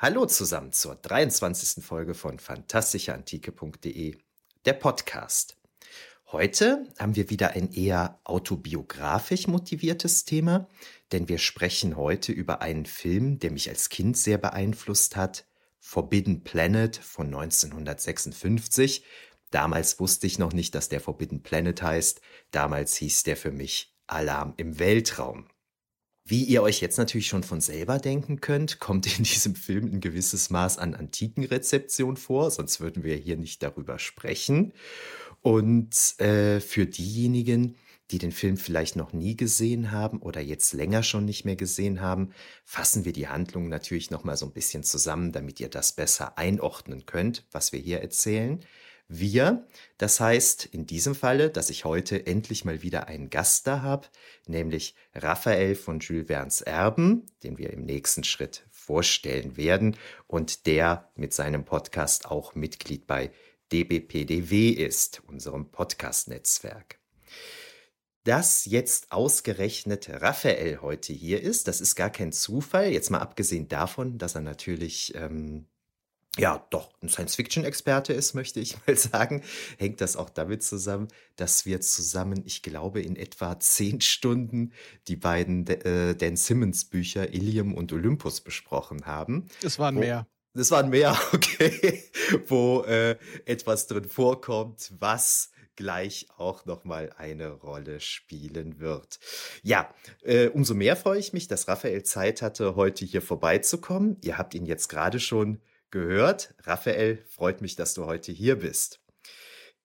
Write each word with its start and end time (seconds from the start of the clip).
Hallo 0.00 0.26
zusammen 0.26 0.70
zur 0.70 0.94
23. 0.94 1.84
Folge 1.84 2.14
von 2.14 2.38
fantastischeantike.de, 2.38 4.16
der 4.64 4.72
Podcast. 4.74 5.56
Heute 6.30 6.86
haben 7.00 7.16
wir 7.16 7.30
wieder 7.30 7.50
ein 7.50 7.72
eher 7.72 8.20
autobiografisch 8.22 9.48
motiviertes 9.48 10.24
Thema, 10.24 10.68
denn 11.10 11.28
wir 11.28 11.38
sprechen 11.38 11.96
heute 11.96 12.30
über 12.30 12.62
einen 12.62 12.86
Film, 12.86 13.40
der 13.40 13.50
mich 13.50 13.68
als 13.68 13.88
Kind 13.88 14.16
sehr 14.16 14.38
beeinflusst 14.38 15.16
hat, 15.16 15.48
Forbidden 15.80 16.44
Planet 16.44 16.96
von 16.96 17.26
1956. 17.26 19.04
Damals 19.50 19.98
wusste 19.98 20.28
ich 20.28 20.38
noch 20.38 20.52
nicht, 20.52 20.76
dass 20.76 20.88
der 20.88 21.00
Forbidden 21.00 21.42
Planet 21.42 21.82
heißt. 21.82 22.20
Damals 22.52 22.94
hieß 22.94 23.24
der 23.24 23.36
für 23.36 23.50
mich 23.50 23.96
Alarm 24.06 24.54
im 24.58 24.78
Weltraum. 24.78 25.48
Wie 26.30 26.44
ihr 26.44 26.62
euch 26.62 26.82
jetzt 26.82 26.98
natürlich 26.98 27.26
schon 27.26 27.42
von 27.42 27.62
selber 27.62 27.98
denken 27.98 28.42
könnt, 28.42 28.80
kommt 28.80 29.06
in 29.18 29.24
diesem 29.24 29.54
Film 29.54 29.86
ein 29.86 30.00
gewisses 30.02 30.50
Maß 30.50 30.76
an 30.76 30.94
Antikenrezeption 30.94 32.18
vor, 32.18 32.50
sonst 32.50 32.80
würden 32.80 33.02
wir 33.02 33.16
hier 33.16 33.38
nicht 33.38 33.62
darüber 33.62 33.98
sprechen. 33.98 34.74
Und 35.40 36.20
äh, 36.20 36.60
für 36.60 36.84
diejenigen, 36.84 37.76
die 38.10 38.18
den 38.18 38.32
Film 38.32 38.58
vielleicht 38.58 38.94
noch 38.94 39.14
nie 39.14 39.36
gesehen 39.36 39.90
haben 39.90 40.18
oder 40.18 40.42
jetzt 40.42 40.74
länger 40.74 41.02
schon 41.02 41.24
nicht 41.24 41.46
mehr 41.46 41.56
gesehen 41.56 42.02
haben, 42.02 42.32
fassen 42.62 43.06
wir 43.06 43.14
die 43.14 43.28
Handlung 43.28 43.70
natürlich 43.70 44.10
noch 44.10 44.24
mal 44.24 44.36
so 44.36 44.44
ein 44.44 44.52
bisschen 44.52 44.84
zusammen, 44.84 45.32
damit 45.32 45.60
ihr 45.60 45.70
das 45.70 45.92
besser 45.92 46.36
einordnen 46.36 47.06
könnt, 47.06 47.46
was 47.52 47.72
wir 47.72 47.80
hier 47.80 48.02
erzählen. 48.02 48.60
Wir, 49.10 49.66
das 49.96 50.20
heißt 50.20 50.66
in 50.66 50.86
diesem 50.86 51.14
Falle, 51.14 51.48
dass 51.48 51.70
ich 51.70 51.86
heute 51.86 52.26
endlich 52.26 52.66
mal 52.66 52.82
wieder 52.82 53.08
einen 53.08 53.30
Gast 53.30 53.66
da 53.66 53.80
habe, 53.80 54.06
nämlich 54.46 54.94
Raphael 55.14 55.74
von 55.76 56.00
Jules 56.00 56.26
Verne's 56.26 56.60
Erben, 56.60 57.24
den 57.42 57.56
wir 57.56 57.70
im 57.70 57.86
nächsten 57.86 58.22
Schritt 58.22 58.66
vorstellen 58.70 59.56
werden 59.56 59.96
und 60.26 60.66
der 60.66 61.10
mit 61.16 61.32
seinem 61.32 61.64
Podcast 61.64 62.26
auch 62.26 62.54
Mitglied 62.54 63.06
bei 63.06 63.30
DBPDW 63.72 64.70
ist, 64.72 65.22
unserem 65.26 65.70
Podcast-Netzwerk. 65.70 66.98
Dass 68.24 68.66
jetzt 68.66 69.10
ausgerechnet 69.10 70.10
Raphael 70.10 70.82
heute 70.82 71.14
hier 71.14 71.42
ist, 71.42 71.66
das 71.66 71.80
ist 71.80 71.94
gar 71.94 72.10
kein 72.10 72.32
Zufall, 72.32 72.92
jetzt 72.92 73.10
mal 73.10 73.20
abgesehen 73.20 73.68
davon, 73.68 74.18
dass 74.18 74.34
er 74.34 74.42
natürlich 74.42 75.14
ähm, 75.14 75.66
ja, 76.38 76.66
doch 76.70 76.90
ein 77.02 77.08
Science-Fiction-Experte 77.08 78.12
ist, 78.12 78.34
möchte 78.34 78.60
ich 78.60 78.76
mal 78.86 78.96
sagen, 78.96 79.42
hängt 79.78 80.00
das 80.00 80.16
auch 80.16 80.30
damit 80.30 80.62
zusammen, 80.62 81.08
dass 81.36 81.66
wir 81.66 81.80
zusammen, 81.80 82.42
ich 82.46 82.62
glaube, 82.62 83.02
in 83.02 83.16
etwa 83.16 83.58
zehn 83.58 84.00
Stunden 84.00 84.72
die 85.08 85.16
beiden 85.16 85.66
äh, 85.66 86.14
Dan 86.14 86.36
Simmons-Bücher 86.36 87.32
Ilium 87.32 87.74
und 87.74 87.92
Olympus 87.92 88.40
besprochen 88.40 89.06
haben. 89.06 89.48
Es 89.62 89.78
waren 89.78 89.96
mehr. 89.96 90.26
Es 90.54 90.70
waren 90.70 90.90
mehr, 90.90 91.16
okay, 91.32 92.02
wo 92.46 92.82
äh, 92.82 93.16
etwas 93.44 93.86
drin 93.86 94.04
vorkommt, 94.04 94.92
was 94.98 95.50
gleich 95.76 96.26
auch 96.36 96.66
noch 96.66 96.84
mal 96.84 97.12
eine 97.16 97.50
Rolle 97.50 98.00
spielen 98.00 98.80
wird. 98.80 99.20
Ja, 99.62 99.94
äh, 100.24 100.48
umso 100.48 100.74
mehr 100.74 100.96
freue 100.96 101.20
ich 101.20 101.32
mich, 101.32 101.46
dass 101.46 101.68
Raphael 101.68 102.02
Zeit 102.02 102.42
hatte, 102.42 102.74
heute 102.74 103.04
hier 103.04 103.22
vorbeizukommen. 103.22 104.16
Ihr 104.22 104.38
habt 104.38 104.54
ihn 104.54 104.66
jetzt 104.66 104.88
gerade 104.88 105.20
schon 105.20 105.60
gehört. 105.90 106.54
Raphael, 106.60 107.24
freut 107.28 107.60
mich, 107.60 107.76
dass 107.76 107.94
du 107.94 108.06
heute 108.06 108.32
hier 108.32 108.56
bist. 108.56 109.00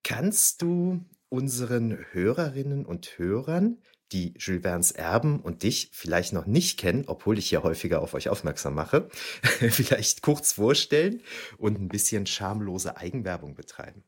Kannst 0.03 0.61
du 0.61 1.05
unseren 1.29 2.05
Hörerinnen 2.11 2.85
und 2.85 3.17
Hörern, 3.17 3.81
die 4.11 4.35
Jules 4.37 4.61
Verne's 4.61 4.91
Erben 4.91 5.39
und 5.39 5.63
dich 5.63 5.89
vielleicht 5.91 6.33
noch 6.33 6.45
nicht 6.45 6.77
kennen, 6.77 7.05
obwohl 7.07 7.39
ich 7.39 7.49
hier 7.49 7.63
häufiger 7.63 8.01
auf 8.01 8.13
euch 8.13 8.29
aufmerksam 8.29 8.75
mache, 8.75 9.09
vielleicht 9.41 10.21
kurz 10.21 10.53
vorstellen 10.53 11.23
und 11.57 11.79
ein 11.79 11.87
bisschen 11.87 12.25
schamlose 12.25 12.97
Eigenwerbung 12.97 13.55
betreiben? 13.55 14.03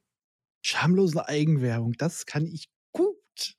Schamlose 0.61 1.27
Eigenwerbung, 1.27 1.93
das 1.93 2.25
kann 2.25 2.45
ich 2.45 2.69
gut. 2.91 3.55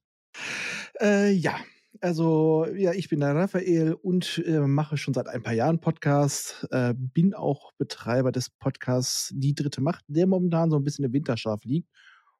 Äh, 1.00 1.32
ja, 1.32 1.58
also, 2.00 2.66
ja, 2.74 2.92
ich 2.92 3.08
bin 3.08 3.20
der 3.20 3.34
Raphael 3.34 3.94
und 3.94 4.42
äh, 4.46 4.60
mache 4.60 4.96
schon 4.96 5.14
seit 5.14 5.28
ein 5.28 5.42
paar 5.42 5.52
Jahren 5.52 5.80
Podcasts, 5.80 6.66
äh, 6.70 6.94
bin 6.96 7.34
auch 7.34 7.72
Betreiber 7.78 8.32
des 8.32 8.50
Podcasts 8.50 9.32
Die 9.34 9.54
dritte 9.54 9.80
Macht, 9.80 10.04
der 10.08 10.26
momentan 10.26 10.70
so 10.70 10.76
ein 10.76 10.84
bisschen 10.84 11.04
im 11.04 11.12
Winterschlaf 11.12 11.64
liegt. 11.64 11.90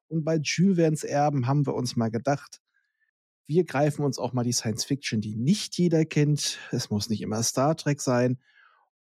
Und 0.09 0.25
bei 0.25 0.39
Jules 0.43 0.77
Verne's 0.77 1.05
Erben 1.05 1.47
haben 1.47 1.67
wir 1.67 1.75
uns 1.75 1.97
mal 1.97 2.11
gedacht, 2.11 2.61
wir 3.47 3.65
greifen 3.65 4.05
uns 4.05 4.19
auch 4.19 4.33
mal 4.33 4.45
die 4.45 4.53
Science 4.53 4.85
Fiction, 4.85 5.21
die 5.21 5.37
nicht 5.37 5.79
jeder 5.79 6.05
kennt. 6.05 6.59
Es 6.73 6.91
muss 6.91 7.09
nicht 7.09 7.23
immer 7.23 7.43
Star 7.43 7.77
Trek 7.77 8.01
sein. 8.01 8.39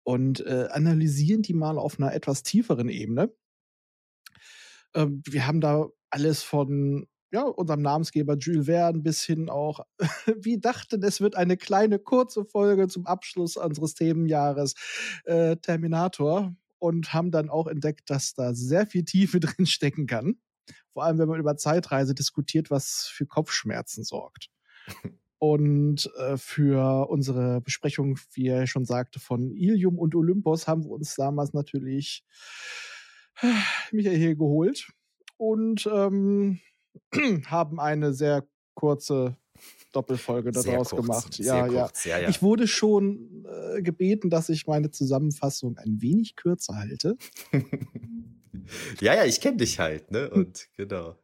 Und 0.04 0.40
äh, 0.46 0.68
analysieren 0.70 1.42
die 1.42 1.54
mal 1.54 1.78
auf 1.78 1.98
einer 1.98 2.14
etwas 2.14 2.44
tieferen 2.44 2.88
Ebene. 2.88 3.32
Ähm, 4.94 5.22
wir 5.26 5.46
haben 5.46 5.60
da 5.60 5.88
alles 6.10 6.44
von 6.44 7.08
ja, 7.36 7.42
unserem 7.42 7.82
Namensgeber 7.82 8.38
Jules 8.38 8.64
Verne 8.64 9.00
bis 9.00 9.22
hin 9.22 9.50
auch, 9.50 9.80
wir 10.40 10.58
dachten, 10.58 11.02
es 11.02 11.20
wird 11.20 11.36
eine 11.36 11.58
kleine 11.58 11.98
kurze 11.98 12.46
Folge 12.46 12.88
zum 12.88 13.06
Abschluss 13.06 13.58
unseres 13.58 13.92
Themenjahres 13.92 14.74
äh, 15.24 15.56
Terminator 15.58 16.56
und 16.78 17.12
haben 17.12 17.30
dann 17.30 17.50
auch 17.50 17.66
entdeckt, 17.66 18.08
dass 18.08 18.32
da 18.32 18.54
sehr 18.54 18.86
viel 18.86 19.04
Tiefe 19.04 19.38
drin 19.40 19.66
stecken 19.66 20.06
kann. 20.06 20.38
Vor 20.94 21.04
allem, 21.04 21.18
wenn 21.18 21.28
man 21.28 21.38
über 21.38 21.58
Zeitreise 21.58 22.14
diskutiert, 22.14 22.70
was 22.70 23.06
für 23.12 23.26
Kopfschmerzen 23.26 24.02
sorgt. 24.02 24.48
Und 25.38 26.10
äh, 26.16 26.38
für 26.38 27.10
unsere 27.10 27.60
Besprechung, 27.60 28.18
wie 28.32 28.46
er 28.46 28.66
schon 28.66 28.86
sagte, 28.86 29.20
von 29.20 29.54
Ilium 29.54 29.98
und 29.98 30.14
Olympus 30.14 30.66
haben 30.66 30.84
wir 30.84 30.92
uns 30.92 31.14
damals 31.14 31.52
natürlich 31.52 32.24
äh, 33.42 33.52
Michael 33.92 34.16
hier 34.16 34.34
geholt. 34.34 34.88
Und 35.36 35.86
ähm, 35.92 36.58
haben 37.46 37.80
eine 37.80 38.12
sehr 38.12 38.46
kurze 38.74 39.36
Doppelfolge 39.92 40.50
daraus 40.50 40.90
gemacht. 40.90 41.38
Ja, 41.38 41.66
ja. 41.66 41.84
Kurz, 41.84 42.04
ja, 42.04 42.18
ja. 42.18 42.28
Ich 42.28 42.42
wurde 42.42 42.68
schon 42.68 43.46
äh, 43.46 43.82
gebeten, 43.82 44.28
dass 44.28 44.48
ich 44.48 44.66
meine 44.66 44.90
Zusammenfassung 44.90 45.78
ein 45.78 46.02
wenig 46.02 46.36
kürzer 46.36 46.76
halte. 46.76 47.16
ja, 49.00 49.14
ja, 49.14 49.24
ich 49.24 49.40
kenne 49.40 49.56
dich 49.56 49.78
halt, 49.78 50.10
ne? 50.10 50.28
Und 50.30 50.68
genau. 50.76 51.16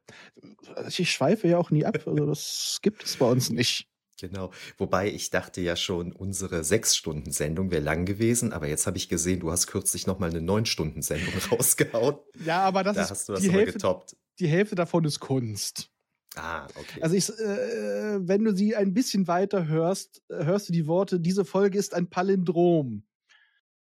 Ich 0.89 1.11
schweife 1.11 1.49
ja 1.49 1.59
auch 1.59 1.71
nie 1.71 1.85
ab, 1.85 1.99
also 2.07 2.27
das 2.27 2.79
gibt 2.83 3.05
es 3.05 3.17
bei 3.17 3.31
uns 3.31 3.51
nicht. 3.51 3.92
Genau. 4.23 4.53
Wobei 4.79 5.11
ich 5.11 5.31
dachte 5.31 5.61
ja 5.61 5.75
schon, 5.75 6.13
unsere 6.13 6.63
sechs 6.63 6.97
Stunden 6.97 7.33
Sendung 7.33 7.73
wäre 7.73 7.83
lang 7.83 8.07
gewesen, 8.07 8.53
aber 8.53 8.69
jetzt 8.69 8.87
habe 8.87 8.97
ich 8.97 9.09
gesehen, 9.09 9.41
du 9.41 9.51
hast 9.51 9.67
kürzlich 9.67 10.07
noch 10.07 10.21
mal 10.21 10.31
eine 10.31 10.41
neun 10.41 10.65
Stunden 10.65 11.03
Sendung 11.03 11.35
rausgehauen. 11.51 12.17
Ja, 12.45 12.61
aber 12.61 12.85
das 12.85 12.97
da 12.97 13.03
ist 13.03 13.11
hast 13.11 13.29
du 13.29 13.33
das 13.33 13.43
die 13.43 13.51
Hälfte, 13.51 13.73
getoppt 13.75 14.17
die 14.39 14.49
Hälfte 14.49 14.75
davon 14.75 15.05
ist 15.05 15.21
Kunst. 15.21 15.91
Ah, 16.35 16.67
okay. 16.77 17.03
Also 17.03 17.15
ich, 17.15 17.29
äh, 17.29 18.27
wenn 18.27 18.45
du 18.45 18.57
sie 18.57 18.75
ein 18.75 18.95
bisschen 18.95 19.27
weiter 19.27 19.67
hörst, 19.67 20.23
hörst 20.29 20.69
du 20.69 20.73
die 20.73 20.87
Worte, 20.87 21.21
diese 21.21 21.45
Folge 21.45 21.79
ist 21.79 21.95
ein 21.95 22.09
Palindrom. 22.09 23.05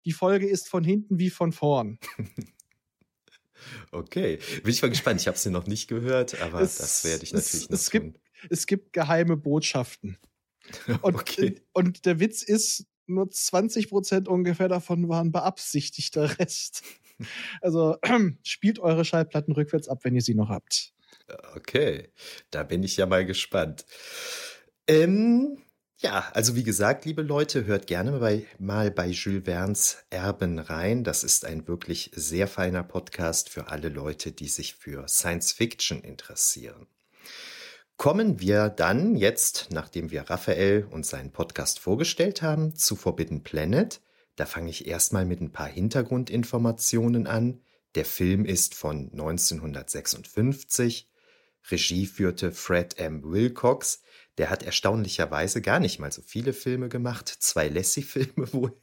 Die 0.05 0.13
Folge 0.13 0.47
ist 0.47 0.67
von 0.67 0.83
hinten 0.83 1.19
wie 1.19 1.29
von 1.29 1.51
vorn. 1.51 1.99
okay, 3.91 4.39
bin 4.63 4.71
ich 4.71 4.81
mal 4.81 4.89
gespannt. 4.89 5.21
Ich 5.21 5.27
habe 5.27 5.37
sie 5.37 5.51
noch 5.51 5.67
nicht 5.67 5.87
gehört, 5.87 6.41
aber 6.41 6.61
es, 6.61 6.77
das 6.77 7.03
werde 7.05 7.23
ich 7.23 7.33
natürlich 7.33 7.65
es, 7.65 7.69
noch 7.69 7.77
es 7.77 7.89
tun. 7.89 8.01
Gibt, 8.01 8.20
es 8.49 8.67
gibt 8.67 8.93
geheime 8.93 9.37
Botschaften. 9.37 10.17
Und, 11.01 11.15
okay. 11.15 11.59
und 11.73 12.05
der 12.05 12.19
Witz 12.19 12.43
ist, 12.43 12.85
nur 13.07 13.29
20 13.29 13.89
Prozent 13.89 14.27
ungefähr 14.27 14.67
davon 14.67 15.09
waren 15.09 15.31
beabsichtigt, 15.31 16.15
der 16.15 16.39
Rest. 16.39 16.83
Also 17.61 17.97
spielt 18.43 18.79
eure 18.79 19.05
Schallplatten 19.05 19.53
rückwärts 19.53 19.87
ab, 19.87 19.99
wenn 20.03 20.15
ihr 20.15 20.21
sie 20.21 20.35
noch 20.35 20.49
habt. 20.49 20.93
Okay, 21.55 22.09
da 22.51 22.63
bin 22.63 22.83
ich 22.83 22.97
ja 22.97 23.05
mal 23.05 23.25
gespannt. 23.25 23.85
Ähm, 24.87 25.57
Ja, 25.99 26.31
also 26.33 26.55
wie 26.55 26.63
gesagt, 26.63 27.05
liebe 27.05 27.21
Leute, 27.21 27.65
hört 27.65 27.85
gerne 27.85 28.17
bei, 28.17 28.47
mal 28.57 28.89
bei 28.89 29.07
Jules 29.07 29.43
Verne's 29.45 30.03
Erben 30.09 30.57
rein. 30.57 31.03
Das 31.03 31.23
ist 31.23 31.45
ein 31.45 31.67
wirklich 31.67 32.09
sehr 32.15 32.47
feiner 32.47 32.83
Podcast 32.83 33.49
für 33.49 33.67
alle 33.67 33.89
Leute, 33.89 34.31
die 34.31 34.47
sich 34.47 34.73
für 34.73 35.07
Science 35.07 35.51
Fiction 35.51 36.01
interessieren. 36.01 36.87
Kommen 38.01 38.39
wir 38.39 38.69
dann 38.69 39.15
jetzt, 39.15 39.67
nachdem 39.69 40.09
wir 40.09 40.23
Raphael 40.23 40.87
und 40.89 41.05
seinen 41.05 41.31
Podcast 41.31 41.77
vorgestellt 41.77 42.41
haben, 42.41 42.75
zu 42.75 42.95
Forbidden 42.95 43.43
Planet. 43.43 44.01
Da 44.35 44.47
fange 44.47 44.71
ich 44.71 44.87
erstmal 44.87 45.23
mit 45.23 45.39
ein 45.39 45.51
paar 45.51 45.67
Hintergrundinformationen 45.67 47.27
an. 47.27 47.61
Der 47.93 48.05
Film 48.05 48.43
ist 48.43 48.73
von 48.73 49.11
1956. 49.11 51.11
Regie 51.69 52.07
führte 52.07 52.51
Fred 52.51 52.97
M. 52.97 53.23
Wilcox. 53.23 54.01
Der 54.39 54.49
hat 54.49 54.63
erstaunlicherweise 54.63 55.61
gar 55.61 55.79
nicht 55.79 55.99
mal 55.99 56.11
so 56.11 56.23
viele 56.23 56.53
Filme 56.53 56.89
gemacht, 56.89 57.29
zwei 57.29 57.67
Lassie-Filme 57.67 58.33
wohl. 58.51 58.75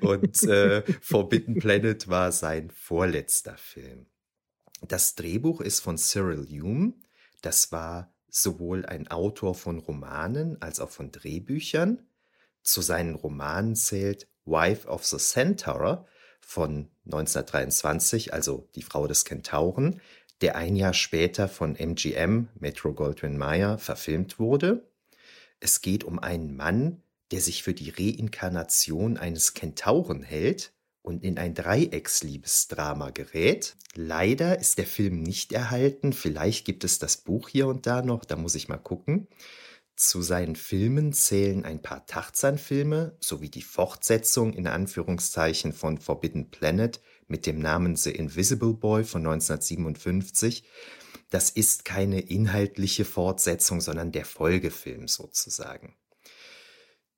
Und 0.00 0.44
äh, 0.44 0.84
Forbidden 1.00 1.58
Planet 1.58 2.06
war 2.06 2.30
sein 2.30 2.70
vorletzter 2.70 3.56
Film. 3.56 4.06
Das 4.80 5.16
Drehbuch 5.16 5.60
ist 5.60 5.80
von 5.80 5.98
Cyril 5.98 6.46
Hume. 6.46 6.92
Das 7.42 7.72
war 7.72 8.14
sowohl 8.30 8.86
ein 8.86 9.08
Autor 9.08 9.54
von 9.54 9.78
Romanen 9.78 10.60
als 10.60 10.80
auch 10.80 10.90
von 10.90 11.10
Drehbüchern. 11.10 12.06
Zu 12.62 12.82
seinen 12.82 13.14
Romanen 13.14 13.76
zählt 13.76 14.28
Wife 14.44 14.88
of 14.88 15.04
the 15.04 15.18
Centaur 15.18 16.06
von 16.40 16.88
1923, 17.06 18.32
also 18.32 18.68
die 18.74 18.82
Frau 18.82 19.06
des 19.06 19.24
Kentauren, 19.24 20.00
der 20.40 20.56
ein 20.56 20.76
Jahr 20.76 20.94
später 20.94 21.48
von 21.48 21.76
MGM, 21.76 22.48
Metro 22.58 22.92
Goldwyn 22.94 23.36
Mayer, 23.36 23.78
verfilmt 23.78 24.38
wurde. 24.38 24.88
Es 25.60 25.82
geht 25.82 26.04
um 26.04 26.18
einen 26.18 26.56
Mann, 26.56 27.02
der 27.30 27.40
sich 27.40 27.62
für 27.62 27.74
die 27.74 27.90
Reinkarnation 27.90 29.16
eines 29.16 29.54
Kentauren 29.54 30.22
hält 30.22 30.72
und 31.02 31.24
in 31.24 31.38
ein 31.38 31.54
Dreiecksliebesdrama 31.54 33.10
gerät. 33.10 33.76
Leider 33.94 34.58
ist 34.58 34.78
der 34.78 34.86
Film 34.86 35.22
nicht 35.22 35.52
erhalten. 35.52 36.12
Vielleicht 36.12 36.64
gibt 36.64 36.84
es 36.84 36.98
das 36.98 37.16
Buch 37.18 37.48
hier 37.48 37.66
und 37.66 37.86
da 37.86 38.02
noch, 38.02 38.24
da 38.24 38.36
muss 38.36 38.54
ich 38.54 38.68
mal 38.68 38.78
gucken. 38.78 39.28
Zu 39.96 40.22
seinen 40.22 40.56
Filmen 40.56 41.12
zählen 41.12 41.64
ein 41.64 41.82
paar 41.82 42.06
Tarzan-Filme 42.06 43.16
sowie 43.20 43.50
die 43.50 43.62
Fortsetzung 43.62 44.54
in 44.54 44.66
Anführungszeichen 44.66 45.72
von 45.72 45.98
Forbidden 45.98 46.50
Planet 46.50 47.00
mit 47.28 47.44
dem 47.46 47.58
Namen 47.58 47.96
The 47.96 48.10
Invisible 48.10 48.72
Boy 48.72 49.04
von 49.04 49.26
1957. 49.26 50.64
Das 51.28 51.50
ist 51.50 51.84
keine 51.84 52.20
inhaltliche 52.20 53.04
Fortsetzung, 53.04 53.80
sondern 53.80 54.10
der 54.10 54.24
Folgefilm 54.24 55.06
sozusagen. 55.06 55.96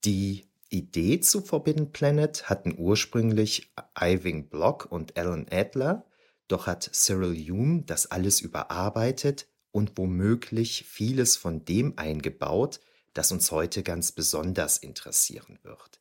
Die 0.05 0.52
Idee 0.73 1.21
zu 1.21 1.43
Forbidden 1.43 1.93
Planet 1.93 2.49
hatten 2.49 2.75
ursprünglich 2.79 3.73
Irving 4.01 4.49
Block 4.49 4.91
und 4.91 5.19
Alan 5.19 5.47
Adler, 5.51 6.07
doch 6.49 6.67
hat 6.67 6.89
Cyril 6.93 7.37
Hume 7.37 7.83
das 7.83 8.11
alles 8.11 8.41
überarbeitet 8.41 9.49
und 9.71 9.93
womöglich 9.97 10.85
vieles 10.89 11.37
von 11.37 11.67
dem 11.67 11.99
eingebaut, 11.99 12.81
das 13.13 13.33
uns 13.33 13.51
heute 13.53 13.83
ganz 13.83 14.13
besonders 14.13 14.79
interessieren 14.79 15.59
wird. 15.63 16.01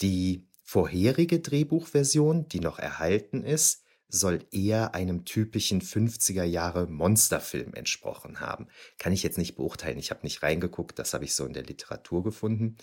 Die 0.00 0.46
vorherige 0.62 1.40
Drehbuchversion, 1.40 2.48
die 2.48 2.60
noch 2.60 2.78
erhalten 2.78 3.44
ist, 3.44 3.82
soll 4.08 4.46
eher 4.52 4.94
einem 4.94 5.24
typischen 5.24 5.80
50er 5.80 6.44
Jahre 6.44 6.86
Monsterfilm 6.86 7.72
entsprochen 7.72 8.40
haben. 8.40 8.68
Kann 8.98 9.12
ich 9.12 9.22
jetzt 9.22 9.38
nicht 9.38 9.56
beurteilen, 9.56 9.98
ich 9.98 10.10
habe 10.10 10.20
nicht 10.22 10.42
reingeguckt, 10.42 10.98
das 10.98 11.14
habe 11.14 11.24
ich 11.24 11.34
so 11.34 11.46
in 11.46 11.54
der 11.54 11.64
Literatur 11.64 12.22
gefunden. 12.22 12.76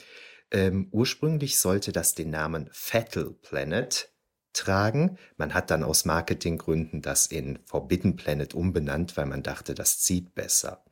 Ähm, 0.51 0.87
ursprünglich 0.91 1.59
sollte 1.59 1.91
das 1.91 2.15
den 2.15 2.29
Namen 2.29 2.69
Fatal 2.71 3.31
Planet 3.41 4.11
tragen. 4.53 5.17
Man 5.37 5.53
hat 5.53 5.69
dann 5.71 5.83
aus 5.83 6.05
Marketinggründen 6.05 7.01
das 7.01 7.27
in 7.27 7.59
Forbidden 7.65 8.15
Planet 8.15 8.53
umbenannt, 8.53 9.15
weil 9.15 9.25
man 9.25 9.43
dachte, 9.43 9.75
das 9.75 9.99
zieht 9.99 10.33
besser. 10.35 10.83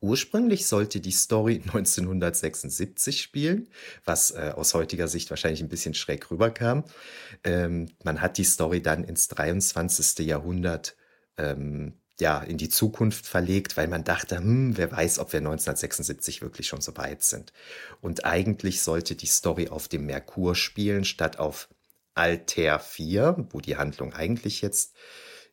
Ursprünglich 0.00 0.66
sollte 0.66 1.00
die 1.00 1.12
Story 1.12 1.60
1976 1.64 3.22
spielen, 3.22 3.68
was 4.04 4.32
äh, 4.32 4.52
aus 4.54 4.74
heutiger 4.74 5.06
Sicht 5.06 5.30
wahrscheinlich 5.30 5.62
ein 5.62 5.68
bisschen 5.68 5.94
schräg 5.94 6.30
rüberkam. 6.30 6.84
Ähm, 7.44 7.88
man 8.02 8.20
hat 8.20 8.38
die 8.38 8.44
Story 8.44 8.82
dann 8.82 9.04
ins 9.04 9.28
23. 9.28 10.26
Jahrhundert 10.26 10.96
ähm, 11.36 12.01
ja, 12.22 12.38
in 12.40 12.56
die 12.56 12.68
Zukunft 12.68 13.26
verlegt, 13.26 13.76
weil 13.76 13.88
man 13.88 14.04
dachte, 14.04 14.38
hm, 14.38 14.78
wer 14.78 14.92
weiß, 14.92 15.18
ob 15.18 15.32
wir 15.32 15.40
1976 15.40 16.40
wirklich 16.40 16.68
schon 16.68 16.80
so 16.80 16.96
weit 16.96 17.24
sind. 17.24 17.52
Und 18.00 18.24
eigentlich 18.24 18.80
sollte 18.80 19.16
die 19.16 19.26
Story 19.26 19.68
auf 19.68 19.88
dem 19.88 20.06
Merkur 20.06 20.54
spielen, 20.54 21.04
statt 21.04 21.40
auf 21.40 21.68
Altair 22.14 22.78
4, 22.78 23.48
wo 23.50 23.60
die 23.60 23.76
Handlung 23.76 24.12
eigentlich 24.12 24.62
jetzt 24.62 24.94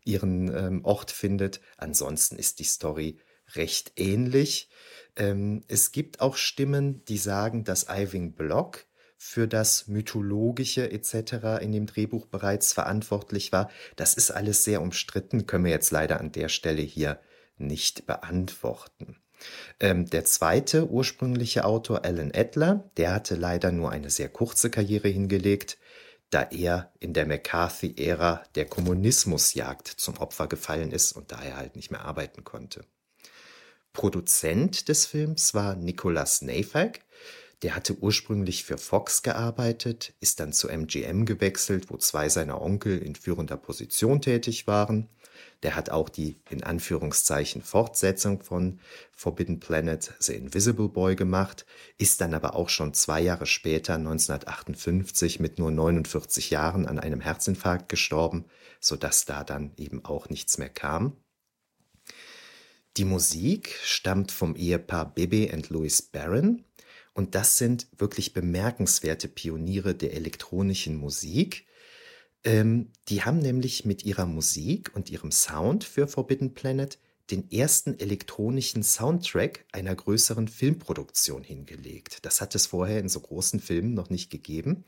ihren 0.05 0.55
ähm, 0.55 0.85
Ort 0.85 1.09
findet. 1.09 1.59
Ansonsten 1.77 2.35
ist 2.35 2.59
die 2.59 2.65
Story 2.65 3.17
recht 3.55 3.93
ähnlich. 3.95 4.69
Ähm, 5.15 5.63
es 5.67 5.91
gibt 5.91 6.21
auch 6.21 6.37
Stimmen, 6.37 7.03
die 7.05 7.17
sagen, 7.17 7.63
dass 7.63 7.87
Iving 7.89 8.33
Block 8.33 8.85
für 9.21 9.49
das 9.49 9.87
Mythologische 9.89 10.89
etc. 10.91 11.61
in 11.61 11.73
dem 11.73 11.85
Drehbuch 11.85 12.25
bereits 12.25 12.71
verantwortlich 12.71 13.51
war. 13.51 13.69
Das 13.97 14.13
ist 14.13 14.31
alles 14.31 14.63
sehr 14.63 14.81
umstritten, 14.81 15.45
können 15.45 15.65
wir 15.65 15.71
jetzt 15.71 15.91
leider 15.91 16.21
an 16.21 16.31
der 16.31 16.47
Stelle 16.47 16.81
hier 16.81 17.19
nicht 17.57 18.07
beantworten. 18.07 19.17
Ähm, 19.81 20.09
der 20.09 20.23
zweite 20.23 20.89
ursprüngliche 20.89 21.65
Autor, 21.65 22.05
Alan 22.05 22.31
Adler, 22.33 22.89
der 22.95 23.13
hatte 23.13 23.35
leider 23.35 23.73
nur 23.73 23.91
eine 23.91 24.09
sehr 24.09 24.29
kurze 24.29 24.69
Karriere 24.69 25.09
hingelegt, 25.09 25.77
da 26.29 26.43
er 26.43 26.93
in 26.99 27.13
der 27.13 27.25
McCarthy-Ära 27.25 28.43
der 28.55 28.65
Kommunismusjagd 28.65 29.87
zum 29.87 30.17
Opfer 30.17 30.47
gefallen 30.47 30.91
ist 30.91 31.11
und 31.11 31.33
daher 31.33 31.57
halt 31.57 31.75
nicht 31.75 31.91
mehr 31.91 32.05
arbeiten 32.05 32.45
konnte. 32.45 32.85
Produzent 33.91 34.87
des 34.87 35.05
Films 35.05 35.53
war 35.53 35.75
Nicholas 35.75 36.41
Neyfakh. 36.41 37.01
Der 37.61 37.75
hatte 37.75 37.97
ursprünglich 37.97 38.63
für 38.63 38.77
Fox 38.77 39.21
gearbeitet, 39.21 40.13
ist 40.21 40.39
dann 40.39 40.53
zu 40.53 40.69
MGM 40.69 41.25
gewechselt, 41.25 41.89
wo 41.89 41.97
zwei 41.97 42.29
seiner 42.29 42.61
Onkel 42.61 42.97
in 42.99 43.15
führender 43.15 43.57
Position 43.57 44.21
tätig 44.21 44.65
waren. 44.65 45.09
Der 45.63 45.75
hat 45.75 45.89
auch 45.89 46.07
die 46.07 46.37
in 46.49 46.63
Anführungszeichen 46.63 47.61
Fortsetzung 47.61 48.41
von 48.41 48.79
Forbidden 49.11 49.59
Planet 49.59 50.13
The 50.19 50.35
Invisible 50.35 50.87
Boy 50.87 51.17
gemacht, 51.17 51.65
ist 51.97 52.21
dann 52.21 52.33
aber 52.33 52.55
auch 52.55 52.69
schon 52.69 52.93
zwei 52.93 53.19
Jahre 53.19 53.45
später, 53.45 53.95
1958, 53.95 55.41
mit 55.41 55.59
nur 55.59 55.71
49 55.71 56.49
Jahren 56.49 56.85
an 56.85 56.97
einem 56.97 57.19
Herzinfarkt 57.19 57.89
gestorben, 57.89 58.45
sodass 58.79 59.25
da 59.25 59.43
dann 59.43 59.73
eben 59.75 60.05
auch 60.05 60.29
nichts 60.29 60.57
mehr 60.57 60.69
kam. 60.69 61.17
Die 62.95 63.05
Musik 63.05 63.77
stammt 63.83 64.31
vom 64.31 64.55
Ehepaar 64.55 65.13
Bibi 65.13 65.51
und 65.53 65.69
Louis 65.69 66.01
Barron 66.01 66.63
und 67.19 67.35
das 67.35 67.57
sind 67.57 67.87
wirklich 67.97 68.31
bemerkenswerte 68.31 69.27
Pioniere 69.27 69.93
der 69.93 70.13
elektronischen 70.13 70.95
Musik. 70.95 71.67
Ähm, 72.45 72.93
die 73.09 73.23
haben 73.23 73.39
nämlich 73.39 73.83
mit 73.83 74.05
ihrer 74.05 74.25
Musik 74.25 74.95
und 74.95 75.09
ihrem 75.09 75.29
Sound 75.29 75.83
für 75.83 76.07
Forbidden 76.07 76.53
Planet 76.53 76.97
den 77.29 77.51
ersten 77.51 77.99
elektronischen 77.99 78.83
Soundtrack 78.83 79.65
einer 79.73 79.93
größeren 79.93 80.47
Filmproduktion 80.47 81.43
hingelegt. 81.43 82.19
Das 82.25 82.39
hat 82.39 82.55
es 82.55 82.67
vorher 82.67 82.99
in 82.99 83.09
so 83.09 83.19
großen 83.19 83.59
Filmen 83.59 83.93
noch 83.93 84.09
nicht 84.09 84.29
gegeben. 84.29 84.85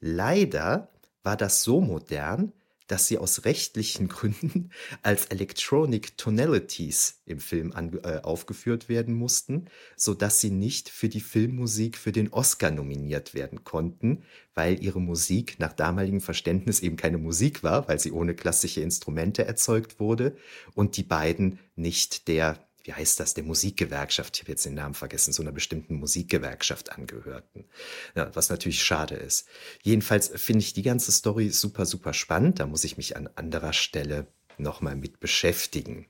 Leider 0.00 0.88
war 1.22 1.36
das 1.36 1.62
so 1.62 1.82
modern, 1.82 2.54
dass 2.88 3.06
sie 3.06 3.18
aus 3.18 3.44
rechtlichen 3.44 4.08
Gründen 4.08 4.70
als 5.02 5.26
Electronic 5.26 6.16
Tonalities 6.18 7.22
im 7.24 7.38
Film 7.38 7.72
an, 7.72 7.98
äh, 8.02 8.18
aufgeführt 8.22 8.88
werden 8.88 9.14
mussten, 9.14 9.66
so 9.96 10.14
dass 10.14 10.40
sie 10.40 10.50
nicht 10.50 10.88
für 10.88 11.08
die 11.08 11.20
Filmmusik 11.20 11.96
für 11.96 12.12
den 12.12 12.32
Oscar 12.32 12.70
nominiert 12.70 13.34
werden 13.34 13.62
konnten, 13.64 14.24
weil 14.54 14.82
ihre 14.82 15.00
Musik 15.00 15.60
nach 15.60 15.72
damaligem 15.72 16.20
Verständnis 16.20 16.80
eben 16.80 16.96
keine 16.96 17.18
Musik 17.18 17.62
war, 17.62 17.86
weil 17.88 18.00
sie 18.00 18.10
ohne 18.12 18.34
klassische 18.34 18.80
Instrumente 18.80 19.44
erzeugt 19.44 20.00
wurde 20.00 20.36
und 20.74 20.96
die 20.96 21.04
beiden 21.04 21.60
nicht 21.76 22.28
der 22.28 22.67
wie 22.88 22.94
heißt 22.94 23.20
das, 23.20 23.34
der 23.34 23.44
Musikgewerkschaft, 23.44 24.34
ich 24.36 24.42
habe 24.42 24.52
jetzt 24.52 24.64
den 24.64 24.72
Namen 24.72 24.94
vergessen, 24.94 25.34
so 25.34 25.42
einer 25.42 25.52
bestimmten 25.52 25.96
Musikgewerkschaft 25.96 26.90
angehörten. 26.90 27.66
Ja, 28.14 28.34
was 28.34 28.48
natürlich 28.48 28.82
schade 28.82 29.14
ist. 29.14 29.46
Jedenfalls 29.82 30.28
finde 30.34 30.60
ich 30.60 30.72
die 30.72 30.80
ganze 30.80 31.12
Story 31.12 31.50
super, 31.50 31.84
super 31.84 32.14
spannend. 32.14 32.60
Da 32.60 32.66
muss 32.66 32.84
ich 32.84 32.96
mich 32.96 33.14
an 33.14 33.28
anderer 33.34 33.74
Stelle 33.74 34.26
nochmal 34.56 34.96
mit 34.96 35.20
beschäftigen. 35.20 36.06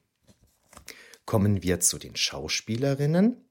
Kommen 1.25 1.65
wir 1.65 1.81
zu 1.81 1.99
den 1.99 2.15
Schauspielerinnen 2.15 3.45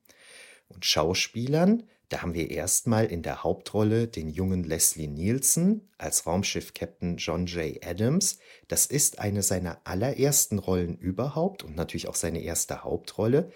und 0.70 0.86
Schauspielern. 0.86 1.84
Da 2.10 2.22
haben 2.22 2.34
wir 2.34 2.50
erstmal 2.50 3.06
in 3.06 3.22
der 3.22 3.44
Hauptrolle 3.44 4.08
den 4.08 4.30
jungen 4.30 4.64
Leslie 4.64 5.08
Nielsen 5.08 5.90
als 5.98 6.26
Raumschiff-Captain 6.26 7.18
John 7.18 7.48
J. 7.48 7.86
Adams. 7.86 8.40
Das 8.70 8.86
ist 8.86 9.20
eine 9.20 9.44
seiner 9.44 9.82
allerersten 9.84 10.58
Rollen 10.58 10.98
überhaupt 10.98 11.64
und 11.64 11.76
natürlich 11.76 12.08
auch 12.08 12.16
seine 12.16 12.42
erste 12.42 12.86
Hauptrolle. 12.86 13.52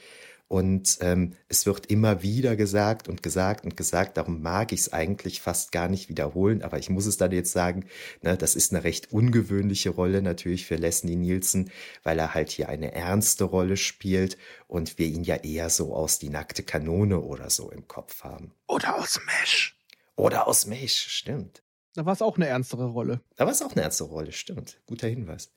Und 0.51 0.98
ähm, 1.00 1.38
es 1.48 1.65
wird 1.65 1.86
immer 1.86 2.24
wieder 2.24 2.58
gesagt 2.58 3.08
und 3.08 3.24
gesagt 3.24 3.63
und 3.63 3.77
gesagt. 3.77 4.17
Darum 4.17 4.41
mag 4.41 4.74
ich 4.74 4.81
es 4.81 4.91
eigentlich 4.91 5.39
fast 5.39 5.72
gar 5.72 5.88
nicht 5.88 6.10
wiederholen. 6.10 6.62
Aber 6.62 6.77
ich 6.77 6.89
muss 6.89 7.05
es 7.05 7.15
dann 7.15 7.31
jetzt 7.31 7.53
sagen, 7.53 7.86
ne, 8.22 8.36
das 8.36 8.55
ist 8.55 8.74
eine 8.74 8.84
recht 8.84 9.13
ungewöhnliche 9.13 9.91
Rolle 9.91 10.22
natürlich 10.22 10.65
für 10.65 10.75
Leslie 10.75 11.15
Nielsen, 11.15 11.72
weil 12.03 12.20
er 12.20 12.34
halt 12.34 12.50
hier 12.50 12.67
eine 12.67 12.91
ernste 12.93 13.46
Rolle 13.46 13.77
spielt 13.77 14.38
und 14.67 15.00
wir 15.00 15.08
ihn 15.08 15.24
ja 15.24 15.38
eher 15.38 15.70
so 15.70 15.96
aus 15.96 16.20
die 16.20 16.27
nackte 16.27 16.63
Kanone 16.63 17.22
oder 17.22 17.50
so 17.50 17.72
im 17.72 17.88
Kopf 17.88 18.25
haben. 18.25 18.51
Oder 18.67 19.00
aus 19.00 19.22
Mesh. 19.25 19.77
Oder 20.17 20.50
aus 20.50 20.65
Mesh, 20.65 21.08
stimmt. 21.08 21.63
Da 21.93 22.05
war 22.05 22.12
es 22.12 22.22
auch 22.22 22.36
eine 22.36 22.48
ernstere 22.48 22.88
Rolle. 22.88 23.22
Da 23.38 23.46
war 23.46 23.53
es 23.53 23.62
auch 23.62 23.72
eine 23.72 23.84
ernstere 23.84 24.10
Rolle, 24.10 24.34
stimmt. 24.34 24.81
Guter 24.86 25.08
Hinweis. 25.08 25.53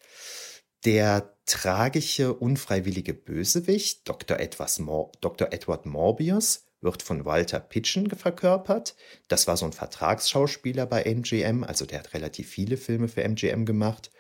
Der 0.85 1.34
tragische, 1.47 2.33
unfreiwillige 2.33 3.15
Bösewicht, 3.15 4.09
Dr. 4.09 4.39
Edward 4.39 5.87
Morbius, 5.87 6.65
wird 6.81 7.03
von 7.03 7.25
Walter 7.25 7.61
Pitchen 7.61 8.11
verkörpert. 8.11 8.95
Das 9.29 9.47
war 9.47 9.57
so 9.57 9.65
ein 9.65 9.73
Vertragsschauspieler 9.73 10.87
bei 10.87 11.03
MGM, 11.03 11.65
also 11.65 11.87
der 11.87 12.01
hat 12.01 12.15
relativ 12.15 12.49
viele 12.49 12.77
Filme 12.77 13.09
für 13.09 13.25
MGM 13.25 13.65
gemacht. 13.65 14.11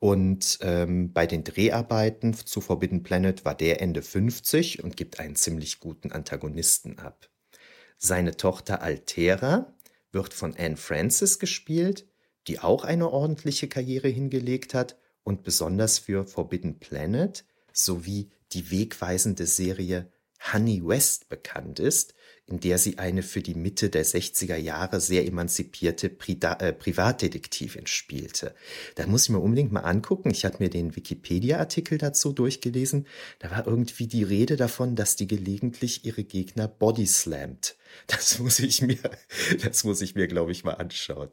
Und 0.00 0.58
ähm, 0.62 1.12
bei 1.12 1.26
den 1.26 1.42
Dreharbeiten 1.42 2.34
zu 2.34 2.60
Forbidden 2.60 3.02
Planet 3.02 3.44
war 3.44 3.54
der 3.56 3.80
Ende 3.80 4.02
50 4.02 4.84
und 4.84 4.96
gibt 4.96 5.18
einen 5.18 5.34
ziemlich 5.34 5.80
guten 5.80 6.12
Antagonisten 6.12 6.98
ab. 6.98 7.28
Seine 7.96 8.36
Tochter 8.36 8.80
Altera 8.80 9.74
wird 10.12 10.34
von 10.34 10.54
Anne 10.56 10.76
Francis 10.76 11.40
gespielt, 11.40 12.06
die 12.46 12.60
auch 12.60 12.84
eine 12.84 13.10
ordentliche 13.10 13.68
Karriere 13.68 14.08
hingelegt 14.08 14.72
hat 14.72 14.97
und 15.28 15.42
besonders 15.42 15.98
für 15.98 16.24
Forbidden 16.24 16.78
Planet 16.78 17.44
sowie 17.70 18.30
die 18.52 18.70
wegweisende 18.70 19.44
Serie 19.44 20.10
Honey 20.52 20.80
West 20.82 21.28
bekannt 21.28 21.80
ist, 21.80 22.14
in 22.46 22.60
der 22.60 22.78
sie 22.78 22.96
eine 22.96 23.22
für 23.22 23.42
die 23.42 23.54
Mitte 23.54 23.90
der 23.90 24.06
60er 24.06 24.56
Jahre 24.56 25.02
sehr 25.02 25.26
emanzipierte 25.26 26.08
Prida 26.08 26.54
äh, 26.60 26.72
Privatdetektivin 26.72 27.86
spielte. 27.86 28.54
Da 28.94 29.06
muss 29.06 29.24
ich 29.24 29.28
mir 29.28 29.40
unbedingt 29.40 29.70
mal 29.70 29.80
angucken. 29.80 30.30
Ich 30.30 30.46
hatte 30.46 30.62
mir 30.62 30.70
den 30.70 30.96
Wikipedia-Artikel 30.96 31.98
dazu 31.98 32.32
durchgelesen. 32.32 33.06
Da 33.38 33.50
war 33.50 33.66
irgendwie 33.66 34.06
die 34.06 34.22
Rede 34.22 34.56
davon, 34.56 34.96
dass 34.96 35.14
die 35.16 35.26
gelegentlich 35.26 36.06
ihre 36.06 36.24
Gegner 36.24 36.68
bodyslammt. 36.68 37.76
Das 38.06 38.38
muss 38.38 38.60
ich 38.60 38.80
mir, 38.80 38.98
das 39.62 39.84
muss 39.84 40.00
ich 40.00 40.14
mir, 40.14 40.26
glaube 40.26 40.52
ich, 40.52 40.64
mal 40.64 40.74
anschauen. 40.74 41.30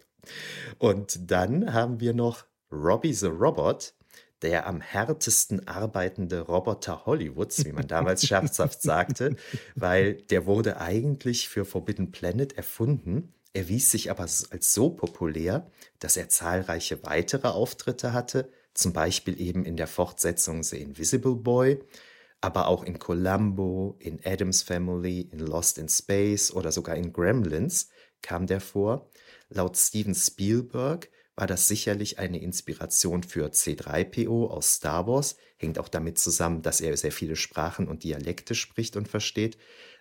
Und 0.79 1.31
dann 1.31 1.73
haben 1.73 1.99
wir 1.99 2.13
noch 2.13 2.45
Robbie 2.71 3.13
the 3.13 3.27
Robot, 3.27 3.93
der 4.41 4.67
am 4.67 4.81
härtesten 4.81 5.67
arbeitende 5.67 6.41
Roboter 6.41 7.05
Hollywoods, 7.05 7.65
wie 7.65 7.71
man 7.71 7.87
damals 7.87 8.25
scherzhaft 8.27 8.81
sagte, 8.81 9.35
weil 9.75 10.15
der 10.15 10.45
wurde 10.45 10.79
eigentlich 10.79 11.49
für 11.49 11.65
Forbidden 11.65 12.11
Planet 12.11 12.53
erfunden, 12.57 13.33
erwies 13.53 13.89
sich 13.91 14.11
aber 14.11 14.23
als 14.23 14.73
so 14.73 14.89
populär, 14.89 15.71
dass 15.99 16.17
er 16.17 16.29
zahlreiche 16.29 17.03
weitere 17.03 17.47
Auftritte 17.47 18.13
hatte, 18.13 18.49
zum 18.73 18.91
Beispiel 18.91 19.39
eben 19.39 19.63
in 19.63 19.77
der 19.77 19.87
Fortsetzung 19.87 20.61
The 20.61 20.81
Invisible 20.81 21.35
Boy, 21.35 21.79
aber 22.41 22.67
auch 22.67 22.83
in 22.83 22.99
Columbo, 22.99 23.95
in 23.99 24.19
Adams 24.23 24.61
Family, 24.61 25.21
in 25.31 25.39
Lost 25.39 25.77
in 25.77 25.87
Space 25.89 26.51
oder 26.51 26.71
sogar 26.71 26.95
in 26.95 27.13
Gremlins 27.13 27.89
kam 28.21 28.45
der 28.47 28.59
vor. 28.59 29.09
Laut 29.49 29.77
Steven 29.77 30.13
Spielberg 30.13 31.09
war 31.35 31.47
das 31.47 31.67
sicherlich 31.67 32.19
eine 32.19 32.41
Inspiration 32.41 33.23
für 33.23 33.47
C3PO 33.47 34.47
aus 34.47 34.75
Star 34.75 35.07
Wars, 35.07 35.35
hängt 35.57 35.79
auch 35.79 35.89
damit 35.89 36.17
zusammen, 36.17 36.61
dass 36.61 36.81
er 36.81 36.95
sehr 36.95 37.11
viele 37.11 37.35
Sprachen 37.35 37.87
und 37.87 38.03
Dialekte 38.03 38.55
spricht 38.55 38.95
und 38.95 39.07
versteht. 39.07 39.57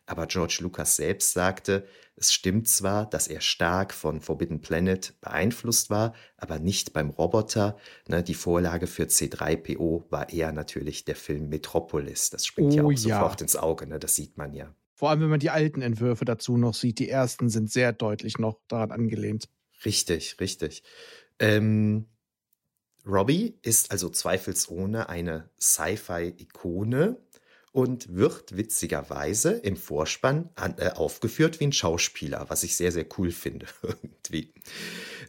Aber 0.06 0.26
George 0.26 0.58
Lucas 0.60 0.96
selbst 0.96 1.32
sagte, 1.32 1.86
es 2.16 2.32
stimmt 2.32 2.68
zwar, 2.68 3.08
dass 3.08 3.26
er 3.26 3.40
stark 3.40 3.94
von 3.94 4.20
Forbidden 4.20 4.60
Planet 4.60 5.14
beeinflusst 5.20 5.90
war, 5.90 6.14
aber 6.36 6.58
nicht 6.58 6.92
beim 6.92 7.10
Roboter. 7.10 7.78
Ne, 8.06 8.22
die 8.22 8.34
Vorlage 8.34 8.86
für 8.86 9.04
C3PO 9.04 10.04
war 10.10 10.30
eher 10.30 10.52
natürlich 10.52 11.04
der 11.04 11.16
Film 11.16 11.48
Metropolis. 11.48 12.30
Das 12.30 12.46
springt 12.46 12.74
oh, 12.74 12.76
ja 12.76 12.84
auch 12.84 12.92
ja. 12.92 12.96
sofort 12.96 13.40
ins 13.40 13.56
Auge, 13.56 13.86
ne, 13.86 13.98
das 13.98 14.14
sieht 14.14 14.36
man 14.36 14.52
ja. 14.52 14.74
Vor 14.94 15.10
allem, 15.10 15.22
wenn 15.22 15.30
man 15.30 15.40
die 15.40 15.50
alten 15.50 15.82
Entwürfe 15.82 16.24
dazu 16.24 16.56
noch 16.56 16.74
sieht. 16.74 16.98
Die 17.00 17.08
ersten 17.08 17.48
sind 17.48 17.70
sehr 17.70 17.92
deutlich 17.92 18.38
noch 18.38 18.60
daran 18.68 18.92
angelehnt. 18.92 19.48
Richtig, 19.84 20.36
richtig. 20.40 20.82
Ähm, 21.38 22.06
Robbie 23.06 23.58
ist 23.62 23.90
also 23.90 24.08
zweifelsohne 24.08 25.08
eine 25.08 25.50
Sci-Fi-Ikone 25.60 27.18
und 27.72 28.14
wird 28.14 28.56
witzigerweise 28.56 29.52
im 29.52 29.76
Vorspann 29.76 30.48
an, 30.54 30.76
äh, 30.78 30.90
aufgeführt 30.90 31.60
wie 31.60 31.64
ein 31.64 31.72
Schauspieler, 31.72 32.46
was 32.48 32.62
ich 32.62 32.76
sehr, 32.76 32.92
sehr 32.92 33.06
cool 33.18 33.30
finde 33.30 33.66
irgendwie. 33.82 34.54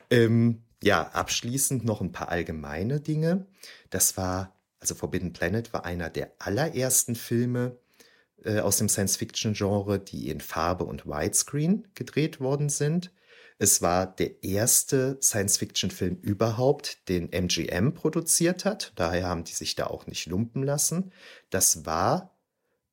Ähm, 0.10 0.62
ja, 0.84 1.10
abschließend 1.10 1.84
noch 1.84 2.02
ein 2.02 2.12
paar 2.12 2.30
allgemeine 2.30 3.02
Dinge. 3.02 3.48
Das 3.90 4.16
war, 4.18 4.56
also 4.80 4.94
Forbidden 4.94 5.34
Planet 5.34 5.74
war 5.74 5.86
einer 5.86 6.10
der 6.12 6.34
allerersten 6.38 7.16
Filme 7.16 7.78
äh, 8.44 8.60
aus 8.60 8.78
dem 8.78 8.90
Science-Fiction-Genre, 8.90 10.00
die 10.00 10.30
in 10.30 10.40
Farbe 10.40 10.84
und 10.84 11.08
Widescreen 11.08 11.88
gedreht 11.96 12.40
worden 12.40 12.70
sind. 12.70 13.12
Es 13.58 13.82
war 13.82 14.06
der 14.06 14.44
erste 14.44 15.18
Science-Fiction-Film 15.22 16.18
überhaupt, 16.22 17.08
den 17.08 17.32
MGM 17.32 17.94
produziert 17.94 18.66
hat. 18.66 18.92
Daher 18.96 19.28
haben 19.28 19.46
die 19.46 19.54
sich 19.54 19.76
da 19.76 19.88
auch 19.88 20.08
nicht 20.08 20.26
lumpen 20.26 20.62
lassen. 20.62 21.14
Das 21.50 21.86
war 21.86 22.36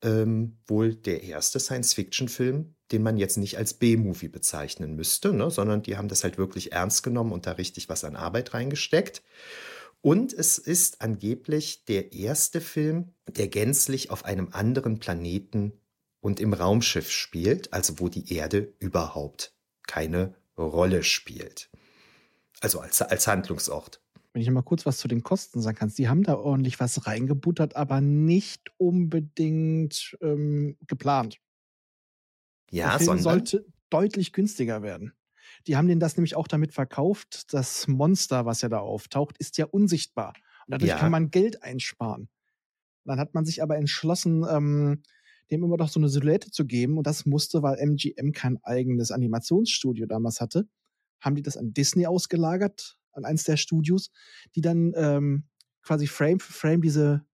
ähm, 0.02 0.58
wohl 0.66 0.94
der 0.94 1.24
erste 1.24 1.58
Science-Fiction-Film, 1.58 2.74
den 2.92 3.02
man 3.02 3.18
jetzt 3.18 3.38
nicht 3.38 3.58
als 3.58 3.74
B-Movie 3.74 4.28
bezeichnen 4.28 4.94
müsste, 4.94 5.32
ne? 5.32 5.50
sondern 5.50 5.82
die 5.82 5.96
haben 5.96 6.08
das 6.08 6.22
halt 6.22 6.38
wirklich 6.38 6.72
ernst 6.72 7.02
genommen 7.02 7.32
und 7.32 7.46
da 7.46 7.52
richtig 7.52 7.88
was 7.88 8.04
an 8.04 8.14
Arbeit 8.14 8.54
reingesteckt. 8.54 9.22
Und 10.00 10.32
es 10.32 10.58
ist 10.58 11.00
angeblich 11.00 11.84
der 11.86 12.12
erste 12.12 12.60
Film, 12.60 13.14
der 13.28 13.48
gänzlich 13.48 14.10
auf 14.10 14.24
einem 14.24 14.48
anderen 14.52 14.98
Planeten 14.98 15.72
und 16.20 16.38
im 16.38 16.52
Raumschiff 16.52 17.10
spielt, 17.10 17.72
also 17.72 17.98
wo 17.98 18.08
die 18.08 18.32
Erde 18.32 18.72
überhaupt 18.78 19.54
keine 19.86 20.34
Rolle 20.56 21.02
spielt. 21.02 21.70
Also 22.60 22.80
als, 22.80 23.02
als 23.02 23.26
Handlungsort. 23.26 24.00
Wenn 24.32 24.42
ich 24.42 24.50
mal 24.50 24.62
kurz 24.62 24.86
was 24.86 24.98
zu 24.98 25.08
den 25.08 25.22
Kosten 25.22 25.60
sagen 25.60 25.76
kannst, 25.76 25.98
die 25.98 26.08
haben 26.08 26.22
da 26.22 26.36
ordentlich 26.36 26.80
was 26.80 27.06
reingebuttert, 27.06 27.76
aber 27.76 28.00
nicht 28.00 28.72
unbedingt 28.78 30.16
ähm, 30.22 30.76
geplant. 30.86 31.38
Ja, 32.70 32.90
Der 32.90 32.98
Film 32.98 33.06
sondern 33.06 33.22
sollte 33.22 33.66
deutlich 33.90 34.32
günstiger 34.32 34.82
werden. 34.82 35.12
Die 35.66 35.76
haben 35.76 35.88
den 35.88 36.00
das 36.00 36.16
nämlich 36.16 36.34
auch 36.34 36.48
damit 36.48 36.72
verkauft. 36.72 37.52
Das 37.52 37.86
Monster, 37.86 38.46
was 38.46 38.62
ja 38.62 38.68
da 38.68 38.78
auftaucht, 38.78 39.36
ist 39.38 39.58
ja 39.58 39.66
unsichtbar. 39.66 40.32
Und 40.66 40.72
dadurch 40.72 40.90
ja. 40.90 40.98
kann 40.98 41.10
man 41.12 41.30
Geld 41.30 41.62
einsparen. 41.62 42.28
Dann 43.04 43.18
hat 43.18 43.34
man 43.34 43.44
sich 43.44 43.62
aber 43.62 43.76
entschlossen, 43.76 44.46
ähm, 44.48 45.02
dem 45.52 45.62
immer 45.62 45.76
doch 45.76 45.88
so 45.88 46.00
eine 46.00 46.08
Silhouette 46.08 46.50
zu 46.50 46.66
geben. 46.66 46.98
Und 46.98 47.06
das 47.06 47.26
musste, 47.26 47.62
weil 47.62 47.78
MGM 47.78 48.32
kein 48.32 48.58
eigenes 48.64 49.10
Animationsstudio 49.10 50.06
damals 50.06 50.40
hatte, 50.40 50.66
haben 51.20 51.36
die 51.36 51.42
das 51.42 51.56
an 51.56 51.72
Disney 51.72 52.06
ausgelagert, 52.06 52.98
an 53.12 53.24
eins 53.24 53.44
der 53.44 53.56
Studios, 53.56 54.10
die 54.56 54.62
dann 54.62 54.92
ähm, 54.96 55.44
quasi 55.82 56.06
Frame 56.06 56.40
für 56.40 56.52
Frame 56.52 56.82
diese, 56.82 57.24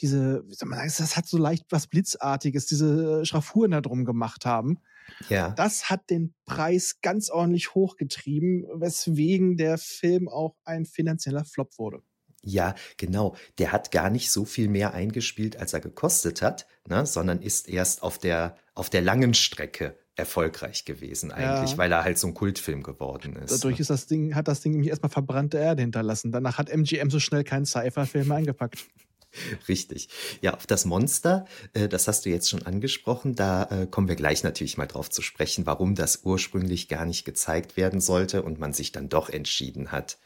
diese, 0.00 0.44
wie 0.46 0.54
soll 0.54 0.68
man 0.68 0.78
sagen, 0.78 0.92
das 0.98 1.16
hat 1.16 1.26
so 1.26 1.38
leicht 1.38 1.66
was 1.70 1.86
Blitzartiges, 1.86 2.66
diese 2.66 3.24
Schraffuren 3.24 3.70
da 3.70 3.80
drum 3.80 4.04
gemacht 4.04 4.44
haben. 4.44 4.80
Ja. 5.28 5.50
Das 5.50 5.88
hat 5.88 6.10
den 6.10 6.34
Preis 6.44 7.00
ganz 7.00 7.30
ordentlich 7.30 7.74
hochgetrieben, 7.74 8.66
weswegen 8.74 9.56
der 9.56 9.78
Film 9.78 10.28
auch 10.28 10.56
ein 10.64 10.84
finanzieller 10.84 11.44
Flop 11.44 11.78
wurde. 11.78 12.02
Ja, 12.42 12.74
genau. 12.96 13.36
Der 13.58 13.72
hat 13.72 13.90
gar 13.90 14.10
nicht 14.10 14.30
so 14.30 14.44
viel 14.44 14.68
mehr 14.68 14.94
eingespielt, 14.94 15.56
als 15.56 15.72
er 15.72 15.80
gekostet 15.80 16.40
hat, 16.42 16.66
ne, 16.88 17.04
sondern 17.04 17.42
ist 17.42 17.68
erst 17.68 18.02
auf 18.02 18.18
der, 18.18 18.56
auf 18.74 18.90
der 18.90 19.02
langen 19.02 19.34
Strecke 19.34 19.98
erfolgreich 20.18 20.84
gewesen 20.84 21.30
eigentlich, 21.30 21.72
ja. 21.72 21.78
weil 21.78 21.92
er 21.92 22.02
halt 22.02 22.18
so 22.18 22.26
ein 22.26 22.34
Kultfilm 22.34 22.82
geworden 22.82 23.36
ist. 23.36 23.52
Dadurch 23.52 23.76
ne? 23.76 23.80
ist 23.80 23.90
das 23.90 24.06
Ding, 24.06 24.34
hat 24.34 24.48
das 24.48 24.60
Ding 24.60 24.72
nämlich 24.72 24.90
erstmal 24.90 25.10
verbrannte 25.10 25.58
Erde 25.58 25.82
hinterlassen. 25.82 26.32
Danach 26.32 26.58
hat 26.58 26.68
MGM 26.70 27.10
so 27.10 27.20
schnell 27.20 27.44
keinen 27.44 27.66
Cypher-Film 27.66 28.30
eingepackt. 28.32 28.84
Richtig. 29.68 30.08
Ja, 30.40 30.54
auf 30.54 30.66
das 30.66 30.84
Monster, 30.84 31.44
äh, 31.72 31.88
das 31.88 32.08
hast 32.08 32.24
du 32.24 32.30
jetzt 32.30 32.48
schon 32.48 32.62
angesprochen. 32.62 33.34
Da 33.34 33.64
äh, 33.64 33.86
kommen 33.86 34.08
wir 34.08 34.16
gleich 34.16 34.42
natürlich 34.42 34.76
mal 34.76 34.86
drauf 34.86 35.10
zu 35.10 35.22
sprechen, 35.22 35.66
warum 35.66 35.94
das 35.94 36.24
ursprünglich 36.24 36.88
gar 36.88 37.04
nicht 37.04 37.24
gezeigt 37.24 37.76
werden 37.76 38.00
sollte 38.00 38.42
und 38.42 38.58
man 38.58 38.72
sich 38.72 38.90
dann 38.90 39.08
doch 39.08 39.28
entschieden 39.28 39.92
hat. 39.92 40.18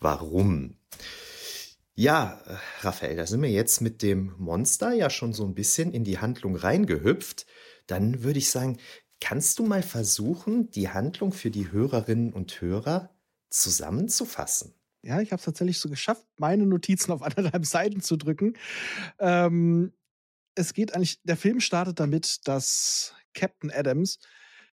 Warum? 0.00 0.76
Ja, 1.96 2.42
Raphael, 2.80 3.14
da 3.14 3.24
sind 3.26 3.40
wir 3.40 3.50
jetzt 3.50 3.80
mit 3.80 4.02
dem 4.02 4.34
Monster 4.36 4.92
ja 4.92 5.10
schon 5.10 5.32
so 5.32 5.44
ein 5.44 5.54
bisschen 5.54 5.92
in 5.92 6.02
die 6.02 6.18
Handlung 6.18 6.56
reingehüpft. 6.56 7.46
Dann 7.86 8.24
würde 8.24 8.40
ich 8.40 8.50
sagen, 8.50 8.78
kannst 9.20 9.60
du 9.60 9.64
mal 9.64 9.82
versuchen, 9.82 10.70
die 10.70 10.88
Handlung 10.88 11.32
für 11.32 11.52
die 11.52 11.70
Hörerinnen 11.70 12.32
und 12.32 12.60
Hörer 12.60 13.14
zusammenzufassen? 13.48 14.74
Ja, 15.02 15.20
ich 15.20 15.30
habe 15.30 15.38
es 15.38 15.44
tatsächlich 15.44 15.78
so 15.78 15.88
geschafft, 15.88 16.26
meine 16.36 16.66
Notizen 16.66 17.12
auf 17.12 17.22
anderthalb 17.22 17.64
Seiten 17.64 18.00
zu 18.00 18.16
drücken. 18.16 18.54
Ähm, 19.20 19.92
es 20.56 20.74
geht 20.74 20.94
eigentlich, 20.94 21.22
der 21.22 21.36
Film 21.36 21.60
startet 21.60 22.00
damit, 22.00 22.48
dass 22.48 23.14
Captain 23.34 23.70
Adams 23.70 24.18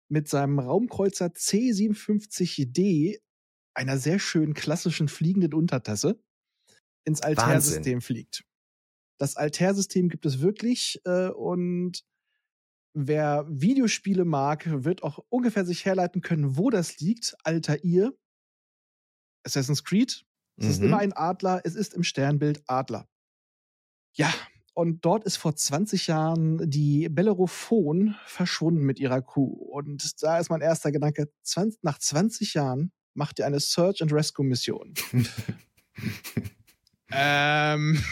mit 0.09 0.29
seinem 0.29 0.59
Raumkreuzer 0.59 1.27
C57D, 1.27 3.19
einer 3.75 3.99
sehr 3.99 4.19
schönen 4.19 4.55
klassischen 4.55 5.09
fliegenden 5.09 5.55
Untertasse, 5.55 6.24
ins 7.05 7.21
Altärsystem 7.21 8.01
fliegt. 8.01 8.45
Das 9.19 9.37
Altärsystem 9.37 10.09
gibt 10.09 10.27
es 10.27 10.41
wirklich 10.41 11.01
äh, 11.05 11.29
und 11.29 12.05
wer 12.95 13.47
Videospiele 13.49 14.25
mag, 14.25 14.67
wird 14.85 15.03
auch 15.03 15.19
ungefähr 15.29 15.65
sich 15.65 15.85
herleiten 15.85 16.21
können, 16.21 16.57
wo 16.57 16.71
das 16.71 16.99
liegt. 17.01 17.37
Altair, 17.45 18.13
Assassin's 19.45 19.85
Creed. 19.85 20.25
Es 20.57 20.65
mhm. 20.65 20.71
ist 20.71 20.83
immer 20.83 20.99
ein 20.99 21.13
Adler, 21.13 21.61
es 21.65 21.75
ist 21.75 21.95
im 21.95 22.05
Sternbild 22.05 22.63
Adler. 22.67 23.09
Ja, 24.13 24.33
und 24.75 25.05
dort 25.05 25.25
ist 25.25 25.37
vor 25.37 25.55
20 25.55 26.09
Jahren 26.09 26.69
die 26.69 27.09
Bellerophon 27.09 28.17
verschwunden 28.27 28.85
mit 28.85 28.99
ihrer 28.99 29.23
Crew. 29.23 29.53
Und 29.53 30.23
da 30.23 30.39
ist 30.39 30.51
mein 30.51 30.61
erster 30.61 30.91
Gedanke, 30.93 31.33
20, 31.43 31.83
nach 31.83 31.99
20 31.99 32.55
Jahren 32.55 32.93
macht 33.15 33.39
ihr 33.39 33.47
eine 33.47 33.61
Search 33.61 34.03
and 34.03 34.13
Rescue 34.13 34.45
Mission. 34.45 34.95
ähm, 37.15 38.03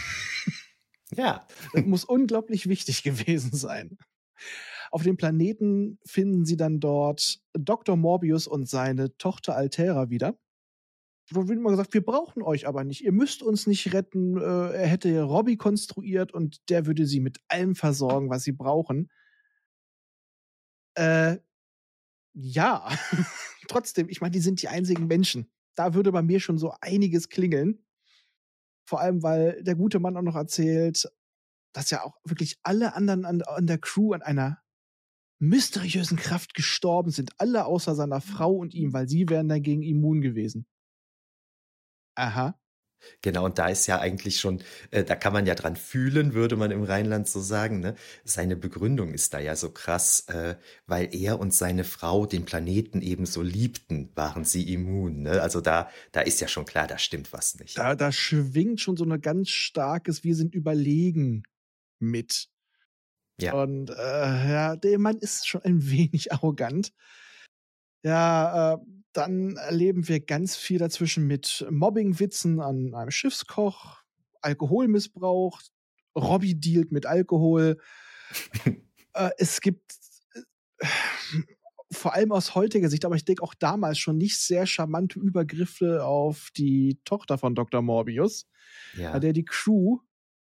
ja. 1.15 1.47
Das 1.73 1.85
muss 1.85 2.05
unglaublich 2.05 2.67
wichtig 2.67 3.03
gewesen 3.03 3.55
sein. 3.55 3.97
Auf 4.91 5.03
dem 5.03 5.17
Planeten 5.17 5.97
finden 6.05 6.45
sie 6.45 6.57
dann 6.57 6.79
dort 6.79 7.39
Dr. 7.53 7.97
Morbius 7.97 8.47
und 8.47 8.69
seine 8.69 9.17
Tochter 9.17 9.55
Altera 9.55 10.09
wieder. 10.09 10.37
Da 11.29 11.47
wird 11.47 11.57
immer 11.57 11.71
gesagt, 11.71 11.93
wir 11.93 12.03
brauchen 12.03 12.43
euch 12.43 12.67
aber 12.67 12.83
nicht. 12.83 13.03
Ihr 13.03 13.11
müsst 13.13 13.41
uns 13.41 13.65
nicht 13.65 13.93
retten. 13.93 14.37
Äh, 14.37 14.73
er 14.73 14.87
hätte 14.87 15.23
Robbie 15.23 15.57
konstruiert 15.57 16.33
und 16.33 16.69
der 16.69 16.85
würde 16.85 17.05
sie 17.05 17.21
mit 17.21 17.39
allem 17.47 17.75
versorgen, 17.75 18.29
was 18.29 18.43
sie 18.43 18.51
brauchen. 18.51 19.09
Äh, 20.95 21.37
ja. 22.33 22.89
Trotzdem, 23.67 24.09
ich 24.09 24.21
meine, 24.21 24.31
die 24.31 24.41
sind 24.41 24.61
die 24.61 24.67
einzigen 24.67 25.07
Menschen. 25.07 25.49
Da 25.75 25.93
würde 25.93 26.11
bei 26.11 26.21
mir 26.21 26.39
schon 26.39 26.57
so 26.57 26.73
einiges 26.81 27.29
klingeln. 27.29 27.83
Vor 28.85 28.99
allem, 29.01 29.23
weil 29.23 29.63
der 29.63 29.75
gute 29.75 29.99
Mann 29.99 30.17
auch 30.17 30.21
noch 30.21 30.35
erzählt, 30.35 31.09
dass 31.73 31.89
ja 31.89 32.03
auch 32.03 32.17
wirklich 32.23 32.57
alle 32.63 32.95
anderen 32.95 33.25
an, 33.25 33.41
an 33.41 33.67
der 33.67 33.77
Crew 33.79 34.13
an 34.13 34.21
einer 34.21 34.61
mysteriösen 35.39 36.17
Kraft 36.17 36.53
gestorben 36.53 37.11
sind. 37.11 37.31
Alle 37.39 37.65
außer 37.65 37.95
seiner 37.95 38.21
Frau 38.21 38.53
und 38.53 38.73
ihm, 38.73 38.93
weil 38.93 39.09
sie 39.09 39.27
wären 39.29 39.49
dagegen 39.49 39.83
immun 39.83 40.21
gewesen. 40.21 40.65
Aha. 42.15 42.55
Genau, 43.21 43.45
und 43.45 43.57
da 43.57 43.67
ist 43.67 43.87
ja 43.87 43.99
eigentlich 43.99 44.39
schon, 44.39 44.61
äh, 44.91 45.03
da 45.03 45.15
kann 45.15 45.33
man 45.33 45.45
ja 45.45 45.55
dran 45.55 45.75
fühlen, 45.75 46.33
würde 46.33 46.55
man 46.55 46.71
im 46.71 46.83
Rheinland 46.83 47.27
so 47.27 47.39
sagen. 47.39 47.79
Ne? 47.79 47.95
Seine 48.23 48.55
Begründung 48.55 49.13
ist 49.13 49.33
da 49.33 49.39
ja 49.39 49.55
so 49.55 49.71
krass, 49.71 50.25
äh, 50.27 50.55
weil 50.87 51.13
er 51.15 51.39
und 51.39 51.53
seine 51.53 51.83
Frau 51.83 52.25
den 52.25 52.45
Planeten 52.45 53.01
eben 53.01 53.25
so 53.25 53.41
liebten, 53.41 54.09
waren 54.15 54.45
sie 54.45 54.73
immun. 54.73 55.23
Ne? 55.23 55.41
Also 55.41 55.61
da, 55.61 55.89
da 56.11 56.21
ist 56.21 56.41
ja 56.41 56.47
schon 56.47 56.65
klar, 56.65 56.87
da 56.87 56.97
stimmt 56.97 57.33
was 57.33 57.59
nicht. 57.59 57.77
Da, 57.77 57.95
da 57.95 58.11
schwingt 58.11 58.81
schon 58.81 58.97
so 58.97 59.03
eine 59.03 59.19
ganz 59.19 59.49
starkes, 59.49 60.23
wir 60.23 60.35
sind 60.35 60.55
überlegen 60.55 61.43
mit. 61.99 62.49
Ja. 63.39 63.53
Und 63.53 63.89
äh, 63.89 64.51
ja, 64.51 64.75
der 64.75 64.99
Mann 64.99 65.17
ist 65.17 65.47
schon 65.47 65.61
ein 65.63 65.89
wenig 65.89 66.31
arrogant. 66.33 66.93
Ja, 68.03 68.73
äh, 68.73 68.77
dann 69.13 69.55
erleben 69.57 70.07
wir 70.07 70.19
ganz 70.19 70.55
viel 70.55 70.79
dazwischen 70.79 71.25
mit 71.25 71.65
Mobbingwitzen 71.69 72.59
an 72.59 72.93
einem 72.93 73.11
Schiffskoch, 73.11 74.03
Alkoholmissbrauch, 74.41 75.61
Robbie 76.15 76.59
dealt 76.59 76.91
mit 76.91 77.05
Alkohol. 77.05 77.79
äh, 79.13 79.29
es 79.37 79.61
gibt 79.61 79.95
äh, 80.33 80.87
vor 81.91 82.13
allem 82.13 82.31
aus 82.31 82.55
heutiger 82.55 82.89
Sicht, 82.89 83.05
aber 83.05 83.15
ich 83.15 83.25
denke 83.25 83.43
auch 83.43 83.53
damals 83.53 83.99
schon 83.99 84.17
nicht 84.17 84.39
sehr 84.39 84.65
charmante 84.65 85.19
Übergriffe 85.19 86.03
auf 86.03 86.49
die 86.57 86.99
Tochter 87.05 87.37
von 87.37 87.55
Dr. 87.55 87.81
Morbius, 87.81 88.47
ja. 88.97 89.17
der 89.19 89.33
die 89.33 89.45
Crew 89.45 89.99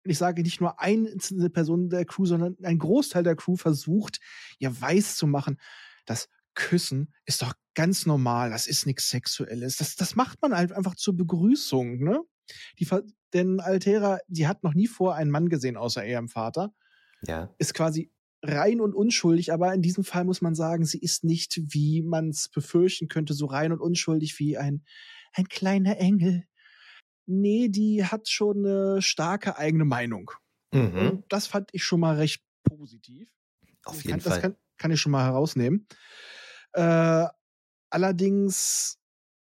ich 0.05 0.19
sage 0.19 0.43
nicht 0.43 0.61
nur 0.61 0.81
einzelne 0.81 1.51
Personen 1.51 1.89
der 1.89 2.05
Crew, 2.05 2.27
sondern 2.27 2.57
ein 2.63 2.79
Großteil 2.79 3.23
der 3.23 3.37
Crew 3.37 3.57
versucht, 3.57 4.21
ihr 4.59 4.79
weiß 4.81 5.17
zu 5.17 5.27
machen, 5.27 5.59
dass 6.05 6.29
Küssen 6.55 7.13
ist 7.25 7.43
doch 7.43 7.55
ganz 7.75 8.07
normal, 8.07 8.51
das 8.51 8.67
ist 8.67 8.87
nichts 8.87 9.11
Sexuelles. 9.11 9.77
Das, 9.77 9.97
das 9.97 10.15
macht 10.15 10.41
man 10.43 10.57
halt 10.57 10.73
einfach 10.73 10.95
zur 10.95 11.17
Begrüßung, 11.17 11.99
ne? 11.99 12.21
Die, 12.79 12.89
denn 13.33 13.61
Altera, 13.61 14.19
die 14.29 14.47
hat 14.47 14.63
noch 14.63 14.75
nie 14.75 14.87
vor 14.87 15.15
einen 15.15 15.31
Mann 15.31 15.49
gesehen, 15.49 15.77
außer 15.77 16.07
ihrem 16.07 16.29
Vater. 16.29 16.75
Ja. 17.27 17.55
Ist 17.59 17.75
quasi 17.75 18.13
rein 18.43 18.81
und 18.81 18.95
unschuldig, 18.95 19.53
aber 19.53 19.73
in 19.73 19.83
diesem 19.83 20.05
Fall 20.05 20.25
muss 20.25 20.43
man 20.43 20.55
sagen, 20.55 20.85
sie 20.85 20.99
ist 20.99 21.25
nicht, 21.25 21.59
wie 21.69 22.03
man 22.03 22.29
es 22.29 22.49
befürchten 22.49 23.09
könnte, 23.09 23.33
so 23.35 23.47
rein 23.47 23.73
und 23.73 23.81
unschuldig 23.81 24.39
wie 24.39 24.59
ein, 24.59 24.85
ein 25.33 25.49
kleiner 25.49 25.97
Engel. 25.99 26.45
Nee, 27.27 27.69
die 27.69 28.05
hat 28.05 28.29
schon 28.29 28.59
eine 28.59 29.03
starke 29.03 29.57
eigene 29.57 29.87
Meinung. 29.87 30.31
Mhm. 30.73 30.97
Und 30.97 31.25
das 31.31 31.47
fand 31.47 31.71
ich 31.73 31.83
schon 31.83 32.01
mal 32.01 32.17
recht 32.17 32.43
positiv. 32.63 33.29
Auf 33.85 33.97
jeden 33.97 34.11
kann, 34.11 34.21
Fall. 34.21 34.33
Das 34.33 34.43
kann, 34.43 34.57
kann 34.77 34.91
ich 34.91 35.01
schon 35.01 35.13
mal 35.13 35.25
herausnehmen. 35.25 35.87
Äh, 36.75 37.27
allerdings, 37.91 38.99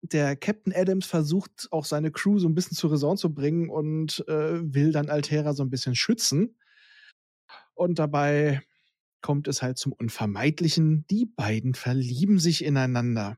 der 0.01 0.35
Captain 0.35 0.73
Adams 0.73 1.05
versucht 1.05 1.67
auch 1.71 1.85
seine 1.85 2.11
Crew 2.11 2.39
so 2.39 2.47
ein 2.47 2.55
bisschen 2.55 2.77
zur 2.77 2.91
Raison 2.91 3.17
zu 3.17 3.33
bringen 3.33 3.69
und 3.69 4.23
äh, 4.27 4.61
will 4.73 4.91
dann 4.91 5.09
Altera 5.09 5.53
so 5.53 5.63
ein 5.63 5.69
bisschen 5.69 5.95
schützen. 5.95 6.57
Und 7.73 7.99
dabei 7.99 8.61
kommt 9.21 9.47
es 9.47 9.61
halt 9.61 9.77
zum 9.77 9.91
Unvermeidlichen. 9.91 11.05
Die 11.09 11.25
beiden 11.25 11.75
verlieben 11.75 12.39
sich 12.39 12.63
ineinander. 12.63 13.37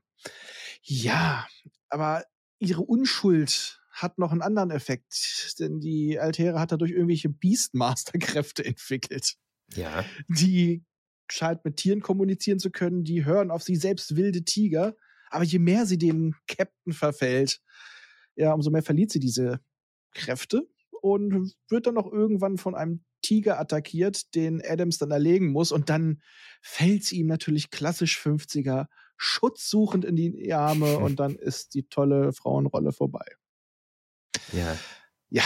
Ja, 0.82 1.46
aber 1.88 2.24
ihre 2.58 2.82
Unschuld 2.82 3.80
hat 3.90 4.18
noch 4.18 4.32
einen 4.32 4.42
anderen 4.42 4.70
Effekt, 4.70 5.54
denn 5.58 5.80
die 5.80 6.18
Altera 6.18 6.60
hat 6.60 6.72
dadurch 6.72 6.92
irgendwelche 6.92 7.28
Beastmaster-Kräfte 7.28 8.64
entwickelt. 8.64 9.34
Ja. 9.74 10.04
Die 10.28 10.84
scheint 11.30 11.64
mit 11.64 11.76
Tieren 11.76 12.00
kommunizieren 12.00 12.58
zu 12.58 12.70
können, 12.70 13.04
die 13.04 13.24
hören 13.24 13.50
auf 13.50 13.62
sie 13.62 13.76
selbst 13.76 14.16
wilde 14.16 14.44
Tiger. 14.44 14.94
Aber 15.30 15.44
je 15.44 15.58
mehr 15.58 15.86
sie 15.86 15.98
dem 15.98 16.34
Captain 16.46 16.92
verfällt, 16.92 17.60
ja, 18.34 18.52
umso 18.52 18.70
mehr 18.70 18.82
verliert 18.82 19.10
sie 19.10 19.20
diese 19.20 19.60
Kräfte 20.14 20.68
und 21.00 21.54
wird 21.68 21.86
dann 21.86 21.94
noch 21.94 22.10
irgendwann 22.10 22.58
von 22.58 22.74
einem 22.74 23.04
Tiger 23.22 23.58
attackiert, 23.58 24.34
den 24.34 24.60
Adams 24.64 24.98
dann 24.98 25.10
erlegen 25.10 25.52
muss. 25.52 25.72
Und 25.72 25.88
dann 25.88 26.20
fällt 26.60 27.04
sie 27.04 27.18
ihm 27.18 27.26
natürlich 27.26 27.70
klassisch 27.70 28.18
50er 28.18 28.86
schutzsuchend 29.16 30.04
in 30.04 30.16
die 30.16 30.52
Arme 30.52 30.98
und 30.98 31.20
dann 31.20 31.36
ist 31.36 31.74
die 31.74 31.84
tolle 31.88 32.32
Frauenrolle 32.32 32.92
vorbei. 32.92 33.24
Ja. 34.52 34.76
Ja. 35.30 35.44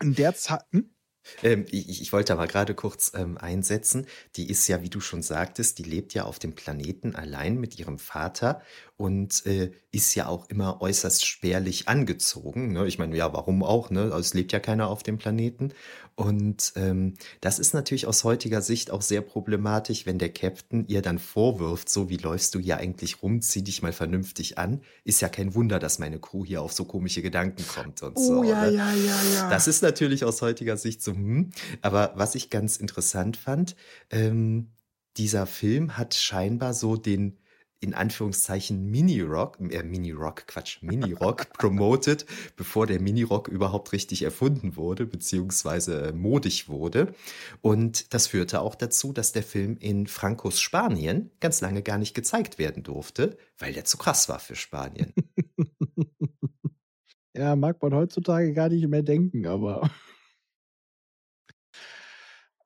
In 0.00 0.14
der 0.14 0.34
Zeit. 0.34 0.62
Hm? 0.70 0.94
Ähm, 1.42 1.66
ich, 1.70 2.00
ich 2.02 2.12
wollte 2.12 2.32
aber 2.32 2.46
gerade 2.46 2.74
kurz 2.74 3.12
ähm, 3.14 3.38
einsetzen. 3.38 4.06
Die 4.36 4.48
ist 4.48 4.66
ja, 4.68 4.82
wie 4.82 4.90
du 4.90 5.00
schon 5.00 5.22
sagtest, 5.22 5.78
die 5.78 5.84
lebt 5.84 6.14
ja 6.14 6.24
auf 6.24 6.38
dem 6.38 6.54
Planeten 6.54 7.14
allein 7.14 7.58
mit 7.58 7.78
ihrem 7.78 7.98
Vater 7.98 8.62
und 8.96 9.46
äh, 9.46 9.72
ist 9.92 10.14
ja 10.14 10.26
auch 10.26 10.48
immer 10.48 10.80
äußerst 10.80 11.24
spärlich 11.24 11.88
angezogen. 11.88 12.72
Ne? 12.72 12.86
Ich 12.86 12.98
meine, 12.98 13.16
ja, 13.16 13.32
warum 13.32 13.62
auch? 13.62 13.90
Ne? 13.90 14.02
Also 14.04 14.18
es 14.18 14.34
lebt 14.34 14.52
ja 14.52 14.60
keiner 14.60 14.88
auf 14.88 15.02
dem 15.02 15.18
Planeten. 15.18 15.72
Und 16.18 16.72
ähm, 16.74 17.14
das 17.40 17.60
ist 17.60 17.74
natürlich 17.74 18.08
aus 18.08 18.24
heutiger 18.24 18.60
Sicht 18.60 18.90
auch 18.90 19.02
sehr 19.02 19.20
problematisch, 19.20 20.04
wenn 20.04 20.18
der 20.18 20.32
Captain 20.32 20.84
ihr 20.88 21.00
dann 21.00 21.20
vorwirft, 21.20 21.88
so 21.88 22.10
wie 22.10 22.16
läufst 22.16 22.56
du 22.56 22.58
hier 22.58 22.78
eigentlich 22.78 23.22
rum, 23.22 23.40
zieh 23.40 23.62
dich 23.62 23.82
mal 23.82 23.92
vernünftig 23.92 24.58
an. 24.58 24.80
Ist 25.04 25.20
ja 25.20 25.28
kein 25.28 25.54
Wunder, 25.54 25.78
dass 25.78 26.00
meine 26.00 26.18
Crew 26.18 26.44
hier 26.44 26.60
auf 26.60 26.72
so 26.72 26.86
komische 26.86 27.22
Gedanken 27.22 27.64
kommt 27.68 28.02
und 28.02 28.16
oh, 28.16 28.20
so. 28.20 28.42
Ja, 28.42 28.66
ja, 28.66 28.92
ja, 28.94 29.22
ja. 29.32 29.48
Das 29.48 29.68
ist 29.68 29.80
natürlich 29.80 30.24
aus 30.24 30.42
heutiger 30.42 30.76
Sicht 30.76 31.04
so, 31.04 31.12
hm. 31.12 31.50
Aber 31.82 32.10
was 32.16 32.34
ich 32.34 32.50
ganz 32.50 32.78
interessant 32.78 33.36
fand, 33.36 33.76
ähm, 34.10 34.72
dieser 35.18 35.46
Film 35.46 35.96
hat 35.96 36.14
scheinbar 36.14 36.74
so 36.74 36.96
den 36.96 37.38
in 37.80 37.94
Anführungszeichen 37.94 38.90
Mini-Rock, 38.90 39.58
äh, 39.70 39.82
Mini-Rock, 39.82 40.46
Quatsch, 40.48 40.82
Mini-Rock 40.82 41.52
promoted, 41.58 42.26
bevor 42.56 42.86
der 42.86 43.00
Mini-Rock 43.00 43.48
überhaupt 43.48 43.92
richtig 43.92 44.22
erfunden 44.22 44.76
wurde, 44.76 45.06
beziehungsweise 45.06 46.08
äh, 46.08 46.12
modig 46.12 46.68
wurde. 46.68 47.14
Und 47.60 48.12
das 48.14 48.26
führte 48.26 48.60
auch 48.60 48.74
dazu, 48.74 49.12
dass 49.12 49.32
der 49.32 49.44
Film 49.44 49.76
in 49.78 50.06
Frankos 50.06 50.60
Spanien 50.60 51.30
ganz 51.40 51.60
lange 51.60 51.82
gar 51.82 51.98
nicht 51.98 52.14
gezeigt 52.14 52.58
werden 52.58 52.82
durfte, 52.82 53.38
weil 53.58 53.72
der 53.72 53.84
zu 53.84 53.96
krass 53.96 54.28
war 54.28 54.40
für 54.40 54.56
Spanien. 54.56 55.12
ja, 57.34 57.54
mag 57.54 57.80
man 57.80 57.94
heutzutage 57.94 58.52
gar 58.52 58.68
nicht 58.68 58.86
mehr 58.88 59.02
denken, 59.02 59.46
aber. 59.46 59.90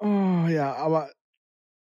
Oh, 0.05 0.48
ja, 0.48 0.75
aber 0.75 1.12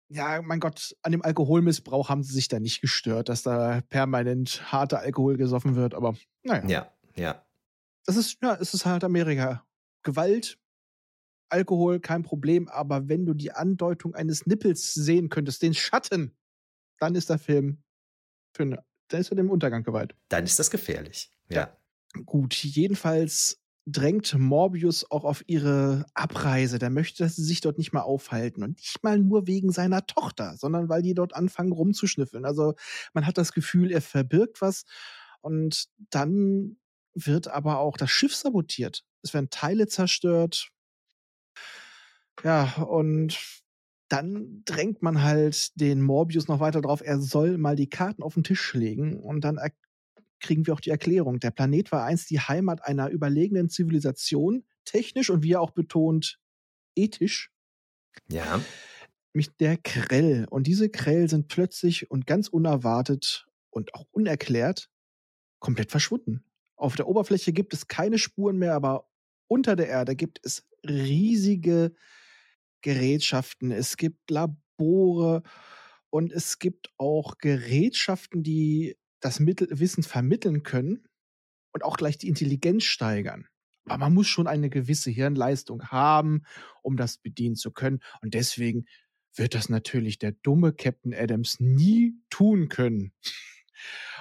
ja, 0.09 0.41
mein 0.41 0.59
Gott, 0.59 0.95
an 1.01 1.11
dem 1.11 1.23
Alkoholmissbrauch 1.23 2.09
haben 2.09 2.23
sie 2.23 2.33
sich 2.33 2.47
da 2.47 2.59
nicht 2.59 2.81
gestört, 2.81 3.29
dass 3.29 3.43
da 3.43 3.81
permanent 3.89 4.71
harter 4.71 4.99
Alkohol 4.99 5.37
gesoffen 5.37 5.75
wird, 5.75 5.93
aber 5.93 6.15
naja. 6.43 6.67
Ja, 6.67 6.91
ja. 7.15 7.45
Das 8.05 8.17
ist, 8.17 8.37
ja, 8.41 8.55
es 8.59 8.73
ist 8.73 8.85
halt 8.85 9.03
Amerika. 9.03 9.65
Gewalt, 10.03 10.59
Alkohol, 11.49 11.99
kein 11.99 12.23
Problem, 12.23 12.67
aber 12.67 13.07
wenn 13.07 13.25
du 13.25 13.33
die 13.33 13.51
Andeutung 13.51 14.13
eines 14.13 14.45
Nippels 14.45 14.93
sehen 14.93 15.29
könntest, 15.29 15.61
den 15.61 15.73
Schatten, 15.73 16.35
dann 16.99 17.15
ist 17.15 17.29
der 17.29 17.39
Film 17.39 17.83
für 18.55 18.65
ne, 18.65 18.83
dann 19.07 19.21
ist 19.21 19.31
er 19.31 19.35
dem 19.35 19.49
Untergang 19.49 19.83
geweiht. 19.83 20.15
Dann 20.29 20.43
ist 20.43 20.59
das 20.59 20.71
gefährlich. 20.71 21.31
Ja. 21.49 21.55
ja. 22.15 22.21
Gut, 22.25 22.55
jedenfalls 22.55 23.61
drängt 23.85 24.33
Morbius 24.37 25.09
auch 25.11 25.23
auf 25.23 25.43
ihre 25.47 26.05
Abreise. 26.13 26.79
Der 26.79 26.89
möchte, 26.89 27.23
dass 27.23 27.35
sie 27.35 27.43
sich 27.43 27.61
dort 27.61 27.77
nicht 27.77 27.93
mal 27.93 28.01
aufhalten. 28.01 28.63
Und 28.63 28.77
nicht 28.77 29.03
mal 29.03 29.19
nur 29.19 29.47
wegen 29.47 29.71
seiner 29.71 30.05
Tochter, 30.05 30.55
sondern 30.57 30.89
weil 30.89 31.01
die 31.01 31.13
dort 31.13 31.35
anfangen 31.35 31.71
rumzuschnüffeln. 31.71 32.45
Also 32.45 32.73
man 33.13 33.25
hat 33.25 33.37
das 33.37 33.53
Gefühl, 33.53 33.91
er 33.91 34.01
verbirgt 34.01 34.61
was. 34.61 34.85
Und 35.41 35.87
dann 36.09 36.77
wird 37.13 37.47
aber 37.47 37.79
auch 37.79 37.97
das 37.97 38.09
Schiff 38.11 38.35
sabotiert. 38.35 39.05
Es 39.21 39.33
werden 39.33 39.49
Teile 39.49 39.87
zerstört. 39.87 40.69
Ja, 42.43 42.75
und 42.83 43.37
dann 44.09 44.61
drängt 44.65 45.01
man 45.01 45.23
halt 45.23 45.79
den 45.79 46.01
Morbius 46.01 46.47
noch 46.47 46.59
weiter 46.59 46.81
drauf, 46.81 47.01
er 47.03 47.19
soll 47.19 47.57
mal 47.57 47.75
die 47.75 47.89
Karten 47.89 48.21
auf 48.21 48.35
den 48.35 48.43
Tisch 48.43 48.73
legen 48.73 49.19
und 49.19 49.41
dann 49.41 49.57
kriegen 50.39 50.65
wir 50.67 50.73
auch 50.73 50.79
die 50.79 50.89
Erklärung. 50.89 51.39
Der 51.39 51.51
Planet 51.51 51.91
war 51.91 52.03
einst 52.05 52.29
die 52.29 52.39
Heimat 52.39 52.83
einer 52.83 53.09
überlegenen 53.09 53.69
Zivilisation, 53.69 54.65
technisch 54.85 55.29
und 55.29 55.43
wie 55.43 55.53
er 55.53 55.61
auch 55.61 55.71
betont, 55.71 56.39
ethisch. 56.95 57.51
Ja. 58.29 58.61
Mit 59.33 59.59
der 59.59 59.77
Krell. 59.77 60.45
Und 60.49 60.67
diese 60.67 60.89
Krell 60.89 61.29
sind 61.29 61.47
plötzlich 61.47 62.09
und 62.09 62.25
ganz 62.27 62.47
unerwartet 62.47 63.47
und 63.69 63.93
auch 63.93 64.05
unerklärt 64.11 64.89
komplett 65.59 65.91
verschwunden. 65.91 66.43
Auf 66.75 66.95
der 66.95 67.07
Oberfläche 67.07 67.53
gibt 67.53 67.73
es 67.73 67.87
keine 67.87 68.17
Spuren 68.17 68.57
mehr, 68.57 68.73
aber 68.75 69.09
unter 69.47 69.75
der 69.75 69.87
Erde 69.87 70.15
gibt 70.15 70.39
es 70.43 70.67
riesige 70.87 71.93
Gerätschaften. 72.81 73.71
Es 73.71 73.97
gibt 73.97 74.29
Labore 74.29 75.43
und 76.09 76.31
es 76.31 76.59
gibt 76.59 76.93
auch 76.97 77.37
Gerätschaften, 77.37 78.43
die 78.43 78.95
das 79.25 79.39
Mittel 79.39 79.67
Wissen 79.71 80.03
vermitteln 80.03 80.61
können 80.61 81.07
und 81.73 81.83
auch 81.83 81.97
gleich 81.97 82.17
die 82.17 82.27
Intelligenz 82.27 82.83
steigern. 82.83 83.47
Aber 83.85 83.97
man 83.97 84.13
muss 84.13 84.27
schon 84.27 84.47
eine 84.47 84.69
gewisse 84.69 85.09
Hirnleistung 85.09 85.87
haben, 85.87 86.43
um 86.83 86.95
das 86.95 87.17
bedienen 87.17 87.55
zu 87.55 87.71
können. 87.71 88.01
Und 88.21 88.35
deswegen 88.35 88.85
wird 89.35 89.55
das 89.55 89.67
natürlich 89.67 90.19
der 90.19 90.31
dumme 90.31 90.73
Captain 90.73 91.13
Adams 91.13 91.59
nie 91.59 92.13
tun 92.29 92.69
können. 92.69 93.13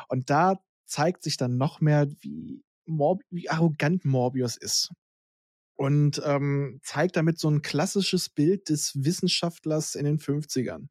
Und 0.08 0.30
da 0.30 0.58
zeigt 0.86 1.22
sich 1.22 1.36
dann 1.36 1.56
noch 1.58 1.80
mehr, 1.80 2.10
wie, 2.20 2.64
Morb 2.86 3.22
wie 3.30 3.50
arrogant 3.50 4.04
Morbius 4.04 4.56
ist. 4.56 4.90
Und 5.76 6.22
ähm, 6.24 6.80
zeigt 6.82 7.16
damit 7.16 7.38
so 7.38 7.50
ein 7.50 7.62
klassisches 7.62 8.28
Bild 8.30 8.68
des 8.70 9.04
Wissenschaftlers 9.04 9.96
in 9.96 10.04
den 10.04 10.18
50ern. 10.18 10.88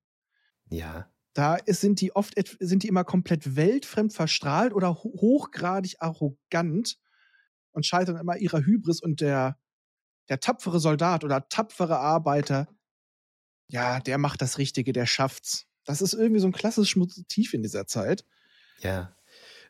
Ja. 0.70 1.13
Da 1.34 1.56
ist, 1.56 1.82
sind 1.82 2.00
die 2.00 2.16
oft 2.16 2.36
sind 2.60 2.84
die 2.84 2.88
immer 2.88 3.04
komplett 3.04 3.56
weltfremd 3.56 4.14
verstrahlt 4.14 4.74
oder 4.74 4.94
hochgradig 4.94 5.96
arrogant 6.00 6.98
und 7.72 7.86
scheitern 7.86 8.18
immer 8.18 8.38
ihrer 8.38 8.64
Hybris 8.64 9.02
und 9.02 9.20
der, 9.20 9.58
der 10.30 10.40
tapfere 10.40 10.80
Soldat 10.80 11.24
oder 11.24 11.48
tapfere 11.50 11.98
Arbeiter, 11.98 12.68
ja, 13.68 14.00
der 14.00 14.20
macht 14.20 14.42
das 14.42 14.60
Richtige, 14.60 14.94
der 14.94 15.08
schafft's. 15.08 15.66
Das 15.86 16.02
ist 16.02 16.14
irgendwie 16.14 16.40
so 16.40 16.48
ein 16.48 16.54
klassisches 16.54 16.96
Motiv 16.96 17.54
in 17.54 17.64
dieser 17.64 17.88
Zeit. 17.88 18.26
Ja. 18.80 19.16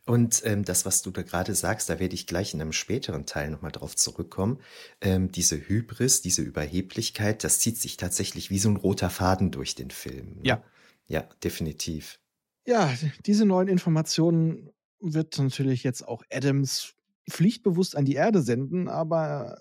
Und 0.06 0.42
ähm, 0.44 0.66
das, 0.66 0.86
was 0.86 1.02
du 1.02 1.12
da 1.12 1.22
gerade 1.22 1.56
sagst, 1.56 1.90
da 1.90 1.98
werde 1.98 2.14
ich 2.14 2.28
gleich 2.28 2.54
in 2.54 2.60
einem 2.60 2.74
späteren 2.74 3.26
Teil 3.26 3.50
nochmal 3.50 3.72
drauf 3.72 3.96
zurückkommen. 3.96 4.60
Ähm, 5.00 5.32
diese 5.32 5.56
Hybris, 5.56 6.22
diese 6.22 6.42
Überheblichkeit, 6.42 7.46
das 7.46 7.60
zieht 7.60 7.78
sich 7.78 7.96
tatsächlich 7.96 8.50
wie 8.50 8.60
so 8.60 8.68
ein 8.68 8.76
roter 8.76 9.10
Faden 9.10 9.52
durch 9.52 9.76
den 9.76 9.92
Film. 9.92 10.36
Ne? 10.36 10.42
Ja. 10.44 10.64
Ja, 11.08 11.22
definitiv. 11.44 12.20
Ja, 12.66 12.94
diese 13.26 13.46
neuen 13.46 13.68
Informationen 13.68 14.72
wird 15.00 15.38
natürlich 15.38 15.84
jetzt 15.84 16.08
auch 16.08 16.24
Adams 16.32 16.96
pflichtbewusst 17.30 17.96
an 17.96 18.06
die 18.06 18.16
Erde 18.16 18.42
senden, 18.42 18.88
aber 18.88 19.58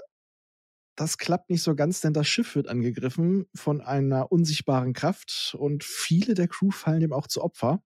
das 0.97 1.19
klappt 1.19 1.51
nicht 1.51 1.63
so 1.63 1.75
ganz, 1.75 2.01
denn 2.01 2.13
das 2.13 2.29
Schiff 2.29 2.55
wird 2.55 2.69
angegriffen 2.69 3.47
von 3.55 3.81
einer 3.81 4.31
unsichtbaren 4.31 4.93
Kraft 4.93 5.57
und 5.59 5.85
viele 5.85 6.35
der 6.35 6.49
Crew 6.49 6.71
fallen 6.71 7.01
dem 7.01 7.13
auch 7.13 7.27
zu 7.27 7.43
Opfer. 7.43 7.83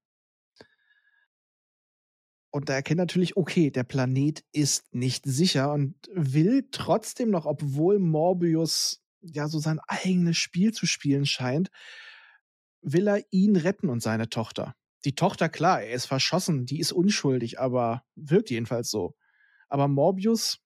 Und 2.51 2.69
da 2.69 2.75
erkennt 2.75 2.99
natürlich, 2.99 3.37
okay, 3.37 3.71
der 3.71 3.85
Planet 3.85 4.42
ist 4.53 4.95
nicht 4.95 5.25
sicher 5.27 5.73
und 5.73 5.95
will 6.12 6.69
trotzdem 6.71 7.31
noch, 7.31 7.45
obwohl 7.45 7.99
Morbius 7.99 9.03
ja 9.21 9.49
so 9.49 9.59
sein 9.59 9.81
eigenes 9.88 10.37
Spiel 10.38 10.73
zu 10.73 10.87
spielen 10.87 11.27
scheint, 11.27 11.69
will 12.87 13.09
er 13.09 13.25
ihn 13.31 13.57
retten 13.57 13.90
und 13.90 14.01
seine 14.01 14.29
Tochter. 14.29 14.75
Die 15.05 15.14
Tochter, 15.14 15.49
klar, 15.49 15.83
er 15.83 15.92
ist 15.92 16.07
verschossen, 16.07 16.66
die 16.66 16.79
ist 16.79 16.92
unschuldig, 16.92 17.61
aber 17.61 18.05
wirkt 18.14 18.51
jedenfalls 18.51 18.90
so. 18.90 19.14
Aber 19.68 19.88
Morbius 19.88 20.61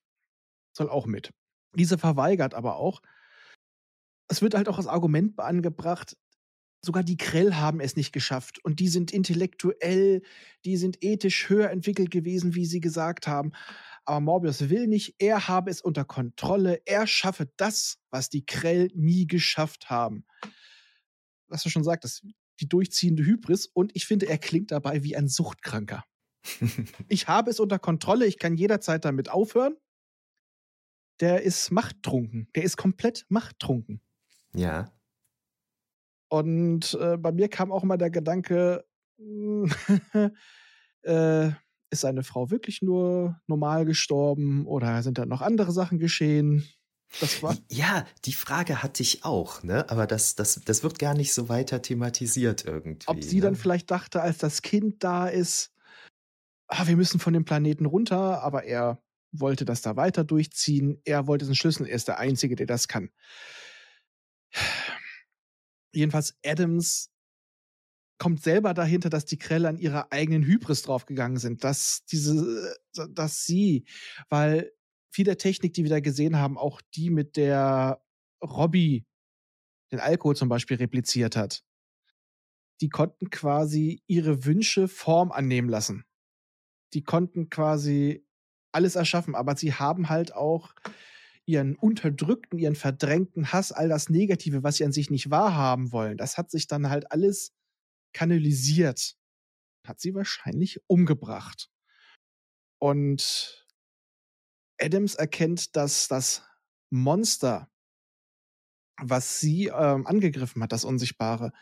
soll 0.76 0.88
auch 0.88 1.06
mit. 1.06 1.30
Diese 1.74 1.98
verweigert 1.98 2.54
aber 2.54 2.76
auch. 2.76 3.00
Es 4.28 4.42
wird 4.42 4.54
halt 4.54 4.68
auch 4.68 4.78
als 4.78 4.86
Argument 4.86 5.38
angebracht, 5.40 6.16
sogar 6.84 7.02
die 7.02 7.16
Krell 7.16 7.54
haben 7.54 7.80
es 7.80 7.96
nicht 7.96 8.12
geschafft 8.12 8.62
und 8.64 8.80
die 8.80 8.88
sind 8.88 9.12
intellektuell, 9.12 10.22
die 10.64 10.76
sind 10.76 11.02
ethisch 11.02 11.48
höher 11.48 11.70
entwickelt 11.70 12.10
gewesen, 12.10 12.54
wie 12.54 12.66
sie 12.66 12.80
gesagt 12.80 13.26
haben. 13.26 13.52
Aber 14.04 14.20
Morbius 14.20 14.68
will 14.68 14.86
nicht, 14.86 15.16
er 15.18 15.48
habe 15.48 15.70
es 15.70 15.80
unter 15.80 16.04
Kontrolle, 16.04 16.80
er 16.84 17.06
schaffe 17.06 17.50
das, 17.56 17.98
was 18.10 18.28
die 18.28 18.44
Krell 18.44 18.90
nie 18.94 19.26
geschafft 19.26 19.90
haben 19.90 20.24
was 21.50 21.62
du 21.62 21.68
schon 21.70 21.84
sagtest, 21.84 22.24
die 22.60 22.68
durchziehende 22.68 23.24
Hybris 23.24 23.66
und 23.66 23.92
ich 23.94 24.06
finde, 24.06 24.28
er 24.28 24.38
klingt 24.38 24.70
dabei 24.70 25.02
wie 25.02 25.16
ein 25.16 25.28
Suchtkranker. 25.28 26.04
ich 27.08 27.28
habe 27.28 27.50
es 27.50 27.60
unter 27.60 27.78
Kontrolle, 27.78 28.26
ich 28.26 28.38
kann 28.38 28.56
jederzeit 28.56 29.04
damit 29.04 29.28
aufhören. 29.28 29.76
Der 31.20 31.42
ist 31.42 31.70
machttrunken, 31.70 32.48
der 32.54 32.64
ist 32.64 32.76
komplett 32.76 33.26
machttrunken. 33.28 34.00
Ja. 34.54 34.92
Und 36.28 36.94
äh, 36.94 37.18
bei 37.18 37.32
mir 37.32 37.48
kam 37.48 37.72
auch 37.72 37.82
mal 37.82 37.98
der 37.98 38.10
Gedanke, 38.10 38.86
äh, 41.02 41.50
ist 41.90 42.00
seine 42.00 42.22
Frau 42.22 42.50
wirklich 42.50 42.82
nur 42.82 43.40
normal 43.46 43.84
gestorben 43.84 44.66
oder 44.66 45.02
sind 45.02 45.18
da 45.18 45.26
noch 45.26 45.42
andere 45.42 45.72
Sachen 45.72 45.98
geschehen? 45.98 46.64
Das 47.18 47.42
war 47.42 47.56
ja, 47.68 48.06
die 48.24 48.32
Frage 48.32 48.82
hatte 48.82 49.02
ich 49.02 49.24
auch, 49.24 49.62
ne? 49.62 49.88
Aber 49.90 50.06
das, 50.06 50.36
das, 50.36 50.60
das 50.64 50.82
wird 50.84 50.98
gar 50.98 51.14
nicht 51.14 51.32
so 51.32 51.48
weiter 51.48 51.82
thematisiert 51.82 52.64
irgendwie. 52.64 53.08
Ob 53.08 53.24
sie 53.24 53.36
ne? 53.36 53.42
dann 53.42 53.56
vielleicht 53.56 53.90
dachte, 53.90 54.22
als 54.22 54.38
das 54.38 54.62
Kind 54.62 55.02
da 55.02 55.26
ist, 55.26 55.72
ah, 56.68 56.86
wir 56.86 56.96
müssen 56.96 57.18
von 57.18 57.32
dem 57.32 57.44
Planeten 57.44 57.86
runter, 57.86 58.42
aber 58.42 58.64
er 58.64 59.02
wollte 59.32 59.64
das 59.64 59.82
da 59.82 59.96
weiter 59.96 60.24
durchziehen. 60.24 61.00
Er 61.04 61.26
wollte 61.26 61.44
es 61.44 61.48
entschlüsseln. 61.48 61.88
Er 61.88 61.96
ist 61.96 62.08
der 62.08 62.18
Einzige, 62.18 62.54
der 62.54 62.66
das 62.66 62.86
kann. 62.86 63.10
Jedenfalls 65.92 66.38
Adams 66.44 67.10
kommt 68.18 68.42
selber 68.42 68.74
dahinter, 68.74 69.08
dass 69.08 69.24
die 69.24 69.38
Krelle 69.38 69.68
an 69.68 69.78
ihrer 69.78 70.12
eigenen 70.12 70.44
Hybris 70.44 70.82
draufgegangen 70.82 71.38
sind, 71.38 71.64
dass 71.64 72.04
diese, 72.04 72.76
dass 72.92 73.44
sie, 73.44 73.84
weil 74.28 74.72
viel 75.10 75.24
der 75.24 75.38
Technik, 75.38 75.74
die 75.74 75.82
wir 75.84 75.90
da 75.90 76.00
gesehen 76.00 76.36
haben, 76.36 76.56
auch 76.58 76.80
die, 76.94 77.10
mit 77.10 77.36
der 77.36 78.02
Robbie 78.42 79.06
den 79.92 80.00
Alkohol 80.00 80.36
zum 80.36 80.48
Beispiel 80.48 80.76
repliziert 80.76 81.36
hat, 81.36 81.64
die 82.80 82.88
konnten 82.88 83.30
quasi 83.30 84.02
ihre 84.06 84.44
Wünsche 84.44 84.88
Form 84.88 85.32
annehmen 85.32 85.68
lassen. 85.68 86.04
Die 86.94 87.02
konnten 87.02 87.50
quasi 87.50 88.24
alles 88.72 88.94
erschaffen, 88.94 89.34
aber 89.34 89.56
sie 89.56 89.74
haben 89.74 90.08
halt 90.08 90.34
auch 90.34 90.74
ihren 91.44 91.76
unterdrückten, 91.76 92.58
ihren 92.58 92.76
verdrängten 92.76 93.52
Hass, 93.52 93.72
all 93.72 93.88
das 93.88 94.08
Negative, 94.08 94.62
was 94.62 94.76
sie 94.76 94.84
an 94.84 94.92
sich 94.92 95.10
nicht 95.10 95.30
wahrhaben 95.30 95.92
wollen, 95.92 96.16
das 96.16 96.38
hat 96.38 96.50
sich 96.50 96.66
dann 96.68 96.88
halt 96.88 97.10
alles 97.10 97.52
kanalisiert. 98.12 99.16
Hat 99.86 100.00
sie 100.00 100.14
wahrscheinlich 100.14 100.80
umgebracht. 100.86 101.70
Und 102.78 103.59
Adams 104.80 105.14
erkennt, 105.14 105.76
dass 105.76 106.08
das 106.08 106.42
Monster, 106.90 107.70
was 109.00 109.40
sie 109.40 109.66
ähm, 109.66 110.06
angegriffen 110.06 110.62
hat, 110.62 110.72
das 110.72 110.84
Unsichtbare, 110.84 111.52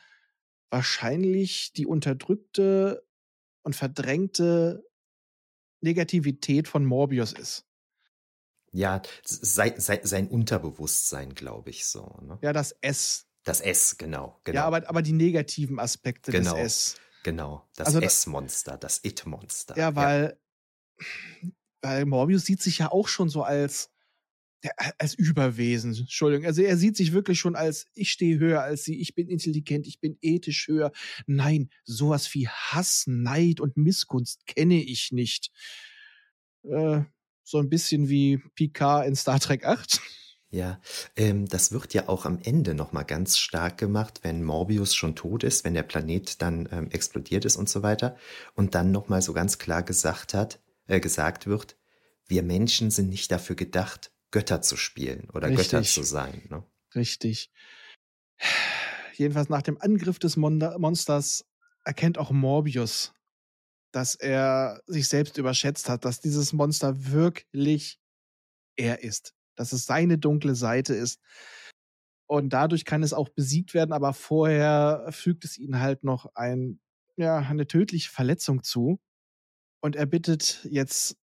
wahrscheinlich 0.71 1.73
die 1.73 1.87
unterdrückte 1.87 3.07
und 3.63 3.77
verdrängte 3.77 4.85
Negativität 5.81 6.69
von 6.69 6.85
Morbius 6.85 7.33
ist. 7.33 7.65
Ja, 8.73 9.01
sein, 9.25 9.81
sein, 9.81 10.01
sein 10.03 10.29
Unterbewusstsein, 10.29 11.35
glaube 11.35 11.71
ich 11.71 11.87
so. 11.87 12.19
Ne? 12.23 12.39
Ja, 12.43 12.53
das 12.53 12.73
S. 12.81 13.27
Das 13.45 13.61
S, 13.61 13.97
genau. 13.97 14.41
genau. 14.45 14.57
Ja, 14.57 14.67
aber, 14.67 14.89
aber 14.89 15.01
die 15.01 15.13
negativen 15.13 15.79
Aspekte 15.79 16.33
genau, 16.33 16.55
des 16.57 16.65
S. 16.65 17.01
Genau, 17.23 17.69
das 17.77 17.89
also, 17.89 18.01
S-Monster, 18.01 18.77
das 18.77 19.03
It-Monster. 19.05 19.77
Ja, 19.77 19.95
weil 19.95 20.39
ja 21.43 21.51
weil 21.83 22.07
Morbius 22.07 22.45
sieht 22.45 22.63
sich 22.63 22.79
ja 22.79 22.91
auch 22.91 23.09
schon 23.09 23.29
so 23.29 23.43
als 23.43 23.91
als 24.99 25.15
Überwesen, 25.15 25.95
Entschuldigung. 25.95 26.47
Also 26.47 26.63
er 26.63 26.77
sieht 26.77 26.97
sich 26.97 27.13
wirklich 27.13 27.39
schon 27.39 27.55
als, 27.55 27.87
ich 27.95 28.11
stehe 28.11 28.39
höher 28.39 28.63
als 28.63 28.85
sie, 28.85 29.01
ich 29.01 29.15
bin 29.15 29.29
intelligent, 29.29 29.87
ich 29.87 30.01
bin 30.01 30.19
ethisch 30.21 30.67
höher. 30.67 30.91
Nein, 31.27 31.71
sowas 31.85 32.35
wie 32.35 32.49
Hass, 32.49 33.05
Neid 33.07 33.61
und 33.61 33.77
Missgunst 33.77 34.47
kenne 34.47 34.83
ich 34.83 35.13
nicht. 35.13 35.53
Äh, 36.65 37.03
so 37.45 37.59
ein 37.59 37.69
bisschen 37.71 38.09
wie 38.09 38.39
Picard 38.57 39.07
in 39.07 39.17
Star 39.17 39.39
Trek 39.39 39.65
8. 39.65 40.01
Ja, 40.51 40.81
ähm, 41.17 41.47
das 41.47 41.73
wird 41.73 41.93
ja 41.93 42.09
auch 42.09 42.25
am 42.25 42.39
Ende 42.43 42.75
nochmal 42.75 43.05
ganz 43.05 43.37
stark 43.37 43.77
gemacht, 43.77 44.21
wenn 44.23 44.43
Morbius 44.43 44.95
schon 44.95 45.15
tot 45.15 45.45
ist, 45.45 45.65
wenn 45.65 45.75
der 45.75 45.83
Planet 45.83 46.41
dann 46.41 46.69
ähm, 46.73 46.91
explodiert 46.91 47.45
ist 47.45 47.57
und 47.57 47.69
so 47.69 47.83
weiter. 47.83 48.17
Und 48.55 48.75
dann 48.75 48.91
nochmal 48.91 49.21
so 49.21 49.35
ganz 49.35 49.59
klar 49.59 49.83
gesagt 49.83 50.33
hat, 50.33 50.59
äh, 50.89 51.01
gesagt 51.01 51.47
wird, 51.47 51.77
wir 52.27 52.43
Menschen 52.43 52.91
sind 52.91 53.09
nicht 53.09 53.31
dafür 53.31 53.57
gedacht, 53.57 54.13
Götter 54.31 54.61
zu 54.61 54.77
spielen 54.77 55.31
oder 55.31 55.49
Richtig. 55.49 55.71
Götter 55.71 55.83
zu 55.85 56.03
sein. 56.03 56.47
Ne? 56.51 56.65
Richtig. 56.95 57.51
Jedenfalls 59.15 59.49
nach 59.49 59.63
dem 59.63 59.81
Angriff 59.81 60.19
des 60.19 60.37
Mon 60.37 60.59
Monsters 60.59 61.47
erkennt 61.85 62.19
auch 62.19 62.31
Morbius, 62.31 63.15
dass 63.93 64.15
er 64.15 64.83
sich 64.87 65.09
selbst 65.09 65.39
überschätzt 65.39 65.89
hat, 65.89 66.05
dass 66.05 66.21
dieses 66.21 66.53
Monster 66.53 67.07
wirklich 67.07 67.99
er 68.77 69.03
ist, 69.03 69.35
dass 69.57 69.73
es 69.73 69.87
seine 69.87 70.19
dunkle 70.19 70.55
Seite 70.55 70.95
ist. 70.95 71.21
Und 72.27 72.51
dadurch 72.51 72.85
kann 72.85 73.03
es 73.03 73.15
auch 73.15 73.31
besiegt 73.31 73.73
werden, 73.73 73.93
aber 73.93 74.13
vorher 74.13 75.07
fügt 75.11 75.45
es 75.45 75.57
ihnen 75.57 75.81
halt 75.81 76.05
noch 76.05 76.27
ein, 76.35 76.79
ja, 77.17 77.39
eine 77.39 77.67
tödliche 77.67 78.11
Verletzung 78.11 78.63
zu. 78.63 79.01
Und 79.81 79.97
er 79.97 80.07
bittet 80.07 80.67
jetzt 80.71 81.17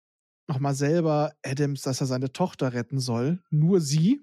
nochmal 0.47 0.75
selber 0.75 1.33
Adams, 1.43 1.81
dass 1.81 2.01
er 2.01 2.07
seine 2.07 2.31
Tochter 2.31 2.73
retten 2.73 2.99
soll, 2.99 3.41
nur 3.49 3.81
sie 3.81 4.21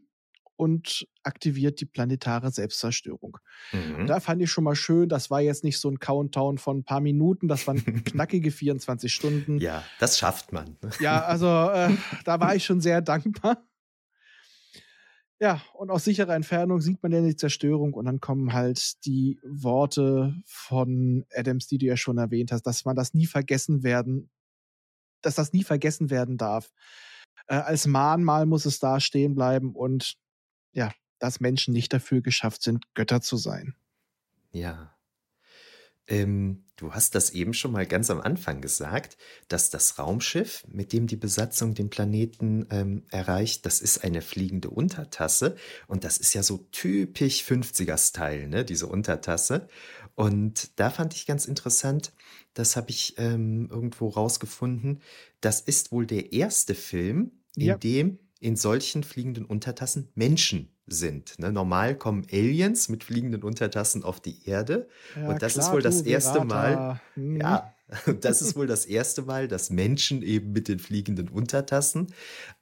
und 0.57 1.07
aktiviert 1.23 1.81
die 1.81 1.87
planetare 1.87 2.51
Selbstzerstörung. 2.51 3.39
Mhm. 3.73 4.07
Da 4.07 4.21
fand 4.21 4.43
ich 4.43 4.51
schon 4.51 4.65
mal 4.65 4.77
schön, 4.77 5.09
das 5.09 5.31
war 5.31 5.41
jetzt 5.41 5.65
nicht 5.65 5.81
so 5.81 5.89
ein 5.89 5.99
Countdown 5.99 6.59
von 6.59 6.79
ein 6.79 6.85
paar 6.85 7.01
Minuten, 7.01 7.49
das 7.49 7.67
waren 7.67 7.83
knackige 8.05 8.51
24 8.51 9.13
Stunden. 9.13 9.59
Ja, 9.59 9.83
das 9.99 10.19
schafft 10.19 10.53
man. 10.53 10.77
ja, 11.01 11.23
also 11.25 11.47
äh, 11.47 11.97
da 12.25 12.41
war 12.41 12.55
ich 12.55 12.67
schon 12.67 12.83
sehr 12.83 13.01
dankbar. 13.01 13.65
Ja, 15.41 15.63
und 15.73 15.91
aus 15.91 16.05
sicherer 16.05 16.35
Entfernung 16.35 16.81
sieht 16.83 17.03
man 17.03 17.13
ja 17.13 17.23
die 17.23 17.37
Zerstörung 17.37 17.95
und 17.95 18.05
dann 18.05 18.21
kommen 18.21 18.53
halt 18.53 19.05
die 19.07 19.39
Worte 19.43 20.35
von 20.45 21.25
Adams, 21.35 21.67
die 21.67 21.79
du 21.79 21.87
ja 21.87 21.97
schon 21.97 22.19
erwähnt 22.19 22.53
hast, 22.53 22.63
dass 22.63 22.85
man 22.85 22.95
das 22.95 23.15
nie 23.15 23.27
vergessen 23.27 23.83
werden 23.83 24.29
dass 25.23 25.35
das 25.35 25.53
nie 25.53 25.65
vergessen 25.65 26.11
werden 26.11 26.37
darf. 26.37 26.73
Äh, 27.47 27.57
als 27.57 27.87
Mahnmal 27.87 28.47
muss 28.47 28.65
es 28.65 28.79
da 28.79 29.01
stehen 29.01 29.35
bleiben 29.35 29.75
und 29.75 30.17
ja, 30.73 30.93
dass 31.19 31.41
Menschen 31.41 31.75
nicht 31.75 31.93
dafür 31.93 32.23
geschafft 32.23 32.63
sind, 32.63 32.85
Götter 32.95 33.21
zu 33.21 33.37
sein. 33.37 33.75
Ja. 34.53 34.97
Ähm, 36.11 36.65
du 36.77 36.93
hast 36.93 37.15
das 37.15 37.31
eben 37.31 37.55
schon 37.55 37.73
mal 37.73 37.87
ganz 37.87 38.11
am 38.11 38.21
Anfang 38.21 38.61
gesagt, 38.61 39.17
dass 39.49 39.71
das 39.71 39.99
Raumschiff, 39.99 40.65
mit 40.69 40.93
dem 40.93 41.07
die 41.07 41.17
Besatzung 41.17 41.73
den 41.75 41.89
Planeten 41.89 42.67
ähm, 42.71 43.05
erreicht, 43.11 43.65
das 43.65 43.81
ist 43.81 44.03
eine 44.03 44.21
fliegende 44.21 44.71
Untertasse. 44.71 45.57
Und 45.87 46.05
das 46.05 46.19
ist 46.19 46.35
ja 46.35 46.43
so 46.43 46.67
typisch 46.73 47.45
50er-Style, 47.45 48.49
ne, 48.49 48.65
diese 48.65 48.89
Untertasse. 48.89 49.69
Und 50.17 50.79
da 50.81 50.91
fand 50.91 51.15
ich 51.15 51.27
ganz 51.27 51.47
interessant, 51.47 52.13
das 52.55 52.75
habe 52.77 52.91
ich 52.91 53.15
ähm, 53.17 53.69
irgendwo 53.71 54.09
rausgefunden, 54.09 55.01
das 55.41 55.61
ist 55.61 55.93
wohl 55.93 56.07
der 56.07 56.33
erste 56.33 56.75
Film, 56.75 57.31
in 57.57 57.67
ja. 57.67 57.77
dem 57.77 58.19
in 58.41 58.57
solchen 58.57 59.05
fliegenden 59.05 59.45
Untertassen 59.45 60.09
Menschen 60.15 60.71
sind. 60.87 61.39
Ne? 61.39 61.53
Normal 61.53 61.97
kommen 61.97 62.27
Aliens 62.33 62.89
mit 62.89 63.05
fliegenden 63.05 63.43
Untertassen 63.43 64.03
auf 64.03 64.21
die 64.21 64.47
Erde. 64.47 64.89
Ja, 65.15 65.29
und 65.29 65.43
das 65.43 65.55
klar, 65.55 65.67
ist 65.67 65.73
wohl 65.73 65.83
das 65.83 66.03
erste 66.03 66.45
Mal. 66.45 67.01
Hm. 67.15 67.41
Ja, 67.41 67.75
das 68.21 68.41
ist 68.41 68.57
wohl 68.57 68.67
das 68.67 68.87
erste 68.87 69.23
Mal, 69.23 69.49
dass 69.49 69.71
Menschen 69.71 70.23
eben 70.23 70.53
mit 70.53 70.69
den 70.69 70.79
fliegenden 70.79 71.29
Untertassen 71.29 72.09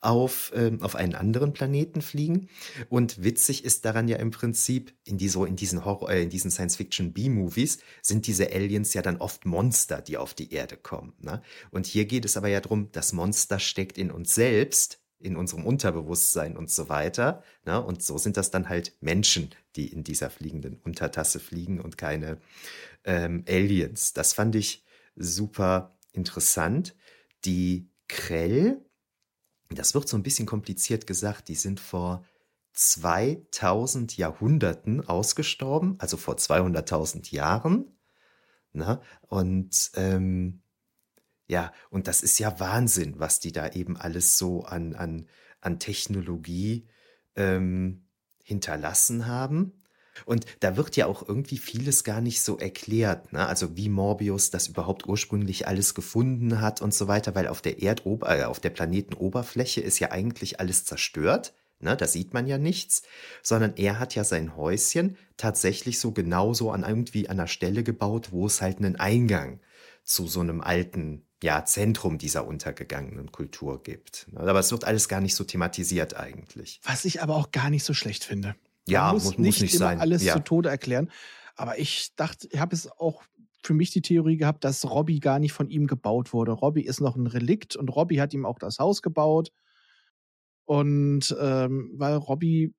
auf, 0.01 0.53
ähm, 0.55 0.83
auf 0.83 0.97
einen 0.97 1.15
anderen 1.15 1.53
Planeten 1.53 2.03
fliegen. 2.03 2.49
Und 2.89 3.23
witzig 3.23 3.65
ist 3.65 3.85
daran 3.85 4.09
ja 4.09 4.17
im 4.17 4.31
Prinzip, 4.31 4.95
in, 5.05 5.19
die, 5.19 5.29
so 5.29 5.45
in 5.45 5.57
diesen, 5.57 5.85
Horror, 5.85 6.11
äh, 6.11 6.23
in 6.23 6.31
diesen 6.31 6.51
Science-Fiction-B-Movies 6.51 7.79
sind 8.03 8.27
diese 8.27 8.51
Aliens 8.53 8.95
ja 8.95 9.03
dann 9.03 9.19
oft 9.19 9.47
Monster, 9.47 10.01
die 10.01 10.17
auf 10.17 10.35
die 10.35 10.53
Erde 10.53 10.77
kommen. 10.77 11.15
Ne? 11.21 11.43
Und 11.71 11.87
hier 11.87 12.07
geht 12.07 12.25
es 12.25 12.37
aber 12.37 12.49
ja 12.49 12.61
darum, 12.61 12.91
das 12.93 13.13
Monster 13.13 13.59
steckt 13.59 13.99
in 13.99 14.11
uns 14.11 14.35
selbst 14.35 15.01
in 15.21 15.37
unserem 15.37 15.67
Unterbewusstsein 15.67 16.57
und 16.57 16.71
so 16.71 16.89
weiter. 16.89 17.43
Ne? 17.65 17.83
Und 17.83 18.03
so 18.03 18.19
sind 18.19 18.37
das 18.37 18.51
dann 18.51 18.69
halt 18.69 18.97
Menschen, 19.01 19.51
die 19.77 19.89
in 19.89 20.05
dieser 20.05 20.31
fliegenden 20.31 20.77
Untertasse 20.85 21.41
fliegen 21.41 21.81
und 21.81 21.99
keine 21.99 22.39
ähm, 23.05 23.45
Aliens. 23.49 24.13
Das 24.13 24.33
fand 24.33 24.55
ich 24.55 24.85
super 25.17 25.97
interessant. 26.13 26.95
Die 27.45 27.91
Krell, 28.09 28.85
das 29.71 29.95
wird 29.95 30.09
so 30.09 30.17
ein 30.17 30.23
bisschen 30.23 30.47
kompliziert 30.47 31.07
gesagt, 31.07 31.49
die 31.49 31.55
sind 31.55 31.81
vor 31.81 32.25
2000 32.73 34.17
Jahrhunderten 34.17 35.07
ausgestorben, 35.07 35.97
also 35.99 36.17
vor 36.17 36.37
200.000 36.37 37.33
Jahren. 37.35 37.99
Ne? 38.73 39.01
Und 39.23 39.91
ähm, 39.95 40.63
ja, 41.49 41.73
und 41.91 42.07
das 42.07 42.23
ist 42.23 42.39
ja 42.39 42.61
Wahnsinn, 42.61 43.15
was 43.19 43.41
die 43.41 43.53
da 43.53 43.69
eben 43.71 43.97
alles 43.97 44.37
so 44.37 44.65
an, 44.65 44.95
an, 44.95 45.27
an 45.61 45.79
Technologie 45.79 46.87
ähm, 47.37 48.05
hinterlassen 48.43 49.27
haben. 49.27 49.73
Und 50.27 50.45
da 50.61 50.77
wird 50.77 50.97
ja 50.97 51.07
auch 51.07 51.27
irgendwie 51.27 51.59
vieles 51.59 52.05
gar 52.05 52.21
nicht 52.21 52.43
so 52.43 52.59
erklärt, 52.59 53.33
ne? 53.33 53.47
also 53.47 53.77
wie 53.77 53.89
Morbius 53.89 54.51
das 54.51 54.67
überhaupt 54.67 55.07
ursprünglich 55.07 55.69
alles 55.69 55.95
gefunden 55.95 56.61
hat 56.61 56.83
und 56.83 56.93
so 56.93 57.09
weiter, 57.09 57.35
weil 57.35 57.47
auf 57.47 57.63
der 57.63 57.81
Erdober 57.81 58.37
äh, 58.37 58.45
auf 58.45 58.61
der 58.61 58.71
Planetenoberfläche 58.71 59.81
ist 59.81 60.01
ja 60.01 60.11
eigentlich 60.11 60.61
alles 60.61 60.85
zerstört. 60.85 61.55
Ne, 61.81 61.97
da 61.97 62.09
sieht 62.09 62.35
man 62.35 62.49
ja 62.49 62.59
nichts, 62.59 63.03
sondern 63.41 63.75
er 63.77 64.01
hat 64.01 64.17
ja 64.17 64.25
sein 64.25 64.57
Häuschen 64.57 65.17
tatsächlich 65.37 66.01
so 66.01 66.11
genauso 66.11 66.73
an 66.73 66.83
irgendwie 66.83 67.29
an 67.29 67.39
einer 67.39 67.47
Stelle 67.47 67.85
gebaut, 67.85 68.33
wo 68.33 68.47
es 68.47 68.61
halt 68.61 68.79
einen 68.79 68.97
Eingang 68.97 69.61
zu 70.03 70.27
so 70.27 70.41
einem 70.41 70.61
alten 70.61 71.28
ja, 71.43 71.65
Zentrum 71.65 72.19
dieser 72.19 72.47
untergegangenen 72.47 73.31
Kultur 73.31 73.83
gibt. 73.83 74.27
Aber 74.35 74.59
es 74.59 74.73
wird 74.73 74.85
alles 74.85 75.09
gar 75.09 75.21
nicht 75.21 75.35
so 75.35 75.45
thematisiert 75.45 76.17
eigentlich. 76.17 76.81
Was 76.85 77.05
ich 77.05 77.23
aber 77.23 77.37
auch 77.37 77.53
gar 77.53 77.71
nicht 77.71 77.85
so 77.85 77.95
schlecht 77.95 78.25
finde. 78.25 78.49
Man 78.49 78.57
ja, 78.87 79.13
muss, 79.13 79.25
muss 79.25 79.39
nicht, 79.39 79.63
nicht 79.63 79.75
immer 79.75 79.87
sein. 79.87 80.01
alles 80.01 80.25
ja. 80.25 80.35
zu 80.35 80.41
Tode 80.41 80.69
erklären. 80.69 81.11
Aber 81.55 81.79
ich 81.79 82.15
dachte, 82.17 82.49
ich 82.51 82.59
habe 82.59 82.75
es 82.75 82.91
auch 82.91 83.23
für 83.63 83.75
mich 83.75 83.91
die 83.91 84.03
Theorie 84.03 84.37
gehabt, 84.37 84.65
dass 84.65 84.89
Robbie 84.89 85.21
gar 85.21 85.39
nicht 85.39 85.53
von 85.53 85.69
ihm 85.69 85.87
gebaut 85.87 86.33
wurde. 86.33 86.53
Robbie 86.53 86.85
ist 86.85 87.01
noch 87.01 87.17
ein 87.17 87.27
Relikt 87.27 87.77
und 87.77 87.89
Robbie 87.89 88.21
hat 88.21 88.33
ihm 88.33 88.47
auch 88.47 88.59
das 88.59 88.79
Haus 88.79 89.03
gebaut. 89.03 89.51
Und 90.65 91.37
ähm, 91.41 91.93
weil 91.97 92.15
Robbie 92.15 92.75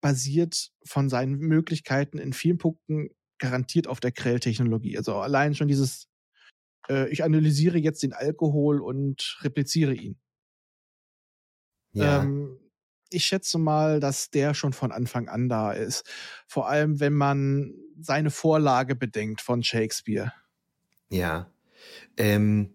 basiert 0.00 0.70
von 0.84 1.08
seinen 1.08 1.38
Möglichkeiten 1.38 2.18
in 2.18 2.32
vielen 2.32 2.58
Punkten 2.58 3.10
garantiert 3.38 3.86
auf 3.86 4.00
der 4.00 4.12
Krell-Technologie. 4.12 4.96
Also 4.96 5.16
allein 5.16 5.54
schon 5.54 5.68
dieses 5.68 6.08
äh, 6.88 7.08
ich 7.08 7.24
analysiere 7.24 7.78
jetzt 7.78 8.02
den 8.02 8.12
Alkohol 8.12 8.80
und 8.80 9.38
repliziere 9.42 9.94
ihn. 9.94 10.16
Ja. 11.92 12.22
Ähm, 12.22 12.58
ich 13.10 13.24
schätze 13.24 13.58
mal, 13.58 14.00
dass 14.00 14.30
der 14.30 14.54
schon 14.54 14.72
von 14.72 14.92
Anfang 14.92 15.28
an 15.28 15.48
da 15.48 15.72
ist. 15.72 16.04
Vor 16.46 16.68
allem, 16.68 17.00
wenn 17.00 17.14
man 17.14 17.74
seine 17.98 18.30
Vorlage 18.30 18.94
bedenkt 18.94 19.40
von 19.40 19.62
Shakespeare. 19.62 20.32
Ja. 21.08 21.50
Ähm, 22.16 22.74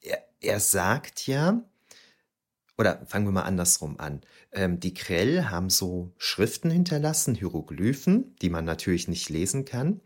er, 0.00 0.24
er 0.40 0.60
sagt 0.60 1.26
ja, 1.26 1.62
oder 2.78 3.04
fangen 3.06 3.26
wir 3.26 3.32
mal 3.32 3.42
andersrum 3.42 3.98
an. 3.98 4.22
Ähm, 4.52 4.80
die 4.80 4.94
Krell 4.94 5.44
haben 5.44 5.70
so 5.70 6.12
Schriften 6.18 6.70
hinterlassen, 6.70 7.34
Hieroglyphen, 7.34 8.34
die 8.40 8.50
man 8.50 8.64
natürlich 8.64 9.08
nicht 9.08 9.28
lesen 9.28 9.64
kann. 9.64 10.00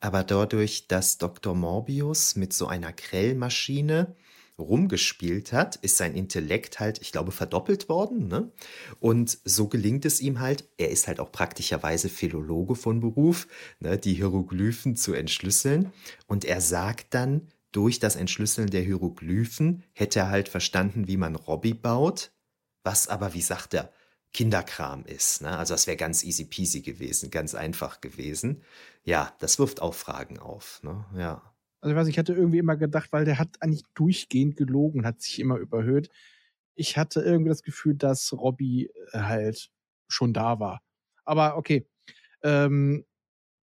Aber 0.00 0.24
dadurch, 0.24 0.86
dass 0.88 1.18
Dr. 1.18 1.54
Morbius 1.54 2.36
mit 2.36 2.52
so 2.52 2.66
einer 2.66 2.92
Krellmaschine 2.92 4.14
rumgespielt 4.60 5.52
hat, 5.52 5.76
ist 5.76 5.96
sein 5.96 6.14
Intellekt 6.14 6.80
halt, 6.80 7.00
ich 7.00 7.12
glaube, 7.12 7.32
verdoppelt 7.32 7.88
worden. 7.88 8.28
Ne? 8.28 8.52
Und 9.00 9.38
so 9.44 9.68
gelingt 9.68 10.04
es 10.04 10.20
ihm 10.20 10.40
halt, 10.40 10.68
er 10.76 10.90
ist 10.90 11.08
halt 11.08 11.20
auch 11.20 11.32
praktischerweise 11.32 12.08
Philologe 12.08 12.74
von 12.74 13.00
Beruf, 13.00 13.48
ne, 13.80 13.98
die 13.98 14.14
Hieroglyphen 14.14 14.96
zu 14.96 15.14
entschlüsseln. 15.14 15.92
Und 16.26 16.44
er 16.44 16.60
sagt 16.60 17.14
dann, 17.14 17.48
durch 17.72 17.98
das 17.98 18.16
Entschlüsseln 18.16 18.70
der 18.70 18.82
Hieroglyphen 18.82 19.84
hätte 19.92 20.20
er 20.20 20.28
halt 20.30 20.48
verstanden, 20.48 21.06
wie 21.08 21.16
man 21.16 21.36
Robby 21.36 21.74
baut, 21.74 22.32
was 22.82 23.08
aber, 23.08 23.34
wie 23.34 23.42
sagt 23.42 23.74
er, 23.74 23.92
Kinderkram 24.32 25.04
ist. 25.06 25.42
Ne? 25.42 25.56
Also 25.56 25.74
das 25.74 25.86
wäre 25.86 25.96
ganz 25.96 26.22
easy 26.22 26.44
peasy 26.44 26.80
gewesen, 26.82 27.30
ganz 27.30 27.54
einfach 27.54 28.00
gewesen. 28.00 28.62
Ja, 29.04 29.34
das 29.40 29.58
wirft 29.58 29.82
auch 29.82 29.94
Fragen 29.94 30.38
auf. 30.38 30.80
Ne? 30.82 31.04
Ja. 31.16 31.42
Also 31.80 31.92
ich 31.94 31.96
weiß, 31.96 32.08
ich 32.08 32.18
hatte 32.18 32.34
irgendwie 32.34 32.58
immer 32.58 32.76
gedacht, 32.76 33.12
weil 33.12 33.24
der 33.24 33.38
hat 33.38 33.56
eigentlich 33.60 33.84
durchgehend 33.94 34.56
gelogen, 34.56 35.06
hat 35.06 35.20
sich 35.20 35.38
immer 35.40 35.56
überhöht. 35.56 36.10
ich 36.74 36.96
hatte 36.96 37.20
irgendwie 37.20 37.50
das 37.50 37.62
Gefühl, 37.62 37.94
dass 37.94 38.32
Robbie 38.32 38.90
äh, 39.12 39.18
halt 39.20 39.70
schon 40.08 40.32
da 40.32 40.60
war. 40.60 40.80
Aber 41.24 41.56
okay, 41.56 41.86
ähm, 42.42 43.04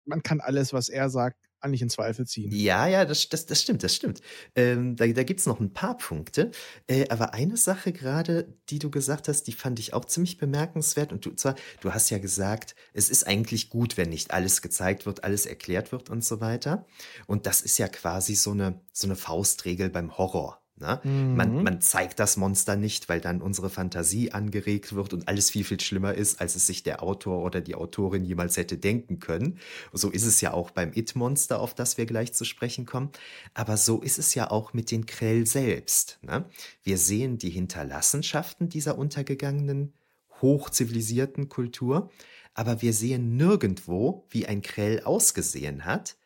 man 0.04 0.22
kann 0.22 0.40
alles, 0.40 0.72
was 0.72 0.88
er 0.88 1.10
sagt, 1.10 1.39
eigentlich 1.60 1.82
in 1.82 1.90
Zweifel 1.90 2.26
ziehen. 2.26 2.50
Ja, 2.52 2.86
ja, 2.86 3.04
das, 3.04 3.28
das, 3.28 3.46
das 3.46 3.62
stimmt, 3.62 3.82
das 3.82 3.94
stimmt. 3.94 4.20
Ähm, 4.54 4.96
da 4.96 5.06
da 5.06 5.22
gibt 5.22 5.40
es 5.40 5.46
noch 5.46 5.60
ein 5.60 5.72
paar 5.72 5.96
Punkte. 5.96 6.50
Äh, 6.86 7.08
aber 7.08 7.34
eine 7.34 7.56
Sache 7.56 7.92
gerade, 7.92 8.54
die 8.68 8.78
du 8.78 8.90
gesagt 8.90 9.28
hast, 9.28 9.44
die 9.44 9.52
fand 9.52 9.78
ich 9.78 9.92
auch 9.92 10.04
ziemlich 10.04 10.38
bemerkenswert. 10.38 11.12
Und 11.12 11.24
du, 11.26 11.32
zwar, 11.32 11.54
du 11.80 11.92
hast 11.92 12.10
ja 12.10 12.18
gesagt, 12.18 12.74
es 12.92 13.10
ist 13.10 13.26
eigentlich 13.26 13.70
gut, 13.70 13.96
wenn 13.96 14.08
nicht 14.08 14.32
alles 14.32 14.62
gezeigt 14.62 15.06
wird, 15.06 15.24
alles 15.24 15.46
erklärt 15.46 15.92
wird 15.92 16.10
und 16.10 16.24
so 16.24 16.40
weiter. 16.40 16.86
Und 17.26 17.46
das 17.46 17.60
ist 17.60 17.78
ja 17.78 17.88
quasi 17.88 18.34
so 18.34 18.52
eine, 18.52 18.80
so 18.92 19.06
eine 19.06 19.16
Faustregel 19.16 19.90
beim 19.90 20.16
Horror. 20.16 20.59
Ne? 20.80 21.00
Mhm. 21.04 21.36
Man, 21.36 21.62
man 21.62 21.80
zeigt 21.80 22.18
das 22.18 22.36
Monster 22.36 22.76
nicht, 22.76 23.08
weil 23.08 23.20
dann 23.20 23.42
unsere 23.42 23.68
Fantasie 23.68 24.32
angeregt 24.32 24.94
wird 24.94 25.12
und 25.12 25.28
alles 25.28 25.50
viel, 25.50 25.64
viel 25.64 25.80
schlimmer 25.80 26.14
ist, 26.14 26.40
als 26.40 26.56
es 26.56 26.66
sich 26.66 26.82
der 26.82 27.02
Autor 27.02 27.44
oder 27.44 27.60
die 27.60 27.74
Autorin 27.74 28.24
jemals 28.24 28.56
hätte 28.56 28.78
denken 28.78 29.20
können. 29.20 29.58
So 29.92 30.10
ist 30.10 30.24
es 30.24 30.40
ja 30.40 30.52
auch 30.54 30.70
beim 30.70 30.92
It-Monster, 30.94 31.60
auf 31.60 31.74
das 31.74 31.98
wir 31.98 32.06
gleich 32.06 32.32
zu 32.32 32.44
sprechen 32.44 32.86
kommen. 32.86 33.10
Aber 33.52 33.76
so 33.76 34.00
ist 34.00 34.18
es 34.18 34.34
ja 34.34 34.50
auch 34.50 34.72
mit 34.72 34.90
den 34.90 35.04
Krell 35.06 35.46
selbst. 35.46 36.18
Ne? 36.22 36.46
Wir 36.82 36.96
sehen 36.96 37.36
die 37.36 37.50
Hinterlassenschaften 37.50 38.68
dieser 38.68 38.96
untergegangenen, 38.96 39.92
hochzivilisierten 40.40 41.50
Kultur, 41.50 42.10
aber 42.54 42.80
wir 42.80 42.92
sehen 42.92 43.36
nirgendwo, 43.36 44.24
wie 44.30 44.46
ein 44.46 44.62
Krell 44.62 45.02
ausgesehen 45.04 45.84
hat. 45.84 46.16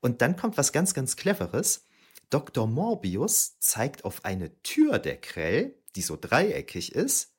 Und 0.00 0.22
dann 0.22 0.36
kommt 0.36 0.56
was 0.56 0.72
ganz, 0.72 0.94
ganz 0.94 1.16
Cleveres 1.16 1.84
Dr. 2.30 2.66
Morbius 2.66 3.58
zeigt 3.58 4.04
auf 4.04 4.24
eine 4.24 4.62
Tür 4.62 4.98
der 4.98 5.20
Krell, 5.20 5.74
die 5.96 6.02
so 6.02 6.16
dreieckig 6.20 6.94
ist, 6.94 7.34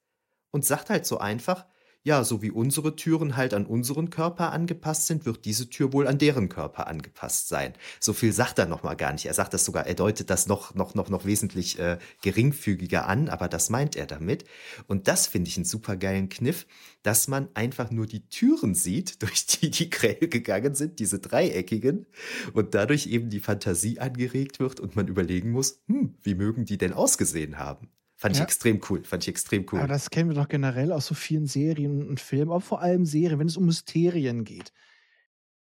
und 0.51 0.65
sagt 0.65 0.89
halt 0.89 1.06
so 1.06 1.17
einfach, 1.17 1.65
ja, 2.04 2.24
so 2.24 2.42
wie 2.42 2.50
unsere 2.50 2.96
Türen 2.96 3.38
halt 3.38 3.54
an 3.54 3.68
unseren 3.68 4.10
Körper 4.10 4.52
angepasst 4.52 5.06
sind, 5.06 5.26
wird 5.26 5.46
diese 5.46 5.70
Tür 5.70 5.94
wohl 5.94 6.08
an 6.08 6.18
deren 6.18 6.50
Körper 6.50 6.88
angepasst 6.88 7.48
sein. 7.48 7.74
So 8.00 8.14
viel 8.14 8.34
sagt 8.34 8.58
er 8.58 8.66
noch 8.66 8.82
mal 8.82 8.96
gar 8.96 9.14
nicht. 9.14 9.26
Er 9.28 9.36
sagt 9.36 9.54
das 9.54 9.66
sogar, 9.66 9.86
er 9.86 9.94
deutet 9.94 10.32
das 10.32 10.48
noch 10.48 10.74
noch 10.74 10.96
noch 10.96 11.10
noch 11.10 11.26
wesentlich 11.26 11.78
äh, 11.78 12.00
geringfügiger 12.24 13.08
an, 13.08 13.30
aber 13.30 13.48
das 13.48 13.70
meint 13.70 13.96
er 13.96 14.08
damit. 14.08 14.46
Und 14.88 15.08
das 15.08 15.28
finde 15.28 15.50
ich 15.50 15.58
einen 15.58 15.66
super 15.66 15.96
geilen 15.96 16.30
Kniff, 16.30 16.66
dass 17.04 17.28
man 17.28 17.50
einfach 17.54 17.92
nur 17.92 18.08
die 18.08 18.28
Türen 18.30 18.74
sieht, 18.74 19.22
durch 19.22 19.46
die 19.46 19.70
die 19.70 19.90
Krähe 19.92 20.28
gegangen 20.28 20.74
sind, 20.74 21.00
diese 21.00 21.20
dreieckigen, 21.20 22.08
und 22.54 22.74
dadurch 22.74 23.08
eben 23.08 23.30
die 23.30 23.40
Fantasie 23.40 24.00
angeregt 24.00 24.60
wird 24.60 24.80
und 24.80 24.96
man 24.96 25.08
überlegen 25.08 25.52
muss, 25.52 25.82
hm, 25.88 26.16
wie 26.24 26.36
mögen 26.36 26.66
die 26.66 26.78
denn 26.78 26.94
ausgesehen 26.94 27.60
haben? 27.60 27.90
Fand 28.21 28.36
ja. 28.36 28.43
ich 28.43 28.49
extrem 28.49 28.79
cool. 28.88 29.03
Fand 29.03 29.23
ich 29.23 29.29
extrem 29.29 29.65
cool. 29.71 29.79
Aber 29.79 29.88
das 29.88 30.12
kennen 30.12 30.29
wir 30.29 30.36
doch 30.36 30.47
generell 30.47 30.91
aus 30.91 31.07
so 31.07 31.15
vielen 31.15 31.47
Serien 31.47 32.07
und 32.07 32.19
Filmen, 32.19 32.51
aber 32.51 32.62
vor 32.62 32.79
allem 32.79 33.03
Serien, 33.03 33.39
wenn 33.39 33.47
es 33.47 33.57
um 33.57 33.65
Mysterien 33.65 34.43
geht. 34.43 34.73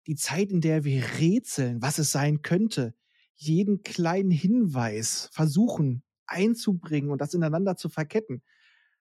Die 0.07 0.15
Zeit, 0.17 0.51
in 0.51 0.59
der 0.59 0.83
wir 0.83 1.05
rätseln, 1.19 1.81
was 1.81 1.99
es 1.99 2.11
sein 2.11 2.41
könnte, 2.41 2.95
jeden 3.35 3.81
kleinen 3.83 4.29
Hinweis 4.29 5.29
versuchen 5.31 6.03
einzubringen 6.25 7.11
und 7.11 7.21
das 7.21 7.33
ineinander 7.33 7.77
zu 7.77 7.87
verketten. 7.87 8.43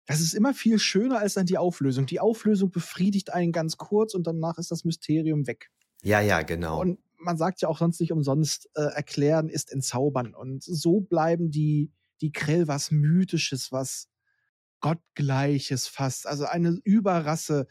Das 0.07 0.19
ist 0.19 0.33
immer 0.33 0.53
viel 0.53 0.77
schöner 0.77 1.19
als 1.19 1.35
dann 1.35 1.45
die 1.45 1.57
Auflösung. 1.57 2.07
Die 2.07 2.19
Auflösung 2.19 2.69
befriedigt 2.69 3.31
einen 3.31 3.53
ganz 3.53 3.77
kurz 3.77 4.13
und 4.13 4.27
danach 4.27 4.57
ist 4.57 4.71
das 4.71 4.83
Mysterium 4.83 5.47
weg. 5.47 5.71
Ja, 6.03 6.19
ja, 6.19 6.41
genau. 6.41 6.81
Und 6.81 6.99
man 7.17 7.37
sagt 7.37 7.61
ja 7.61 7.69
auch 7.69 7.77
sonst 7.77 8.01
nicht 8.01 8.11
umsonst, 8.11 8.69
äh, 8.75 8.81
erklären 8.81 9.47
ist 9.47 9.71
entzaubern. 9.71 10.35
Und 10.35 10.63
so 10.63 10.99
bleiben 10.99 11.49
die, 11.49 11.93
die 12.21 12.31
Krell 12.31 12.67
was 12.67 12.91
Mythisches, 12.91 13.71
was 13.71 14.09
Gottgleiches 14.79 15.87
fast, 15.87 16.27
also 16.27 16.45
eine 16.45 16.79
Überrasse 16.83 17.67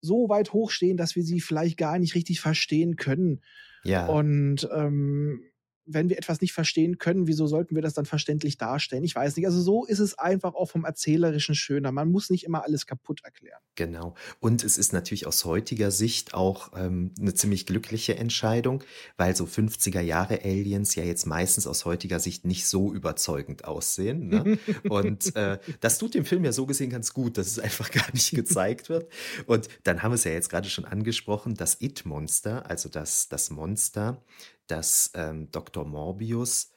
so 0.00 0.28
weit 0.28 0.52
hochstehen, 0.52 0.96
dass 0.96 1.16
wir 1.16 1.24
sie 1.24 1.40
vielleicht 1.40 1.76
gar 1.76 1.98
nicht 1.98 2.14
richtig 2.14 2.40
verstehen 2.40 2.96
können. 2.96 3.42
Ja. 3.84 4.06
Und 4.06 4.68
ähm, 4.72 5.42
wenn 5.88 6.08
wir 6.08 6.18
etwas 6.18 6.40
nicht 6.40 6.52
verstehen 6.52 6.98
können, 6.98 7.26
wieso 7.26 7.46
sollten 7.46 7.74
wir 7.74 7.82
das 7.82 7.94
dann 7.94 8.04
verständlich 8.04 8.58
darstellen? 8.58 9.04
Ich 9.04 9.14
weiß 9.14 9.36
nicht. 9.36 9.46
Also 9.46 9.60
so 9.60 9.84
ist 9.84 9.98
es 9.98 10.18
einfach 10.18 10.54
auch 10.54 10.66
vom 10.66 10.84
Erzählerischen 10.84 11.54
schöner. 11.54 11.92
Man 11.92 12.10
muss 12.10 12.30
nicht 12.30 12.44
immer 12.44 12.64
alles 12.64 12.86
kaputt 12.86 13.22
erklären. 13.24 13.60
Genau. 13.74 14.14
Und 14.40 14.64
es 14.64 14.76
ist 14.76 14.92
natürlich 14.92 15.26
aus 15.26 15.44
heutiger 15.44 15.90
Sicht 15.90 16.34
auch 16.34 16.72
ähm, 16.76 17.12
eine 17.18 17.34
ziemlich 17.34 17.64
glückliche 17.64 18.16
Entscheidung, 18.16 18.84
weil 19.16 19.34
so 19.34 19.44
50er 19.44 20.00
Jahre 20.00 20.44
Aliens 20.44 20.94
ja 20.94 21.04
jetzt 21.04 21.26
meistens 21.26 21.66
aus 21.66 21.84
heutiger 21.84 22.20
Sicht 22.20 22.44
nicht 22.44 22.66
so 22.66 22.92
überzeugend 22.92 23.64
aussehen. 23.64 24.28
Ne? 24.28 24.58
Und 24.88 25.34
äh, 25.36 25.58
das 25.80 25.98
tut 25.98 26.14
dem 26.14 26.24
Film 26.24 26.44
ja 26.44 26.52
so 26.52 26.66
gesehen 26.66 26.90
ganz 26.90 27.14
gut, 27.14 27.38
dass 27.38 27.46
es 27.46 27.58
einfach 27.58 27.90
gar 27.90 28.12
nicht 28.12 28.30
gezeigt 28.32 28.88
wird. 28.88 29.10
Und 29.46 29.68
dann 29.84 30.02
haben 30.02 30.12
wir 30.12 30.16
es 30.16 30.24
ja 30.24 30.32
jetzt 30.32 30.50
gerade 30.50 30.68
schon 30.68 30.84
angesprochen, 30.84 31.54
das 31.54 31.80
It-Monster, 31.80 32.68
also 32.68 32.88
das, 32.88 33.28
das 33.28 33.50
Monster, 33.50 34.22
dass 34.68 35.10
ähm, 35.14 35.50
Dr. 35.50 35.84
Morbius 35.84 36.70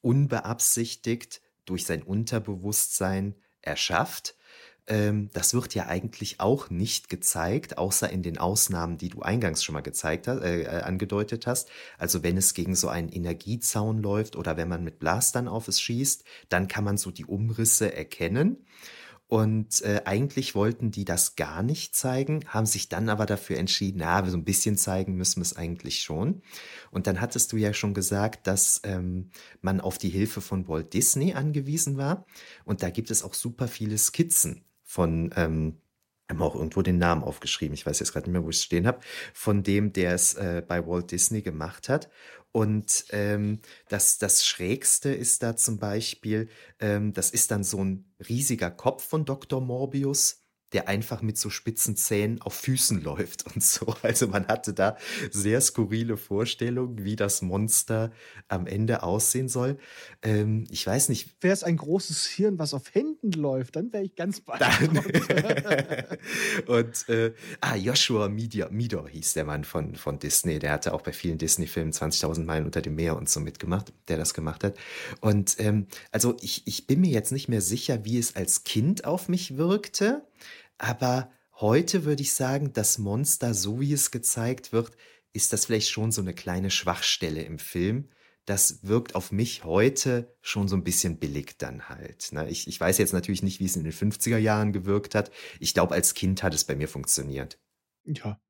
unbeabsichtigt 0.00 1.42
durch 1.64 1.84
sein 1.84 2.02
Unterbewusstsein 2.02 3.34
erschafft. 3.62 4.36
Ähm, 4.86 5.28
das 5.34 5.52
wird 5.52 5.74
ja 5.74 5.86
eigentlich 5.86 6.40
auch 6.40 6.70
nicht 6.70 7.10
gezeigt, 7.10 7.76
außer 7.76 8.08
in 8.08 8.22
den 8.22 8.38
Ausnahmen, 8.38 8.96
die 8.96 9.10
du 9.10 9.20
eingangs 9.20 9.62
schon 9.62 9.74
mal 9.74 9.82
gezeigt 9.82 10.28
hast, 10.28 10.40
äh, 10.40 10.62
äh, 10.62 10.82
angedeutet 10.82 11.46
hast. 11.46 11.68
Also 11.98 12.22
wenn 12.22 12.38
es 12.38 12.54
gegen 12.54 12.74
so 12.74 12.88
einen 12.88 13.10
Energiezaun 13.10 14.02
läuft 14.02 14.34
oder 14.34 14.56
wenn 14.56 14.68
man 14.68 14.84
mit 14.84 14.98
Blastern 14.98 15.46
auf 15.46 15.68
es 15.68 15.80
schießt, 15.80 16.24
dann 16.48 16.68
kann 16.68 16.84
man 16.84 16.96
so 16.96 17.10
die 17.10 17.26
Umrisse 17.26 17.94
erkennen. 17.94 18.64
Und 19.28 19.82
äh, 19.82 20.02
eigentlich 20.06 20.54
wollten 20.54 20.90
die 20.90 21.04
das 21.04 21.36
gar 21.36 21.62
nicht 21.62 21.94
zeigen, 21.94 22.44
haben 22.48 22.64
sich 22.64 22.88
dann 22.88 23.10
aber 23.10 23.26
dafür 23.26 23.58
entschieden, 23.58 23.98
na, 23.98 24.24
so 24.26 24.36
ein 24.36 24.44
bisschen 24.44 24.78
zeigen 24.78 25.16
müssen 25.16 25.40
wir 25.40 25.42
es 25.42 25.56
eigentlich 25.56 26.00
schon. 26.00 26.40
Und 26.90 27.06
dann 27.06 27.20
hattest 27.20 27.52
du 27.52 27.58
ja 27.58 27.74
schon 27.74 27.92
gesagt, 27.92 28.46
dass 28.46 28.80
ähm, 28.84 29.30
man 29.60 29.82
auf 29.82 29.98
die 29.98 30.08
Hilfe 30.08 30.40
von 30.40 30.66
Walt 30.66 30.94
Disney 30.94 31.34
angewiesen 31.34 31.98
war. 31.98 32.26
Und 32.64 32.82
da 32.82 32.88
gibt 32.88 33.10
es 33.10 33.22
auch 33.22 33.34
super 33.34 33.68
viele 33.68 33.98
Skizzen 33.98 34.64
von 34.82 35.30
ähm, 35.36 35.76
haben 36.30 36.42
auch 36.42 36.54
irgendwo 36.54 36.82
den 36.82 36.98
Namen 36.98 37.22
aufgeschrieben. 37.22 37.74
Ich 37.74 37.86
weiß 37.86 38.00
jetzt 38.00 38.12
gerade 38.12 38.26
nicht 38.26 38.32
mehr, 38.34 38.44
wo 38.44 38.50
ich 38.50 38.56
es 38.56 38.64
stehen 38.64 38.86
habe. 38.86 39.00
Von 39.32 39.62
dem, 39.62 39.92
der 39.92 40.14
es 40.14 40.34
äh, 40.34 40.62
bei 40.66 40.86
Walt 40.86 41.10
Disney 41.10 41.42
gemacht 41.42 41.88
hat. 41.88 42.10
Und 42.52 43.06
ähm, 43.10 43.60
das, 43.88 44.18
das 44.18 44.44
Schrägste 44.44 45.10
ist 45.10 45.42
da 45.42 45.56
zum 45.56 45.78
Beispiel, 45.78 46.48
ähm, 46.80 47.12
das 47.12 47.30
ist 47.30 47.50
dann 47.50 47.64
so 47.64 47.82
ein 47.82 48.07
riesiger 48.26 48.70
Kopf 48.70 49.04
von 49.04 49.24
Dr. 49.24 49.60
Morbius, 49.60 50.44
der 50.72 50.88
einfach 50.88 51.22
mit 51.22 51.38
so 51.38 51.50
spitzen 51.50 51.96
Zähnen 51.96 52.40
auf 52.42 52.54
Füßen 52.54 53.02
läuft 53.04 53.46
und 53.54 53.62
so. 53.62 53.94
Also 54.02 54.28
man 54.28 54.46
hatte 54.48 54.74
da 54.74 54.96
sehr 55.30 55.60
skurrile 55.60 56.16
Vorstellungen, 56.16 57.04
wie 57.04 57.16
das 57.16 57.42
Monster 57.42 58.12
am 58.48 58.66
Ende 58.66 59.02
aussehen 59.02 59.48
soll. 59.48 59.78
Ähm, 60.22 60.66
ich 60.70 60.86
weiß 60.86 61.08
nicht. 61.08 61.36
Wäre 61.40 61.54
es 61.54 61.62
ein 61.62 61.76
großes 61.76 62.26
Hirn, 62.26 62.58
was 62.58 62.74
auf 62.74 62.94
Händen 62.94 63.32
läuft, 63.32 63.76
dann 63.76 63.92
wäre 63.92 64.04
ich 64.04 64.14
ganz 64.14 64.40
bei. 64.40 64.58
und 66.66 67.08
äh, 67.08 67.32
ah, 67.60 67.76
Joshua 67.76 68.28
Midor 68.28 69.08
hieß 69.08 69.34
der 69.34 69.44
Mann 69.44 69.64
von, 69.64 69.94
von 69.94 70.18
Disney. 70.18 70.58
Der 70.58 70.72
hatte 70.72 70.92
auch 70.92 71.02
bei 71.02 71.12
vielen 71.12 71.38
Disney-Filmen 71.38 71.92
20.000 71.92 72.44
Meilen 72.44 72.64
unter 72.64 72.82
dem 72.82 72.94
Meer 72.94 73.16
und 73.16 73.28
so 73.28 73.40
mitgemacht, 73.40 73.92
der 74.08 74.16
das 74.16 74.34
gemacht 74.34 74.64
hat. 74.64 74.76
Und 75.20 75.56
ähm, 75.58 75.86
also 76.10 76.36
ich, 76.40 76.62
ich 76.66 76.86
bin 76.86 77.00
mir 77.00 77.10
jetzt 77.10 77.32
nicht 77.32 77.48
mehr 77.48 77.60
sicher, 77.60 78.04
wie 78.04 78.18
es 78.18 78.36
als 78.36 78.64
Kind 78.64 79.04
auf 79.04 79.28
mich 79.28 79.56
wirkte. 79.56 80.22
Aber 80.78 81.30
heute 81.60 82.04
würde 82.04 82.22
ich 82.22 82.32
sagen, 82.32 82.72
das 82.72 82.98
Monster, 82.98 83.52
so 83.52 83.80
wie 83.80 83.92
es 83.92 84.10
gezeigt 84.10 84.72
wird, 84.72 84.92
ist 85.32 85.52
das 85.52 85.66
vielleicht 85.66 85.90
schon 85.90 86.12
so 86.12 86.22
eine 86.22 86.34
kleine 86.34 86.70
Schwachstelle 86.70 87.42
im 87.42 87.58
Film. 87.58 88.08
Das 88.44 88.82
wirkt 88.82 89.14
auf 89.14 89.30
mich 89.30 89.64
heute 89.64 90.34
schon 90.40 90.68
so 90.68 90.76
ein 90.76 90.84
bisschen 90.84 91.18
billig 91.18 91.58
dann 91.58 91.90
halt. 91.90 92.32
Ne? 92.32 92.48
Ich, 92.48 92.66
ich 92.66 92.80
weiß 92.80 92.96
jetzt 92.96 93.12
natürlich 93.12 93.42
nicht, 93.42 93.60
wie 93.60 93.66
es 93.66 93.76
in 93.76 93.84
den 93.84 93.92
50er 93.92 94.38
Jahren 94.38 94.72
gewirkt 94.72 95.14
hat. 95.14 95.30
Ich 95.60 95.74
glaube, 95.74 95.94
als 95.94 96.14
Kind 96.14 96.42
hat 96.42 96.54
es 96.54 96.64
bei 96.64 96.74
mir 96.74 96.88
funktioniert. 96.88 97.58
Ja, 98.04 98.40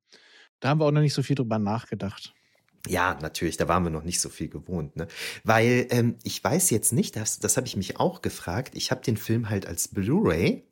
da 0.61 0.69
haben 0.69 0.79
wir 0.79 0.85
auch 0.85 0.91
noch 0.91 1.01
nicht 1.01 1.13
so 1.13 1.21
viel 1.21 1.35
drüber 1.35 1.59
nachgedacht. 1.59 2.33
Ja, 2.87 3.19
natürlich, 3.21 3.57
da 3.57 3.67
waren 3.67 3.83
wir 3.83 3.89
noch 3.89 4.05
nicht 4.05 4.21
so 4.21 4.29
viel 4.29 4.47
gewohnt, 4.47 4.95
ne? 4.95 5.07
Weil 5.43 5.87
ähm, 5.89 6.15
ich 6.23 6.41
weiß 6.41 6.69
jetzt 6.69 6.93
nicht, 6.93 7.17
das, 7.17 7.39
das 7.39 7.57
habe 7.57 7.67
ich 7.67 7.75
mich 7.75 7.99
auch 7.99 8.21
gefragt. 8.21 8.73
Ich 8.75 8.89
habe 8.89 9.01
den 9.01 9.17
Film 9.17 9.49
halt 9.49 9.65
als 9.65 9.89
Blu-ray 9.89 10.68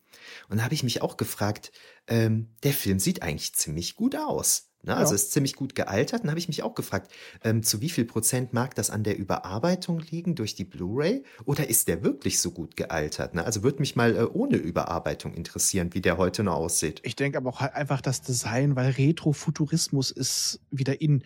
und 0.49 0.57
da 0.57 0.63
habe 0.63 0.73
ich 0.73 0.83
mich 0.83 1.01
auch 1.01 1.17
gefragt, 1.17 1.71
ähm, 2.07 2.49
der 2.63 2.73
Film 2.73 2.99
sieht 2.99 3.21
eigentlich 3.21 3.53
ziemlich 3.55 3.95
gut 3.95 4.15
aus. 4.15 4.67
Ne? 4.83 4.95
Also 4.95 5.11
ja. 5.11 5.15
ist 5.15 5.31
ziemlich 5.31 5.55
gut 5.55 5.75
gealtert. 5.75 6.23
Und 6.23 6.29
habe 6.29 6.39
ich 6.39 6.47
mich 6.47 6.63
auch 6.63 6.73
gefragt, 6.73 7.11
ähm, 7.43 7.63
zu 7.63 7.81
wie 7.81 7.89
viel 7.89 8.05
Prozent 8.05 8.53
mag 8.53 8.73
das 8.75 8.89
an 8.89 9.03
der 9.03 9.17
Überarbeitung 9.17 9.99
liegen 9.99 10.35
durch 10.35 10.55
die 10.55 10.63
Blu-ray? 10.63 11.23
Oder 11.45 11.69
ist 11.69 11.87
der 11.87 12.03
wirklich 12.03 12.39
so 12.39 12.51
gut 12.51 12.75
gealtert? 12.75 13.35
Ne? 13.35 13.43
Also 13.43 13.63
würde 13.63 13.79
mich 13.79 13.95
mal 13.95 14.15
äh, 14.15 14.23
ohne 14.23 14.57
Überarbeitung 14.57 15.33
interessieren, 15.33 15.93
wie 15.93 16.01
der 16.01 16.17
heute 16.17 16.43
noch 16.43 16.55
aussieht. 16.55 17.01
Ich 17.03 17.15
denke 17.15 17.37
aber 17.37 17.49
auch 17.49 17.59
halt 17.59 17.73
einfach 17.73 18.01
das 18.01 18.21
Design, 18.21 18.75
weil 18.75 18.91
Retrofuturismus 18.91 20.11
ist 20.11 20.61
wieder 20.71 21.01
in. 21.01 21.23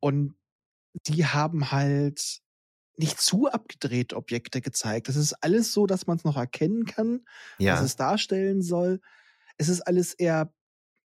Und 0.00 0.34
die 1.06 1.26
haben 1.26 1.70
halt 1.70 2.40
nicht 2.98 3.20
zu 3.20 3.46
abgedrehte 3.48 4.16
Objekte 4.16 4.60
gezeigt. 4.60 5.08
Das 5.08 5.16
ist 5.16 5.34
alles 5.42 5.72
so, 5.72 5.86
dass 5.86 6.06
man 6.06 6.16
es 6.16 6.24
noch 6.24 6.36
erkennen 6.36 6.84
kann, 6.84 7.20
Ja. 7.58 7.74
was 7.74 7.82
es 7.82 7.96
darstellen 7.96 8.62
soll. 8.62 9.00
Es 9.58 9.68
ist 9.68 9.82
alles 9.82 10.14
eher, 10.14 10.52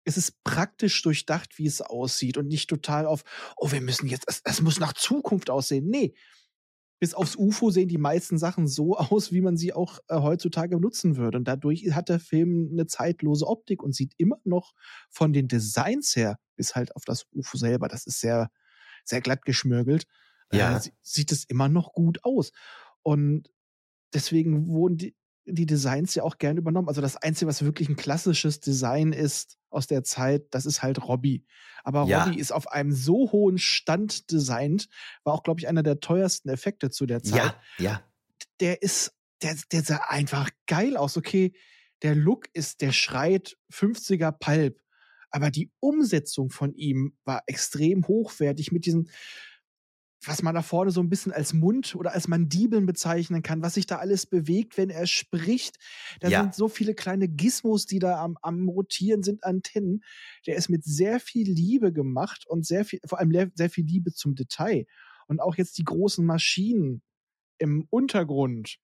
es 0.04 0.16
ist 0.16 0.42
praktisch 0.44 1.00
durchdacht, 1.02 1.58
wie 1.58 1.66
es 1.66 1.80
aussieht 1.80 2.36
und 2.38 2.48
nicht 2.48 2.68
total 2.70 3.06
auf, 3.06 3.24
oh, 3.56 3.70
wir 3.72 3.80
müssen 3.80 4.06
jetzt, 4.06 4.24
es, 4.26 4.40
es 4.44 4.60
muss 4.60 4.80
nach 4.80 4.92
Zukunft 4.92 5.50
aussehen. 5.50 5.86
Nee. 5.88 6.14
Bis 7.00 7.14
aufs 7.14 7.36
UFO 7.36 7.70
sehen 7.70 7.88
die 7.88 7.96
meisten 7.98 8.38
Sachen 8.38 8.66
so 8.66 8.96
aus, 8.98 9.32
wie 9.32 9.40
man 9.40 9.56
sie 9.56 9.72
auch 9.72 9.98
äh, 10.08 10.16
heutzutage 10.16 10.80
nutzen 10.80 11.16
würde. 11.16 11.38
Und 11.38 11.44
dadurch 11.44 11.84
hat 11.92 12.08
der 12.08 12.20
Film 12.20 12.70
eine 12.72 12.86
zeitlose 12.86 13.46
Optik 13.46 13.82
und 13.82 13.94
sieht 13.94 14.14
immer 14.16 14.38
noch 14.44 14.72
von 15.10 15.32
den 15.32 15.46
Designs 15.48 16.16
her, 16.16 16.38
bis 16.56 16.74
halt 16.74 16.96
auf 16.96 17.04
das 17.04 17.24
UFO 17.32 17.56
selber, 17.56 17.88
das 17.88 18.06
ist 18.06 18.20
sehr, 18.20 18.50
sehr 19.04 19.20
glatt 19.20 19.44
geschmürgelt, 19.44 20.06
Ja. 20.52 20.76
äh, 20.76 20.80
sie- 20.80 20.92
sieht 21.02 21.32
es 21.32 21.44
immer 21.44 21.68
noch 21.68 21.92
gut 21.92 22.24
aus. 22.24 22.52
Und 23.02 23.50
deswegen 24.14 24.66
wurden 24.68 24.96
die, 24.98 25.16
die 25.46 25.66
Designs 25.66 26.14
ja 26.14 26.22
auch 26.24 26.38
gern 26.38 26.56
übernommen. 26.58 26.88
Also 26.88 27.00
das 27.00 27.16
Einzige, 27.16 27.48
was 27.48 27.64
wirklich 27.64 27.88
ein 27.88 27.96
klassisches 27.96 28.60
Design 28.60 29.12
ist 29.12 29.56
aus 29.70 29.86
der 29.86 30.04
Zeit, 30.04 30.46
das 30.50 30.66
ist 30.66 30.82
halt 30.82 31.02
Robbie. 31.06 31.44
Aber 31.84 32.04
Ja. 32.04 32.24
Robbie 32.24 32.38
ist 32.38 32.52
auf 32.52 32.70
einem 32.70 32.92
so 32.92 33.32
hohen 33.32 33.58
Stand 33.58 34.30
designt, 34.30 34.88
war 35.24 35.32
auch, 35.34 35.42
glaube 35.42 35.60
ich, 35.60 35.68
einer 35.68 35.82
der 35.82 36.00
teuersten 36.00 36.48
Effekte 36.50 36.90
zu 36.90 37.06
der 37.06 37.22
Zeit. 37.22 37.54
Ja, 37.78 37.84
ja, 37.84 38.02
Der 38.60 38.82
ist, 38.82 39.14
der, 39.42 39.56
der 39.72 39.82
sah 39.82 40.00
einfach 40.08 40.50
geil 40.66 40.96
aus. 40.96 41.16
Okay, 41.16 41.54
der 42.02 42.14
Look 42.14 42.48
ist, 42.52 42.80
der 42.80 42.92
schreit 42.92 43.56
50er 43.72 44.32
Pulp. 44.32 44.80
Aber 45.30 45.50
die 45.50 45.70
Umsetzung 45.80 46.50
von 46.50 46.74
ihm 46.74 47.16
war 47.24 47.42
extrem 47.46 48.06
hochwertig 48.08 48.72
mit 48.72 48.84
diesen, 48.86 49.10
was 50.24 50.42
man 50.42 50.54
da 50.54 50.62
vorne 50.62 50.90
so 50.90 51.00
ein 51.00 51.08
bisschen 51.08 51.32
als 51.32 51.52
Mund 51.54 51.94
oder 51.94 52.12
als 52.12 52.26
Mandibeln 52.28 52.86
bezeichnen 52.86 53.42
kann, 53.42 53.62
was 53.62 53.74
sich 53.74 53.86
da 53.86 53.96
alles 53.98 54.26
bewegt, 54.26 54.76
wenn 54.76 54.90
er 54.90 55.06
spricht. 55.06 55.76
Da 56.20 56.28
Ja. 56.28 56.42
sind 56.42 56.54
so 56.54 56.68
viele 56.68 56.94
kleine 56.94 57.28
Gizmos, 57.28 57.86
die 57.86 57.98
da 58.00 58.20
am, 58.22 58.36
am 58.42 58.68
Rotieren 58.68 59.22
sind, 59.22 59.44
Antennen. 59.44 60.02
Der 60.46 60.56
ist 60.56 60.68
mit 60.68 60.84
sehr 60.84 61.20
viel 61.20 61.48
Liebe 61.50 61.92
gemacht 61.92 62.46
und 62.46 62.66
sehr 62.66 62.84
viel, 62.84 63.00
vor 63.06 63.18
allem 63.20 63.30
le- 63.30 63.52
sehr 63.54 63.70
viel 63.70 63.84
Liebe 63.84 64.12
zum 64.12 64.34
Detail. 64.34 64.86
Und 65.28 65.40
auch 65.40 65.56
jetzt 65.56 65.78
die 65.78 65.84
großen 65.84 66.24
Maschinen 66.24 67.02
im 67.58 67.86
Untergrund. 67.90 68.78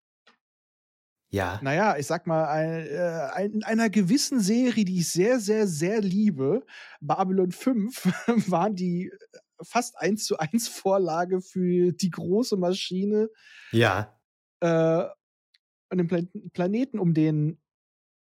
ja. 1.31 1.59
Naja, 1.61 1.97
ich 1.97 2.07
sag 2.07 2.27
mal, 2.27 2.47
ein, 2.47 2.87
äh, 2.87 3.29
ein, 3.33 3.53
in 3.53 3.65
einer 3.65 3.91
gewissen 3.91 4.41
Serie, 4.41 4.85
die 4.85 4.99
ich 5.01 5.09
sehr, 5.09 5.41
sehr, 5.41 5.67
sehr 5.67 6.01
liebe, 6.01 6.65
Babylon 7.01 7.53
5, 7.53 8.05
waren 8.51 8.75
die 8.77 9.07
äh, 9.09 9.39
fast 9.63 9.97
eins 9.99 10.25
zu 10.25 10.39
eins 10.39 10.69
Vorlage 10.85 11.41
für 11.41 11.93
die 11.93 12.11
große 12.11 12.57
Maschine 12.57 13.29
Ja, 13.73 14.19
äh, 14.61 14.67
an 14.67 15.99
dem 15.99 16.09
Plan 16.09 16.29
Planeten, 16.53 16.99
um 16.99 17.15
den, 17.15 17.61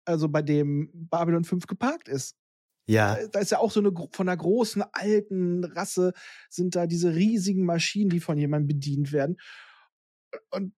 also 0.05 0.29
bei 0.29 0.43
dem 0.43 0.91
Babylon 0.93 1.45
5 1.45 1.67
geparkt 1.67 2.09
ist. 2.09 2.37
ja, 2.87 3.15
Da- 3.17 3.29
Da 3.29 3.39
ist 3.41 3.51
ja 3.53 3.59
auch 3.59 3.71
so 3.71 3.81
eine 3.81 3.93
von 4.13 4.29
einer 4.29 4.37
großen 4.37 4.83
alten 4.93 5.65
Rasse 5.65 6.13
sind 6.51 6.75
da 6.75 6.87
diese 6.87 7.15
riesigen 7.15 7.65
Maschinen, 7.65 8.11
die 8.11 8.21
von 8.21 8.37
jemandem 8.39 8.69
bedient 8.69 9.13
werden. 9.13 9.37
Und 10.51 10.75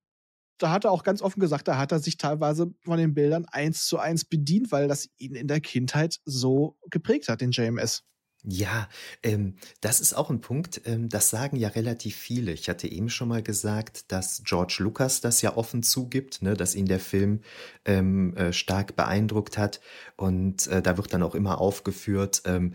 da 0.58 0.70
hat 0.70 0.84
er 0.84 0.92
auch 0.92 1.02
ganz 1.02 1.20
offen 1.20 1.40
gesagt, 1.40 1.66
da 1.66 1.78
hat 1.78 1.90
er 1.92 1.98
sich 1.98 2.16
teilweise 2.16 2.72
von 2.84 2.98
den 2.98 3.14
Bildern 3.14 3.44
eins 3.46 3.86
zu 3.86 3.98
eins 3.98 4.24
bedient, 4.24 4.70
weil 4.72 4.86
das 4.88 5.08
ihn 5.16 5.34
in 5.34 5.48
der 5.48 5.60
Kindheit 5.60 6.20
so 6.24 6.78
geprägt 6.90 7.28
hat, 7.28 7.40
den 7.40 7.50
JMS. 7.50 8.04
Ja, 8.46 8.90
ähm, 9.22 9.54
das 9.80 10.00
ist 10.00 10.12
auch 10.12 10.28
ein 10.28 10.42
Punkt, 10.42 10.82
ähm, 10.84 11.08
das 11.08 11.30
sagen 11.30 11.56
ja 11.56 11.68
relativ 11.68 12.14
viele. 12.16 12.52
Ich 12.52 12.68
hatte 12.68 12.86
eben 12.86 13.08
schon 13.08 13.28
mal 13.28 13.42
gesagt, 13.42 14.12
dass 14.12 14.42
George 14.44 14.76
Lucas 14.80 15.22
das 15.22 15.40
ja 15.40 15.56
offen 15.56 15.82
zugibt, 15.82 16.42
ne, 16.42 16.54
dass 16.54 16.74
ihn 16.74 16.84
der 16.84 17.00
Film 17.00 17.40
ähm, 17.86 18.36
äh, 18.36 18.52
stark 18.52 18.96
beeindruckt 18.96 19.56
hat. 19.56 19.80
Und 20.16 20.66
äh, 20.66 20.82
da 20.82 20.98
wird 20.98 21.14
dann 21.14 21.22
auch 21.22 21.34
immer 21.34 21.58
aufgeführt, 21.58 22.42
ähm, 22.44 22.74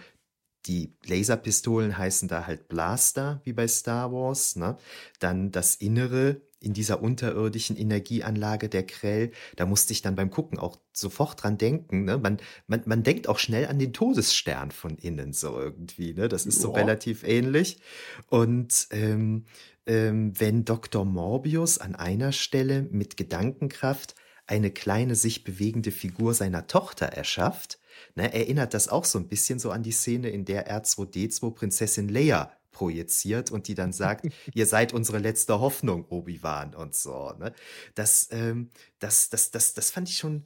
die 0.66 0.96
Laserpistolen 1.06 1.98
heißen 1.98 2.28
da 2.28 2.48
halt 2.48 2.68
Blaster, 2.68 3.42
wie 3.44 3.54
bei 3.54 3.68
Star 3.68 4.12
Wars. 4.12 4.56
Ne? 4.56 4.76
Dann 5.20 5.52
das 5.52 5.76
Innere 5.76 6.42
in 6.62 6.74
dieser 6.74 7.01
unterirdischen 7.01 7.78
Energieanlage 7.78 8.70
der 8.70 8.86
Krell. 8.86 9.32
Da 9.55 9.66
musste 9.66 9.93
ich 9.93 10.01
dann 10.01 10.16
beim 10.16 10.30
Gucken 10.30 10.60
auch 10.60 10.80
sofort 10.93 11.41
dran 11.43 11.57
denken. 11.57 12.03
Ne? 12.05 12.18
Man, 12.18 12.38
man, 12.68 12.82
man 12.86 13.03
denkt 13.03 13.28
auch 13.28 13.39
schnell 13.39 13.68
an 13.68 13.80
den 13.80 13.93
Todesstern 13.93 14.72
von 14.72 14.97
innen 14.97 15.34
so 15.34 15.57
irgendwie. 15.57 16.14
Ne? 16.14 16.28
Das 16.28 16.45
ist 16.45 16.60
so 16.62 16.70
Ja. 16.70 16.76
relativ 16.76 17.24
ähnlich. 17.24 17.80
Und 18.28 18.88
ähm, 18.91 19.45
ähm, 19.86 20.34
wenn 20.39 20.66
Dr. 20.66 21.05
Morbius 21.05 21.78
an 21.78 21.95
einer 21.95 22.32
Stelle 22.32 22.84
mit 22.91 23.18
Gedankenkraft 23.18 24.16
eine 24.45 24.72
kleine 24.72 25.16
sich 25.16 25.43
bewegende 25.43 25.91
Figur 25.91 26.34
seiner 26.34 26.68
Tochter 26.68 27.05
erschafft, 27.05 27.80
ne, 28.16 28.34
erinnert 28.34 28.74
das 28.74 28.88
auch 28.89 29.05
so 29.05 29.20
ein 29.20 29.28
bisschen 29.28 29.60
so 29.60 29.72
an 29.72 29.84
die 29.84 29.91
Szene, 29.91 30.30
in 30.30 30.43
der 30.43 30.70
R2D2 30.70 31.51
Prinzessin 31.53 32.10
Leia 32.10 32.51
projiziert 32.80 33.52
und 33.52 33.68
die 33.68 33.76
dann 33.76 33.92
sagt, 33.92 34.26
ihr 34.54 34.66
seid 34.66 34.94
unsere 34.94 35.18
letzte 35.20 35.60
Hoffnung, 35.60 36.06
Obi-Wan 36.08 36.74
und 36.76 36.96
so. 36.96 37.34
Ne? 37.38 37.54
Das, 37.94 38.30
ähm, 38.32 38.70
das, 39.00 39.30
das, 39.30 39.52
das, 39.52 39.74
das 39.74 39.92
fand 39.92 40.08
ich 40.08 40.18
schon 40.18 40.46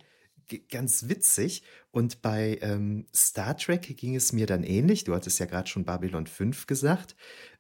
ganz 0.72 1.08
witzig. 1.08 1.64
Und 1.92 2.24
bei 2.24 2.58
ähm, 2.62 3.06
Star 3.14 3.56
Trek 3.56 3.96
ging 3.98 4.16
es 4.16 4.34
mir 4.34 4.48
dann 4.48 4.64
ähnlich. 4.64 5.04
Du 5.04 5.14
hattest 5.14 5.40
ja 5.40 5.46
gerade 5.46 5.70
schon 5.70 5.86
Babylon 5.86 6.26
5 6.26 6.66
gesagt. 6.66 7.16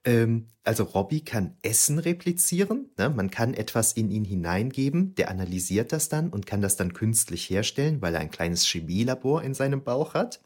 Ähm, 0.05 0.47
also 0.63 0.84
Robbie 0.86 1.24
kann 1.24 1.55
Essen 1.61 1.99
replizieren. 1.99 2.89
Ne? 2.97 3.11
Man 3.11 3.30
kann 3.30 3.53
etwas 3.53 3.93
in 3.93 4.09
ihn 4.09 4.26
hineingeben, 4.26 5.13
der 5.15 5.30
analysiert 5.30 5.91
das 5.91 6.09
dann 6.09 6.30
und 6.30 6.47
kann 6.47 6.61
das 6.61 6.78
dann 6.78 6.93
künstlich 6.93 7.47
herstellen, 7.47 8.01
weil 8.01 8.15
er 8.15 8.21
ein 8.21 8.32
kleines 8.32 8.65
Chemielabor 8.65 9.43
in 9.43 9.53
seinem 9.53 9.84
Bauch 9.84 10.15
hat. 10.15 10.41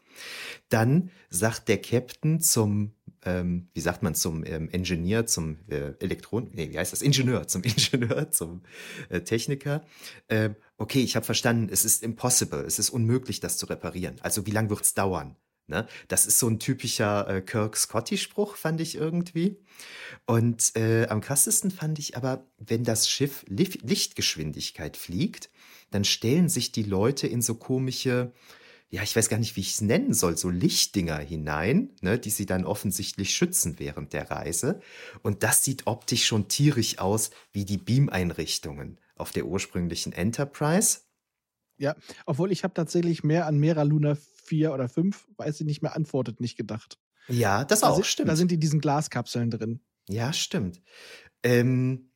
Dann 0.68 1.10
sagt 1.30 1.68
der 1.68 1.80
Captain 1.80 2.40
zum, 2.40 2.92
ähm, 3.24 3.68
wie 3.74 3.80
sagt 3.80 4.02
man, 4.02 4.14
zum 4.14 4.44
ähm, 4.46 4.68
Ingenieur, 4.70 5.26
zum 5.26 5.58
äh, 5.68 5.92
Elektron, 6.00 6.50
nee, 6.52 6.70
wie 6.70 6.78
heißt 6.78 6.92
das? 6.92 7.02
Ingenieur, 7.02 7.46
zum 7.46 7.62
Ingenieur, 7.64 8.30
zum 8.30 8.62
äh, 9.08 9.20
Techniker. 9.20 9.84
Ähm, 10.28 10.56
okay, 10.76 11.00
ich 11.00 11.16
habe 11.16 11.26
verstanden, 11.26 11.68
es 11.72 11.84
ist 11.84 12.02
impossible, 12.02 12.64
es 12.64 12.78
ist 12.78 12.90
unmöglich, 12.90 13.40
das 13.40 13.56
zu 13.58 13.66
reparieren. 13.66 14.16
Also 14.20 14.46
wie 14.46 14.50
lange 14.52 14.70
wird's 14.70 14.94
dauern? 14.94 15.36
Ne? 15.68 15.86
Das 16.08 16.24
ist 16.24 16.38
so 16.38 16.48
ein 16.48 16.58
typischer 16.58 17.28
äh, 17.28 17.40
Kirk-Scotty-Spruch, 17.42 18.56
fand 18.56 18.80
ich 18.80 18.94
irgendwie. 18.94 19.58
Und 20.26 20.74
äh, 20.76 21.06
am 21.08 21.20
krassesten 21.20 21.70
fand 21.70 21.98
ich 21.98 22.16
aber, 22.16 22.46
wenn 22.56 22.84
das 22.84 23.08
Schiff 23.08 23.44
Lichtgeschwindigkeit 23.48 24.96
fliegt, 24.96 25.50
dann 25.90 26.04
stellen 26.04 26.48
sich 26.48 26.72
die 26.72 26.82
Leute 26.82 27.26
in 27.26 27.42
so 27.42 27.54
komische, 27.54 28.32
ja, 28.90 29.02
ich 29.02 29.14
weiß 29.14 29.28
gar 29.28 29.38
nicht, 29.38 29.56
wie 29.56 29.60
ich 29.60 29.72
es 29.72 29.80
nennen 29.82 30.14
soll, 30.14 30.36
so 30.38 30.48
Lichtdinger 30.48 31.18
hinein, 31.18 31.90
ne, 32.00 32.18
die 32.18 32.30
sie 32.30 32.46
dann 32.46 32.64
offensichtlich 32.64 33.34
schützen 33.34 33.78
während 33.78 34.12
der 34.14 34.30
Reise. 34.30 34.80
Und 35.22 35.42
das 35.42 35.62
sieht 35.62 35.86
optisch 35.86 36.26
schon 36.26 36.48
tierisch 36.48 36.98
aus 36.98 37.30
wie 37.52 37.64
die 37.66 37.76
Beam-Einrichtungen 37.78 38.98
auf 39.16 39.32
der 39.32 39.46
ursprünglichen 39.46 40.12
Enterprise. 40.12 41.00
Ja, 41.78 41.94
obwohl 42.26 42.50
ich 42.50 42.64
habe 42.64 42.74
tatsächlich 42.74 43.22
mehr 43.22 43.46
an 43.46 43.58
Mera 43.58 43.82
Luna 43.82 44.16
4 44.16 44.72
oder 44.72 44.88
5, 44.88 45.28
weiß 45.36 45.60
ich 45.60 45.66
nicht 45.66 45.82
mehr, 45.82 45.94
antwortet 45.94 46.40
nicht 46.40 46.56
gedacht. 46.56 46.98
Ja, 47.28 47.64
das 47.64 47.80
Da 47.80 47.90
auch, 47.90 47.96
sind, 47.96 48.06
stimmt. 48.06 48.28
Da 48.30 48.36
sind 48.36 48.52
in 48.52 48.60
diesen 48.60 48.80
Glaskapseln 48.80 49.50
drin. 49.50 49.80
Ja, 50.08 50.32
stimmt. 50.32 50.80
Ähm, 51.42 52.07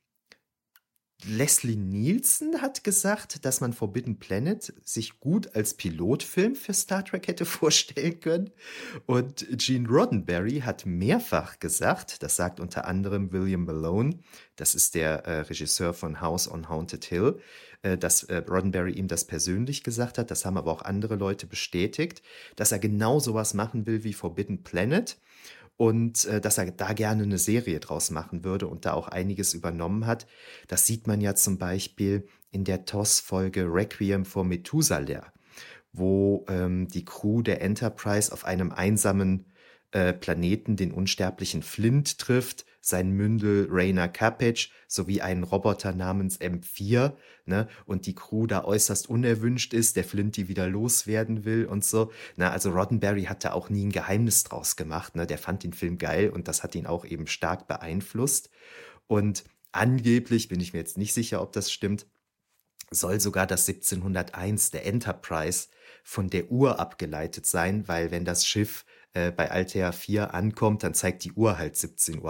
Leslie 1.24 1.76
Nielsen 1.76 2.60
hat 2.60 2.82
gesagt, 2.82 3.44
dass 3.44 3.60
man 3.60 3.72
Forbidden 3.72 4.18
Planet 4.18 4.72
sich 4.84 5.20
gut 5.20 5.54
als 5.54 5.74
Pilotfilm 5.74 6.56
für 6.56 6.74
Star 6.74 7.04
Trek 7.04 7.28
hätte 7.28 7.44
vorstellen 7.46 8.20
können. 8.20 8.50
Und 9.06 9.46
Gene 9.58 9.88
Roddenberry 9.88 10.60
hat 10.60 10.84
mehrfach 10.86 11.58
gesagt, 11.58 12.22
das 12.22 12.36
sagt 12.36 12.60
unter 12.60 12.86
anderem 12.86 13.32
William 13.32 13.64
Malone, 13.64 14.18
das 14.56 14.74
ist 14.74 14.94
der 14.94 15.24
äh, 15.26 15.40
Regisseur 15.40 15.94
von 15.94 16.20
House 16.20 16.50
on 16.50 16.68
Haunted 16.68 17.04
Hill, 17.04 17.38
äh, 17.82 17.96
dass 17.96 18.24
äh, 18.24 18.38
Roddenberry 18.38 18.92
ihm 18.92 19.08
das 19.08 19.24
persönlich 19.24 19.82
gesagt 19.84 20.18
hat, 20.18 20.30
das 20.30 20.44
haben 20.44 20.56
aber 20.56 20.72
auch 20.72 20.82
andere 20.82 21.16
Leute 21.16 21.46
bestätigt, 21.46 22.22
dass 22.56 22.72
er 22.72 22.78
genau 22.78 23.20
sowas 23.20 23.54
machen 23.54 23.86
will 23.86 24.04
wie 24.04 24.12
Forbidden 24.12 24.62
Planet 24.62 25.16
und 25.76 26.24
äh, 26.26 26.40
dass 26.40 26.58
er 26.58 26.70
da 26.70 26.92
gerne 26.92 27.22
eine 27.22 27.38
Serie 27.38 27.80
draus 27.80 28.10
machen 28.10 28.44
würde 28.44 28.66
und 28.66 28.84
da 28.84 28.92
auch 28.92 29.08
einiges 29.08 29.54
übernommen 29.54 30.06
hat. 30.06 30.26
Das 30.68 30.86
sieht 30.86 31.06
man 31.06 31.20
ja 31.20 31.34
zum 31.34 31.58
Beispiel 31.58 32.26
in 32.50 32.64
der 32.64 32.84
TOS-Folge 32.84 33.64
Requiem 33.64 34.24
for 34.24 34.44
Methuselah, 34.44 35.32
wo 35.92 36.44
ähm, 36.48 36.88
die 36.88 37.04
Crew 37.04 37.42
der 37.42 37.62
Enterprise 37.62 38.32
auf 38.32 38.44
einem 38.44 38.70
einsamen 38.72 39.46
äh, 39.92 40.12
Planeten 40.12 40.76
den 40.76 40.92
unsterblichen 40.92 41.62
Flint 41.62 42.18
trifft, 42.18 42.64
sein 42.82 43.12
Mündel 43.12 43.68
Rainer 43.70 44.08
Capage 44.08 44.68
sowie 44.88 45.22
einen 45.22 45.44
Roboter 45.44 45.92
namens 45.92 46.40
M4, 46.40 47.14
ne, 47.46 47.68
und 47.86 48.06
die 48.06 48.14
Crew 48.14 48.46
da 48.46 48.64
äußerst 48.64 49.08
unerwünscht 49.08 49.72
ist, 49.72 49.96
der 49.96 50.04
Flint 50.04 50.36
die 50.36 50.48
wieder 50.48 50.68
loswerden 50.68 51.44
will 51.44 51.64
und 51.64 51.84
so. 51.84 52.12
Na, 52.36 52.50
also 52.50 52.70
Roddenberry 52.70 53.24
hat 53.24 53.44
da 53.44 53.52
auch 53.52 53.70
nie 53.70 53.86
ein 53.86 53.92
Geheimnis 53.92 54.42
draus 54.44 54.76
gemacht, 54.76 55.14
ne, 55.14 55.26
der 55.26 55.38
fand 55.38 55.62
den 55.62 55.72
Film 55.72 55.96
geil 55.96 56.28
und 56.28 56.48
das 56.48 56.62
hat 56.62 56.74
ihn 56.74 56.86
auch 56.86 57.04
eben 57.04 57.28
stark 57.28 57.68
beeinflusst. 57.68 58.50
Und 59.06 59.44
angeblich, 59.70 60.48
bin 60.48 60.60
ich 60.60 60.72
mir 60.72 60.80
jetzt 60.80 60.98
nicht 60.98 61.14
sicher, 61.14 61.40
ob 61.40 61.52
das 61.52 61.70
stimmt, 61.70 62.06
soll 62.90 63.20
sogar 63.20 63.46
das 63.46 63.68
1701 63.68 64.70
der 64.70 64.86
Enterprise 64.86 65.68
von 66.02 66.28
der 66.28 66.50
Uhr 66.50 66.78
abgeleitet 66.80 67.46
sein, 67.46 67.86
weil 67.88 68.10
wenn 68.10 68.24
das 68.24 68.44
Schiff 68.44 68.84
äh, 69.14 69.30
bei 69.30 69.50
Altair 69.50 69.92
4 69.92 70.34
ankommt, 70.34 70.82
dann 70.82 70.94
zeigt 70.94 71.24
die 71.24 71.32
Uhr 71.32 71.58
halt 71.58 71.74
17.01 71.74 72.20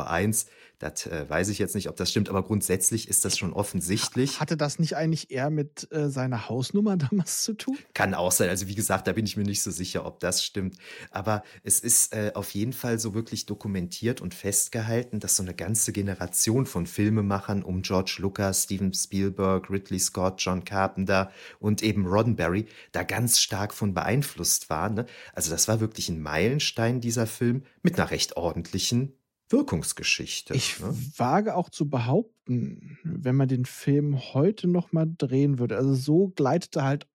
Uhr. 0.47 0.51
Das 0.83 1.07
äh, 1.07 1.25
weiß 1.29 1.49
ich 1.49 1.61
jetzt 1.61 1.77
nicht, 1.77 1.89
ob 1.89 1.95
das 1.95 2.11
stimmt, 2.11 2.29
aber 2.29 2.43
grundsätzlich 2.43 3.07
ist 3.07 3.25
das 3.25 3.39
schon 3.39 3.53
offensichtlich. 3.53 4.41
Hatte 4.41 4.57
das 4.57 4.81
nicht 4.81 4.97
eigentlich 4.97 5.31
eher 5.31 5.49
mit 5.49 5.87
äh, 5.93 6.11
seiner 6.11 6.49
Hausnummer 6.49 6.97
damals 7.11 7.45
zu 7.45 7.53
tun? 7.55 7.79
Kann 7.95 8.15
auch 8.15 8.33
sein. 8.33 8.49
Also 8.49 8.67
wie 8.67 8.75
gesagt, 8.75 9.07
da 9.07 9.13
bin 9.13 9.25
ich 9.25 9.37
mir 9.37 9.45
nicht 9.45 9.63
so 9.63 9.71
sicher, 9.71 10.05
ob 10.05 10.19
das 10.19 10.43
stimmt. 10.43 10.77
Aber 11.13 11.45
es 11.63 11.79
ist 11.79 12.13
äh, 12.13 12.33
auf 12.35 12.51
jeden 12.51 12.73
Fall 12.73 12.99
so 12.99 13.15
wirklich 13.15 13.47
dokumentiert 13.47 14.21
und 14.21 14.35
festgehalten, 14.35 15.21
dass 15.21 15.37
so 15.37 15.45
eine 15.45 15.55
ganze 15.55 15.93
Generation 15.93 16.67
von 16.67 16.89
Filmemachern 16.89 17.63
um 17.63 17.83
George 17.83 18.17
Lucas, 18.19 18.65
Steven 18.65 18.93
Spielberg, 18.93 19.71
Ridley 19.71 20.01
Scott, 20.01 20.35
John 20.39 20.65
Carpenter 20.65 21.31
und 21.61 21.85
eben 21.85 22.09
Roddenberry 22.09 22.67
da 22.91 23.05
ganz 23.05 23.39
stark 23.39 23.73
von 23.73 23.95
beeinflusst 23.95 24.69
waren. 24.69 24.95
Ne? 24.95 25.07
Also 25.33 25.53
das 25.53 25.69
war 25.69 25.79
wirklich 25.79 26.09
ein 26.09 26.21
Meilenstein, 26.21 27.01
dieser 27.01 27.29
Film, 27.29 27.63
mit 27.83 28.01
einer 28.01 28.11
recht 28.11 28.37
ordentlichen 28.37 29.13
Wirkungsgeschichte. 29.53 30.55
Ich 30.55 30.81
ne? 30.81 30.95
wage 31.17 31.55
auch 31.55 31.71
zu 31.71 31.89
behaupten, 31.89 32.99
wenn 33.05 33.37
man 33.37 33.49
den 33.49 33.65
Film 33.65 34.19
heute 34.35 34.69
noch 34.69 34.93
mal 34.93 35.07
drehen 35.07 35.59
würde, 35.59 35.77
also 35.77 35.95
so 35.95 36.29
gleitet 36.29 36.77
er 36.77 36.85
halt 36.85 37.09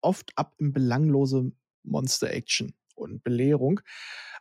oft 0.00 0.30
ab 0.36 0.54
in 0.58 0.72
belanglose 0.72 1.52
Monster-Action 1.82 2.74
und 2.94 3.24
Belehrung, 3.24 3.80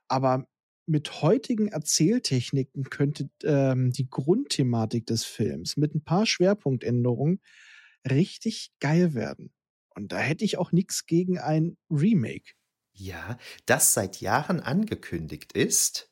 aber 0.08 0.48
mit 0.86 1.22
heutigen 1.22 1.68
Erzähltechniken 1.68 2.86
könnte 2.86 3.30
ähm, 3.44 3.92
die 3.92 4.10
Grundthematik 4.10 5.06
des 5.06 5.24
Films 5.24 5.78
mit 5.78 5.94
ein 5.94 6.04
paar 6.04 6.26
Schwerpunktänderungen 6.26 7.42
richtig 8.10 8.72
geil 8.80 9.14
werden. 9.14 9.54
Und 9.96 10.12
da 10.12 10.18
hätte 10.18 10.46
ich 10.46 10.58
auch 10.58 10.72
nichts 10.72 11.06
gegen 11.06 11.38
ein 11.38 11.78
Remake. 11.92 12.54
Ja, 12.94 13.38
das 13.66 13.94
seit 13.94 14.20
Jahren 14.20 14.60
angekündigt 14.60 15.54
ist, 15.54 16.10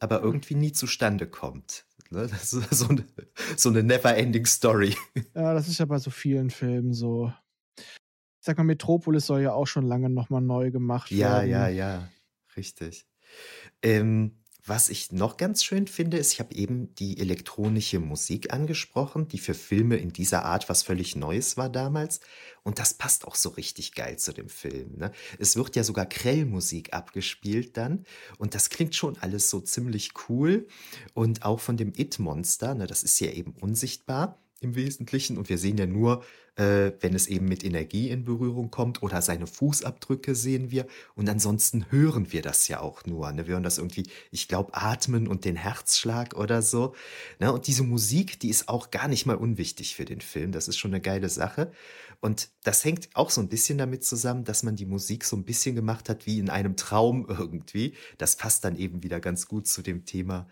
aber 0.00 0.22
irgendwie 0.22 0.54
nie 0.54 0.72
zustande 0.72 1.26
kommt. 1.26 1.84
Ne? 2.10 2.26
Das 2.28 2.52
ist 2.52 2.70
so 2.70 2.88
eine, 2.88 3.04
so 3.56 3.68
eine 3.68 3.82
never-ending 3.82 4.46
Story. 4.46 4.96
Ja, 5.34 5.54
das 5.54 5.68
ist 5.68 5.78
ja 5.78 5.84
bei 5.84 5.98
so 5.98 6.10
vielen 6.10 6.50
Filmen 6.50 6.92
so. 6.92 7.32
Ich 7.76 8.46
sag 8.46 8.56
mal, 8.56 8.64
Metropolis 8.64 9.26
soll 9.26 9.42
ja 9.42 9.52
auch 9.52 9.66
schon 9.66 9.84
lange 9.84 10.08
nochmal 10.10 10.40
neu 10.40 10.70
gemacht 10.70 11.10
ja, 11.10 11.38
werden. 11.38 11.50
Ja, 11.50 11.68
ja, 11.68 11.98
ja, 11.98 12.08
richtig. 12.56 13.06
Ähm, 13.82 14.42
was 14.68 14.88
ich 14.88 15.12
noch 15.12 15.36
ganz 15.36 15.64
schön 15.64 15.86
finde, 15.86 16.18
ist, 16.18 16.32
ich 16.32 16.40
habe 16.40 16.54
eben 16.54 16.94
die 16.96 17.18
elektronische 17.18 18.00
Musik 18.00 18.52
angesprochen, 18.52 19.28
die 19.28 19.38
für 19.38 19.54
Filme 19.54 19.96
in 19.96 20.12
dieser 20.12 20.44
Art 20.44 20.68
was 20.68 20.82
völlig 20.82 21.16
Neues 21.16 21.56
war 21.56 21.68
damals. 21.68 22.20
Und 22.62 22.78
das 22.78 22.94
passt 22.94 23.26
auch 23.26 23.34
so 23.34 23.50
richtig 23.50 23.94
geil 23.94 24.18
zu 24.18 24.32
dem 24.32 24.48
Film. 24.48 24.96
Ne? 24.96 25.12
Es 25.38 25.56
wird 25.56 25.76
ja 25.76 25.84
sogar 25.84 26.06
Krellmusik 26.06 26.92
abgespielt 26.92 27.76
dann. 27.76 28.04
Und 28.38 28.54
das 28.54 28.68
klingt 28.68 28.94
schon 28.94 29.16
alles 29.18 29.50
so 29.50 29.60
ziemlich 29.60 30.10
cool. 30.28 30.66
Und 31.14 31.44
auch 31.44 31.60
von 31.60 31.76
dem 31.76 31.92
It-Monster, 31.96 32.74
ne, 32.74 32.86
das 32.86 33.02
ist 33.02 33.18
ja 33.20 33.30
eben 33.30 33.52
unsichtbar 33.52 34.38
im 34.60 34.74
Wesentlichen. 34.74 35.38
Und 35.38 35.48
wir 35.48 35.58
sehen 35.58 35.78
ja 35.78 35.86
nur, 35.86 36.24
äh, 36.56 36.92
wenn 37.00 37.14
es 37.14 37.28
eben 37.28 37.46
mit 37.46 37.64
Energie 37.64 38.10
in 38.10 38.24
Berührung 38.24 38.70
kommt 38.70 39.02
oder 39.02 39.22
seine 39.22 39.46
Fußabdrücke 39.46 40.34
sehen 40.34 40.70
wir. 40.70 40.86
Und 41.14 41.28
ansonsten 41.28 41.90
hören 41.90 42.32
wir 42.32 42.42
das 42.42 42.66
ja 42.68 42.80
auch 42.80 43.06
nur. 43.06 43.30
Ne? 43.32 43.46
Wir 43.46 43.54
hören 43.54 43.62
das 43.62 43.78
irgendwie, 43.78 44.08
ich 44.30 44.48
glaube, 44.48 44.74
atmen 44.74 45.28
und 45.28 45.44
den 45.44 45.56
Herzschlag 45.56 46.34
oder 46.34 46.62
so. 46.62 46.94
Ne? 47.38 47.52
Und 47.52 47.66
diese 47.66 47.84
Musik, 47.84 48.40
die 48.40 48.48
ist 48.48 48.68
auch 48.68 48.90
gar 48.90 49.08
nicht 49.08 49.26
mal 49.26 49.36
unwichtig 49.36 49.94
für 49.94 50.04
den 50.04 50.20
Film. 50.20 50.52
Das 50.52 50.68
ist 50.68 50.78
schon 50.78 50.92
eine 50.92 51.00
geile 51.00 51.28
Sache. 51.28 51.70
Und 52.20 52.50
das 52.64 52.84
hängt 52.84 53.10
auch 53.14 53.30
so 53.30 53.40
ein 53.40 53.48
bisschen 53.48 53.78
damit 53.78 54.04
zusammen, 54.04 54.44
dass 54.44 54.64
man 54.64 54.74
die 54.74 54.86
Musik 54.86 55.24
so 55.24 55.36
ein 55.36 55.44
bisschen 55.44 55.76
gemacht 55.76 56.08
hat 56.08 56.26
wie 56.26 56.40
in 56.40 56.50
einem 56.50 56.76
Traum 56.76 57.26
irgendwie. 57.28 57.94
Das 58.18 58.36
passt 58.36 58.64
dann 58.64 58.76
eben 58.76 59.02
wieder 59.02 59.20
ganz 59.20 59.46
gut 59.46 59.68
zu 59.68 59.82
dem 59.82 60.04
Thema 60.04 60.48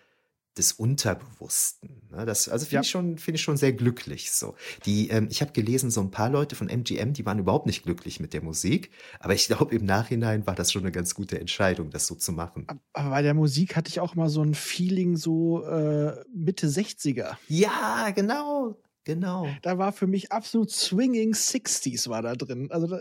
des 0.57 0.72
Unterbewussten. 0.72 2.02
Ne? 2.11 2.24
Das, 2.24 2.48
also 2.48 2.64
finde 2.64 2.76
ja. 2.76 2.80
ich 2.80 2.90
schon, 2.90 3.18
finde 3.18 3.36
ich 3.36 3.42
schon 3.42 3.57
sehr 3.57 3.72
glücklich. 3.72 4.30
So, 4.30 4.54
die, 4.86 5.09
ähm, 5.09 5.28
ich 5.30 5.40
habe 5.42 5.52
gelesen, 5.52 5.90
so 5.90 6.00
ein 6.00 6.11
paar 6.11 6.30
Leute 6.30 6.57
von 6.57 6.68
MGM, 6.68 7.12
die 7.12 7.26
waren 7.26 7.38
überhaupt 7.38 7.66
nicht 7.66 7.82
glücklich 7.82 8.20
mit 8.20 8.32
der 8.32 8.42
Musik, 8.42 8.90
aber 9.20 9.34
ich 9.34 9.46
glaube 9.46 9.74
im 9.74 9.84
Nachhinein 9.84 10.46
war 10.46 10.54
das 10.54 10.72
schon 10.72 10.82
eine 10.82 10.92
ganz 10.92 11.14
gute 11.14 11.38
Entscheidung, 11.38 11.90
das 11.90 12.07
so 12.07 12.14
zu 12.14 12.32
machen. 12.32 12.66
Aber 12.92 13.11
bei 13.11 13.22
der 13.22 13.34
Musik 13.34 13.76
hatte 13.76 13.90
ich 13.90 14.00
auch 14.00 14.14
mal 14.14 14.28
so 14.28 14.42
ein 14.42 14.54
Feeling 14.54 15.16
so 15.16 15.64
äh, 15.64 16.24
Mitte 16.34 16.68
60er. 16.68 17.36
Ja, 17.48 18.11
genau, 18.14 18.80
genau. 19.04 19.48
Da 19.62 19.78
war 19.78 19.92
für 19.92 20.07
mich 20.07 20.32
absolut 20.32 20.70
swinging 20.70 21.34
60s 21.34 22.09
war 22.09 22.22
da 22.22 22.34
drin. 22.34 22.70
Also 22.70 22.86
da, 22.86 23.00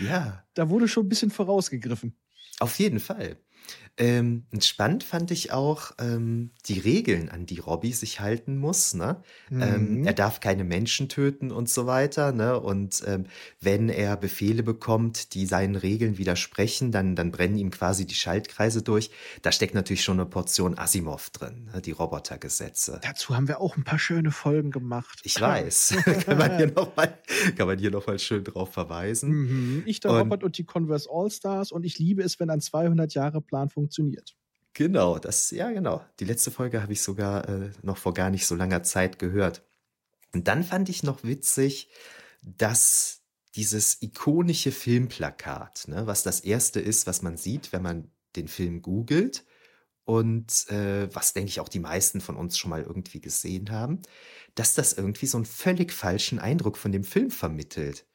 ja, 0.00 0.44
da 0.54 0.68
wurde 0.68 0.88
schon 0.88 1.06
ein 1.06 1.08
bisschen 1.08 1.30
vorausgegriffen. 1.30 2.14
Auf 2.58 2.78
jeden 2.78 3.00
Fall. 3.00 3.38
Ähm, 3.96 4.44
spannend 4.60 5.04
fand 5.04 5.30
ich 5.30 5.52
auch 5.52 5.92
ähm, 6.00 6.50
die 6.66 6.78
Regeln, 6.78 7.28
an 7.28 7.46
die 7.46 7.58
Robbie 7.58 7.92
sich 7.92 8.20
halten 8.20 8.56
muss. 8.56 8.94
Ne? 8.94 9.22
Mhm. 9.50 9.62
Ähm, 9.62 10.04
er 10.06 10.14
darf 10.14 10.40
keine 10.40 10.64
Menschen 10.64 11.08
töten 11.08 11.52
und 11.52 11.68
so 11.68 11.86
weiter. 11.86 12.32
Ne? 12.32 12.58
Und 12.58 13.02
ähm, 13.06 13.26
wenn 13.60 13.88
er 13.88 14.16
Befehle 14.16 14.62
bekommt, 14.62 15.34
die 15.34 15.46
seinen 15.46 15.76
Regeln 15.76 16.18
widersprechen, 16.18 16.92
dann, 16.92 17.14
dann 17.14 17.30
brennen 17.30 17.58
ihm 17.58 17.70
quasi 17.70 18.06
die 18.06 18.14
Schaltkreise 18.14 18.82
durch. 18.82 19.10
Da 19.42 19.52
steckt 19.52 19.74
natürlich 19.74 20.02
schon 20.02 20.18
eine 20.18 20.28
Portion 20.28 20.78
Asimov 20.78 21.30
drin, 21.30 21.68
ne? 21.72 21.80
die 21.80 21.92
Robotergesetze. 21.92 23.00
Dazu 23.02 23.36
haben 23.36 23.48
wir 23.48 23.60
auch 23.60 23.76
ein 23.76 23.84
paar 23.84 23.98
schöne 23.98 24.30
Folgen 24.30 24.70
gemacht. 24.70 25.20
Ich 25.24 25.40
weiß. 25.40 25.94
kann, 26.24 26.38
man 26.38 26.58
hier 26.58 27.90
noch 27.90 28.00
nochmal 28.00 28.18
schön 28.18 28.44
drauf 28.44 28.72
verweisen. 28.72 29.30
Mhm. 29.30 29.82
Ich, 29.86 30.00
der 30.00 30.12
und, 30.12 30.18
Robert 30.18 30.42
und 30.42 30.58
die 30.58 30.64
Converse 30.64 31.08
All-Stars. 31.10 31.72
Und 31.72 31.84
ich 31.84 31.98
liebe 31.98 32.22
es, 32.22 32.40
wenn 32.40 32.50
ein 32.50 32.60
200-Jahre-Plan 32.60 33.59
funktioniert 33.68 33.90
funktioniert. 33.90 34.36
Genau, 34.72 35.18
das, 35.18 35.50
ja, 35.50 35.70
genau. 35.70 36.04
Die 36.20 36.24
letzte 36.24 36.50
Folge 36.50 36.80
habe 36.82 36.92
ich 36.92 37.02
sogar 37.02 37.48
äh, 37.48 37.70
noch 37.82 37.96
vor 37.96 38.14
gar 38.14 38.30
nicht 38.30 38.46
so 38.46 38.54
langer 38.54 38.82
Zeit 38.82 39.18
gehört. 39.18 39.64
Und 40.32 40.46
dann 40.46 40.62
fand 40.62 40.88
ich 40.88 41.02
noch 41.02 41.24
witzig, 41.24 41.90
dass 42.42 43.22
dieses 43.56 44.00
ikonische 44.00 44.70
Filmplakat, 44.70 45.88
ne, 45.88 46.06
was 46.06 46.22
das 46.22 46.40
erste 46.40 46.80
ist, 46.80 47.08
was 47.08 47.20
man 47.22 47.36
sieht, 47.36 47.72
wenn 47.72 47.82
man 47.82 48.10
den 48.36 48.46
Film 48.46 48.80
googelt 48.80 49.44
und 50.04 50.68
äh, 50.70 51.12
was, 51.12 51.32
denke 51.32 51.48
ich, 51.48 51.58
auch 51.58 51.68
die 51.68 51.80
meisten 51.80 52.20
von 52.20 52.36
uns 52.36 52.56
schon 52.56 52.70
mal 52.70 52.82
irgendwie 52.82 53.20
gesehen 53.20 53.70
haben, 53.70 54.00
dass 54.54 54.74
das 54.74 54.92
irgendwie 54.92 55.26
so 55.26 55.36
einen 55.36 55.46
völlig 55.46 55.92
falschen 55.92 56.38
Eindruck 56.38 56.76
von 56.76 56.92
dem 56.92 57.02
Film 57.02 57.32
vermittelt. 57.32 58.06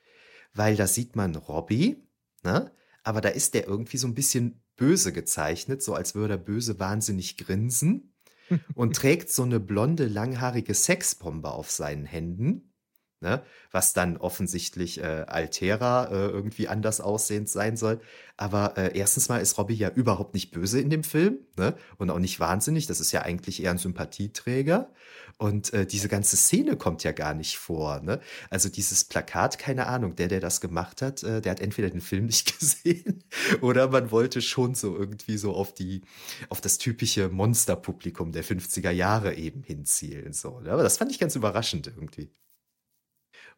Weil 0.54 0.78
da 0.78 0.88
sieht 0.88 1.18
man 1.18 1.36
Robbie, 1.36 2.02
ne, 2.44 2.72
aber 3.04 3.20
da 3.20 3.30
ist 3.30 3.54
der 3.54 3.68
irgendwie 3.68 3.98
so 3.98 4.08
ein 4.08 4.16
bisschen 4.16 4.65
böse 4.76 5.14
gezeichnet, 5.14 5.82
so 5.82 5.94
als 5.94 6.16
würde 6.16 6.36
er 6.36 6.40
böse 6.40 6.80
wahnsinnig 6.80 7.38
grinsen 7.38 8.14
und 8.76 8.96
trägt 8.96 9.30
so 9.30 9.44
eine 9.44 9.60
blonde, 9.60 10.08
langhaarige 10.08 10.74
Sexbombe 10.74 11.52
auf 11.52 11.72
seinen 11.72 12.06
Händen 12.06 12.75
ne? 13.22 13.44
was 13.72 13.94
dann 13.94 14.18
offensichtlich 14.18 15.02
äh, 15.02 15.26
Altera 15.28 16.06
äh, 16.06 16.28
irgendwie 16.28 16.68
anders 16.68 17.02
aussehend 17.02 17.50
sein 17.50 17.78
soll. 17.78 18.00
Aber 18.38 18.78
äh, 18.78 18.98
erstens 18.98 19.30
mal 19.30 19.40
ist 19.40 19.58
Robbie 19.58 19.76
ja 19.76 19.90
überhaupt 19.90 20.34
nicht 20.34 20.52
böse 20.52 20.80
in 20.80 20.90
dem 20.90 21.04
Film 21.04 21.40
ne? 21.58 21.76
und 21.98 22.10
auch 22.10 22.20
nicht 22.20 22.40
wahnsinnig. 22.40 22.88
Das 22.88 23.00
ist 23.00 23.12
ja 23.12 23.22
eigentlich 23.22 23.64
eher 23.64 23.72
ein 23.72 23.78
Sympathieträger. 23.78 24.90
Und 25.38 25.74
äh, 25.74 25.86
diese 25.86 26.08
ganze 26.08 26.38
Szene 26.38 26.78
kommt 26.78 27.04
ja 27.04 27.12
gar 27.12 27.34
nicht 27.34 27.58
vor. 27.58 28.00
Ne? 28.00 28.22
Also 28.50 28.70
dieses 28.70 29.04
Plakat, 29.04 29.58
keine 29.58 29.88
Ahnung, 29.88 30.16
der, 30.16 30.30
der 30.30 30.40
das 30.40 30.62
gemacht 30.62 31.02
hat, 31.02 31.24
äh, 31.24 31.42
der 31.42 31.52
hat 31.52 31.60
entweder 31.60 31.90
den 31.90 32.02
Film 32.02 32.26
nicht 32.28 32.58
gesehen 32.58 33.24
oder 33.62 33.90
man 33.90 34.12
wollte 34.12 34.42
schon 34.42 34.76
so 34.76 34.96
irgendwie 34.96 35.38
so 35.38 35.54
auf 35.54 35.74
die, 35.74 36.02
auf 36.50 36.62
das 36.62 36.78
typische 36.78 37.28
Monsterpublikum 37.30 38.32
der 38.32 38.46
50er 38.46 38.92
Jahre 38.92 39.36
eben 39.36 39.64
hinzielen. 39.64 40.32
So, 40.32 40.62
ne? 40.62 40.72
Aber 40.72 40.84
das 40.84 40.98
fand 40.98 41.12
ich 41.12 41.20
ganz 41.20 41.36
überraschend 41.36 41.88
irgendwie. 41.88 42.32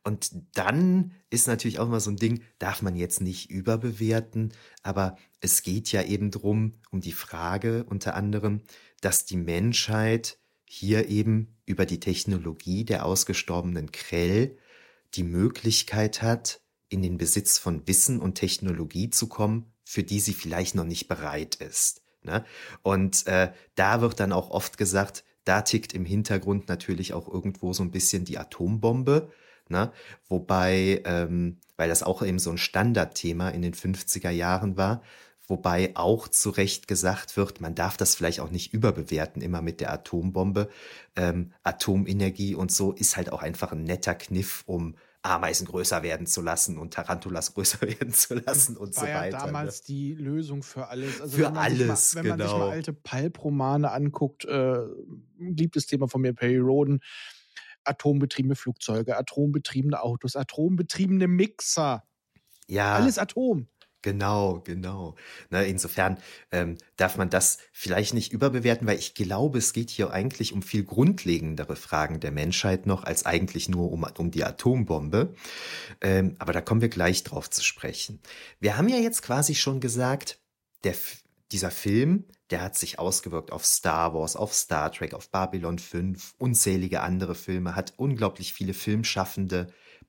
Und 0.04 0.32
dann 0.54 1.14
ist 1.30 1.48
natürlich 1.48 1.80
auch 1.80 1.88
immer 1.88 2.00
so 2.00 2.10
ein 2.10 2.18
Ding, 2.18 2.42
darf 2.60 2.82
man 2.82 2.96
jetzt 2.96 3.22
nicht 3.22 3.50
überbewerten, 3.50 4.54
aber 4.82 5.18
es 5.42 5.64
geht 5.64 5.92
ja 5.92 6.04
eben 6.04 6.32
drum, 6.32 6.80
um 6.92 7.02
die 7.02 7.12
Frage 7.12 7.84
unter 7.84 8.16
anderem, 8.16 8.62
dass 9.02 9.26
die 9.26 9.38
Menschheit 9.38 10.40
hier 10.66 11.08
eben 11.10 11.58
über 11.66 11.86
die 11.86 12.00
Technologie 12.00 12.86
der 12.86 13.06
ausgestorbenen 13.06 13.92
Krell 13.92 14.58
die 15.14 15.24
Möglichkeit 15.24 16.22
hat, 16.22 16.62
in 16.90 17.02
den 17.02 17.18
Besitz 17.18 17.58
von 17.58 17.88
Wissen 17.88 18.20
und 18.20 18.36
Technologie 18.36 19.10
zu 19.10 19.28
kommen, 19.28 19.74
für 19.84 20.04
die 20.04 20.20
sie 20.20 20.34
vielleicht 20.34 20.76
noch 20.76 20.86
nicht 20.86 21.08
bereit 21.08 21.56
ist. 21.56 22.02
Ne? 22.24 22.46
Und 22.82 23.28
äh, 23.28 23.52
da 23.76 24.02
wird 24.02 24.20
dann 24.20 24.32
auch 24.32 24.50
oft 24.50 24.78
gesagt, 24.78 25.24
da 25.44 25.62
tickt 25.62 25.94
im 25.94 26.06
Hintergrund 26.06 26.68
natürlich 26.68 27.14
auch 27.14 27.28
irgendwo 27.28 27.74
so 27.74 27.84
ein 27.84 27.92
bisschen 27.92 28.26
die 28.26 28.38
Atombombe. 28.38 29.32
Ne? 29.70 29.92
Wobei, 30.28 31.02
ähm, 31.06 31.58
weil 31.76 31.90
das 31.90 32.04
auch 32.04 32.22
eben 32.22 32.40
so 32.40 32.52
ein 32.52 32.58
Standardthema 32.58 33.50
in 33.50 33.62
den 33.62 33.74
50er 33.74 34.30
Jahren 34.30 34.78
war, 34.78 35.02
wobei 35.48 35.92
auch 35.96 36.28
zu 36.28 36.50
Recht 36.50 36.88
gesagt 36.88 37.38
wird, 37.38 37.62
man 37.62 37.76
darf 37.76 37.98
das 37.98 38.16
vielleicht 38.16 38.40
auch 38.40 38.52
nicht 38.52 38.74
überbewerten, 38.74 39.42
immer 39.42 39.62
mit 39.62 39.80
der 39.80 39.92
Atombombe. 39.94 40.70
Ähm, 41.16 41.54
Atomenergie 41.64 42.56
und 42.56 42.72
so 42.72 42.92
ist 42.92 43.18
halt 43.18 43.32
auch 43.32 43.42
einfach 43.42 43.72
ein 43.72 43.84
netter 43.84 44.16
Kniff, 44.16 44.64
um 44.66 44.96
Ameisen 45.28 45.68
größer 45.68 46.04
werden 46.04 46.26
zu 46.26 46.42
lassen 46.42 46.78
und 46.78 46.94
Tarantulas 46.94 47.54
größer 47.54 47.82
werden 47.82 48.14
zu 48.14 48.36
lassen 48.36 48.78
und 48.78 48.96
War 48.96 49.04
so 49.04 49.10
ja 49.10 49.20
weiter. 49.22 49.38
damals 49.38 49.82
ne? 49.82 49.86
die 49.88 50.14
Lösung 50.14 50.64
für 50.64 50.88
alles. 50.88 51.22
Also 51.22 51.38
Für 51.38 51.46
wenn 51.46 51.54
man 51.54 51.72
sich 51.72 51.82
alles, 51.82 52.16
mal, 52.16 52.24
wenn 52.24 52.30
man 52.30 52.40
sich 52.40 52.48
genau. 52.48 52.60
mal 52.60 52.72
alte 52.72 52.94
Pulp-Romane 52.94 53.92
anguckt, 53.92 54.46
äh, 54.46 54.78
ein 55.40 55.56
geliebtes 55.56 55.86
Thema 55.86 56.08
von 56.08 56.22
mir, 56.22 56.34
Perry 56.34 56.58
Roden, 56.58 57.02
atombetriebene 57.88 58.56
Flugzeuge, 58.56 59.18
atombetriebene 59.18 60.02
Autos, 60.02 60.36
atombetriebene 60.36 61.28
Mixer, 61.28 62.04
Ja, 62.68 62.96
alles 62.96 63.18
Atom. 63.18 63.68
Genau, 64.04 64.62
genau. 64.64 65.16
Ne, 65.50 65.66
insofern 65.66 66.18
ähm, 66.52 66.78
darf 66.98 67.18
man 67.18 67.30
das 67.30 67.58
vielleicht 67.74 68.14
nicht 68.14 68.32
überbewerten, 68.32 68.88
weil 68.88 69.00
ich 69.00 69.16
glaube, 69.16 69.58
es 69.58 69.74
geht 69.74 69.90
hier 69.90 70.12
eigentlich 70.12 70.54
um 70.54 70.62
viel 70.62 70.84
grundlegendere 70.84 71.76
Fragen 71.76 72.20
der 72.20 72.32
Menschheit 72.32 72.86
noch, 72.86 73.04
als 73.04 73.26
eigentlich 73.26 73.70
nur 73.70 73.92
um, 73.92 74.06
um 74.18 74.32
die 74.32 74.46
Atombombe. 74.46 75.34
Ähm, 76.00 76.36
aber 76.40 76.54
da 76.54 76.62
kommen 76.62 76.82
wir 76.82 76.90
gleich 76.90 77.24
drauf 77.24 77.50
zu 77.50 77.64
sprechen. 77.64 78.22
Wir 78.60 78.78
haben 78.78 78.88
ja 78.88 78.98
jetzt 78.98 79.24
quasi 79.24 79.56
schon 79.56 79.82
gesagt, 79.82 80.40
der, 80.84 80.96
dieser 81.52 81.72
Film, 81.72 82.26
der 82.50 82.62
hat 82.62 82.78
sich 82.78 83.00
ausgewirkt 83.00 83.52
auf 83.52 83.66
Star 83.66 84.14
Wars, 84.14 84.36
auf 84.36 84.54
Star 84.54 84.92
Trek, 84.92 85.14
auf 85.14 85.30
Babylon 85.30 85.80
5, 85.80 86.36
unzählige 86.38 87.02
andere 87.02 87.36
Filme, 87.36 87.76
hat 87.76 87.94
unglaublich 87.98 88.54
viele 88.54 88.74
Filmschaffende 88.74 89.68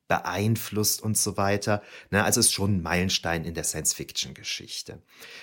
beeinflusst 0.08 1.02
und 1.02 1.16
so 1.16 1.36
weiter. 1.36 1.82
Na, 2.10 2.24
also 2.24 2.40
ist 2.40 2.52
schon 2.52 2.76
ein 2.76 2.82
Meilenstein 2.82 3.44
in 3.44 3.54
der 3.54 3.64
Science-Fiction-Geschichte. 3.64 5.02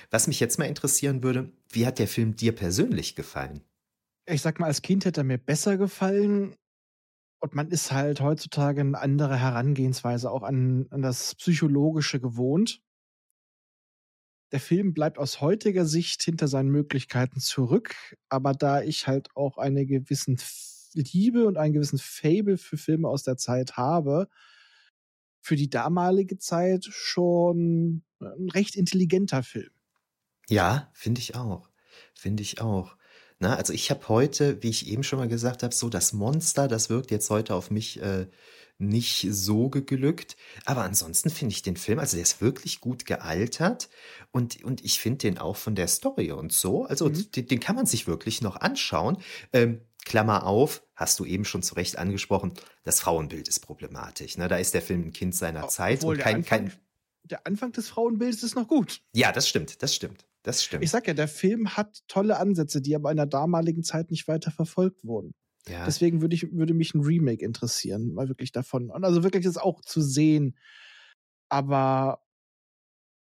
Was 0.10 0.28
mich 0.28 0.40
jetzt 0.40 0.58
mal 0.58 0.66
interessieren 0.66 1.24
würde, 1.24 1.52
wie 1.70 1.86
hat 1.86 2.00
der 2.00 2.08
Film 2.08 2.36
dir 2.36 2.54
persönlich 2.54 3.16
gefallen? 3.16 3.62
Ich 4.26 4.42
sag 4.42 4.60
mal, 4.60 4.68
als 4.68 4.82
Kind 4.82 5.06
hätte 5.06 5.22
er 5.22 5.26
mir 5.26 5.38
besser 5.38 5.78
gefallen. 5.78 6.56
Und 7.40 7.54
man 7.54 7.70
ist 7.70 7.92
halt 7.92 8.22
heutzutage 8.22 8.82
eine 8.82 9.00
andere 9.00 9.38
Herangehensweise 9.38 10.32
auch 10.32 10.42
an, 10.42 10.88
an 10.90 11.04
das 11.04 11.36
Psychologische 11.36 12.20
gewohnt. 12.20 12.82
Der 14.56 14.62
Film 14.62 14.94
bleibt 14.94 15.18
aus 15.18 15.42
heutiger 15.42 15.86
Sicht 15.86 16.24
hinter 16.24 16.48
seinen 16.48 16.70
Möglichkeiten 16.70 17.42
zurück, 17.42 17.94
aber 18.30 18.54
da 18.54 18.82
ich 18.82 19.06
halt 19.06 19.28
auch 19.36 19.58
eine 19.58 19.86
gewissen 19.86 20.36
F- 20.36 20.88
Liebe 20.94 21.46
und 21.46 21.58
einen 21.58 21.74
gewissen 21.74 22.00
Fable 22.00 22.58
für 22.58 22.78
Filme 22.78 23.10
aus 23.10 23.24
der 23.24 23.36
Zeit 23.36 23.76
habe, 23.76 24.30
für 25.42 25.58
die 25.58 25.70
damalige 25.70 26.38
Zeit 26.38 26.86
schon 26.86 28.04
ein 28.22 28.50
recht 28.50 28.78
intelligenter 28.78 29.44
Film. 29.44 29.72
Ja, 30.48 30.90
finde 30.94 31.20
ich 31.20 31.36
auch. 31.36 31.70
Finde 32.14 32.42
ich 32.42 32.62
auch. 32.62 32.96
Na, 33.40 33.58
also 33.58 33.74
ich 33.74 33.92
habe 33.92 34.08
heute, 34.08 34.64
wie 34.64 34.70
ich 34.70 34.88
eben 34.88 35.04
schon 35.04 35.20
mal 35.20 35.28
gesagt 35.28 35.64
habe, 35.64 35.76
so 35.76 35.90
das 35.90 36.14
Monster, 36.14 36.70
das 36.70 36.90
wirkt 36.90 37.12
jetzt 37.12 37.30
heute 37.30 37.56
auf 37.56 37.72
mich 37.72 38.02
äh, 38.02 38.28
nicht 38.78 39.28
so 39.32 39.70
geglückt. 39.70 40.36
Aber 40.66 40.84
ansonsten 40.84 41.30
finde 41.30 41.54
ich 41.54 41.62
den 41.62 41.78
Film, 41.78 42.00
also 42.00 42.16
der 42.18 42.24
ist 42.24 42.42
wirklich 42.42 42.80
gut 42.82 43.06
gealtert 43.06 43.90
und, 44.32 44.64
und 44.64 44.84
ich 44.84 45.00
finde 45.00 45.20
den 45.20 45.38
auch 45.38 45.56
von 45.56 45.76
der 45.76 45.88
Story 45.88 46.32
und 46.32 46.52
so. 46.52 46.86
Also 46.86 47.10
Mhm. 47.10 47.32
den, 47.32 47.48
den 47.48 47.60
kann 47.60 47.76
man 47.76 47.86
sich 47.86 48.08
wirklich 48.08 48.42
noch 48.42 48.58
anschauen. 48.58 49.18
Ähm, 49.54 49.82
Klammer 50.04 50.46
auf, 50.46 50.84
hast 50.96 51.20
du 51.20 51.26
eben 51.26 51.46
schon 51.46 51.64
zu 51.64 51.74
Recht 51.76 51.98
angesprochen, 51.98 52.54
das 52.84 53.00
Frauenbild 53.00 53.48
ist 53.48 53.60
problematisch. 53.62 54.38
Ne? 54.38 54.48
Da 54.48 54.58
ist 54.58 54.74
der 54.76 54.82
Film 54.84 55.02
ein 55.06 55.14
Kind 55.14 55.34
seiner 55.36 55.68
Zeit 55.68 56.00
Obwohl 56.00 56.12
und 56.12 56.18
der 56.18 56.26
kein, 56.26 56.36
Anfang, 56.38 56.68
kein. 56.68 56.80
der 57.24 57.48
Anfang 57.48 57.72
des 57.72 57.90
Frauenbildes 57.90 58.44
ist 58.44 58.56
noch 58.56 58.68
gut. 58.68 59.02
Ja, 59.14 59.32
das 59.32 59.50
stimmt, 59.50 59.82
das 59.82 59.96
stimmt, 59.96 60.28
das 60.44 60.64
stimmt. 60.64 60.84
Ich 60.84 60.92
sag 60.92 61.08
ja, 61.08 61.16
der 61.16 61.28
Film 61.28 61.76
hat 61.76 62.04
tolle 62.08 62.38
Ansätze, 62.38 62.82
die 62.82 62.96
aber 62.96 63.10
in 63.10 63.18
der 63.18 63.26
damaligen 63.26 63.84
Zeit 63.84 64.12
nicht 64.12 64.28
weiter 64.28 64.52
verfolgt 64.52 65.04
wurden. 65.04 65.34
Ja. 65.68 65.86
Deswegen 65.86 66.22
würde, 66.22 66.36
ich, 66.36 66.52
würde 66.52 66.74
mich 66.74 66.94
ein 66.94 67.02
Remake 67.02 67.44
interessieren, 67.44 68.14
mal 68.14 68.28
wirklich 68.28 68.52
davon. 68.52 68.92
Und 68.92 69.04
also 69.04 69.24
wirklich 69.24 69.46
das 69.46 69.58
auch 69.58 69.82
zu 69.82 70.02
sehen. 70.02 70.56
Aber 71.50 72.24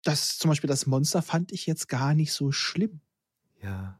das 0.03 0.37
zum 0.37 0.49
Beispiel 0.49 0.67
das 0.67 0.85
Monster 0.85 1.21
fand 1.21 1.51
ich 1.51 1.65
jetzt 1.65 1.87
gar 1.87 2.13
nicht 2.13 2.33
so 2.33 2.51
schlimm. 2.51 3.01
ja. 3.61 3.99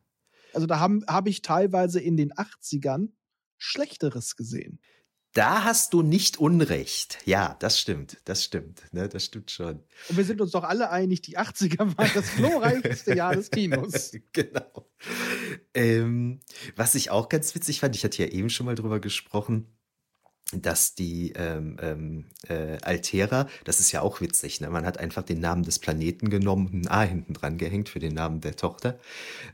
Also 0.53 0.67
da 0.67 0.79
habe 0.79 1.01
hab 1.07 1.27
ich 1.27 1.41
teilweise 1.41 1.99
in 1.99 2.15
den 2.15 2.31
80ern 2.31 3.09
Schlechteres 3.57 4.35
gesehen. 4.35 4.79
Da 5.33 5.63
hast 5.63 5.93
du 5.93 6.03
nicht 6.03 6.37
Unrecht. 6.37 7.17
Ja, 7.25 7.55
das 7.59 7.79
stimmt. 7.79 8.17
Das 8.25 8.43
stimmt. 8.43 8.83
Ne, 8.91 9.09
das 9.09 9.25
stimmt 9.25 9.49
schon. 9.49 9.83
Und 10.09 10.17
wir 10.17 10.23
sind 10.25 10.39
uns 10.41 10.51
doch 10.51 10.63
alle 10.63 10.91
einig, 10.91 11.21
die 11.23 11.39
80er 11.39 11.97
waren 11.97 12.11
das 12.13 12.35
glorreichste 12.35 13.15
Jahr 13.15 13.35
des 13.35 13.49
Kinos. 13.49 14.11
genau. 14.31 14.87
Ähm, 15.73 16.39
was 16.75 16.93
ich 16.93 17.09
auch 17.09 17.29
ganz 17.29 17.55
witzig 17.55 17.79
fand, 17.79 17.95
ich 17.95 18.03
hatte 18.03 18.21
ja 18.23 18.29
eben 18.29 18.51
schon 18.51 18.67
mal 18.67 18.75
drüber 18.75 18.99
gesprochen, 18.99 19.72
dass 20.61 20.95
die 20.95 21.33
ähm, 21.35 21.77
ähm, 21.81 22.25
äh, 22.47 22.77
Altera, 22.81 23.47
das 23.63 23.79
ist 23.79 23.91
ja 23.91 24.01
auch 24.01 24.21
witzig, 24.21 24.61
ne? 24.61 24.69
man 24.69 24.85
hat 24.85 24.99
einfach 24.99 25.23
den 25.23 25.39
Namen 25.39 25.63
des 25.63 25.79
Planeten 25.79 26.29
genommen, 26.29 26.69
ein 26.73 26.87
A 26.87 27.03
hinten 27.03 27.33
dran 27.33 27.57
gehängt 27.57 27.89
für 27.89 27.99
den 27.99 28.13
Namen 28.13 28.41
der 28.41 28.55
Tochter, 28.55 28.99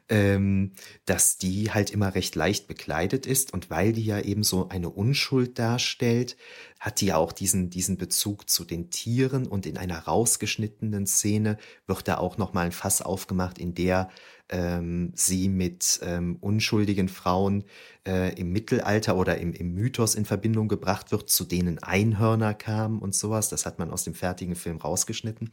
ähm, 0.09 0.73
dass 1.05 1.37
die 1.37 1.71
halt 1.71 1.91
immer 1.91 2.15
recht 2.15 2.35
leicht 2.35 2.67
bekleidet 2.67 3.25
ist 3.25 3.53
und 3.53 3.69
weil 3.69 3.93
die 3.93 4.05
ja 4.05 4.19
eben 4.19 4.43
so 4.43 4.69
eine 4.69 4.89
Unschuld 4.89 5.57
darstellt, 5.57 6.37
hat 6.79 7.01
die 7.01 7.07
ja 7.07 7.17
auch 7.17 7.31
diesen, 7.31 7.69
diesen 7.69 7.97
Bezug 7.97 8.49
zu 8.49 8.63
den 8.63 8.89
Tieren 8.89 9.47
und 9.47 9.65
in 9.65 9.77
einer 9.77 9.99
rausgeschnittenen 9.99 11.07
Szene 11.07 11.57
wird 11.87 12.07
da 12.07 12.17
auch 12.17 12.37
nochmal 12.37 12.67
ein 12.67 12.71
Fass 12.71 13.01
aufgemacht, 13.01 13.57
in 13.57 13.75
der 13.75 14.09
ähm, 14.49 15.11
sie 15.15 15.49
mit 15.49 15.99
ähm, 16.03 16.37
unschuldigen 16.41 17.07
Frauen 17.07 17.63
äh, 18.07 18.33
im 18.39 18.51
Mittelalter 18.51 19.15
oder 19.15 19.37
im, 19.37 19.53
im 19.53 19.73
Mythos 19.73 20.15
in 20.15 20.25
Verbindung 20.25 20.67
gebracht 20.67 21.11
wird, 21.11 21.29
zu 21.29 21.45
denen 21.45 21.79
Einhörner 21.79 22.53
kamen 22.53 22.99
und 22.99 23.15
sowas. 23.15 23.49
Das 23.49 23.65
hat 23.65 23.79
man 23.79 23.91
aus 23.91 24.03
dem 24.03 24.15
fertigen 24.15 24.55
Film 24.55 24.77
rausgeschnitten. 24.77 25.51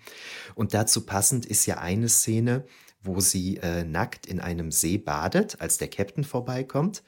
Und 0.54 0.74
dazu 0.74 1.04
passend 1.06 1.46
ist 1.46 1.66
ja 1.66 1.78
eine 1.78 2.08
Szene, 2.08 2.64
wo 3.02 3.20
sie 3.20 3.58
äh, 3.58 3.84
nackt 3.84 4.26
in 4.26 4.40
einem 4.40 4.72
See 4.72 4.98
badet, 4.98 5.60
als 5.60 5.78
der 5.78 5.88
Captain 5.88 6.24
vorbeikommt. 6.24 7.02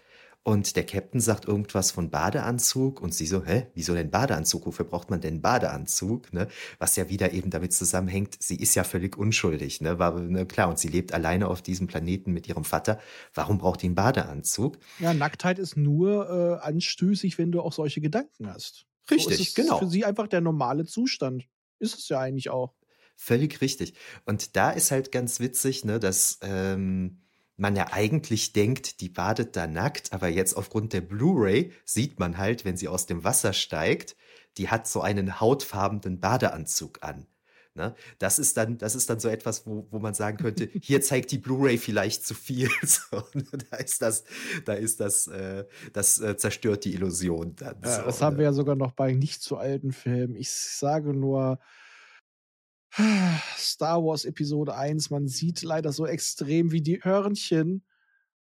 Und 0.48 0.76
der 0.76 0.86
Captain 0.86 1.20
sagt 1.20 1.44
irgendwas 1.46 1.90
von 1.90 2.08
Badeanzug 2.08 3.02
und 3.02 3.12
sie 3.12 3.26
so, 3.26 3.44
hä, 3.44 3.66
wieso 3.74 3.92
denn 3.92 4.10
Badeanzug? 4.10 4.64
Wofür 4.64 4.86
braucht 4.86 5.10
man 5.10 5.20
denn 5.20 5.42
Badeanzug? 5.42 6.32
Ne? 6.32 6.48
Was 6.78 6.96
ja 6.96 7.10
wieder 7.10 7.34
eben 7.34 7.50
damit 7.50 7.74
zusammenhängt, 7.74 8.38
sie 8.40 8.56
ist 8.56 8.74
ja 8.74 8.82
völlig 8.82 9.18
unschuldig, 9.18 9.82
ne? 9.82 9.98
War, 9.98 10.18
ne, 10.18 10.46
klar, 10.46 10.70
und 10.70 10.78
sie 10.78 10.88
lebt 10.88 11.12
alleine 11.12 11.48
auf 11.48 11.60
diesem 11.60 11.86
Planeten 11.86 12.32
mit 12.32 12.48
ihrem 12.48 12.64
Vater. 12.64 12.98
Warum 13.34 13.58
braucht 13.58 13.82
die 13.82 13.88
einen 13.88 13.94
Badeanzug? 13.94 14.78
Ja, 15.00 15.12
Nacktheit 15.12 15.58
ist 15.58 15.76
nur 15.76 16.30
äh, 16.30 16.66
anstößig, 16.66 17.36
wenn 17.36 17.52
du 17.52 17.60
auch 17.60 17.74
solche 17.74 18.00
Gedanken 18.00 18.46
hast. 18.46 18.86
so 19.06 19.16
Richtig, 19.16 19.40
ist 19.40 19.48
es 19.48 19.54
genau. 19.54 19.78
für 19.78 19.88
sie 19.88 20.06
einfach 20.06 20.28
der 20.28 20.40
normale 20.40 20.86
Zustand. 20.86 21.46
Ist 21.78 21.98
es 21.98 22.08
ja 22.08 22.20
eigentlich 22.20 22.48
auch. 22.48 22.72
Völlig 23.16 23.60
richtig. 23.60 23.92
Und 24.24 24.56
da 24.56 24.70
ist 24.70 24.92
halt 24.92 25.12
ganz 25.12 25.40
witzig, 25.40 25.84
ne, 25.84 26.00
dass 26.00 26.38
ähm, 26.40 27.18
man 27.58 27.76
ja 27.76 27.88
eigentlich 27.92 28.52
denkt, 28.52 29.00
die 29.00 29.08
badet 29.08 29.56
da 29.56 29.66
nackt, 29.66 30.12
aber 30.12 30.28
jetzt 30.28 30.54
aufgrund 30.54 30.92
der 30.92 31.00
Blu-ray 31.00 31.72
sieht 31.84 32.18
man 32.18 32.38
halt, 32.38 32.64
wenn 32.64 32.76
sie 32.76 32.88
aus 32.88 33.06
dem 33.06 33.24
Wasser 33.24 33.52
steigt, 33.52 34.16
die 34.56 34.68
hat 34.68 34.86
so 34.86 35.02
einen 35.02 35.40
hautfarbenen 35.40 36.20
Badeanzug 36.20 37.02
an. 37.02 37.26
Ne? 37.74 37.94
Das 38.18 38.38
ist 38.38 38.56
dann, 38.56 38.78
das 38.78 38.94
ist 38.94 39.10
dann 39.10 39.20
so 39.20 39.28
etwas, 39.28 39.66
wo, 39.66 39.86
wo 39.90 39.98
man 39.98 40.14
sagen 40.14 40.36
könnte, 40.36 40.68
hier 40.82 41.00
zeigt 41.00 41.30
die 41.32 41.38
Blu-ray 41.38 41.78
vielleicht 41.78 42.24
zu 42.24 42.34
viel. 42.34 42.68
So, 42.82 43.22
ne? 43.34 43.44
da 43.70 43.76
ist 43.76 44.02
das, 44.02 44.24
da 44.64 44.74
ist 44.74 45.00
das, 45.00 45.26
äh, 45.26 45.64
das 45.92 46.20
äh, 46.20 46.36
zerstört 46.36 46.84
die 46.84 46.94
Illusion. 46.94 47.54
Dann, 47.56 47.76
Ja, 47.82 48.00
so, 48.00 48.02
das 48.02 48.22
haben 48.22 48.34
ne? 48.34 48.38
wir 48.38 48.44
ja 48.46 48.52
sogar 48.52 48.76
noch 48.76 48.92
bei 48.92 49.12
nicht 49.12 49.42
zu 49.42 49.56
alten 49.56 49.92
Filmen. 49.92 50.36
Ich 50.36 50.50
sage 50.50 51.12
nur 51.12 51.58
Star 53.68 54.02
Wars 54.02 54.24
Episode 54.24 54.74
1. 54.74 55.10
Man 55.10 55.28
sieht 55.28 55.62
leider 55.62 55.92
so 55.92 56.06
extrem, 56.06 56.72
wie 56.72 56.82
die 56.82 57.02
Hörnchen 57.02 57.84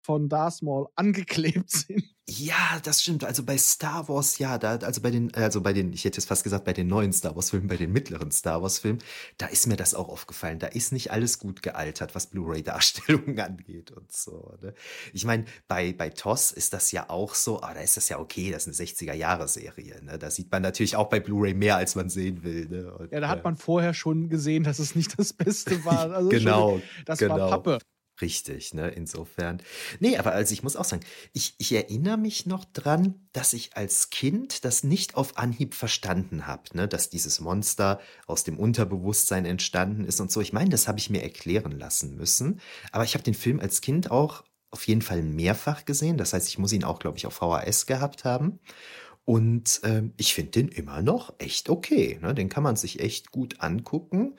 von 0.02 0.28
Darth 0.28 0.62
Maul 0.62 0.88
angeklebt 0.94 1.70
sind. 1.70 2.13
Ja, 2.26 2.80
das 2.82 3.02
stimmt. 3.02 3.22
Also 3.22 3.42
bei 3.42 3.58
Star 3.58 4.08
Wars, 4.08 4.38
ja, 4.38 4.56
da, 4.56 4.76
also 4.76 5.02
bei 5.02 5.10
den, 5.10 5.34
also 5.34 5.60
bei 5.60 5.74
den, 5.74 5.92
ich 5.92 6.06
hätte 6.06 6.16
jetzt 6.16 6.26
fast 6.26 6.42
gesagt, 6.42 6.64
bei 6.64 6.72
den 6.72 6.86
neuen 6.86 7.12
Star 7.12 7.36
Wars-Filmen, 7.36 7.68
bei 7.68 7.76
den 7.76 7.92
mittleren 7.92 8.30
Star 8.30 8.62
Wars-Filmen, 8.62 9.02
da 9.36 9.46
ist 9.46 9.66
mir 9.66 9.76
das 9.76 9.94
auch 9.94 10.08
aufgefallen. 10.08 10.58
Da 10.58 10.68
ist 10.68 10.90
nicht 10.90 11.10
alles 11.10 11.38
gut 11.38 11.62
gealtert, 11.62 12.14
was 12.14 12.28
Blu-ray-Darstellungen 12.28 13.38
angeht 13.40 13.90
und 13.90 14.10
so. 14.10 14.54
Ne? 14.62 14.72
Ich 15.12 15.26
meine, 15.26 15.44
bei, 15.68 15.92
bei 15.92 16.08
TOS 16.08 16.50
ist 16.50 16.72
das 16.72 16.92
ja 16.92 17.10
auch 17.10 17.34
so, 17.34 17.60
ah, 17.60 17.74
da 17.74 17.80
ist 17.80 17.98
das 17.98 18.08
ja 18.08 18.18
okay, 18.18 18.50
das 18.50 18.66
ist 18.66 18.80
eine 18.80 18.88
60er-Jahre-Serie. 18.88 20.02
Ne? 20.02 20.18
Da 20.18 20.30
sieht 20.30 20.50
man 20.50 20.62
natürlich 20.62 20.96
auch 20.96 21.10
bei 21.10 21.20
Bluray 21.20 21.52
mehr, 21.52 21.76
als 21.76 21.94
man 21.94 22.08
sehen 22.08 22.42
will. 22.42 22.68
Ne? 22.70 22.94
Und, 22.94 23.12
Ja, 23.12 23.20
da 23.20 23.28
hat 23.28 23.40
äh, 23.40 23.44
man 23.44 23.56
vorher 23.56 23.92
schon 23.92 24.30
gesehen, 24.30 24.64
dass 24.64 24.78
es 24.78 24.94
nicht 24.94 25.18
das 25.18 25.34
Beste 25.34 25.84
war. 25.84 26.10
Also 26.10 26.30
Genau, 26.30 26.76
Entschuldigung, 26.76 27.04
das 27.04 27.18
genau. 27.18 27.38
war 27.38 27.50
Pappe. 27.50 27.78
Richtig, 28.20 28.74
ne? 28.74 28.90
Insofern. 28.90 29.60
Nee, 29.98 30.18
aber 30.18 30.32
also 30.32 30.52
ich 30.52 30.62
muss 30.62 30.76
auch 30.76 30.84
sagen, 30.84 31.02
ich, 31.32 31.54
ich 31.58 31.72
erinnere 31.72 32.16
mich 32.16 32.46
noch 32.46 32.64
dran, 32.64 33.26
dass 33.32 33.52
ich 33.52 33.76
als 33.76 34.10
Kind 34.10 34.64
das 34.64 34.84
nicht 34.84 35.16
auf 35.16 35.36
Anhieb 35.36 35.74
verstanden 35.74 36.46
habe, 36.46 36.62
ne? 36.74 36.86
Dass 36.86 37.10
dieses 37.10 37.40
Monster 37.40 38.00
aus 38.26 38.44
dem 38.44 38.58
Unterbewusstsein 38.58 39.44
entstanden 39.44 40.04
ist 40.04 40.20
und 40.20 40.30
so. 40.30 40.40
Ich 40.40 40.52
meine, 40.52 40.70
das 40.70 40.86
habe 40.86 41.00
ich 41.00 41.10
mir 41.10 41.22
erklären 41.22 41.72
lassen 41.72 42.14
müssen. 42.14 42.60
Aber 42.92 43.02
ich 43.02 43.14
habe 43.14 43.24
den 43.24 43.34
Film 43.34 43.58
als 43.58 43.80
Kind 43.80 44.12
auch 44.12 44.44
auf 44.70 44.86
jeden 44.86 45.02
Fall 45.02 45.22
mehrfach 45.22 45.84
gesehen. 45.84 46.16
Das 46.16 46.32
heißt, 46.32 46.48
ich 46.48 46.58
muss 46.58 46.72
ihn 46.72 46.84
auch, 46.84 47.00
glaube 47.00 47.18
ich, 47.18 47.26
auf 47.26 47.34
VHS 47.34 47.86
gehabt 47.86 48.24
haben. 48.24 48.60
Und 49.24 49.80
ähm, 49.84 50.12
ich 50.16 50.34
finde 50.34 50.50
den 50.52 50.68
immer 50.68 51.00
noch 51.00 51.34
echt 51.38 51.70
okay. 51.70 52.18
Ne? 52.20 52.34
Den 52.34 52.48
kann 52.48 52.62
man 52.62 52.76
sich 52.76 53.00
echt 53.00 53.30
gut 53.32 53.60
angucken. 53.60 54.36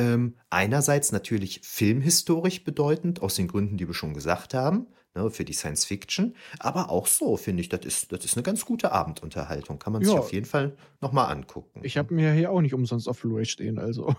Ähm, 0.00 0.36
einerseits 0.48 1.12
natürlich 1.12 1.60
filmhistorisch 1.62 2.64
bedeutend, 2.64 3.20
aus 3.20 3.34
den 3.34 3.48
Gründen, 3.48 3.76
die 3.76 3.86
wir 3.86 3.94
schon 3.94 4.14
gesagt 4.14 4.54
haben, 4.54 4.86
ne, 5.14 5.30
für 5.30 5.44
die 5.44 5.52
Science 5.52 5.84
Fiction, 5.84 6.34
aber 6.58 6.88
auch 6.88 7.06
so, 7.06 7.36
finde 7.36 7.60
ich, 7.60 7.68
das 7.68 7.84
ist, 7.84 8.10
das 8.10 8.24
ist 8.24 8.34
eine 8.34 8.42
ganz 8.42 8.64
gute 8.64 8.92
Abendunterhaltung. 8.92 9.78
Kann 9.78 9.92
man 9.92 10.02
sich 10.02 10.14
auf 10.14 10.32
jeden 10.32 10.46
Fall 10.46 10.74
nochmal 11.02 11.30
angucken. 11.30 11.80
Ich 11.82 11.98
habe 11.98 12.14
mir 12.14 12.32
hier 12.32 12.50
auch 12.50 12.62
nicht 12.62 12.72
umsonst 12.72 13.08
auf 13.08 13.20
Blu-ray 13.20 13.44
stehen, 13.44 13.78
also. 13.78 14.14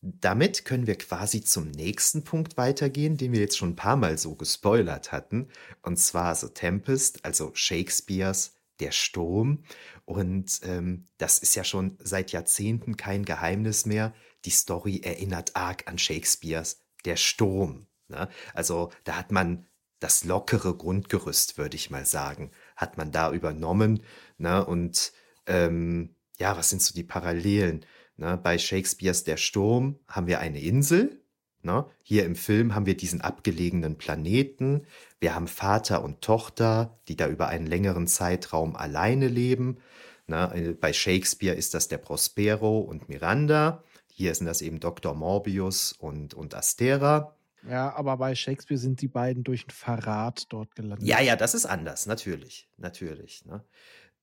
Damit 0.00 0.64
können 0.64 0.88
wir 0.88 0.96
quasi 0.96 1.42
zum 1.42 1.70
nächsten 1.70 2.24
Punkt 2.24 2.56
weitergehen, 2.56 3.16
den 3.16 3.32
wir 3.32 3.40
jetzt 3.40 3.58
schon 3.58 3.70
ein 3.70 3.76
paar 3.76 3.96
Mal 3.96 4.18
so 4.18 4.34
gespoilert 4.34 5.12
hatten, 5.12 5.46
und 5.82 5.98
zwar 5.98 6.34
The 6.34 6.48
Tempest, 6.48 7.24
also 7.24 7.52
Shakespeares 7.54 8.56
Der 8.80 8.90
Sturm. 8.90 9.62
Und 10.06 10.60
ähm, 10.64 11.04
das 11.18 11.38
ist 11.38 11.54
ja 11.54 11.62
schon 11.62 11.98
seit 12.02 12.32
Jahrzehnten 12.32 12.96
kein 12.96 13.24
Geheimnis 13.24 13.86
mehr 13.86 14.12
die 14.44 14.50
Story 14.50 15.00
erinnert 15.02 15.56
arg 15.56 15.88
an 15.88 15.98
Shakespeares 15.98 16.82
Der 17.04 17.16
Sturm. 17.16 17.86
Ne? 18.08 18.28
Also 18.54 18.90
da 19.04 19.16
hat 19.16 19.32
man 19.32 19.66
das 20.00 20.24
lockere 20.24 20.74
Grundgerüst, 20.74 21.58
würde 21.58 21.76
ich 21.76 21.90
mal 21.90 22.06
sagen, 22.06 22.50
hat 22.74 22.96
man 22.96 23.12
da 23.12 23.32
übernommen. 23.32 24.02
Ne? 24.38 24.64
Und 24.64 25.12
ähm, 25.46 26.14
ja, 26.38 26.56
was 26.56 26.70
sind 26.70 26.82
so 26.82 26.94
die 26.94 27.04
Parallelen? 27.04 27.84
Ne? 28.16 28.38
Bei 28.42 28.58
Shakespeares 28.58 29.24
Der 29.24 29.36
Sturm 29.36 29.98
haben 30.08 30.26
wir 30.26 30.40
eine 30.40 30.60
Insel. 30.60 31.22
Ne? 31.62 31.84
Hier 32.02 32.24
im 32.24 32.34
Film 32.34 32.74
haben 32.74 32.86
wir 32.86 32.96
diesen 32.96 33.20
abgelegenen 33.20 33.98
Planeten. 33.98 34.86
Wir 35.20 35.34
haben 35.34 35.48
Vater 35.48 36.02
und 36.02 36.22
Tochter, 36.22 36.98
die 37.08 37.16
da 37.16 37.28
über 37.28 37.48
einen 37.48 37.66
längeren 37.66 38.06
Zeitraum 38.06 38.76
alleine 38.76 39.28
leben. 39.28 39.78
Ne? 40.26 40.76
Bei 40.80 40.94
Shakespeare 40.94 41.54
ist 41.54 41.74
das 41.74 41.88
der 41.88 41.98
Prospero 41.98 42.78
und 42.80 43.10
Miranda. 43.10 43.84
Hier 44.20 44.34
sind 44.34 44.44
das 44.44 44.60
eben 44.60 44.80
Dr. 44.80 45.14
Morbius 45.14 45.92
und, 45.92 46.34
und 46.34 46.54
Astera. 46.54 47.34
Ja, 47.66 47.94
aber 47.96 48.18
bei 48.18 48.34
Shakespeare 48.34 48.78
sind 48.78 49.00
die 49.00 49.08
beiden 49.08 49.44
durch 49.44 49.62
einen 49.62 49.70
Verrat 49.70 50.44
dort 50.50 50.74
gelandet. 50.74 51.08
Ja, 51.08 51.22
ja, 51.22 51.36
das 51.36 51.54
ist 51.54 51.64
anders, 51.64 52.04
natürlich. 52.04 52.68
Natürlich. 52.76 53.46
Ne? 53.46 53.64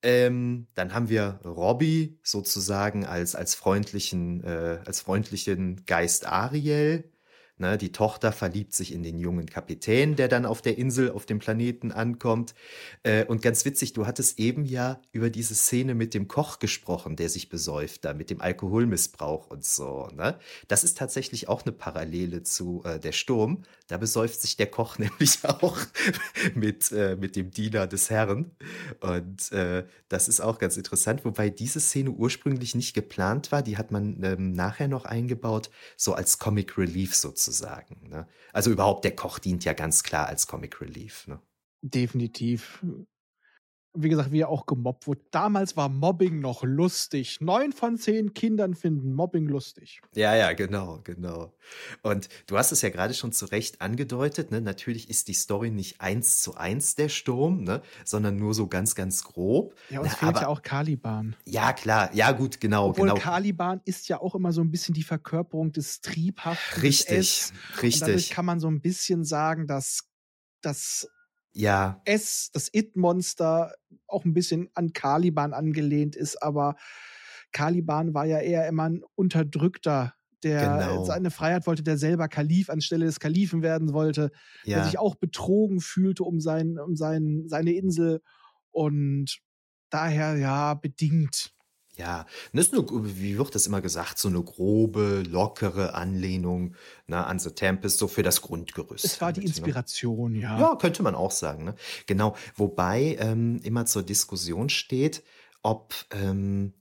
Ähm, 0.04 0.68
dann 0.76 0.94
haben 0.94 1.10
wir 1.10 1.40
Robbie 1.44 2.20
sozusagen 2.22 3.08
als, 3.08 3.34
als, 3.34 3.56
freundlichen, 3.56 4.44
äh, 4.44 4.82
als 4.86 5.02
freundlichen 5.02 5.84
Geist 5.88 6.28
Ariel. 6.28 7.12
Ne, 7.60 7.76
die 7.76 7.92
Tochter 7.92 8.32
verliebt 8.32 8.76
sich 8.76 8.94
in 8.94 9.02
den 9.02 9.18
jungen 9.18 9.48
Kapitän, 9.48 10.16
der 10.16 10.28
dann 10.28 10.46
auf 10.46 10.62
der 10.62 10.78
Insel, 10.78 11.10
auf 11.10 11.26
dem 11.26 11.40
Planeten 11.40 11.92
ankommt. 11.92 12.54
Äh, 13.02 13.26
und 13.26 13.42
ganz 13.42 13.66
witzig, 13.66 13.94
du 13.94 14.06
hattest 14.06 14.38
eben 14.38 14.64
ja 14.64 15.02
über 15.12 15.32
diese 15.32 15.56
Szene 15.56 15.96
mit 15.96 16.14
dem 16.14 16.28
Koch 16.28 16.60
gesprochen, 16.60 17.16
der 17.16 17.30
sich 17.30 17.50
besäuft, 17.50 18.06
da 18.06 18.14
mit 18.14 18.30
dem 18.30 18.42
Alkoholmissbrauch 18.42 19.50
und 19.50 19.66
so. 19.66 20.08
Ne? 20.14 20.38
Das 20.68 20.84
ist 20.84 21.00
tatsächlich 21.00 21.50
auch 21.50 21.64
eine 21.64 21.72
Parallele 21.72 22.44
zu 22.44 22.84
äh, 22.86 23.00
Der 23.00 23.12
Sturm. 23.12 23.64
Da 23.88 23.98
besäuft 23.98 24.40
sich 24.40 24.56
der 24.56 24.68
Koch 24.68 25.00
nämlich 25.00 25.40
auch 25.44 25.80
mit, 26.54 26.92
äh, 26.92 27.16
mit 27.16 27.36
dem 27.36 27.50
Diener 27.50 27.88
des 27.88 28.12
Herrn. 28.12 28.52
Und 29.00 29.52
äh, 29.52 29.84
das 30.10 30.28
ist 30.28 30.42
auch 30.42 30.60
ganz 30.60 30.78
interessant, 30.78 31.26
wobei 31.26 31.50
diese 31.50 31.80
Szene 31.80 32.12
ursprünglich 32.12 32.76
nicht 32.76 32.94
geplant 32.94 33.52
war. 33.52 33.64
Die 33.64 33.78
hat 33.78 33.90
man 33.90 34.22
ähm, 34.22 34.52
nachher 34.52 34.88
noch 34.88 35.06
eingebaut, 35.06 35.72
so 35.96 36.14
als 36.14 36.38
Comic 36.38 36.78
Relief 36.78 37.16
sozusagen 37.16 37.47
sozusagen. 37.48 38.10
Ne? 38.10 38.28
Also 38.54 38.72
überhaupt 38.72 39.04
der 39.04 39.16
Koch 39.16 39.40
dient 39.40 39.66
ja 39.66 39.74
ganz 39.74 40.04
klar 40.04 40.28
als 40.28 40.48
Comic 40.48 40.82
Relief. 40.82 41.28
Ne? 41.28 41.40
Definitiv 41.82 42.84
wie 44.04 44.10
gesagt, 44.10 44.32
wie 44.32 44.42
er 44.42 44.50
auch 44.50 44.66
gemobbt 44.66 45.08
wurde. 45.08 45.22
Damals 45.32 45.76
war 45.76 45.90
Mobbing 45.90 46.40
noch 46.40 46.64
lustig. 46.64 47.42
Neun 47.42 47.74
von 47.74 47.98
zehn 47.98 48.34
Kindern 48.34 48.76
finden 48.76 49.14
Mobbing 49.14 49.48
lustig. 49.48 50.02
Ja, 50.16 50.36
ja, 50.36 50.54
genau, 50.54 51.00
genau. 51.04 51.54
Und 52.04 52.30
du 52.48 52.58
hast 52.58 52.72
es 52.72 52.82
ja 52.82 52.90
gerade 52.90 53.14
schon 53.14 53.32
zu 53.32 53.46
Recht 53.46 53.82
angedeutet, 53.82 54.52
ne? 54.52 54.62
Natürlich 54.62 55.10
ist 55.10 55.28
die 55.28 55.34
Story 55.34 55.72
nicht 55.72 56.02
eins 56.02 56.42
zu 56.42 56.56
eins 56.56 56.96
der 56.96 57.10
Sturm, 57.10 57.64
ne? 57.64 57.82
Sondern 58.06 58.38
nur 58.38 58.54
so 58.54 58.68
ganz, 58.68 58.96
ganz 58.96 59.24
grob. 59.24 59.76
Ja, 59.90 60.00
uns 60.00 60.12
Na, 60.12 60.18
fehlt 60.18 60.36
aber, 60.36 60.42
ja 60.42 60.48
auch 60.48 60.62
Caliban. 60.62 61.36
Ja, 61.46 61.74
klar, 61.74 62.14
ja, 62.14 62.32
gut, 62.32 62.60
genau, 62.60 62.90
Obwohl 62.90 63.10
genau. 63.10 63.20
Caliban 63.20 63.82
ist 63.86 64.08
ja 64.10 64.22
auch 64.22 64.36
immer 64.36 64.52
so 64.52 64.62
ein 64.62 64.72
bisschen 64.72 64.94
die 64.94 65.04
Verkörperung 65.04 65.72
des 65.72 66.02
Triebhaften. 66.02 66.82
Richtig, 66.82 67.18
des 67.18 67.54
richtig. 67.82 68.02
Und 68.02 68.08
dadurch 68.08 68.30
kann 68.30 68.46
man 68.46 68.60
so 68.60 68.68
ein 68.68 68.82
bisschen 68.82 69.24
sagen, 69.24 69.68
dass 69.68 70.08
das 70.62 71.10
ja. 71.58 72.02
S, 72.06 72.50
das 72.54 72.70
It-Monster, 72.74 73.74
auch 74.08 74.26
ein 74.26 74.34
bisschen 74.34 74.70
an 74.74 74.94
Caliban 74.94 75.54
angelehnt 75.54 76.16
ist, 76.16 76.42
aber 76.42 76.76
Caliban 77.52 78.14
war 78.14 78.26
ja 78.26 78.40
eher 78.40 78.68
immer 78.68 78.90
ein 78.90 79.04
Unterdrückter, 79.16 80.14
der 80.44 80.78
genau. 80.80 81.04
seine 81.04 81.32
Freiheit 81.32 81.66
wollte, 81.66 81.84
der 81.84 81.98
selber 81.98 82.28
Kalif 82.28 82.70
anstelle 82.70 83.06
des 83.06 83.20
Kalifen 83.20 83.62
werden 83.64 83.94
wollte, 83.94 84.32
ja. 84.64 84.78
der 84.78 84.86
sich 84.86 85.00
auch 85.00 85.16
betrogen 85.16 85.80
fühlte 85.82 86.24
um, 86.24 86.40
sein, 86.40 86.78
um 86.80 86.96
sein, 86.96 87.46
seine 87.48 87.72
Insel 87.72 88.22
und 88.72 89.40
daher 89.90 90.38
ja 90.38 90.76
bedingt 90.76 91.54
ja, 91.98 92.26
das 92.54 92.68
ist 92.68 92.74
eine, 92.74 92.86
wie 92.88 93.38
wird 93.38 93.56
das 93.56 93.68
immer 93.68 93.82
gesagt, 93.82 94.20
so 94.20 94.28
eine 94.28 94.42
grobe, 94.44 95.24
lockere 95.28 95.96
Anlehnung 95.96 96.76
ne, 97.08 97.26
an 97.26 97.40
The 97.40 97.52
Tempest, 97.52 97.98
so 97.98 98.08
für 98.08 98.24
das 98.24 98.42
Grundgerüst. 98.42 99.06
Es 99.06 99.20
war 99.20 99.34
die 99.34 99.42
ne? 99.42 99.48
Inspiration, 99.48 100.34
ne? 100.34 100.40
ja. 100.42 100.60
Ja, 100.60 100.76
könnte 100.76 101.02
man 101.02 101.16
auch 101.16 101.32
sagen. 101.32 101.64
Ne? 101.64 101.76
Genau, 102.06 102.36
wobei 102.56 103.18
ähm, 103.20 103.60
immer 103.64 103.86
zur 103.86 104.04
Diskussion 104.04 104.70
steht, 104.70 105.24
ob 105.64 105.94
ähm, 106.12 106.74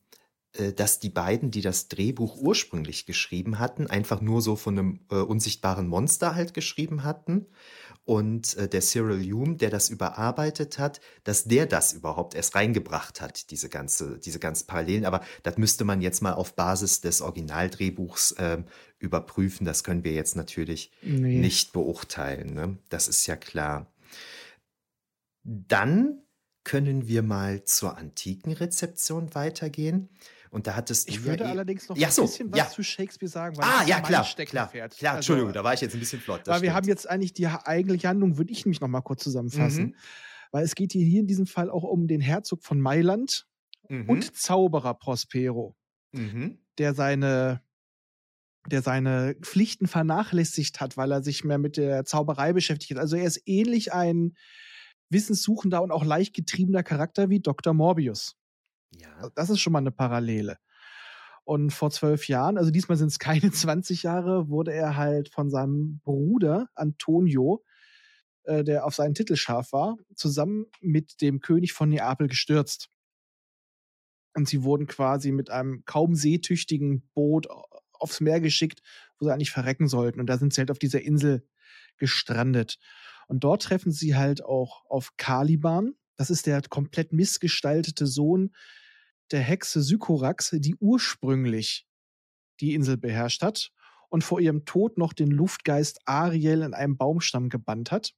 äh, 0.53 0.73
dass 0.73 0.99
die 0.99 1.11
beiden, 1.11 1.51
die 1.51 1.63
das 1.63 1.89
Drehbuch 1.89 2.37
ursprünglich 2.37 3.07
geschrieben 3.07 3.59
hatten, 3.59 3.87
einfach 3.87 4.21
nur 4.21 4.43
so 4.43 4.57
von 4.57 4.79
einem 4.79 5.01
äh, 5.11 5.17
unsichtbaren 5.17 5.89
Monster 5.89 6.35
halt 6.35 6.55
geschrieben 6.55 7.05
hatten 7.05 7.47
und 8.07 8.57
äh, 8.57 8.69
der 8.69 8.81
Cyril 8.81 9.21
Hume, 9.31 9.57
der 9.57 9.69
das 9.69 9.91
überarbeitet 9.91 10.79
hat, 10.79 11.01
dass 11.25 11.45
der 11.45 11.67
das 11.67 11.93
überhaupt 11.93 12.37
erst 12.37 12.55
reingebracht 12.55 13.21
hat, 13.21 13.51
diese 13.51 13.69
ganze, 13.69 14.19
diese 14.19 14.39
ganzen 14.39 14.69
Parallelen. 14.69 15.05
Aber 15.05 15.23
das 15.43 15.59
müsste 15.59 15.85
man 15.85 16.01
jetzt 16.01 16.23
mal 16.23 16.33
auf 16.33 16.55
Basis 16.55 17.01
des 17.01 17.21
Originaldrehbuchs 17.21 18.33
äh, 18.33 18.63
überprüfen. 19.01 19.67
Das 19.67 19.83
können 19.83 20.05
wir 20.05 20.13
jetzt 20.13 20.37
natürlich 20.37 20.93
nee. 21.03 21.41
nicht 21.41 21.73
beurteilen. 21.73 22.55
Ne? 22.55 22.79
Das 22.89 23.09
ist 23.09 23.27
ja 23.27 23.35
klar. 23.35 23.93
Dann 25.43 26.23
können 26.63 27.09
wir 27.09 27.25
mal 27.25 27.65
zur 27.65 27.99
antiken 27.99 28.53
Rezeption 28.53 29.35
weitergehen. 29.35 30.11
Und 30.57 30.67
da 30.67 30.75
hattest 30.75 31.07
du. 31.07 31.13
Ich 31.13 31.23
würde 31.23 31.45
ja 31.45 31.51
eh 31.51 31.53
allerdings 31.53 31.87
noch 31.87 31.99
ja, 31.99 32.11
so, 32.11 32.23
ein 32.23 32.29
bisschen 32.29 32.51
was 32.51 32.59
ja. 32.59 32.69
zu 32.71 32.83
Shakespeare 32.83 33.29
sagen, 33.29 33.59
weil 33.59 33.65
ah, 33.67 33.85
ja, 33.87 34.01
klar, 34.01 34.25
klar, 34.25 34.69
klar. 34.69 34.81
Also, 34.83 35.07
Entschuldigung, 35.17 35.53
da 35.53 35.63
war 35.63 35.75
ich 35.75 35.83
jetzt 35.83 35.93
ein 35.93 36.01
bisschen 36.01 36.19
flott. 36.19 36.47
weil 36.47 36.55
stimmt. 36.55 36.63
wir 36.63 36.75
haben 36.75 36.89
jetzt 36.89 37.07
eigentlich 37.07 37.35
die 37.35 37.47
eigentliche 37.47 38.09
Handlung, 38.09 38.39
würde 38.39 38.53
ich 38.53 38.65
mich 38.65 38.81
noch 38.81 38.89
mal 38.89 39.03
kurz 39.03 39.23
zusammenfassen. 39.23 39.85
Mhm. 39.85 39.95
Weil 40.53 40.65
es 40.65 40.75
geht 40.75 40.93
hier 40.93 41.21
in 41.21 41.27
diesem 41.27 41.47
Fall 41.47 41.69
auch 41.69 41.83
um 41.83 42.09
den 42.09 42.23
Herzog 42.23 42.65
von 42.65 42.81
Mailand 42.81 43.47
mhm. 43.91 44.09
und 44.09 44.35
Zauberer 44.35 44.95
Prospero, 44.95 45.77
mhm. 46.13 46.57
der 46.79 46.95
seine 46.95 47.61
der 48.67 48.81
seine 48.81 49.37
Pflichten 49.43 49.89
vernachlässigt 49.89 50.81
hat, 50.81 50.97
weil 50.97 51.13
er 51.13 51.23
sich 51.23 51.45
mehr 51.45 51.59
mit 51.59 51.77
der 51.77 52.07
Zauberei 52.07 52.55
beschäftigt 52.55 52.93
hat. 52.93 52.99
Also 52.99 53.17
er 53.17 53.27
ist 53.27 53.43
ähnlich 53.45 53.93
ein 53.93 54.33
wissenssuchender 55.11 55.83
und 55.83 55.91
auch 55.91 56.03
leicht 56.03 56.35
getriebener 56.35 56.83
Charakter 56.83 57.29
wie 57.29 57.41
Dr. 57.41 57.75
Morbius. 57.75 58.37
Ja. 58.91 59.31
Das 59.35 59.51
ist 59.51 59.61
schon 59.61 59.73
mal 59.73 59.81
eine 59.81 59.93
Parallele. 59.93 60.59
Und 61.45 61.71
vor 61.71 61.91
zwölf 61.91 62.27
Jahren, 62.27 62.59
also 62.59 62.71
diesmal 62.71 62.99
sind 62.99 63.09
es 63.09 63.19
keine 63.21 63.51
20 63.51 64.03
Jahre, 64.03 64.49
wurde 64.49 64.73
er 64.73 64.97
halt 64.97 65.29
von 65.29 65.51
seinem 65.51 66.01
Bruder 66.03 66.69
Antonio, 66.75 67.65
äh, 68.45 68.65
der 68.65 68.85
auf 68.85 68.95
seinen 68.95 69.15
Titel 69.15 69.37
scharf 69.37 69.73
war, 69.73 69.97
zusammen 70.15 70.67
mit 70.81 71.21
dem 71.21 71.41
König 71.41 71.73
von 71.73 71.89
Neapel 71.89 72.29
gestürzt. 72.29 72.91
Und 74.35 74.49
sie 74.49 74.65
wurden 74.65 74.87
quasi 74.87 75.33
mit 75.33 75.51
einem 75.51 75.85
kaum 75.87 76.15
seetüchtigen 76.15 77.09
Boot 77.15 77.47
aufs 77.93 78.21
Meer 78.21 78.41
geschickt, 78.41 78.83
wo 79.19 79.25
sie 79.25 79.33
eigentlich 79.33 79.51
verrecken 79.51 79.89
sollten. 79.89 80.21
Und 80.21 80.27
da 80.27 80.39
sind 80.39 80.53
sie 80.53 80.61
halt 80.61 80.71
auf 80.71 80.79
dieser 80.79 81.01
Insel 81.01 81.49
gestrandet. 81.97 82.79
Und 83.29 83.45
dort 83.45 83.63
treffen 83.63 83.93
sie 83.93 84.15
halt 84.17 84.45
auch 84.45 84.85
auf 84.89 85.17
Caliban. 85.17 85.95
Das 86.17 86.31
ist 86.31 86.47
der 86.47 86.63
komplett 86.63 87.13
missgestaltete 87.13 88.07
Sohn 88.07 88.55
der 89.31 89.41
Hexe 89.41 89.83
Sykorax, 89.83 90.51
die 90.53 90.77
ursprünglich 90.77 91.87
die 92.61 92.75
Insel 92.75 92.97
beherrscht 92.97 93.43
hat. 93.43 93.73
und 94.09 94.23
vor 94.23 94.41
ihrem 94.41 94.65
Tod 94.65 94.99
noch 94.99 95.13
den 95.13 95.33
Luftgeist 95.33 95.99
Ariel 96.05 96.63
in 96.63 96.75
einem 96.75 96.97
Baumstamm 96.97 97.49
gebannt 97.49 97.91
hat. 97.91 98.15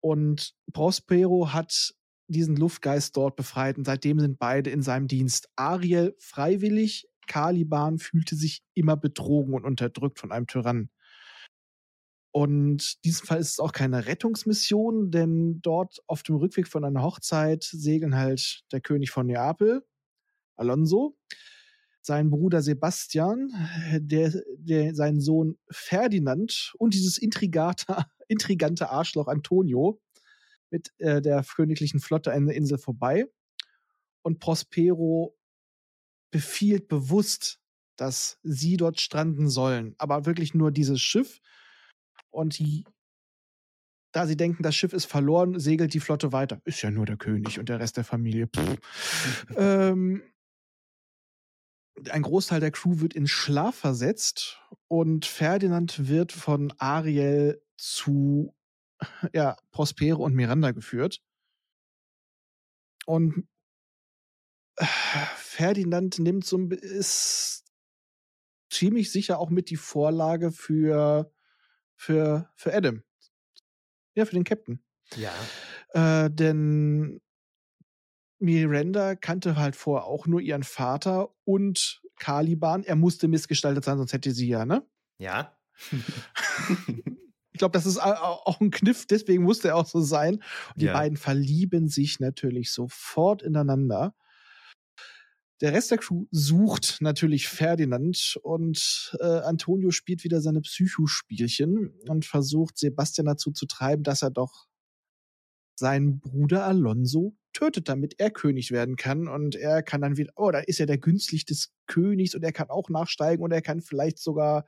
Und 0.00 0.54
Prospero 0.72 1.52
hat 1.52 1.94
diesen 2.28 2.56
Luftgeist 2.56 3.14
dort 3.16 3.36
befreit 3.36 3.76
und 3.76 3.84
seitdem 3.84 4.18
sind 4.20 4.38
beide 4.38 4.70
in 4.70 4.82
seinem 4.82 5.06
Dienst. 5.06 5.50
Ariel 5.56 6.16
freiwillig, 6.18 7.06
Caliban 7.26 7.98
fühlte 7.98 8.36
sich 8.36 8.62
immer 8.72 8.96
betrogen 8.96 9.54
und 9.54 9.64
unterdrückt 9.64 10.18
von 10.18 10.32
einem 10.32 10.46
Tyrannen. 10.46 10.90
Und 12.36 12.96
in 12.96 13.02
diesem 13.04 13.26
Fall 13.28 13.38
ist 13.38 13.52
es 13.52 13.60
auch 13.60 13.70
keine 13.70 14.06
Rettungsmission, 14.06 15.12
denn 15.12 15.62
dort 15.62 16.02
auf 16.08 16.24
dem 16.24 16.34
Rückweg 16.34 16.66
von 16.66 16.84
einer 16.84 17.04
Hochzeit 17.04 17.62
segeln 17.62 18.16
halt 18.16 18.64
der 18.72 18.80
König 18.80 19.12
von 19.12 19.28
Neapel, 19.28 19.86
Alonso, 20.56 21.16
sein 22.00 22.30
Bruder 22.30 22.60
Sebastian, 22.60 23.52
der, 23.98 24.32
der, 24.56 24.96
sein 24.96 25.20
Sohn 25.20 25.58
Ferdinand 25.70 26.74
und 26.78 26.92
dieses 26.94 27.18
intrigante 28.28 28.90
Arschloch 28.90 29.28
Antonio 29.28 30.00
mit 30.70 30.92
äh, 30.98 31.22
der 31.22 31.44
königlichen 31.44 32.00
Flotte 32.00 32.32
an 32.32 32.46
der 32.46 32.56
Insel 32.56 32.78
vorbei. 32.78 33.26
Und 34.22 34.40
Prospero 34.40 35.38
befiehlt 36.32 36.88
bewusst, 36.88 37.60
dass 37.94 38.40
sie 38.42 38.76
dort 38.76 39.00
stranden 39.00 39.48
sollen. 39.48 39.94
Aber 39.98 40.26
wirklich 40.26 40.52
nur 40.52 40.72
dieses 40.72 41.00
Schiff. 41.00 41.40
Und 42.34 42.58
die, 42.58 42.84
da 44.12 44.26
sie 44.26 44.36
denken, 44.36 44.64
das 44.64 44.74
Schiff 44.74 44.92
ist 44.92 45.04
verloren, 45.04 45.60
segelt 45.60 45.94
die 45.94 46.00
Flotte 46.00 46.32
weiter. 46.32 46.60
Ist 46.64 46.82
ja 46.82 46.90
nur 46.90 47.06
der 47.06 47.16
König 47.16 47.60
und 47.60 47.68
der 47.68 47.78
Rest 47.78 47.96
der 47.96 48.04
Familie. 48.04 48.48
ähm, 49.56 50.20
ein 52.10 52.22
Großteil 52.22 52.58
der 52.58 52.72
Crew 52.72 52.98
wird 52.98 53.14
in 53.14 53.28
Schlaf 53.28 53.76
versetzt 53.76 54.60
und 54.88 55.26
Ferdinand 55.26 56.08
wird 56.08 56.32
von 56.32 56.72
Ariel 56.78 57.62
zu 57.76 58.52
ja, 59.32 59.56
Prospero 59.70 60.24
und 60.24 60.34
Miranda 60.34 60.72
geführt. 60.72 61.22
Und 63.06 63.46
Ferdinand 64.76 66.18
nimmt 66.18 66.44
so 66.44 66.58
ein 66.58 66.68
ist 66.72 67.64
ziemlich 68.70 69.12
sicher 69.12 69.38
auch 69.38 69.50
mit 69.50 69.70
die 69.70 69.76
Vorlage 69.76 70.50
für 70.50 71.30
für 71.96 72.50
für 72.56 72.74
Adam. 72.74 73.02
Ja, 74.14 74.24
für 74.24 74.34
den 74.34 74.44
Captain. 74.44 74.80
Ja. 75.16 75.32
Äh, 75.92 76.30
denn 76.30 77.20
Miranda 78.38 79.14
kannte 79.14 79.56
halt 79.56 79.76
vorher 79.76 80.06
auch 80.06 80.26
nur 80.26 80.40
ihren 80.40 80.62
Vater 80.62 81.30
und 81.44 82.02
Caliban. 82.18 82.84
Er 82.84 82.96
musste 82.96 83.28
missgestaltet 83.28 83.84
sein, 83.84 83.98
sonst 83.98 84.12
hätte 84.12 84.32
sie 84.32 84.48
ja, 84.48 84.64
ne? 84.64 84.86
Ja. 85.18 85.56
Ich 87.54 87.58
glaube, 87.58 87.72
das 87.72 87.86
ist 87.86 87.98
auch 88.02 88.60
ein 88.60 88.72
Kniff, 88.72 89.06
deswegen 89.06 89.44
musste 89.44 89.68
er 89.68 89.76
auch 89.76 89.86
so 89.86 90.00
sein. 90.00 90.34
Und 90.34 90.82
die 90.82 90.86
ja. 90.86 90.92
beiden 90.92 91.16
verlieben 91.16 91.86
sich 91.86 92.18
natürlich 92.18 92.72
sofort 92.72 93.42
ineinander. 93.42 94.16
Der 95.60 95.72
Rest 95.72 95.90
der 95.90 95.98
Crew 95.98 96.26
sucht 96.30 96.98
natürlich 97.00 97.48
Ferdinand 97.48 98.38
und 98.42 99.16
äh, 99.20 99.24
Antonio 99.24 99.90
spielt 99.90 100.24
wieder 100.24 100.40
seine 100.40 100.60
Psychospielchen 100.60 101.94
und 102.08 102.24
versucht 102.24 102.76
Sebastian 102.76 103.26
dazu 103.26 103.52
zu 103.52 103.66
treiben, 103.66 104.02
dass 104.02 104.22
er 104.22 104.30
doch 104.30 104.66
seinen 105.76 106.20
Bruder 106.20 106.64
Alonso 106.64 107.36
tötet, 107.52 107.88
damit 107.88 108.18
er 108.18 108.30
König 108.30 108.70
werden 108.70 108.96
kann. 108.96 109.28
Und 109.28 109.54
er 109.54 109.82
kann 109.82 110.00
dann 110.00 110.16
wieder, 110.16 110.32
oh, 110.36 110.50
da 110.50 110.58
ist 110.58 110.80
er 110.80 110.86
der 110.86 110.98
günstig 110.98 111.44
des 111.44 111.72
Königs 111.86 112.34
und 112.34 112.42
er 112.42 112.52
kann 112.52 112.70
auch 112.70 112.88
nachsteigen 112.88 113.44
und 113.44 113.52
er 113.52 113.62
kann 113.62 113.80
vielleicht 113.80 114.18
sogar 114.18 114.66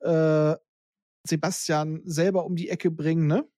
äh, 0.00 0.54
Sebastian 1.24 2.02
selber 2.04 2.44
um 2.44 2.56
die 2.56 2.68
Ecke 2.68 2.90
bringen, 2.90 3.26
ne? 3.26 3.48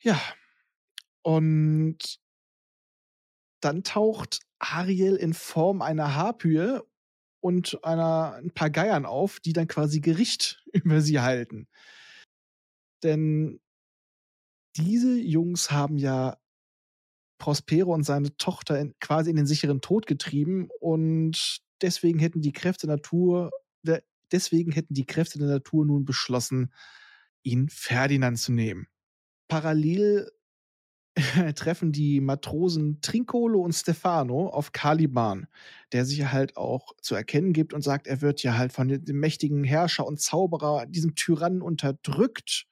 Ja. 0.00 0.20
Und 1.22 2.20
dann 3.60 3.82
taucht 3.82 4.40
Ariel 4.58 5.16
in 5.16 5.34
Form 5.34 5.82
einer 5.82 6.14
Harpyie 6.14 6.80
und 7.40 7.82
einer, 7.84 8.34
ein 8.34 8.50
paar 8.50 8.70
Geiern 8.70 9.06
auf, 9.06 9.40
die 9.40 9.52
dann 9.52 9.68
quasi 9.68 10.00
Gericht 10.00 10.64
über 10.72 11.00
sie 11.00 11.20
halten. 11.20 11.68
Denn 13.02 13.60
diese 14.76 15.16
Jungs 15.16 15.70
haben 15.70 15.98
ja 15.98 16.36
Prospero 17.38 17.94
und 17.94 18.02
seine 18.02 18.36
Tochter 18.36 18.80
in, 18.80 18.94
quasi 19.00 19.30
in 19.30 19.36
den 19.36 19.46
sicheren 19.46 19.80
Tod 19.80 20.06
getrieben 20.06 20.68
und 20.80 21.60
deswegen 21.80 22.18
hätten 22.18 22.40
die 22.40 22.52
Kräfte 22.52 22.88
der 22.88 22.96
Natur, 22.96 23.50
Deswegen 24.32 24.72
hätten 24.72 24.94
die 24.94 25.06
Kräfte 25.06 25.38
der 25.38 25.48
Natur 25.48 25.86
nun 25.86 26.04
beschlossen, 26.04 26.72
ihn 27.42 27.68
Ferdinand 27.68 28.38
zu 28.38 28.52
nehmen. 28.52 28.88
Parallel 29.48 30.30
treffen 31.54 31.92
die 31.92 32.20
Matrosen 32.20 33.00
Trincolo 33.00 33.60
und 33.60 33.72
Stefano 33.72 34.48
auf 34.48 34.72
Caliban, 34.72 35.46
der 35.92 36.04
sich 36.04 36.24
halt 36.26 36.56
auch 36.56 36.94
zu 37.00 37.14
erkennen 37.14 37.52
gibt 37.52 37.74
und 37.74 37.82
sagt, 37.82 38.06
er 38.06 38.20
wird 38.20 38.42
ja 38.42 38.56
halt 38.56 38.72
von 38.72 38.88
dem 38.88 39.20
mächtigen 39.20 39.64
Herrscher 39.64 40.06
und 40.06 40.20
Zauberer, 40.20 40.86
diesem 40.86 41.14
Tyrannen 41.14 41.62
unterdrückt. 41.62 42.66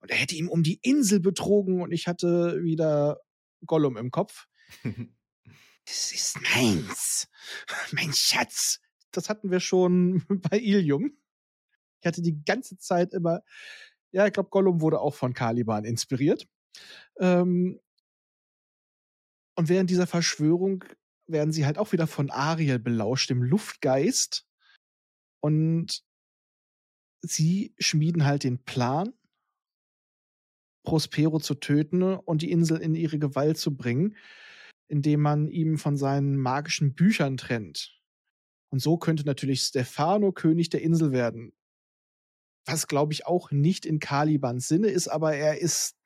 Und 0.00 0.10
er 0.10 0.16
hätte 0.16 0.36
ihm 0.36 0.48
um 0.48 0.62
die 0.62 0.78
Insel 0.82 1.20
betrogen 1.20 1.82
und 1.82 1.92
ich 1.92 2.06
hatte 2.06 2.62
wieder 2.62 3.20
Gollum 3.66 3.96
im 3.96 4.10
Kopf. 4.10 4.46
das 4.84 6.12
ist 6.12 6.38
meins. 6.54 7.28
Mein 7.92 8.12
Schatz 8.12 8.80
das 9.12 9.28
hatten 9.28 9.50
wir 9.50 9.60
schon 9.60 10.24
bei 10.50 10.58
Ilium. 10.58 11.12
Ich 12.00 12.06
hatte 12.06 12.22
die 12.22 12.42
ganze 12.44 12.78
Zeit 12.78 13.12
immer, 13.12 13.42
ja, 14.12 14.26
ich 14.26 14.32
glaube, 14.32 14.50
Gollum 14.50 14.80
wurde 14.80 15.00
auch 15.00 15.14
von 15.14 15.34
Caliban 15.34 15.84
inspiriert. 15.84 16.46
Ähm, 17.18 17.80
und 19.56 19.68
während 19.68 19.90
dieser 19.90 20.06
Verschwörung 20.06 20.84
werden 21.26 21.52
sie 21.52 21.66
halt 21.66 21.78
auch 21.78 21.92
wieder 21.92 22.06
von 22.06 22.30
Ariel 22.30 22.78
belauscht, 22.78 23.30
dem 23.30 23.42
Luftgeist. 23.42 24.46
Und 25.40 26.02
sie 27.22 27.74
schmieden 27.78 28.24
halt 28.24 28.44
den 28.44 28.64
Plan, 28.64 29.12
Prospero 30.84 31.38
zu 31.38 31.54
töten 31.54 32.02
und 32.02 32.42
die 32.42 32.50
Insel 32.50 32.78
in 32.78 32.94
ihre 32.94 33.18
Gewalt 33.18 33.58
zu 33.58 33.76
bringen, 33.76 34.16
indem 34.88 35.20
man 35.20 35.48
ihm 35.48 35.76
von 35.76 35.96
seinen 35.96 36.38
magischen 36.38 36.94
Büchern 36.94 37.36
trennt. 37.36 38.00
Und 38.70 38.80
so 38.80 38.96
könnte 38.96 39.24
natürlich 39.24 39.62
Stefano 39.62 40.32
König 40.32 40.70
der 40.70 40.82
Insel 40.82 41.12
werden. 41.12 41.52
Was, 42.66 42.86
glaube 42.86 43.12
ich, 43.12 43.26
auch 43.26 43.50
nicht 43.50 43.86
in 43.86 43.98
Calibans 43.98 44.68
Sinne 44.68 44.88
ist, 44.88 45.08
aber 45.08 45.34
er 45.34 45.60
ist 45.60 45.97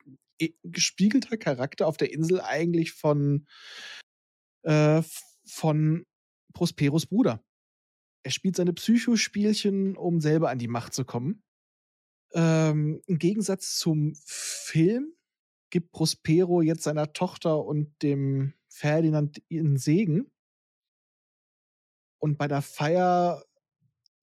gespiegelter 0.63 1.37
Charakter 1.37 1.87
auf 1.87 1.97
der 1.97 2.11
Insel 2.11 2.41
eigentlich 2.41 2.91
von, 2.91 3.47
äh, 4.63 5.01
von 5.45 6.05
Prosperos 6.53 7.05
Bruder. 7.05 7.43
Er 8.23 8.31
spielt 8.31 8.55
seine 8.55 8.73
Psychospielchen, 8.73 9.97
um 9.97 10.21
selber 10.21 10.49
an 10.49 10.59
die 10.59 10.67
Macht 10.67 10.93
zu 10.93 11.05
kommen. 11.05 11.43
Ähm, 12.33 13.01
Im 13.05 13.19
Gegensatz 13.19 13.77
zum 13.77 14.15
Film 14.25 15.13
gibt 15.69 15.91
Prospero 15.91 16.61
jetzt 16.61 16.83
seiner 16.83 17.13
Tochter 17.13 17.63
und 17.63 18.01
dem 18.01 18.53
Ferdinand 18.69 19.41
ihren 19.49 19.77
Segen. 19.77 20.31
Und 22.19 22.37
bei 22.37 22.47
der 22.47 22.61
Feier 22.61 23.43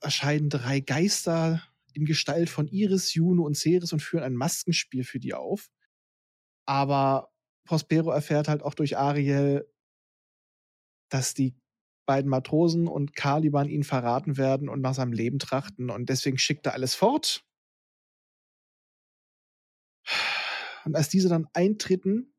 erscheinen 0.01 0.49
drei 0.49 0.81
Geister 0.81 1.63
in 1.93 2.05
Gestalt 2.05 2.49
von 2.49 2.69
Iris, 2.69 3.15
Juno 3.15 3.45
und 3.45 3.57
Ceres 3.57 3.93
und 3.93 4.01
führen 4.01 4.23
ein 4.23 4.35
Maskenspiel 4.35 5.05
für 5.05 5.19
die 5.19 5.35
auf. 5.35 5.71
Aber 6.71 7.33
Prospero 7.67 8.13
erfährt 8.13 8.47
halt 8.47 8.63
auch 8.63 8.75
durch 8.75 8.97
Ariel, 8.97 9.69
dass 11.09 11.35
die 11.35 11.57
beiden 12.07 12.31
Matrosen 12.31 12.87
und 12.87 13.17
Caliban 13.17 13.69
ihn 13.69 13.83
verraten 13.83 14.37
werden 14.37 14.69
und 14.69 14.81
nach 14.81 14.95
seinem 14.95 15.13
Leben 15.13 15.41
trachten 15.41 15.91
und 15.91 16.09
deswegen 16.09 16.39
schickt 16.39 16.67
er 16.67 16.75
alles 16.75 16.95
fort. 16.95 17.45
Und 20.85 20.95
als 20.95 21.09
diese 21.09 21.29
dann 21.29 21.49
eintreten, 21.55 22.33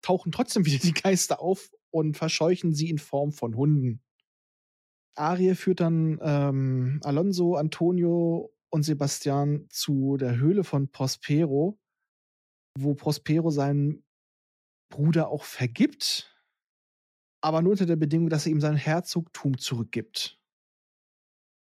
tauchen 0.00 0.32
trotzdem 0.32 0.64
wieder 0.64 0.78
die 0.78 0.94
Geister 0.94 1.38
auf 1.38 1.70
und 1.90 2.16
verscheuchen 2.16 2.72
sie 2.72 2.88
in 2.88 2.96
Form 2.96 3.30
von 3.30 3.56
Hunden. 3.56 4.02
Arie 5.16 5.54
führt 5.54 5.80
dann 5.80 6.18
ähm, 6.22 6.98
Alonso, 7.04 7.56
Antonio 7.56 8.54
und 8.70 8.84
Sebastian 8.84 9.66
zu 9.68 10.16
der 10.16 10.36
Höhle 10.38 10.64
von 10.64 10.90
Prospero, 10.90 11.78
wo 12.78 12.94
Prospero 12.94 13.50
seinen 13.50 14.04
Bruder 14.90 15.28
auch 15.28 15.44
vergibt, 15.44 16.34
aber 17.40 17.62
nur 17.62 17.72
unter 17.72 17.86
der 17.86 17.96
Bedingung, 17.96 18.28
dass 18.28 18.46
er 18.46 18.52
ihm 18.52 18.60
sein 18.60 18.76
Herzogtum 18.76 19.58
zurückgibt. 19.58 20.38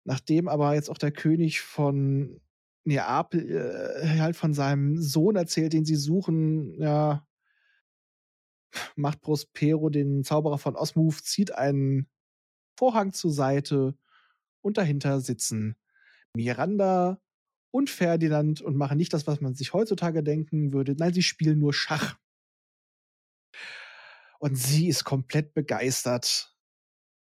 Nachdem 0.05 0.49
aber 0.49 0.75
jetzt 0.75 0.91
auch 0.91 0.99
der 0.99 1.13
König 1.13 1.61
von 1.61 2.41
Neapel 2.85 3.49
äh, 3.51 4.19
halt 4.19 4.37
von 4.37 4.53
seinem 4.55 4.99
Sohn 4.99 5.37
erzählt, 5.37 5.73
den 5.73 5.85
sie 5.85 5.95
suchen, 5.95 6.81
ja, 6.81 7.27
macht 8.97 9.21
Prospero 9.21 9.89
den 9.89 10.25
Zauberer 10.25 10.59
von 10.59 10.77
Osmuf, 10.77 11.23
zieht 11.23 11.55
einen 11.55 12.09
Vorhang 12.77 13.13
zur 13.13 13.31
Seite 13.31 13.97
und 14.61 14.79
dahinter 14.79 15.21
sitzen 15.21 15.77
Miranda 16.35 17.21
und 17.73 17.91
Ferdinand 17.91 18.61
und 18.61 18.77
machen 18.77 18.99
nicht 18.99 19.13
das, 19.13 19.27
was 19.27 19.41
man 19.41 19.55
sich 19.55 19.73
heutzutage 19.73 20.23
denken 20.23 20.73
würde. 20.73 20.95
Nein, 20.97 21.13
sie 21.13 21.23
spielen 21.23 21.59
nur 21.59 21.75
Schach. 21.75 22.17
Und 24.39 24.57
sie 24.57 24.89
ist 24.89 25.05
komplett 25.05 25.55
begeistert, 25.55 26.55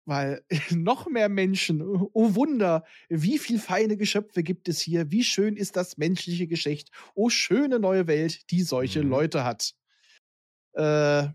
weil 0.06 0.44
noch 0.70 1.08
mehr 1.08 1.28
Menschen, 1.28 1.82
oh 1.82 2.34
Wunder, 2.34 2.84
wie 3.08 3.38
viel 3.38 3.58
feine 3.58 3.96
Geschöpfe 3.96 4.42
gibt 4.42 4.68
es 4.68 4.80
hier, 4.80 5.10
wie 5.10 5.24
schön 5.24 5.56
ist 5.56 5.76
das 5.76 5.98
menschliche 5.98 6.46
Geschlecht, 6.46 6.90
oh 7.14 7.28
schöne 7.28 7.78
neue 7.78 8.06
Welt, 8.06 8.50
die 8.50 8.62
solche 8.62 9.02
mhm. 9.02 9.10
Leute 9.10 9.44
hat. 9.44 9.74
Äh, 10.74 11.28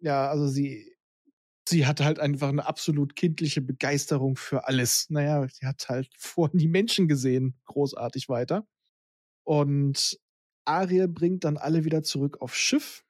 ja, 0.00 0.28
also 0.28 0.48
sie, 0.48 0.92
sie 1.70 1.86
hat 1.86 2.00
halt 2.00 2.18
einfach 2.18 2.48
eine 2.48 2.66
absolut 2.66 3.16
kindliche 3.16 3.62
Begeisterung 3.62 4.36
für 4.36 4.66
alles. 4.66 5.08
Naja, 5.08 5.46
sie 5.48 5.66
hat 5.66 5.88
halt 5.88 6.10
vorhin 6.18 6.58
die 6.58 6.68
Menschen 6.68 7.08
gesehen, 7.08 7.58
großartig 7.64 8.28
weiter. 8.28 8.66
Und 9.44 10.18
Ariel 10.66 11.08
bringt 11.08 11.44
dann 11.44 11.56
alle 11.56 11.84
wieder 11.84 12.02
zurück 12.02 12.40
aufs 12.40 12.58
Schiff. 12.58 13.04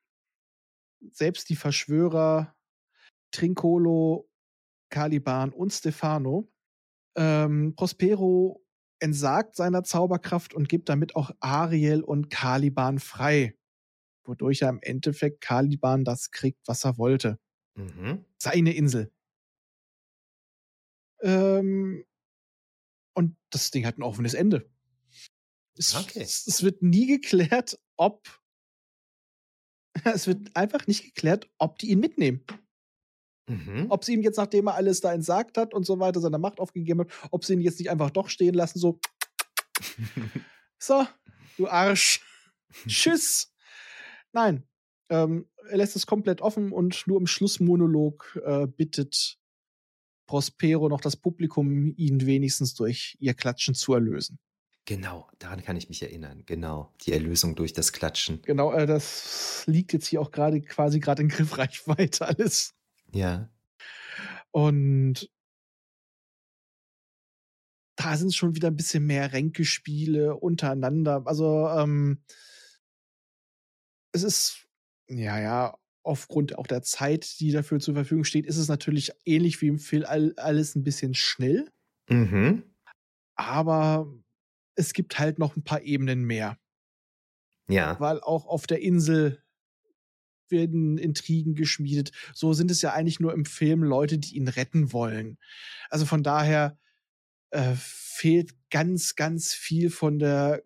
Selbst 1.11 1.49
die 1.49 1.57
Verschwörer 1.57 2.55
Trincolo, 3.33 4.29
Caliban 4.91 5.53
und 5.53 5.73
Stefano. 5.73 6.51
Ähm, 7.17 7.75
Prospero 7.77 8.63
entsagt 9.01 9.57
seiner 9.57 9.83
Zauberkraft 9.83 10.55
und 10.55 10.69
gibt 10.69 10.89
damit 10.89 11.17
auch 11.17 11.31
Ariel 11.41 12.03
und 12.03 12.31
Caliban 12.31 12.99
frei. 12.99 13.57
Wodurch 14.25 14.63
er 14.63 14.69
im 14.69 14.81
Endeffekt 14.83 15.41
Caliban 15.41 16.05
das 16.05 16.31
kriegt, 16.31 16.61
was 16.67 16.85
er 16.85 16.99
wollte. 16.99 17.39
Mhm. 17.75 18.25
Seine 18.39 18.75
Insel. 18.75 19.13
Ähm, 21.23 22.05
und 23.15 23.37
das 23.51 23.71
Ding 23.71 23.87
hat 23.87 23.99
ein 23.99 24.03
offenes 24.03 24.35
Ende. 24.35 24.71
Es, 25.77 25.95
okay. 25.95 26.21
es, 26.21 26.47
es 26.47 26.63
wird 26.63 26.83
nie 26.83 27.07
geklärt, 27.07 27.79
ob. 27.97 28.29
Es 30.05 30.29
wird 30.29 30.57
einfach 30.57 30.87
nicht 30.87 31.03
geklärt, 31.03 31.51
ob 31.59 31.79
die 31.79 31.91
ihn 31.91 31.99
mitnehmen. 31.99 32.45
Mhm. 33.49 33.87
Ob 33.91 34.05
sie 34.05 34.15
ihm 34.15 34.23
jetzt, 34.23 34.37
nachdem 34.37 34.69
er 34.69 34.75
alles 34.75 35.01
da 35.01 35.13
entsagt 35.13 35.59
hat 35.59 35.75
und 35.75 35.85
so 35.85 35.99
weiter, 35.99 36.21
seine 36.21 36.39
Macht 36.39 36.61
aufgegeben 36.61 37.01
hat, 37.01 37.13
ob 37.33 37.45
sie 37.45 37.55
ihn 37.55 37.61
jetzt 37.61 37.81
nicht 37.81 37.91
einfach 37.91 38.11
doch 38.11 38.29
stehen 38.29 38.55
lassen, 38.55 38.79
so. 38.79 39.01
so, 40.79 41.05
du 41.57 41.69
Arsch. 41.69 42.25
Tschüss. 42.87 43.53
Nein. 44.33 44.70
Ähm, 45.11 45.47
er 45.69 45.77
lässt 45.77 45.97
es 45.97 46.07
komplett 46.07 46.41
offen 46.41 46.73
und 46.73 47.07
nur 47.07 47.19
im 47.19 47.27
Schlussmonolog 47.27 48.41
äh, 48.45 48.67
bittet 48.67 49.39
Prospero 50.27 50.89
noch 50.89 51.01
das 51.01 51.17
Publikum, 51.17 51.93
ihn 51.97 52.25
wenigstens 52.25 52.75
durch 52.75 53.17
ihr 53.21 53.35
Klatschen 53.35 53.75
zu 53.75 53.95
erlösen. 53.95 54.39
Genau, 54.87 55.29
daran 55.39 55.63
kann 55.63 55.77
ich 55.77 55.89
mich 55.89 56.03
erinnern. 56.03 56.45
Genau, 56.47 56.93
die 57.03 57.13
Erlösung 57.13 57.55
durch 57.55 57.73
das 57.73 57.93
Klatschen. 57.93 58.41
Genau, 58.43 58.73
äh, 58.73 58.87
das 58.87 59.65
liegt 59.67 59.93
jetzt 59.93 60.07
hier 60.07 60.21
auch 60.21 60.31
gerade 60.31 60.61
quasi 60.63 61.01
gerade 61.01 61.23
in 61.23 61.29
Griffreichweite 61.29 62.27
alles. 62.27 62.75
Ja. 63.13 63.51
Und 64.53 65.31
da 67.97 68.17
sind 68.17 68.35
schon 68.35 68.55
wieder 68.55 68.69
ein 68.69 68.77
bisschen 68.77 69.07
mehr 69.07 69.33
Ränkespiele 69.33 70.35
untereinander. 70.35 71.23
Also, 71.27 71.69
ähm, 71.69 72.23
es 74.13 74.23
ist, 74.23 74.67
ja, 75.11 75.41
ja, 75.41 75.77
aufgrund 76.03 76.57
auch 76.57 76.67
der 76.67 76.83
Zeit, 76.83 77.41
die 77.41 77.53
dafür 77.53 77.81
zur 77.81 77.95
Verfügung 77.95 78.25
steht, 78.25 78.47
ist 78.47 78.57
es 78.57 78.69
natürlich 78.69 79.13
ähnlich 79.25 79.61
wie 79.61 79.69
im 79.69 79.79
Film 79.79 80.05
all, 80.07 80.35
alles 80.37 80.75
ein 80.75 80.85
bisschen 80.85 81.15
schnell. 81.15 81.71
Mhm. 82.09 82.65
Aber 83.35 84.13
es 84.75 84.93
gibt 84.93 85.19
halt 85.19 85.39
noch 85.39 85.57
ein 85.57 85.65
paar 85.65 85.83
Ebenen 85.83 86.25
mehr. 86.25 86.59
Ja. 87.69 87.99
Weil 88.01 88.21
auch 88.21 88.47
auf 88.47 88.67
der 88.67 88.81
Insel 88.81 89.43
werden 90.49 90.99
Intrigen 90.99 91.55
geschmiedet. 91.55 92.11
So 92.35 92.53
sind 92.53 92.71
es 92.71 92.83
ja 92.83 92.93
eigentlich 92.93 93.21
nur 93.21 93.33
im 93.33 93.45
Film 93.45 93.83
Leute, 93.83 94.19
die 94.19 94.37
ihn 94.37 94.49
retten 94.49 94.93
wollen. 94.93 95.39
Also 95.91 96.07
von 96.07 96.23
daher 96.23 96.79
äh, 97.51 97.75
fehlt 97.77 98.53
ganz, 98.71 99.15
ganz 99.15 99.55
viel 99.55 99.91
von 99.91 100.19
der 100.19 100.63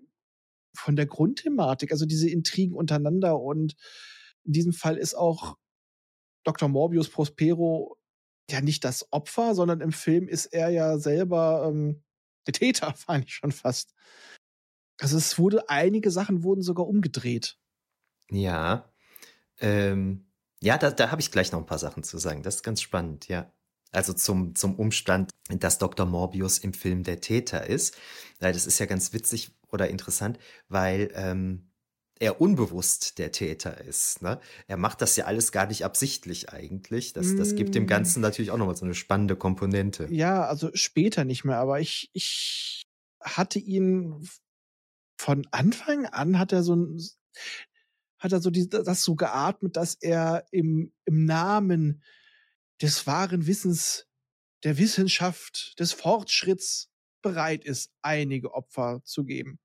von 0.76 0.97
der 0.97 1.07
Grundthematik, 1.07 1.92
also 1.92 2.05
diese 2.05 2.28
Intrigen 2.28 2.74
untereinander 2.74 3.38
und 3.38 3.76
in 4.45 4.53
diesem 4.53 4.72
Fall 4.72 4.97
ist 4.97 5.14
auch 5.14 5.57
Dr. 6.45 6.68
Morbius 6.68 7.09
Prospero 7.09 7.97
ja 8.51 8.61
nicht 8.61 8.84
das 8.84 9.11
Opfer, 9.12 9.55
sondern 9.55 9.80
im 9.80 9.92
Film 9.92 10.28
ist 10.28 10.47
er 10.47 10.68
ja 10.68 10.99
selber 10.99 11.66
ähm, 11.68 12.03
der 12.47 12.55
Täter, 12.55 12.95
fand 12.97 13.24
ich 13.24 13.34
schon 13.34 13.53
fast. 13.53 13.95
Also 15.01 15.16
es 15.16 15.38
wurde, 15.38 15.68
einige 15.68 16.11
Sachen 16.11 16.45
wurden 16.45 16.62
sogar 16.62 16.86
umgedreht. 16.86 17.59
Ja. 18.30 18.92
Ähm, 19.59 20.26
ja, 20.62 20.78
da, 20.78 20.90
da 20.90 21.11
habe 21.11 21.20
ich 21.20 21.30
gleich 21.30 21.53
noch 21.53 21.59
ein 21.59 21.66
paar 21.66 21.78
Sachen 21.78 22.05
zu 22.05 22.18
sagen. 22.18 22.42
Das 22.42 22.57
ist 22.57 22.62
ganz 22.62 22.80
spannend, 22.80 23.28
ja. 23.28 23.53
Also 23.92 24.12
zum, 24.12 24.55
zum 24.55 24.74
Umstand, 24.76 25.30
dass 25.49 25.78
Dr. 25.78 26.07
Morbius 26.07 26.59
im 26.59 26.74
Film 26.74 27.05
der 27.05 27.20
Täter 27.20 27.66
ist. 27.66 27.97
Das 28.40 28.66
ist 28.66 28.78
ja 28.78 28.86
ganz 28.86 29.12
witzig 29.12 29.53
oder 29.68 29.88
interessant, 29.88 30.38
weil 30.68 31.12
ähm, 31.14 31.70
er 32.21 32.41
unbewusst 32.41 33.19
der 33.19 33.33
Täter 33.33 33.81
ist. 33.81 34.23
Ne? 34.23 34.41
Er 34.69 34.77
macht 34.77 35.01
das 35.03 35.17
ja 35.17 35.25
alles 35.25 35.53
gar 35.53 35.67
nicht 35.67 35.85
absichtlich 35.85 36.51
eigentlich. 36.51 37.12
Das, 37.12 37.35
das 37.35 37.57
gibt 37.57 37.75
dem 37.75 37.85
mm. 37.85 37.89
Ganzen 37.89 38.21
natürlich 38.21 38.51
auch 38.51 38.57
nochmal 38.57 38.77
so 38.77 38.85
eine 38.85 38.95
spannende 38.95 39.37
Komponente. 39.37 40.07
Ja, 40.11 40.47
also 40.47 40.71
später 40.75 41.25
nicht 41.25 41.45
mehr, 41.45 41.59
aber 41.59 41.81
ich, 41.81 42.11
ich 42.12 42.87
hatte 43.21 43.59
ihn 43.59 44.29
von 45.19 45.47
Anfang 45.51 46.07
an 46.07 46.39
hat 46.39 46.53
er 46.53 46.62
so 46.62 46.77
ein, 46.77 47.01
hat 48.19 48.33
er 48.33 48.41
so 48.41 48.51
die, 48.51 48.69
das 48.69 49.03
so 49.03 49.17
geatmet, 49.17 49.77
dass 49.77 49.95
er 49.95 50.47
im, 50.51 50.93
im 51.05 51.25
Namen 51.25 52.03
des 52.81 53.07
wahren 53.07 53.47
Wissens, 53.47 54.07
der 54.62 54.79
Wissenschaft, 54.79 55.79
des 55.79 55.93
Fortschritts 55.93 56.91
bereit 57.23 57.65
ist, 57.65 57.91
einige 58.03 58.53
Opfer 58.55 59.03
zu 59.05 59.25
geben. 59.25 59.59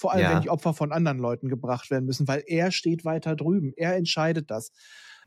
Vor 0.00 0.12
allem, 0.14 0.22
ja. 0.22 0.34
wenn 0.34 0.40
die 0.40 0.48
Opfer 0.48 0.72
von 0.72 0.92
anderen 0.92 1.18
Leuten 1.18 1.50
gebracht 1.50 1.90
werden 1.90 2.06
müssen, 2.06 2.26
weil 2.26 2.42
er 2.46 2.72
steht 2.72 3.04
weiter 3.04 3.36
drüben. 3.36 3.74
Er 3.76 3.96
entscheidet 3.96 4.50
das. 4.50 4.72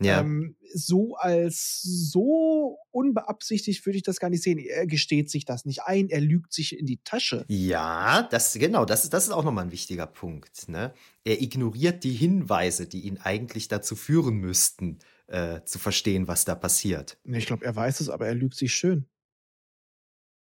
Ja. 0.02 0.22
Ähm, 0.22 0.56
so 0.74 1.16
als 1.16 1.84
so 1.84 2.80
unbeabsichtigt 2.90 3.86
würde 3.86 3.98
ich 3.98 4.04
das 4.04 4.20
gar 4.20 4.32
nicht 4.32 4.42
sehen. 4.42 4.58
Er 4.58 4.88
gesteht 4.88 5.30
sich 5.30 5.46
das 5.46 5.66
nicht 5.66 5.84
ein, 5.84 6.10
er 6.10 6.22
lügt 6.22 6.54
sich 6.54 6.76
in 6.76 6.88
die 6.88 7.00
Tasche. 7.04 7.46
Ja, 7.48 8.24
das 8.32 8.54
genau, 8.54 8.84
das, 8.84 9.08
das 9.12 9.26
ist 9.26 9.32
auch 9.32 9.44
nochmal 9.44 9.66
ein 9.66 9.72
wichtiger 9.72 10.08
Punkt. 10.08 10.68
Ne? 10.68 10.92
Er 11.24 11.40
ignoriert 11.40 12.04
die 12.04 12.14
Hinweise, 12.14 12.88
die 12.88 13.02
ihn 13.02 13.20
eigentlich 13.20 13.68
dazu 13.68 13.96
führen 13.96 14.38
müssten, 14.38 14.98
äh, 15.28 15.62
zu 15.66 15.78
verstehen, 15.78 16.28
was 16.28 16.46
da 16.46 16.56
passiert. 16.56 17.20
Ich 17.26 17.46
glaube, 17.46 17.64
er 17.64 17.76
weiß 17.76 18.00
es, 18.00 18.10
aber 18.10 18.26
er 18.26 18.34
lügt 18.34 18.56
sich 18.56 18.74
schön. 18.74 19.06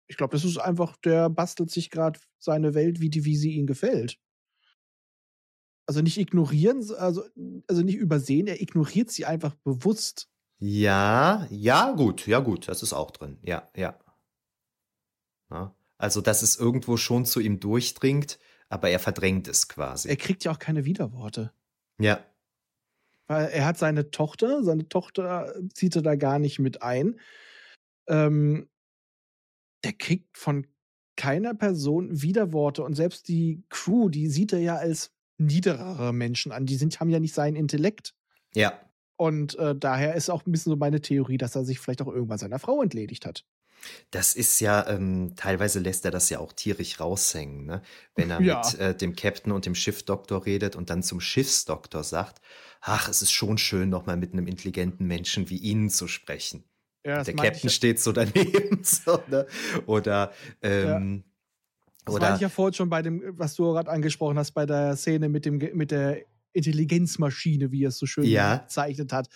Ich 0.09 0.17
glaube, 0.17 0.37
das 0.37 0.45
ist 0.45 0.59
einfach, 0.59 0.97
der 0.99 1.29
bastelt 1.29 1.71
sich 1.71 1.91
gerade 1.91 2.21
seine 2.39 2.75
Welt, 2.75 3.01
wie, 3.01 3.11
die, 3.11 3.25
wie 3.25 3.37
sie 3.37 3.53
ihm 3.53 3.67
gefällt. 3.67 4.19
Also 5.87 6.01
nicht 6.01 6.19
ignorieren, 6.19 6.85
also, 6.99 7.25
also 7.69 7.83
nicht 7.83 7.97
übersehen, 7.97 8.47
er 8.47 8.61
ignoriert 8.61 9.11
sie 9.11 9.25
einfach 9.25 9.55
bewusst. 9.57 10.29
Ja, 10.59 11.47
ja, 11.51 11.93
gut, 11.93 12.27
ja, 12.27 12.41
gut, 12.41 12.69
das 12.69 12.83
ist 12.83 12.93
auch 12.93 13.11
drin. 13.11 13.39
Ja, 13.43 13.71
ja. 13.77 13.99
ja. 15.51 15.75
Also, 15.99 16.21
dass 16.21 16.43
es 16.43 16.57
irgendwo 16.57 16.97
schon 16.97 17.25
zu 17.25 17.41
ihm 17.41 17.61
durchdringt, 17.61 18.39
aber 18.69 18.91
er 18.91 18.99
verdrängt 18.99 19.49
es 19.49 19.69
quasi. 19.69 20.09
Er 20.09 20.17
kriegt 20.17 20.45
ja 20.45 20.53
auch 20.53 20.59
keine 20.59 20.85
Widerworte. 20.85 21.53
Ja. 21.99 22.25
Weil 23.27 23.49
er 23.49 23.67
hat 23.67 23.79
seine 23.79 24.11
Tochter, 24.11 24.63
seine 24.63 24.89
Tochter 24.89 25.55
zieht 25.73 25.97
er 25.97 26.03
da 26.03 26.15
gar 26.15 26.39
nicht 26.39 26.59
mit 26.59 26.83
ein. 26.83 27.19
Ähm, 28.09 28.69
der 29.87 29.93
kriegt 29.93 30.37
von 30.37 30.67
keiner 31.17 31.55
Person 31.55 32.23
Widerworte 32.23 32.83
und 32.83 32.95
selbst 32.95 33.29
die 33.29 33.63
Crew, 33.69 34.09
die 34.09 34.27
sieht 34.27 34.53
er 34.53 34.59
ja 34.59 34.75
als 34.75 35.13
niederere 35.39 36.13
Menschen 36.13 36.51
an. 36.51 36.67
Die 36.67 36.75
sind, 36.75 36.99
haben 36.99 37.09
ja 37.09 37.21
nicht 37.21 37.35
seinen 37.35 37.55
Intellekt. 37.55 38.15
Ja. 38.53 38.81
Und 39.17 39.57
äh, 39.59 39.77
daher 39.77 40.15
ist 40.17 40.29
auch 40.29 40.45
ein 40.45 40.51
bisschen 40.51 40.71
so 40.71 40.77
meine 40.77 41.01
Theorie, 41.01 41.39
dass 41.39 41.55
er 41.55 41.65
sich 41.65 41.79
vielleicht 41.79 42.03
auch 42.03 42.09
irgendwann 42.09 42.39
seiner 42.39 42.59
Frau 42.59 42.83
entledigt 42.83 43.27
hat. 43.27 43.45
Das 44.11 44.35
ist 44.35 44.59
ja, 44.59 44.89
ähm, 44.89 45.35
teilweise 45.37 45.79
lässt 45.79 46.05
er 46.05 46.11
das 46.11 46.29
ja 46.31 46.41
auch 46.41 46.53
tierisch 46.53 46.99
raushängen, 46.99 47.67
ne? 47.67 47.83
wenn 48.17 48.31
er 48.31 48.41
ja. 48.41 48.63
mit 48.65 48.81
äh, 48.81 48.97
dem 48.97 49.15
Captain 49.15 49.53
und 49.53 49.67
dem 49.67 49.77
Schiffdoktor 49.77 50.45
redet 50.45 50.75
und 50.75 50.91
dann 50.91 51.05
zum 51.05 51.21
Schiffsdoktor 51.21 52.03
sagt, 52.03 52.41
ach, 52.81 53.09
es 53.09 53.23
ist 53.23 53.31
schon 53.31 53.59
schön, 53.59 53.89
nochmal 53.89 54.17
mit 54.17 54.33
einem 54.33 54.49
intelligenten 54.49 55.07
Menschen 55.07 55.49
wie 55.49 55.59
Ihnen 55.59 55.91
zu 55.91 56.09
sprechen. 56.09 56.65
Ja, 57.07 57.23
der 57.23 57.35
Captain 57.35 57.71
steht 57.71 58.01
so 58.01 58.11
daneben. 58.11 58.81
so, 58.83 59.23
ne? 59.29 59.47
Oder 59.87 60.33
ähm, 60.61 61.15
ja. 61.15 61.33
Das 62.05 62.15
Oder, 62.15 62.29
war 62.29 62.35
ich 62.37 62.41
ja 62.41 62.49
vorhin 62.49 62.75
schon 62.75 62.89
bei 62.89 63.03
dem, 63.03 63.23
was 63.39 63.55
du 63.55 63.65
gerade 63.73 63.91
angesprochen 63.91 64.39
hast, 64.39 64.53
bei 64.53 64.67
der 64.67 64.97
Szene 64.97 65.29
mit, 65.29 65.45
dem, 65.45 65.59
mit 65.59 65.91
der 65.91 66.25
Intelligenzmaschine, 66.53 67.71
wie 67.71 67.85
er 67.85 67.89
es 67.89 67.99
so 67.99 68.07
schön 68.07 68.25
ja. 68.25 68.59
gezeichnet 68.59 69.13
hat. 69.13 69.29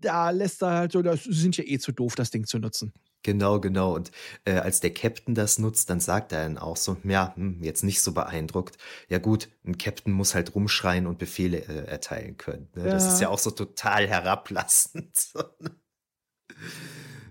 Da 0.00 0.30
lässt 0.30 0.62
er 0.62 0.70
halt 0.70 0.92
so, 0.92 1.02
das 1.02 1.24
sind 1.24 1.56
ja 1.56 1.64
eh 1.64 1.78
zu 1.78 1.92
doof, 1.92 2.14
das 2.14 2.30
Ding 2.30 2.46
zu 2.46 2.58
nutzen. 2.58 2.92
Genau, 3.24 3.60
genau. 3.60 3.94
Und 3.94 4.12
äh, 4.44 4.52
als 4.52 4.80
der 4.80 4.94
Captain 4.94 5.34
das 5.34 5.58
nutzt, 5.58 5.90
dann 5.90 5.98
sagt 5.98 6.32
er 6.32 6.44
dann 6.44 6.58
auch 6.58 6.76
so, 6.76 6.96
ja, 7.02 7.34
hm, 7.34 7.62
jetzt 7.62 7.82
nicht 7.82 8.02
so 8.02 8.12
beeindruckt. 8.12 8.78
Ja 9.08 9.18
gut, 9.18 9.48
ein 9.64 9.78
Captain 9.78 10.12
muss 10.12 10.34
halt 10.34 10.54
rumschreien 10.54 11.06
und 11.06 11.18
Befehle 11.18 11.58
äh, 11.58 11.86
erteilen 11.86 12.36
können. 12.36 12.68
Ne? 12.74 12.84
Ja. 12.84 12.90
Das 12.90 13.12
ist 13.12 13.20
ja 13.20 13.28
auch 13.28 13.40
so 13.40 13.50
total 13.50 14.08
herablassend. 14.08 15.32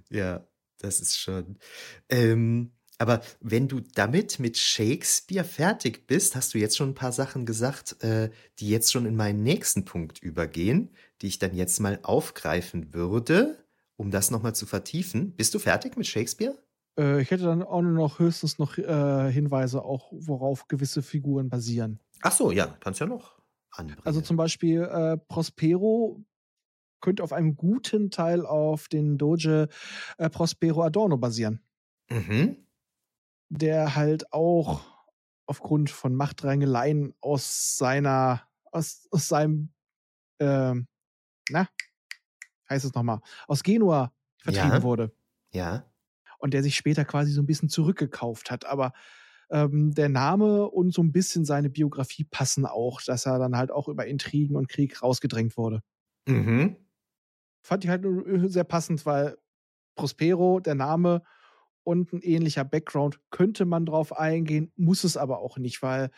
Ja, 0.09 0.47
das 0.79 0.99
ist 0.99 1.19
schon. 1.19 1.57
Ähm, 2.09 2.71
aber 2.97 3.21
wenn 3.41 3.67
du 3.67 3.81
damit 3.81 4.39
mit 4.39 4.57
Shakespeare 4.57 5.45
fertig 5.45 6.07
bist, 6.07 6.35
hast 6.35 6.53
du 6.53 6.57
jetzt 6.57 6.77
schon 6.77 6.89
ein 6.89 6.95
paar 6.95 7.11
Sachen 7.11 7.45
gesagt, 7.45 8.01
äh, 8.03 8.31
die 8.59 8.69
jetzt 8.69 8.91
schon 8.91 9.05
in 9.05 9.15
meinen 9.15 9.43
nächsten 9.43 9.85
Punkt 9.85 10.19
übergehen, 10.19 10.95
die 11.21 11.27
ich 11.27 11.39
dann 11.39 11.55
jetzt 11.55 11.79
mal 11.79 11.99
aufgreifen 12.03 12.93
würde 12.93 13.57
um 13.97 14.11
das 14.11 14.31
nochmal 14.31 14.55
zu 14.55 14.65
vertiefen. 14.65 15.33
Bist 15.35 15.53
du 15.53 15.59
fertig 15.59 15.97
mit 15.97 16.07
Shakespeare? 16.07 16.57
Äh, 16.97 17.21
ich 17.21 17.31
hätte 17.31 17.43
dann 17.43 17.63
auch 17.63 17.81
nur 17.81 17.91
noch 17.91 18.19
höchstens 18.19 18.59
noch 18.59 18.77
äh, 18.77 19.31
Hinweise, 19.31 19.83
auch 19.83 20.11
worauf 20.11 20.67
gewisse 20.67 21.01
Figuren 21.01 21.49
basieren. 21.49 21.99
Ach 22.21 22.31
so, 22.31 22.51
ja, 22.51 22.77
kannst 22.79 22.99
ja 22.99 23.07
noch 23.07 23.39
anbringen. 23.71 24.01
Also 24.05 24.21
zum 24.21 24.37
Beispiel 24.37 24.83
äh, 24.83 25.17
Prospero 25.17 26.23
könnte 27.01 27.23
auf 27.23 27.33
einem 27.33 27.55
guten 27.55 28.11
Teil 28.11 28.45
auf 28.45 28.87
den 28.87 29.17
Doge 29.17 29.67
äh, 30.17 30.29
Prospero 30.29 30.83
Adorno 30.83 31.17
basieren. 31.17 31.61
Mhm. 32.09 32.57
Der 33.49 33.95
halt 33.95 34.33
auch 34.33 34.81
aufgrund 35.45 35.89
von 35.89 36.15
Machtreingeleien 36.15 37.13
aus 37.21 37.77
seiner, 37.77 38.43
aus, 38.71 39.07
aus 39.11 39.27
seinem, 39.27 39.69
äh, 40.39 40.73
na, 41.49 41.69
heißt 42.69 42.85
es 42.85 42.93
nochmal, 42.93 43.21
aus 43.47 43.63
Genua 43.63 44.13
vertrieben 44.37 44.71
ja. 44.71 44.83
wurde. 44.83 45.15
Ja. 45.53 45.85
Und 46.39 46.53
der 46.53 46.63
sich 46.63 46.75
später 46.75 47.05
quasi 47.05 47.31
so 47.31 47.41
ein 47.41 47.47
bisschen 47.47 47.69
zurückgekauft 47.69 48.51
hat. 48.51 48.65
Aber 48.65 48.93
ähm, 49.49 49.93
der 49.93 50.09
Name 50.09 50.67
und 50.69 50.93
so 50.93 51.01
ein 51.01 51.11
bisschen 51.11 51.45
seine 51.45 51.69
Biografie 51.69 52.25
passen 52.25 52.65
auch, 52.65 53.01
dass 53.01 53.25
er 53.25 53.39
dann 53.39 53.57
halt 53.57 53.71
auch 53.71 53.87
über 53.87 54.05
Intrigen 54.05 54.55
und 54.55 54.67
Krieg 54.67 55.01
rausgedrängt 55.01 55.57
wurde. 55.57 55.81
Mhm. 56.27 56.75
Fand 57.61 57.83
ich 57.83 57.89
halt 57.89 58.05
sehr 58.51 58.63
passend, 58.63 59.05
weil 59.05 59.37
Prospero, 59.95 60.59
der 60.59 60.75
Name 60.75 61.23
und 61.83 62.13
ein 62.13 62.21
ähnlicher 62.21 62.63
Background, 62.63 63.19
könnte 63.29 63.65
man 63.65 63.85
drauf 63.85 64.17
eingehen, 64.17 64.71
muss 64.75 65.03
es 65.03 65.17
aber 65.17 65.39
auch 65.39 65.57
nicht, 65.57 65.81
weil 65.81 66.11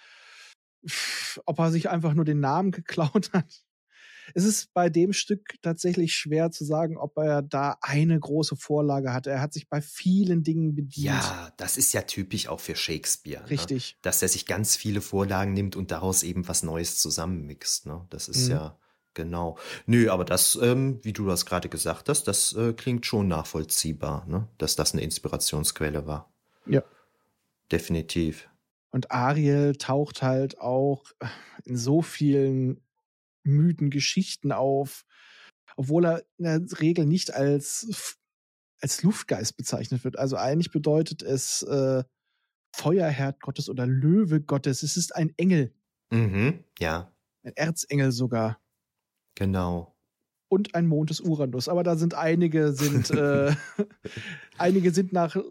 ob 1.45 1.59
er 1.59 1.71
sich 1.71 1.89
einfach 1.89 2.13
nur 2.13 2.25
den 2.25 2.39
Namen 2.39 2.71
geklaut 2.71 3.31
hat, 3.33 3.63
es 4.33 4.43
ist 4.43 4.73
bei 4.73 4.89
dem 4.89 5.13
Stück 5.13 5.55
tatsächlich 5.61 6.13
schwer 6.13 6.51
zu 6.51 6.65
sagen, 6.65 6.97
ob 6.97 7.17
er 7.17 7.41
da 7.41 7.77
eine 7.81 8.19
große 8.19 8.55
Vorlage 8.55 9.13
hatte. 9.13 9.31
Er 9.31 9.41
hat 9.41 9.53
sich 9.53 9.69
bei 9.69 9.81
vielen 9.81 10.43
Dingen 10.43 10.75
bedient. 10.75 11.05
Ja, 11.05 11.51
das 11.57 11.77
ist 11.77 11.93
ja 11.93 12.03
typisch 12.03 12.47
auch 12.47 12.59
für 12.59 12.75
Shakespeare. 12.75 13.43
Ne? 13.43 13.49
Richtig. 13.49 13.93
Ne? 13.93 13.99
Dass 14.01 14.21
er 14.21 14.27
sich 14.27 14.45
ganz 14.45 14.75
viele 14.75 15.01
Vorlagen 15.01 15.53
nimmt 15.53 15.75
und 15.75 15.91
daraus 15.91 16.23
eben 16.23 16.47
was 16.47 16.63
Neues 16.63 16.99
zusammenmixt. 16.99 17.85
Ne? 17.85 18.05
Das 18.09 18.27
ist 18.27 18.45
mhm. 18.45 18.51
ja 18.51 18.79
genau. 19.20 19.57
Nö, 19.86 20.09
aber 20.09 20.24
das, 20.24 20.57
ähm, 20.61 20.99
wie 21.03 21.11
du 21.11 21.28
das 21.28 21.45
gerade 21.45 21.67
gesagt 21.67 22.07
hast, 22.07 22.24
das 22.24 22.53
äh, 22.53 22.72
klingt 22.72 23.05
schon 23.05 23.28
nachvollziehbar, 23.28 24.26
ne? 24.28 24.47
dass 24.57 24.78
das 24.78 24.93
eine 24.93 25.01
Inspirationsquelle 25.01 26.07
war. 26.07 26.32
Ja. 26.65 26.84
Definitiv. 27.70 28.47
Und 28.91 29.11
Ariel 29.11 29.76
taucht 29.76 30.22
halt 30.22 30.61
auch 30.61 31.03
in 31.65 31.76
so 31.76 32.01
vielen 32.01 32.82
Mythen, 33.43 33.89
Geschichten 33.89 34.53
auf, 34.53 35.05
obwohl 35.76 36.05
er 36.05 36.24
in 36.38 36.45
der 36.45 36.61
Regel 36.80 37.05
nicht 37.05 37.34
als, 37.34 38.15
als 38.82 39.03
Luftgeist 39.03 39.57
bezeichnet 39.57 40.05
wird. 40.05 40.17
Also 40.17 40.38
eigentlich 40.38 40.72
bedeutet 40.72 41.24
es 41.24 41.61
äh, 41.63 42.03
Feuerherd 42.74 43.41
Gottes 43.41 43.70
oder 43.70 43.86
Löwe 43.86 44.39
Gottes. 44.39 44.82
Es 44.82 44.95
ist 44.95 45.13
ein 45.13 45.34
Engel. 45.36 45.74
Mhm, 46.09 46.63
ja. 46.80 47.11
Ein 47.43 47.53
Erzengel 47.57 48.13
sogar. 48.13 48.61
Genau. 49.39 49.95
Und 50.49 50.75
ein 50.75 50.85
Mond 50.85 51.09
des 51.09 51.21
Uranus. 51.21 51.69
Aber 51.69 51.83
da 51.83 51.95
sind 51.95 52.13
einige 52.13 52.73
sind 52.73 53.09
äh, 53.11 53.55
einige 54.57 54.91
sind 54.91 55.13
nach 55.13 55.35
äh, 55.35 55.41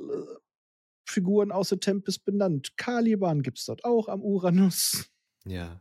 Figuren 1.08 1.50
aus 1.50 1.70
der 1.70 1.80
Tempest 1.80 2.24
benannt. 2.24 2.76
Caliban 2.76 3.42
gibt 3.42 3.58
es 3.58 3.64
dort 3.64 3.84
auch 3.84 4.08
am 4.08 4.22
Uranus. 4.22 5.10
Ja. 5.46 5.80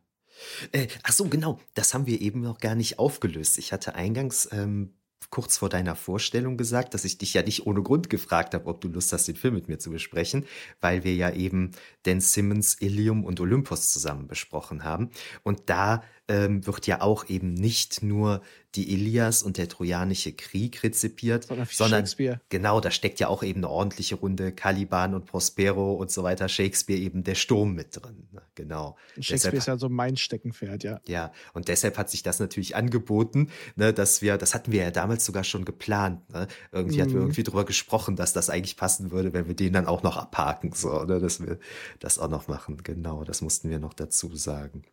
Äh, 0.71 0.87
ach 1.03 1.11
so, 1.11 1.25
genau, 1.25 1.59
das 1.73 1.93
haben 1.93 2.05
wir 2.05 2.21
eben 2.21 2.41
noch 2.41 2.59
gar 2.59 2.75
nicht 2.75 2.97
aufgelöst. 2.97 3.57
Ich 3.57 3.73
hatte 3.73 3.95
eingangs 3.95 4.47
ähm, 4.51 4.93
kurz 5.29 5.57
vor 5.57 5.67
deiner 5.67 5.95
Vorstellung 5.95 6.55
gesagt, 6.55 6.93
dass 6.93 7.03
ich 7.03 7.17
dich 7.17 7.33
ja 7.33 7.41
nicht 7.41 7.65
ohne 7.65 7.81
Grund 7.81 8.09
gefragt 8.09 8.53
habe, 8.53 8.67
ob 8.67 8.79
du 8.79 8.87
Lust 8.87 9.11
hast, 9.11 9.27
den 9.27 9.35
Film 9.35 9.55
mit 9.55 9.67
mir 9.67 9.79
zu 9.79 9.91
besprechen, 9.91 10.45
weil 10.79 11.03
wir 11.03 11.15
ja 11.15 11.31
eben 11.31 11.71
Dan 12.03 12.21
Simmons, 12.21 12.79
Ilium 12.79 13.25
und 13.25 13.39
Olympus 13.41 13.91
zusammen 13.91 14.27
besprochen 14.27 14.83
haben. 14.83 15.09
Und 15.43 15.69
da 15.69 16.03
ähm, 16.27 16.65
wird 16.65 16.87
ja 16.87 17.01
auch 17.01 17.29
eben 17.29 17.53
nicht 17.53 18.03
nur 18.03 18.41
die 18.75 18.93
Ilias 18.93 19.43
und 19.43 19.57
der 19.57 19.69
Trojanische 19.69 20.33
Krieg 20.33 20.83
rezipiert, 20.83 21.45
sondern, 21.45 21.67
sondern 21.71 22.05
genau, 22.49 22.79
da 22.79 22.91
steckt 22.91 23.19
ja 23.19 23.27
auch 23.27 23.41
eben 23.41 23.61
eine 23.61 23.69
ordentliche 23.69 24.15
Runde 24.15 24.51
Caliban 24.51 25.15
und 25.15 25.25
Prospero 25.25 25.93
und 25.93 26.11
so 26.11 26.23
weiter, 26.23 26.47
Shakespeare 26.47 26.99
eben 26.99 27.23
der 27.23 27.35
Sturm 27.35 27.73
mit 27.73 27.95
drin. 27.95 28.27
Ne? 28.31 28.41
Genau. 28.55 28.97
Shakespeare 29.15 29.33
deshalb, 29.33 29.53
ist 29.55 29.67
ja 29.67 29.77
so 29.77 29.89
mein 29.89 30.17
Steckenpferd, 30.17 30.83
ja. 30.83 30.99
Ja, 31.07 31.31
und 31.53 31.69
deshalb 31.69 31.97
hat 31.97 32.09
sich 32.09 32.23
das 32.23 32.39
natürlich 32.39 32.75
angeboten, 32.75 33.49
ne, 33.75 33.93
dass 33.93 34.21
wir, 34.21 34.37
das 34.37 34.53
hatten 34.53 34.71
wir 34.71 34.83
ja 34.83 34.91
damals 34.91 35.25
sogar 35.25 35.43
schon 35.43 35.65
geplant. 35.65 36.29
Ne? 36.29 36.47
Irgendwie 36.71 36.97
mm. 36.97 37.01
hatten 37.01 37.11
wir 37.11 37.17
mhm. 37.17 37.25
irgendwie 37.27 37.43
drüber 37.43 37.65
gesprochen, 37.65 38.15
dass 38.15 38.33
das 38.33 38.49
eigentlich 38.49 38.77
passen 38.77 39.11
würde, 39.11 39.33
wenn 39.33 39.47
wir 39.47 39.55
den 39.55 39.73
dann 39.73 39.87
auch 39.87 40.03
noch 40.03 40.17
abhaken, 40.17 40.71
so, 40.73 41.03
ne? 41.03 41.19
dass 41.19 41.39
wir 41.41 41.57
das 41.99 42.19
auch 42.19 42.29
noch 42.29 42.47
machen. 42.47 42.83
Genau, 42.83 43.23
das 43.23 43.41
mussten 43.41 43.69
wir 43.69 43.79
noch 43.79 43.93
dazu 43.93 44.35
sagen. 44.35 44.83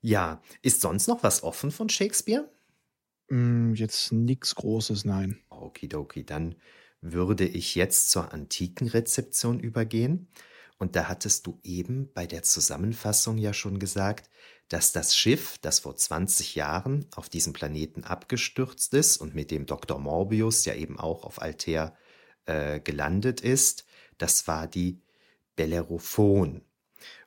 Ja, 0.00 0.40
ist 0.62 0.80
sonst 0.80 1.08
noch 1.08 1.22
was 1.22 1.42
offen 1.42 1.70
von 1.70 1.88
Shakespeare? 1.88 2.48
Mm, 3.28 3.74
jetzt 3.74 4.12
nichts 4.12 4.54
Großes, 4.54 5.04
nein. 5.04 5.38
Okidoki, 5.50 6.24
dann 6.24 6.54
würde 7.00 7.46
ich 7.46 7.74
jetzt 7.74 8.10
zur 8.10 8.32
antiken 8.32 8.88
Rezeption 8.88 9.60
übergehen. 9.60 10.28
Und 10.78 10.94
da 10.94 11.08
hattest 11.08 11.46
du 11.46 11.58
eben 11.64 12.12
bei 12.14 12.26
der 12.26 12.44
Zusammenfassung 12.44 13.36
ja 13.36 13.52
schon 13.52 13.78
gesagt, 13.80 14.30
dass 14.68 14.92
das 14.92 15.16
Schiff, 15.16 15.58
das 15.58 15.80
vor 15.80 15.96
20 15.96 16.54
Jahren 16.54 17.06
auf 17.16 17.28
diesem 17.28 17.52
Planeten 17.52 18.04
abgestürzt 18.04 18.94
ist 18.94 19.16
und 19.16 19.34
mit 19.34 19.50
dem 19.50 19.66
Dr. 19.66 19.98
Morbius 19.98 20.64
ja 20.66 20.74
eben 20.74 21.00
auch 21.00 21.24
auf 21.24 21.42
Altair 21.42 21.96
äh, 22.46 22.78
gelandet 22.80 23.40
ist, 23.40 23.86
das 24.18 24.46
war 24.46 24.66
die 24.66 25.00
Bellerophon. 25.56 26.62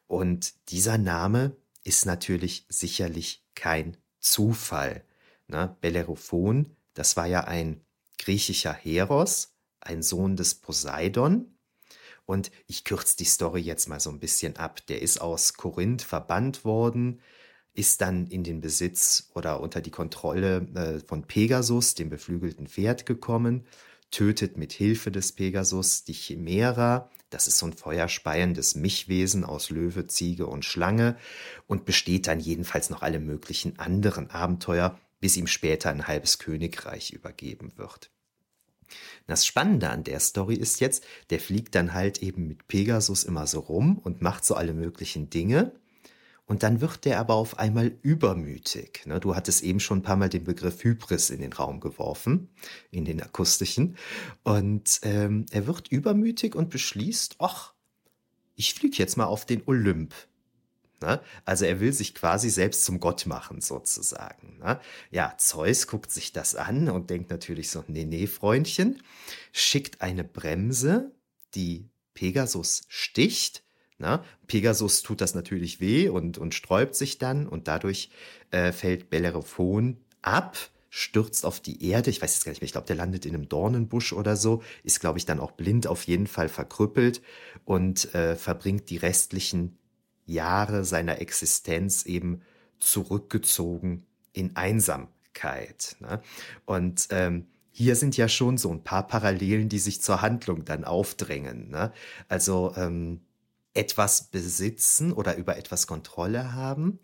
Und 0.07 0.53
dieser 0.69 0.97
Name 0.97 1.55
ist 1.83 2.05
natürlich 2.05 2.65
sicherlich 2.69 3.45
kein 3.55 3.97
Zufall. 4.19 5.03
Ne? 5.47 5.75
Bellerophon, 5.81 6.75
das 6.93 7.17
war 7.17 7.27
ja 7.27 7.45
ein 7.45 7.81
griechischer 8.17 8.73
Heros, 8.73 9.55
ein 9.79 10.03
Sohn 10.03 10.35
des 10.35 10.55
Poseidon. 10.55 11.57
Und 12.25 12.51
ich 12.67 12.83
kürze 12.83 13.17
die 13.17 13.25
Story 13.25 13.61
jetzt 13.61 13.89
mal 13.89 13.99
so 13.99 14.09
ein 14.09 14.19
bisschen 14.19 14.55
ab. 14.57 14.85
Der 14.87 15.01
ist 15.01 15.19
aus 15.19 15.53
Korinth 15.55 16.03
verbannt 16.03 16.63
worden, 16.63 17.21
ist 17.73 18.01
dann 18.01 18.27
in 18.27 18.43
den 18.43 18.61
Besitz 18.61 19.31
oder 19.33 19.59
unter 19.59 19.81
die 19.81 19.91
Kontrolle 19.91 20.67
äh, 20.75 20.99
von 21.05 21.23
Pegasus, 21.23 21.95
dem 21.95 22.09
beflügelten 22.09 22.67
Pferd, 22.67 23.05
gekommen, 23.05 23.65
tötet 24.11 24.57
mit 24.57 24.73
Hilfe 24.73 25.11
des 25.11 25.31
Pegasus 25.31 26.03
die 26.03 26.13
Chimera, 26.13 27.09
das 27.31 27.47
ist 27.47 27.57
so 27.57 27.65
ein 27.65 27.73
feuerspeiendes 27.73 28.75
Mischwesen 28.75 29.43
aus 29.43 29.69
Löwe, 29.69 30.05
Ziege 30.05 30.45
und 30.45 30.65
Schlange 30.65 31.17
und 31.65 31.85
besteht 31.85 32.27
dann 32.27 32.39
jedenfalls 32.39 32.89
noch 32.89 33.01
alle 33.01 33.19
möglichen 33.19 33.79
anderen 33.79 34.29
Abenteuer, 34.29 34.99
bis 35.19 35.37
ihm 35.37 35.47
später 35.47 35.89
ein 35.89 36.07
halbes 36.07 36.37
Königreich 36.39 37.11
übergeben 37.11 37.71
wird. 37.77 38.11
Das 39.25 39.45
Spannende 39.45 39.89
an 39.89 40.03
der 40.03 40.19
Story 40.19 40.55
ist 40.55 40.81
jetzt, 40.81 41.05
der 41.29 41.39
fliegt 41.39 41.73
dann 41.75 41.93
halt 41.93 42.21
eben 42.21 42.47
mit 42.47 42.67
Pegasus 42.67 43.23
immer 43.23 43.47
so 43.47 43.61
rum 43.61 43.97
und 43.97 44.21
macht 44.21 44.43
so 44.43 44.55
alle 44.55 44.73
möglichen 44.73 45.29
Dinge 45.29 45.71
und 46.51 46.63
dann 46.63 46.81
wird 46.81 47.05
der 47.05 47.17
aber 47.17 47.35
auf 47.35 47.59
einmal 47.59 47.93
übermütig. 48.01 49.05
Ne? 49.05 49.21
Du 49.21 49.37
hattest 49.37 49.63
eben 49.63 49.79
schon 49.79 49.99
ein 49.99 50.03
paar 50.03 50.17
Mal 50.17 50.27
den 50.27 50.43
Begriff 50.43 50.83
Hybris 50.83 51.29
in 51.29 51.39
den 51.39 51.53
Raum 51.53 51.79
geworfen, 51.79 52.49
in 52.89 53.05
den 53.05 53.23
akustischen. 53.23 53.95
Und 54.43 54.99
ähm, 55.03 55.45
er 55.51 55.65
wird 55.65 55.87
übermütig 55.87 56.53
und 56.53 56.69
beschließt, 56.69 57.37
ach, 57.39 57.73
ich 58.57 58.73
fliege 58.73 58.97
jetzt 58.97 59.15
mal 59.15 59.27
auf 59.27 59.45
den 59.45 59.63
Olymp. 59.65 60.13
Ne? 60.99 61.21
Also 61.45 61.63
er 61.63 61.79
will 61.79 61.93
sich 61.93 62.13
quasi 62.15 62.49
selbst 62.49 62.83
zum 62.83 62.99
Gott 62.99 63.27
machen, 63.27 63.61
sozusagen. 63.61 64.57
Ne? 64.57 64.77
Ja, 65.09 65.35
Zeus 65.37 65.87
guckt 65.87 66.11
sich 66.11 66.33
das 66.33 66.55
an 66.55 66.89
und 66.89 67.09
denkt 67.09 67.29
natürlich 67.29 67.69
so, 67.69 67.85
nee, 67.87 68.03
nee, 68.03 68.27
Freundchen, 68.27 69.01
schickt 69.53 70.01
eine 70.01 70.25
Bremse, 70.25 71.13
die 71.55 71.87
Pegasus 72.13 72.81
sticht, 72.89 73.63
na, 74.01 74.17
ne? 74.17 74.23
Pegasus 74.47 75.03
tut 75.03 75.21
das 75.21 75.35
natürlich 75.35 75.79
weh 75.79 76.09
und, 76.09 76.37
und 76.37 76.53
sträubt 76.53 76.95
sich 76.95 77.19
dann 77.19 77.47
und 77.47 77.67
dadurch 77.67 78.09
äh, 78.49 78.71
fällt 78.71 79.09
Bellerophon 79.09 79.97
ab, 80.21 80.57
stürzt 80.89 81.45
auf 81.45 81.61
die 81.61 81.87
Erde. 81.87 82.09
Ich 82.09 82.21
weiß 82.21 82.33
jetzt 82.33 82.43
gar 82.43 82.51
nicht 82.51 82.61
mehr, 82.61 82.65
ich 82.65 82.73
glaube, 82.73 82.87
der 82.87 82.97
landet 82.97 83.25
in 83.25 83.33
einem 83.33 83.47
Dornenbusch 83.47 84.11
oder 84.11 84.35
so, 84.35 84.61
ist, 84.83 84.99
glaube 84.99 85.19
ich, 85.19 85.25
dann 85.25 85.39
auch 85.39 85.51
blind, 85.51 85.87
auf 85.87 86.03
jeden 86.03 86.27
Fall 86.27 86.49
verkrüppelt 86.49 87.21
und 87.63 88.13
äh, 88.13 88.35
verbringt 88.35 88.89
die 88.89 88.97
restlichen 88.97 89.77
Jahre 90.25 90.83
seiner 90.83 91.21
Existenz 91.21 92.05
eben 92.05 92.41
zurückgezogen 92.79 94.05
in 94.33 94.55
Einsamkeit. 94.55 95.95
Ne? 95.99 96.21
Und 96.65 97.07
ähm, 97.11 97.45
hier 97.71 97.95
sind 97.95 98.17
ja 98.17 98.27
schon 98.27 98.57
so 98.57 98.69
ein 98.71 98.83
paar 98.83 99.07
Parallelen, 99.07 99.69
die 99.69 99.79
sich 99.79 100.01
zur 100.01 100.21
Handlung 100.21 100.65
dann 100.65 100.83
aufdrängen. 100.83 101.69
Ne? 101.69 101.93
Also 102.27 102.73
ähm, 102.75 103.21
etwas 103.73 104.29
besitzen 104.29 105.13
oder 105.13 105.37
über 105.37 105.57
etwas 105.57 105.87
Kontrolle 105.87 106.53
haben, 106.53 106.99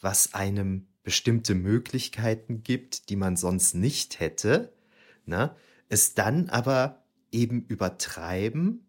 was 0.00 0.34
einem 0.34 0.86
bestimmte 1.02 1.54
Möglichkeiten 1.54 2.62
gibt, 2.62 3.08
die 3.08 3.16
man 3.16 3.36
sonst 3.36 3.74
nicht 3.74 4.20
hätte, 4.20 4.72
ne? 5.26 5.54
es 5.88 6.14
dann 6.14 6.48
aber 6.48 7.04
eben 7.32 7.64
übertreiben, 7.66 8.88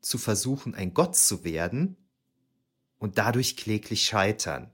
zu 0.00 0.18
versuchen, 0.18 0.74
ein 0.74 0.92
Gott 0.92 1.16
zu 1.16 1.44
werden 1.44 1.96
und 2.98 3.16
dadurch 3.16 3.56
kläglich 3.56 4.04
scheitern. 4.04 4.70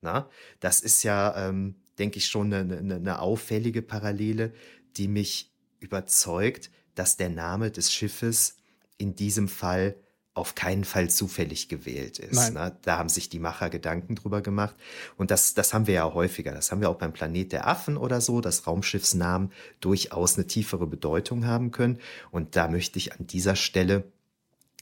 Na? 0.00 0.30
Das 0.60 0.80
ist 0.80 1.02
ja, 1.02 1.48
ähm, 1.48 1.76
denke 1.98 2.18
ich, 2.18 2.28
schon 2.28 2.52
eine, 2.52 2.78
eine, 2.78 2.94
eine 2.96 3.18
auffällige 3.20 3.82
Parallele, 3.82 4.54
die 4.96 5.08
mich 5.08 5.54
überzeugt, 5.78 6.70
dass 6.94 7.18
der 7.18 7.28
Name 7.28 7.70
des 7.70 7.92
Schiffes 7.92 8.56
in 8.96 9.14
diesem 9.14 9.48
Fall 9.48 9.96
auf 10.36 10.54
keinen 10.54 10.84
Fall 10.84 11.08
zufällig 11.08 11.68
gewählt 11.68 12.18
ist. 12.18 12.52
Ne? 12.52 12.76
Da 12.82 12.98
haben 12.98 13.08
sich 13.08 13.30
die 13.30 13.38
Macher 13.38 13.70
Gedanken 13.70 14.16
drüber 14.16 14.42
gemacht. 14.42 14.74
Und 15.16 15.30
das, 15.30 15.54
das 15.54 15.72
haben 15.72 15.86
wir 15.86 15.94
ja 15.94 16.12
häufiger. 16.12 16.52
Das 16.52 16.70
haben 16.70 16.82
wir 16.82 16.90
auch 16.90 16.98
beim 16.98 17.14
Planet 17.14 17.52
der 17.52 17.66
Affen 17.66 17.96
oder 17.96 18.20
so, 18.20 18.42
dass 18.42 18.66
Raumschiffsnamen 18.66 19.50
durchaus 19.80 20.36
eine 20.36 20.46
tiefere 20.46 20.86
Bedeutung 20.86 21.46
haben 21.46 21.70
können. 21.70 21.98
Und 22.30 22.54
da 22.54 22.68
möchte 22.68 22.98
ich 22.98 23.14
an 23.14 23.26
dieser 23.26 23.56
Stelle 23.56 24.04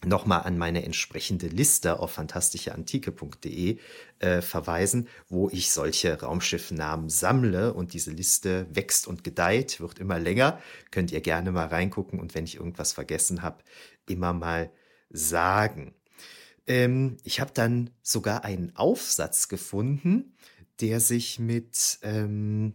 nochmal 0.05 0.43
an 0.43 0.59
meine 0.59 0.85
entsprechende 0.85 1.47
Liste 1.47 2.01
auf 2.01 2.11
fantastischeantike.de 2.11 3.79
äh, 4.19 4.43
verweisen, 4.43 5.09
wo 5.29 5.49
ich 5.51 5.71
solche 5.71 6.21
Raumschiffnamen 6.21 7.09
sammle 7.09 7.73
und 7.73 7.95
diese 7.95 8.11
Liste 8.11 8.67
wächst 8.73 9.07
und 9.07 9.23
gedeiht, 9.23 9.79
wird 9.79 10.01
immer 10.01 10.19
länger. 10.19 10.59
Könnt 10.91 11.13
ihr 11.13 11.21
gerne 11.21 11.53
mal 11.53 11.69
reingucken 11.69 12.19
und 12.19 12.35
wenn 12.35 12.45
ich 12.45 12.57
irgendwas 12.57 12.93
vergessen 12.93 13.43
habe, 13.43 13.63
immer 14.09 14.33
mal 14.33 14.71
sagen. 15.11 15.95
Ähm, 16.67 17.17
ich 17.25 17.41
habe 17.41 17.51
dann 17.55 17.91
sogar 18.03 18.45
einen 18.45 18.77
Aufsatz 18.77 19.49
gefunden, 19.49 20.37
der 20.81 21.01
sich 21.01 21.39
mit 21.39 21.99
ähm, 22.03 22.75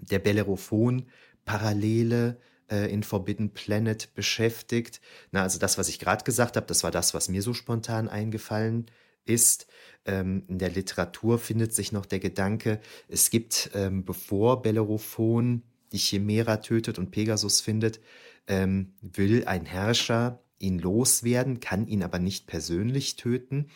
der 0.00 0.18
Bellerophon-Parallele 0.18 2.38
äh, 2.70 2.92
in 2.92 3.02
Forbidden 3.02 3.52
Planet 3.52 4.14
beschäftigt. 4.14 5.00
Na, 5.32 5.42
also 5.42 5.58
das, 5.58 5.78
was 5.78 5.88
ich 5.88 5.98
gerade 5.98 6.24
gesagt 6.24 6.56
habe, 6.56 6.66
das 6.66 6.84
war 6.84 6.90
das, 6.90 7.14
was 7.14 7.28
mir 7.28 7.42
so 7.42 7.54
spontan 7.54 8.08
eingefallen 8.08 8.86
ist. 9.24 9.66
Ähm, 10.04 10.44
in 10.48 10.58
der 10.58 10.70
Literatur 10.70 11.38
findet 11.38 11.74
sich 11.74 11.92
noch 11.92 12.06
der 12.06 12.20
Gedanke, 12.20 12.80
es 13.08 13.30
gibt, 13.30 13.70
ähm, 13.74 14.04
bevor 14.04 14.62
Bellerophon 14.62 15.62
die 15.92 15.98
Chimera 15.98 16.58
tötet 16.58 16.98
und 16.98 17.10
Pegasus 17.10 17.60
findet, 17.60 18.00
ähm, 18.46 18.94
will 19.00 19.44
ein 19.46 19.66
Herrscher 19.66 20.42
ihn 20.60 20.78
loswerden, 20.78 21.60
kann 21.60 21.86
ihn 21.86 22.02
aber 22.02 22.18
nicht 22.18 22.46
persönlich 22.46 23.16
töten, 23.16 23.70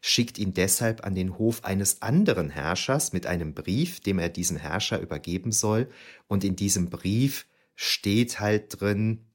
schickt 0.00 0.38
ihn 0.38 0.54
deshalb 0.54 1.04
an 1.04 1.14
den 1.14 1.38
Hof 1.38 1.64
eines 1.64 2.02
anderen 2.02 2.50
Herrschers 2.50 3.12
mit 3.12 3.26
einem 3.26 3.54
Brief, 3.54 4.00
dem 4.00 4.18
er 4.18 4.28
diesen 4.28 4.56
Herrscher 4.56 5.00
übergeben 5.00 5.52
soll. 5.52 5.88
Und 6.26 6.42
in 6.44 6.56
diesem 6.56 6.90
Brief 6.90 7.46
steht 7.74 8.40
halt 8.40 8.80
drin, 8.80 9.26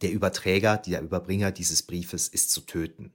der 0.00 0.12
Überträger, 0.12 0.78
der 0.78 1.02
Überbringer 1.02 1.50
dieses 1.50 1.82
Briefes 1.82 2.28
ist 2.28 2.50
zu 2.50 2.62
töten. 2.62 3.12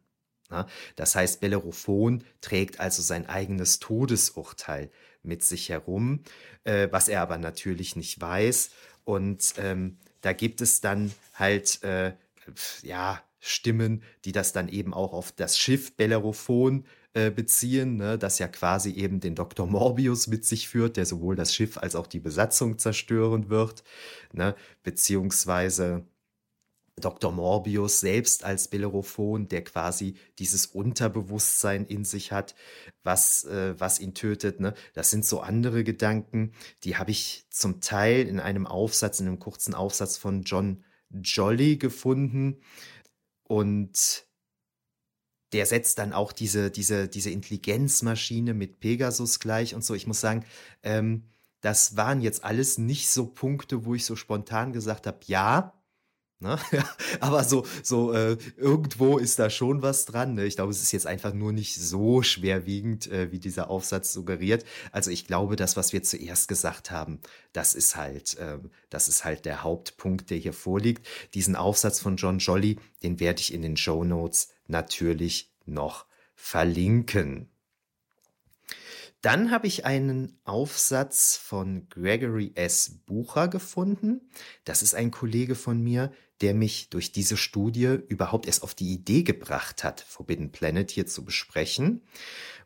Das 0.95 1.15
heißt, 1.15 1.41
Bellerophon 1.41 2.23
trägt 2.39 2.79
also 2.79 3.01
sein 3.01 3.25
eigenes 3.27 3.79
Todesurteil 3.79 4.91
mit 5.23 5.43
sich 5.43 5.69
herum, 5.69 6.23
äh, 6.63 6.87
was 6.91 7.09
er 7.09 7.21
aber 7.21 7.37
natürlich 7.37 7.95
nicht 7.95 8.21
weiß. 8.21 8.69
Und 9.03 9.55
ähm, 9.57 9.97
da 10.21 10.33
gibt 10.33 10.61
es 10.61 10.79
dann 10.79 11.11
halt, 11.33 11.83
äh, 11.83 12.13
ja, 12.83 13.21
Stimmen, 13.39 14.03
die 14.25 14.31
das 14.31 14.51
dann 14.51 14.67
eben 14.67 14.93
auch 14.93 15.13
auf 15.13 15.31
das 15.31 15.57
Schiff 15.57 15.95
Bellerophon 15.95 16.85
äh, 17.13 17.31
beziehen, 17.31 17.97
ne, 17.97 18.17
das 18.17 18.39
ja 18.39 18.47
quasi 18.47 18.91
eben 18.91 19.19
den 19.19 19.35
Dr. 19.35 19.67
Morbius 19.67 20.27
mit 20.27 20.45
sich 20.45 20.67
führt, 20.67 20.97
der 20.97 21.05
sowohl 21.05 21.35
das 21.35 21.53
Schiff 21.53 21.77
als 21.77 21.95
auch 21.95 22.07
die 22.07 22.19
Besatzung 22.19 22.77
zerstören 22.79 23.49
wird, 23.49 23.83
ne, 24.33 24.55
beziehungsweise 24.83 26.05
Dr. 26.99 27.31
Morbius 27.31 27.99
selbst 27.99 28.43
als 28.43 28.69
Bellerophon, 28.69 29.47
der 29.47 29.63
quasi 29.63 30.15
dieses 30.39 30.65
Unterbewusstsein 30.65 31.85
in 31.85 32.03
sich 32.03 32.31
hat, 32.31 32.55
was, 33.03 33.43
äh, 33.43 33.79
was 33.79 33.99
ihn 33.99 34.15
tötet. 34.15 34.59
Ne? 34.59 34.73
Das 34.93 35.11
sind 35.11 35.23
so 35.23 35.41
andere 35.41 35.83
Gedanken, 35.83 36.53
die 36.83 36.97
habe 36.97 37.11
ich 37.11 37.45
zum 37.51 37.81
Teil 37.81 38.27
in 38.27 38.39
einem 38.39 38.65
Aufsatz, 38.65 39.19
in 39.19 39.27
einem 39.27 39.37
kurzen 39.37 39.75
Aufsatz 39.75 40.17
von 40.17 40.41
John 40.41 40.83
Jolly 41.09 41.77
gefunden. 41.77 42.61
Und 43.43 44.27
der 45.53 45.65
setzt 45.65 45.99
dann 45.99 46.13
auch 46.13 46.33
diese, 46.33 46.71
diese, 46.71 47.07
diese 47.07 47.29
Intelligenzmaschine 47.29 48.53
mit 48.53 48.79
Pegasus 48.79 49.39
gleich 49.39 49.75
und 49.75 49.83
so. 49.83 49.93
Ich 49.93 50.07
muss 50.07 50.19
sagen, 50.19 50.45
ähm, 50.83 51.29
das 51.61 51.95
waren 51.95 52.21
jetzt 52.21 52.43
alles 52.43 52.77
nicht 52.77 53.09
so 53.09 53.27
Punkte, 53.27 53.85
wo 53.85 53.95
ich 53.95 54.05
so 54.05 54.15
spontan 54.15 54.73
gesagt 54.73 55.07
habe, 55.07 55.19
ja, 55.25 55.76
Ne? 56.39 56.59
Aber 57.19 57.43
so, 57.43 57.65
so 57.81 58.13
äh, 58.13 58.37
irgendwo 58.57 59.17
ist 59.17 59.39
da 59.39 59.49
schon 59.49 59.81
was 59.81 60.05
dran. 60.05 60.35
Ne? 60.35 60.45
Ich 60.45 60.55
glaube, 60.55 60.71
es 60.71 60.83
ist 60.83 60.91
jetzt 60.91 61.07
einfach 61.07 61.33
nur 61.33 61.51
nicht 61.51 61.75
so 61.75 62.21
schwerwiegend, 62.21 63.07
äh, 63.07 63.31
wie 63.31 63.39
dieser 63.39 63.69
Aufsatz 63.69 64.13
suggeriert. 64.13 64.63
Also 64.91 65.09
ich 65.09 65.25
glaube, 65.25 65.55
das, 65.55 65.75
was 65.77 65.93
wir 65.93 66.03
zuerst 66.03 66.47
gesagt 66.47 66.91
haben, 66.91 67.19
das 67.53 67.73
ist 67.73 67.95
halt, 67.95 68.37
äh, 68.37 68.59
das 68.89 69.07
ist 69.07 69.25
halt 69.25 69.45
der 69.45 69.63
Hauptpunkt, 69.63 70.29
der 70.29 70.37
hier 70.37 70.53
vorliegt. 70.53 71.07
Diesen 71.33 71.55
Aufsatz 71.55 71.99
von 71.99 72.17
John 72.17 72.37
Jolly, 72.37 72.77
den 73.01 73.19
werde 73.19 73.41
ich 73.41 73.53
in 73.53 73.63
den 73.63 73.77
Show 73.77 74.03
Notes 74.03 74.49
natürlich 74.67 75.51
noch 75.65 76.05
verlinken. 76.35 77.49
Dann 79.21 79.49
habe 79.51 79.67
ich 79.67 79.85
einen 79.85 80.39
Aufsatz 80.43 81.35
von 81.37 81.89
Gregory 81.89 82.51
S. 82.55 83.01
Bucher 83.05 83.47
gefunden. 83.47 84.29
Das 84.63 84.81
ist 84.81 84.93
ein 84.93 85.11
Kollege 85.11 85.55
von 85.55 85.81
mir, 85.81 86.11
der 86.41 86.53
mich 86.53 86.89
durch 86.89 87.11
diese 87.11 87.35
Studie 87.35 87.97
überhaupt 88.07 88.45
erst 88.45 88.61
auf 88.61 88.75
die 88.75 88.93
Idee 88.93 89.23
gebracht 89.23 89.83
hat, 89.83 90.01
Forbidden 90.01 90.51
Planet 90.51 90.91
hier 90.91 91.07
zu 91.07 91.25
besprechen. 91.25 92.03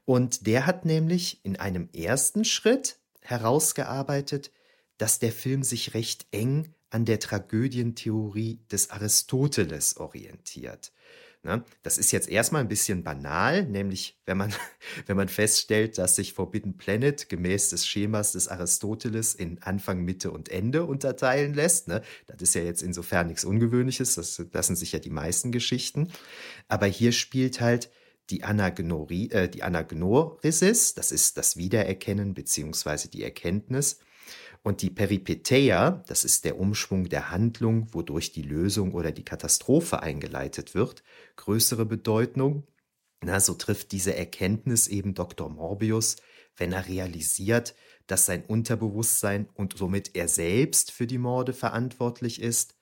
Und 0.03 0.45
der 0.45 0.65
hat 0.65 0.83
nämlich 0.83 1.43
in 1.45 1.55
einem 1.55 1.89
ersten 1.93 2.43
Schritt 2.43 2.99
herausgearbeitet, 3.21 4.51
dass 4.97 5.19
der 5.19 5.31
Film 5.31 5.63
sich 5.63 5.93
recht 5.93 6.27
eng 6.31 6.73
an 6.89 7.05
der 7.05 7.19
Tragödientheorie 7.19 8.59
des 8.69 8.89
Aristoteles 8.89 9.97
orientiert. 9.97 10.91
Ne? 11.43 11.63
Das 11.81 11.97
ist 11.97 12.11
jetzt 12.11 12.29
erstmal 12.29 12.61
ein 12.61 12.67
bisschen 12.67 13.03
banal, 13.03 13.65
nämlich 13.65 14.19
wenn 14.25 14.37
man, 14.37 14.53
wenn 15.07 15.17
man 15.17 15.27
feststellt, 15.27 15.97
dass 15.97 16.15
sich 16.15 16.33
Forbidden 16.33 16.77
Planet 16.77 17.29
gemäß 17.29 17.69
des 17.69 17.87
Schemas 17.87 18.33
des 18.33 18.47
Aristoteles 18.47 19.33
in 19.33 19.61
Anfang, 19.63 20.03
Mitte 20.03 20.29
und 20.29 20.49
Ende 20.49 20.85
unterteilen 20.85 21.55
lässt. 21.55 21.87
Ne? 21.87 22.03
Das 22.27 22.41
ist 22.41 22.53
ja 22.53 22.61
jetzt 22.61 22.83
insofern 22.83 23.27
nichts 23.27 23.43
Ungewöhnliches, 23.43 24.15
das 24.15 24.43
lassen 24.53 24.75
sich 24.75 24.91
ja 24.91 24.99
die 24.99 25.09
meisten 25.09 25.51
Geschichten. 25.51 26.11
Aber 26.67 26.85
hier 26.85 27.11
spielt 27.11 27.59
halt 27.59 27.89
die, 28.29 28.43
Anagnorie, 28.43 29.31
äh, 29.31 29.49
die 29.49 29.63
Anagnorisis, 29.63 30.93
das 30.93 31.11
ist 31.11 31.37
das 31.37 31.57
Wiedererkennen 31.57 32.35
beziehungsweise 32.35 33.09
die 33.09 33.23
Erkenntnis, 33.23 33.99
und 34.63 34.83
die 34.83 34.91
Peripeteia, 34.91 36.03
das 36.07 36.23
ist 36.23 36.45
der 36.45 36.59
Umschwung 36.59 37.09
der 37.09 37.31
Handlung, 37.31 37.87
wodurch 37.93 38.31
die 38.31 38.43
Lösung 38.43 38.93
oder 38.93 39.11
die 39.11 39.25
Katastrophe 39.25 40.03
eingeleitet 40.03 40.75
wird, 40.75 41.03
größere 41.35 41.85
Bedeutung. 41.85 42.67
Na, 43.23 43.39
so 43.39 43.53
trifft 43.53 43.91
diese 43.91 44.15
Erkenntnis 44.15 44.87
eben 44.87 45.13
Dr. 45.13 45.49
Morbius, 45.49 46.17
wenn 46.57 46.71
er 46.71 46.87
realisiert, 46.87 47.75
dass 48.07 48.25
sein 48.25 48.43
Unterbewusstsein 48.43 49.47
und 49.53 49.77
somit 49.77 50.15
er 50.15 50.27
selbst 50.27 50.91
für 50.91 51.07
die 51.07 51.17
Morde 51.17 51.53
verantwortlich 51.53 52.41
ist. 52.41 52.75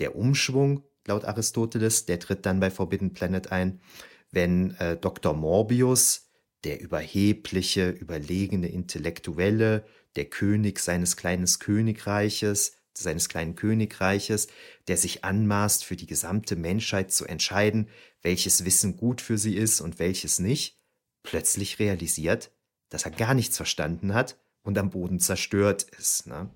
Der 0.00 0.16
Umschwung, 0.16 0.82
laut 1.06 1.24
Aristoteles, 1.24 2.06
der 2.06 2.18
tritt 2.18 2.44
dann 2.44 2.60
bei 2.60 2.70
Forbidden 2.70 3.12
Planet 3.12 3.52
ein, 3.52 3.80
wenn 4.30 4.72
äh, 4.72 4.96
Dr. 4.96 5.34
Morbius, 5.34 6.30
der 6.64 6.80
überhebliche, 6.80 7.90
überlegene 7.90 8.68
Intellektuelle, 8.68 9.86
der 10.16 10.24
König 10.26 10.80
seines 10.80 11.16
kleinen 11.16 11.46
Königreiches, 11.46 12.75
seines 13.02 13.28
kleinen 13.28 13.54
Königreiches, 13.54 14.48
der 14.88 14.96
sich 14.96 15.24
anmaßt, 15.24 15.84
für 15.84 15.96
die 15.96 16.06
gesamte 16.06 16.56
Menschheit 16.56 17.12
zu 17.12 17.26
entscheiden, 17.26 17.88
welches 18.22 18.64
Wissen 18.64 18.96
gut 18.96 19.20
für 19.20 19.38
sie 19.38 19.56
ist 19.56 19.80
und 19.80 19.98
welches 19.98 20.38
nicht, 20.38 20.78
plötzlich 21.22 21.78
realisiert, 21.78 22.50
dass 22.88 23.04
er 23.04 23.10
gar 23.10 23.34
nichts 23.34 23.56
verstanden 23.56 24.14
hat 24.14 24.38
und 24.62 24.78
am 24.78 24.90
Boden 24.90 25.20
zerstört 25.20 25.86
ist. 25.98 26.26
Ne? 26.26 26.50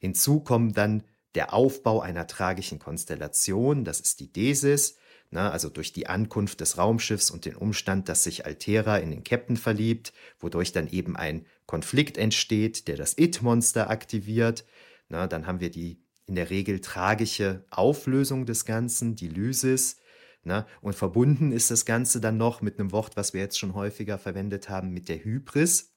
Hinzu 0.00 0.40
kommen 0.40 0.72
dann 0.72 1.04
der 1.34 1.54
Aufbau 1.54 2.00
einer 2.00 2.26
tragischen 2.26 2.78
Konstellation, 2.78 3.84
das 3.84 4.00
ist 4.00 4.20
die 4.20 4.32
Desis, 4.32 4.96
ne? 5.30 5.50
also 5.50 5.68
durch 5.68 5.92
die 5.92 6.06
Ankunft 6.06 6.60
des 6.60 6.78
Raumschiffs 6.78 7.30
und 7.30 7.44
den 7.44 7.56
Umstand, 7.56 8.08
dass 8.08 8.24
sich 8.24 8.44
Altera 8.46 8.98
in 8.98 9.10
den 9.10 9.24
Captain 9.24 9.56
verliebt, 9.56 10.12
wodurch 10.40 10.72
dann 10.72 10.88
eben 10.88 11.16
ein 11.16 11.46
Konflikt 11.66 12.18
entsteht, 12.18 12.88
der 12.88 12.96
das 12.96 13.16
It-Monster 13.16 13.88
aktiviert. 13.88 14.64
Ne? 15.12 15.28
Dann 15.28 15.46
haben 15.46 15.60
wir 15.60 15.70
die 15.70 16.02
in 16.26 16.34
der 16.34 16.50
Regel 16.50 16.80
tragische 16.80 17.64
Auflösung 17.70 18.46
des 18.46 18.64
Ganzen, 18.64 19.14
die 19.14 19.28
Lysis. 19.28 19.98
Ne? 20.42 20.66
Und 20.80 20.96
verbunden 20.96 21.52
ist 21.52 21.70
das 21.70 21.84
Ganze 21.84 22.20
dann 22.20 22.38
noch 22.38 22.62
mit 22.62 22.80
einem 22.80 22.90
Wort, 22.90 23.16
was 23.16 23.32
wir 23.32 23.40
jetzt 23.40 23.58
schon 23.58 23.74
häufiger 23.74 24.18
verwendet 24.18 24.68
haben, 24.68 24.90
mit 24.90 25.08
der 25.08 25.22
Hybris, 25.22 25.94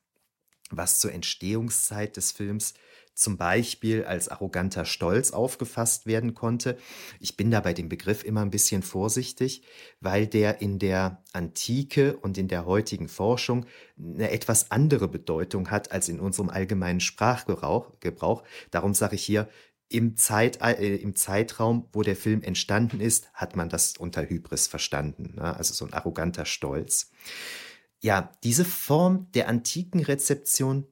was 0.70 1.00
zur 1.00 1.14
Entstehungszeit 1.14 2.18
des 2.18 2.32
Films 2.32 2.76
zum 3.16 3.38
Beispiel 3.38 4.04
als 4.04 4.28
arroganter 4.28 4.86
Stolz 4.86 5.32
aufgefasst 5.32 6.06
werden 6.06 6.36
konnte. 6.36 6.78
Ich 7.20 7.38
bin 7.38 7.50
da 7.50 7.62
bei 7.62 7.74
dem 7.74 7.90
Begriff 7.90 8.24
immer 8.24 8.42
ein 8.42 8.52
bisschen 8.52 8.84
vorsichtig, 8.84 9.64
weil 10.02 10.28
der 10.28 10.62
in 10.62 10.78
der 10.78 11.24
Antike 11.34 12.18
und 12.18 12.38
in 12.38 12.50
der 12.50 12.66
heutigen 12.66 13.08
Forschung 13.08 13.66
eine 13.98 14.30
etwas 14.32 14.70
andere 14.70 15.08
Bedeutung 15.08 15.72
hat 15.72 15.92
als 15.92 16.10
in 16.10 16.20
unserem 16.20 16.50
allgemeinen 16.50 17.00
Sprachgebrauch. 17.00 18.44
Darum 18.70 18.94
sage 18.94 19.16
ich 19.16 19.24
hier, 19.24 19.48
im, 19.88 20.18
Zeit, 20.18 20.62
äh, 20.62 20.96
im 20.96 21.16
Zeitraum, 21.16 21.88
wo 21.94 22.02
der 22.02 22.16
Film 22.16 22.42
entstanden 22.42 23.00
ist, 23.00 23.32
hat 23.34 23.56
man 23.56 23.70
das 23.70 23.98
unter 23.98 24.28
Hybris 24.28 24.68
verstanden. 24.68 25.36
Ne? 25.36 25.56
Also 25.56 25.74
so 25.74 25.86
ein 25.86 25.94
arroganter 25.94 26.46
Stolz. 26.46 27.12
Ja, 28.02 28.32
diese 28.44 28.66
Form 28.66 29.32
der 29.34 29.48
antiken 29.48 30.02
Rezeption 30.02 30.88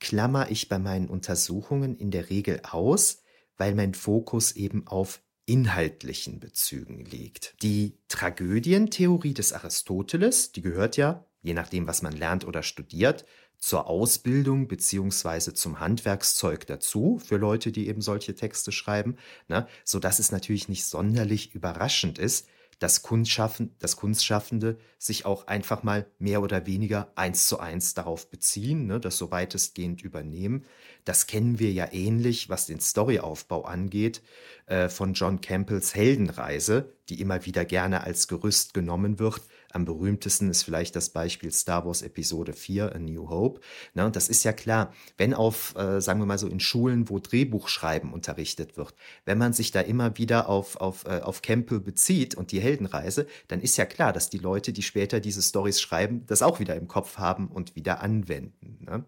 klammer 0.00 0.50
ich 0.50 0.68
bei 0.68 0.78
meinen 0.78 1.08
Untersuchungen 1.08 1.96
in 1.96 2.10
der 2.10 2.30
Regel 2.30 2.60
aus, 2.64 3.22
weil 3.56 3.74
mein 3.74 3.94
Fokus 3.94 4.52
eben 4.52 4.86
auf 4.86 5.22
inhaltlichen 5.46 6.40
Bezügen 6.40 7.04
liegt. 7.04 7.54
Die 7.62 7.98
Tragödientheorie 8.08 9.34
des 9.34 9.52
Aristoteles, 9.52 10.52
die 10.52 10.62
gehört 10.62 10.96
ja, 10.96 11.26
je 11.42 11.54
nachdem, 11.54 11.86
was 11.86 12.02
man 12.02 12.12
lernt 12.12 12.46
oder 12.46 12.62
studiert, 12.62 13.24
zur 13.58 13.88
Ausbildung 13.88 14.68
beziehungsweise 14.68 15.52
zum 15.52 15.80
Handwerkszeug 15.80 16.66
dazu 16.66 17.20
für 17.22 17.36
Leute, 17.36 17.72
die 17.72 17.88
eben 17.88 18.00
solche 18.00 18.34
Texte 18.34 18.72
schreiben, 18.72 19.16
ne, 19.48 19.66
so 19.84 19.98
dass 19.98 20.18
es 20.18 20.32
natürlich 20.32 20.68
nicht 20.68 20.86
sonderlich 20.86 21.54
überraschend 21.54 22.18
ist, 22.18 22.48
dass, 22.80 23.02
Kunstschaffen, 23.02 23.76
dass 23.78 23.96
Kunstschaffende 23.96 24.78
sich 24.98 25.26
auch 25.26 25.46
einfach 25.46 25.82
mal 25.82 26.06
mehr 26.18 26.42
oder 26.42 26.66
weniger 26.66 27.12
eins 27.14 27.46
zu 27.46 27.60
eins 27.60 27.94
darauf 27.94 28.30
beziehen, 28.30 28.86
ne, 28.86 28.98
das 28.98 29.18
so 29.18 29.30
weitestgehend 29.30 30.02
übernehmen. 30.02 30.64
Das 31.04 31.26
kennen 31.26 31.58
wir 31.58 31.70
ja 31.72 31.92
ähnlich, 31.92 32.48
was 32.48 32.66
den 32.66 32.80
Storyaufbau 32.80 33.64
angeht, 33.64 34.22
äh, 34.66 34.88
von 34.88 35.12
John 35.12 35.42
Campbells 35.42 35.94
Heldenreise, 35.94 36.92
die 37.10 37.20
immer 37.20 37.44
wieder 37.44 37.66
gerne 37.66 38.02
als 38.02 38.28
Gerüst 38.28 38.72
genommen 38.72 39.18
wird, 39.18 39.42
am 39.72 39.84
berühmtesten 39.84 40.50
ist 40.50 40.62
vielleicht 40.62 40.96
das 40.96 41.10
Beispiel 41.10 41.52
Star 41.52 41.86
Wars 41.86 42.02
Episode 42.02 42.52
4, 42.52 42.94
A 42.94 42.98
New 42.98 43.28
Hope. 43.28 43.60
Und 43.94 44.16
das 44.16 44.28
ist 44.28 44.44
ja 44.44 44.52
klar, 44.52 44.92
wenn 45.16 45.34
auf, 45.34 45.74
äh, 45.76 46.00
sagen 46.00 46.20
wir 46.20 46.26
mal 46.26 46.38
so, 46.38 46.48
in 46.48 46.60
Schulen, 46.60 47.08
wo 47.08 47.18
Drehbuchschreiben 47.18 48.12
unterrichtet 48.12 48.76
wird, 48.76 48.94
wenn 49.24 49.38
man 49.38 49.52
sich 49.52 49.70
da 49.70 49.80
immer 49.80 50.18
wieder 50.18 50.48
auf, 50.48 50.76
auf, 50.76 51.04
äh, 51.04 51.20
auf 51.20 51.42
Campbell 51.42 51.80
bezieht 51.80 52.34
und 52.34 52.52
die 52.52 52.60
Heldenreise, 52.60 53.26
dann 53.48 53.60
ist 53.60 53.76
ja 53.76 53.84
klar, 53.86 54.12
dass 54.12 54.30
die 54.30 54.38
Leute, 54.38 54.72
die 54.72 54.82
später 54.82 55.20
diese 55.20 55.42
Stories 55.42 55.80
schreiben, 55.80 56.24
das 56.26 56.42
auch 56.42 56.60
wieder 56.60 56.76
im 56.76 56.88
Kopf 56.88 57.18
haben 57.18 57.48
und 57.48 57.76
wieder 57.76 58.00
anwenden. 58.00 58.78
Ne? 58.84 59.04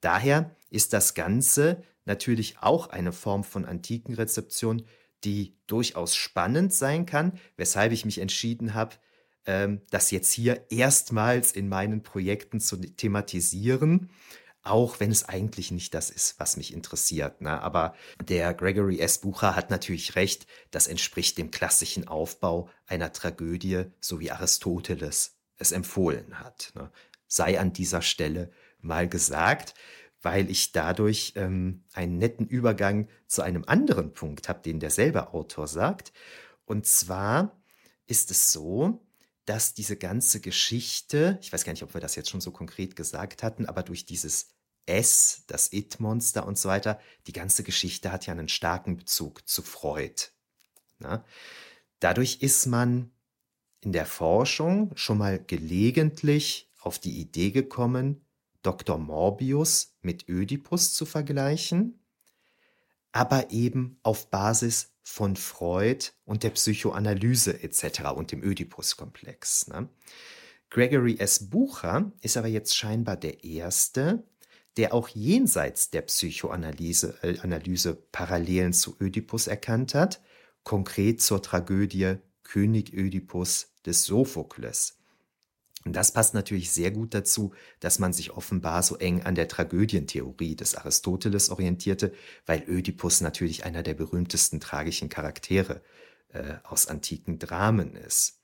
Daher 0.00 0.54
ist 0.70 0.92
das 0.92 1.14
Ganze 1.14 1.82
natürlich 2.04 2.58
auch 2.60 2.88
eine 2.88 3.12
Form 3.12 3.44
von 3.44 3.64
antiken 3.64 4.14
Rezeption, 4.14 4.84
die 5.24 5.56
durchaus 5.66 6.14
spannend 6.14 6.72
sein 6.72 7.06
kann, 7.06 7.32
weshalb 7.56 7.92
ich 7.92 8.04
mich 8.04 8.18
entschieden 8.18 8.74
habe, 8.74 8.96
ähm, 9.46 9.82
das 9.90 10.10
jetzt 10.10 10.32
hier 10.32 10.66
erstmals 10.70 11.52
in 11.52 11.68
meinen 11.68 12.02
Projekten 12.02 12.60
zu 12.60 12.76
thematisieren. 12.76 14.10
Auch 14.62 14.98
wenn 14.98 15.12
es 15.12 15.28
eigentlich 15.28 15.70
nicht 15.70 15.94
das 15.94 16.10
ist, 16.10 16.40
was 16.40 16.56
mich 16.56 16.72
interessiert. 16.72 17.40
Ne? 17.40 17.62
Aber 17.62 17.94
der 18.20 18.52
Gregory 18.52 18.98
S. 18.98 19.18
Bucher 19.18 19.54
hat 19.54 19.70
natürlich 19.70 20.16
recht, 20.16 20.48
das 20.72 20.88
entspricht 20.88 21.38
dem 21.38 21.52
klassischen 21.52 22.08
Aufbau 22.08 22.68
einer 22.86 23.12
Tragödie, 23.12 23.84
so 24.00 24.18
wie 24.18 24.32
Aristoteles 24.32 25.36
es 25.56 25.70
empfohlen 25.70 26.40
hat. 26.40 26.72
Ne? 26.74 26.90
Sei 27.28 27.60
an 27.60 27.72
dieser 27.72 28.02
Stelle 28.02 28.50
mal 28.80 29.08
gesagt, 29.08 29.74
weil 30.20 30.50
ich 30.50 30.72
dadurch 30.72 31.34
ähm, 31.36 31.84
einen 31.92 32.18
netten 32.18 32.48
Übergang 32.48 33.08
zu 33.28 33.42
einem 33.42 33.62
anderen 33.66 34.12
Punkt 34.12 34.48
habe, 34.48 34.62
den 34.62 34.80
derselbe 34.80 35.32
Autor 35.32 35.68
sagt. 35.68 36.12
Und 36.64 36.86
zwar 36.86 37.56
ist 38.06 38.32
es 38.32 38.50
so, 38.50 39.05
dass 39.46 39.74
diese 39.74 39.96
ganze 39.96 40.40
Geschichte, 40.40 41.38
ich 41.40 41.52
weiß 41.52 41.64
gar 41.64 41.72
nicht, 41.72 41.82
ob 41.82 41.94
wir 41.94 42.00
das 42.00 42.16
jetzt 42.16 42.30
schon 42.30 42.40
so 42.40 42.50
konkret 42.50 42.96
gesagt 42.96 43.42
hatten, 43.42 43.66
aber 43.66 43.82
durch 43.82 44.04
dieses 44.04 44.48
S, 44.86 45.44
das 45.46 45.72
It-Monster 45.72 46.46
und 46.46 46.58
so 46.58 46.68
weiter, 46.68 47.00
die 47.26 47.32
ganze 47.32 47.62
Geschichte 47.62 48.12
hat 48.12 48.26
ja 48.26 48.32
einen 48.32 48.48
starken 48.48 48.96
Bezug 48.96 49.48
zu 49.48 49.62
Freud. 49.62 50.30
Na? 50.98 51.24
Dadurch 52.00 52.38
ist 52.42 52.66
man 52.66 53.10
in 53.80 53.92
der 53.92 54.06
Forschung 54.06 54.92
schon 54.96 55.18
mal 55.18 55.42
gelegentlich 55.42 56.70
auf 56.80 56.98
die 56.98 57.20
Idee 57.20 57.50
gekommen, 57.50 58.24
Dr. 58.62 58.98
Morbius 58.98 59.96
mit 60.02 60.28
Ödipus 60.28 60.94
zu 60.94 61.06
vergleichen, 61.06 62.00
aber 63.12 63.50
eben 63.50 63.98
auf 64.02 64.28
Basis 64.30 64.95
von 65.08 65.36
Freud 65.36 66.10
und 66.24 66.42
der 66.42 66.50
Psychoanalyse 66.50 67.62
etc. 67.62 68.10
und 68.16 68.32
dem 68.32 68.42
Oedipus-Komplex. 68.42 69.68
Ne? 69.68 69.88
Gregory 70.68 71.16
S. 71.20 71.48
Bucher 71.48 72.10
ist 72.22 72.36
aber 72.36 72.48
jetzt 72.48 72.76
scheinbar 72.76 73.16
der 73.16 73.44
Erste, 73.44 74.24
der 74.76 74.92
auch 74.92 75.08
jenseits 75.08 75.90
der 75.90 76.02
Psychoanalyse 76.02 77.18
äh, 77.22 77.38
Analyse 77.38 77.94
Parallelen 77.94 78.72
zu 78.72 78.96
Ödipus 79.00 79.46
erkannt 79.46 79.94
hat, 79.94 80.20
konkret 80.64 81.22
zur 81.22 81.40
Tragödie 81.40 82.16
König 82.42 82.92
Ödipus 82.92 83.74
des 83.86 84.04
Sophokles. 84.04 84.98
Und 85.86 85.94
das 85.94 86.10
passt 86.10 86.34
natürlich 86.34 86.72
sehr 86.72 86.90
gut 86.90 87.14
dazu, 87.14 87.54
dass 87.78 88.00
man 88.00 88.12
sich 88.12 88.32
offenbar 88.32 88.82
so 88.82 88.96
eng 88.96 89.22
an 89.22 89.36
der 89.36 89.46
Tragödientheorie 89.46 90.56
des 90.56 90.74
Aristoteles 90.74 91.48
orientierte, 91.48 92.12
weil 92.44 92.64
Ödipus 92.68 93.20
natürlich 93.20 93.64
einer 93.64 93.84
der 93.84 93.94
berühmtesten 93.94 94.58
tragischen 94.58 95.08
Charaktere 95.08 95.80
äh, 96.30 96.54
aus 96.64 96.88
antiken 96.88 97.38
Dramen 97.38 97.94
ist. 97.94 98.40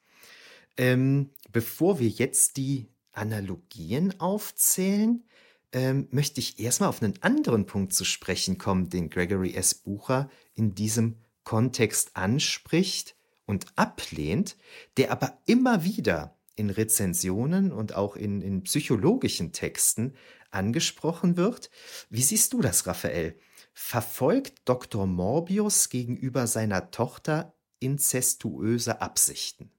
Ähm, 0.76 1.30
bevor 1.50 1.98
wir 1.98 2.08
jetzt 2.08 2.58
die 2.58 2.88
Analogien 3.10 4.20
aufzählen, 4.20 5.24
ähm, 5.72 6.06
möchte 6.12 6.38
ich 6.38 6.60
erstmal 6.60 6.90
auf 6.90 7.02
einen 7.02 7.20
anderen 7.22 7.66
Punkt 7.66 7.92
zu 7.92 8.04
sprechen 8.04 8.56
kommen, 8.56 8.88
den 8.88 9.10
Gregory 9.10 9.54
S. 9.54 9.74
Bucher 9.74 10.30
in 10.54 10.76
diesem 10.76 11.16
Kontext 11.42 12.12
anspricht 12.14 13.16
und 13.46 13.66
ablehnt, 13.74 14.56
der 14.96 15.10
aber 15.10 15.36
immer 15.46 15.82
wieder 15.82 16.36
in 16.56 16.70
Rezensionen 16.70 17.72
und 17.72 17.94
auch 17.94 18.16
in, 18.16 18.42
in 18.42 18.62
psychologischen 18.62 19.52
Texten 19.52 20.14
angesprochen 20.50 21.36
wird. 21.36 21.70
Wie 22.10 22.22
siehst 22.22 22.52
du 22.52 22.60
das, 22.60 22.86
Raphael? 22.86 23.38
Verfolgt 23.72 24.60
Dr. 24.66 25.06
Morbius 25.06 25.88
gegenüber 25.88 26.46
seiner 26.46 26.90
Tochter 26.90 27.54
inzestuöse 27.80 29.00
Absichten? 29.00 29.70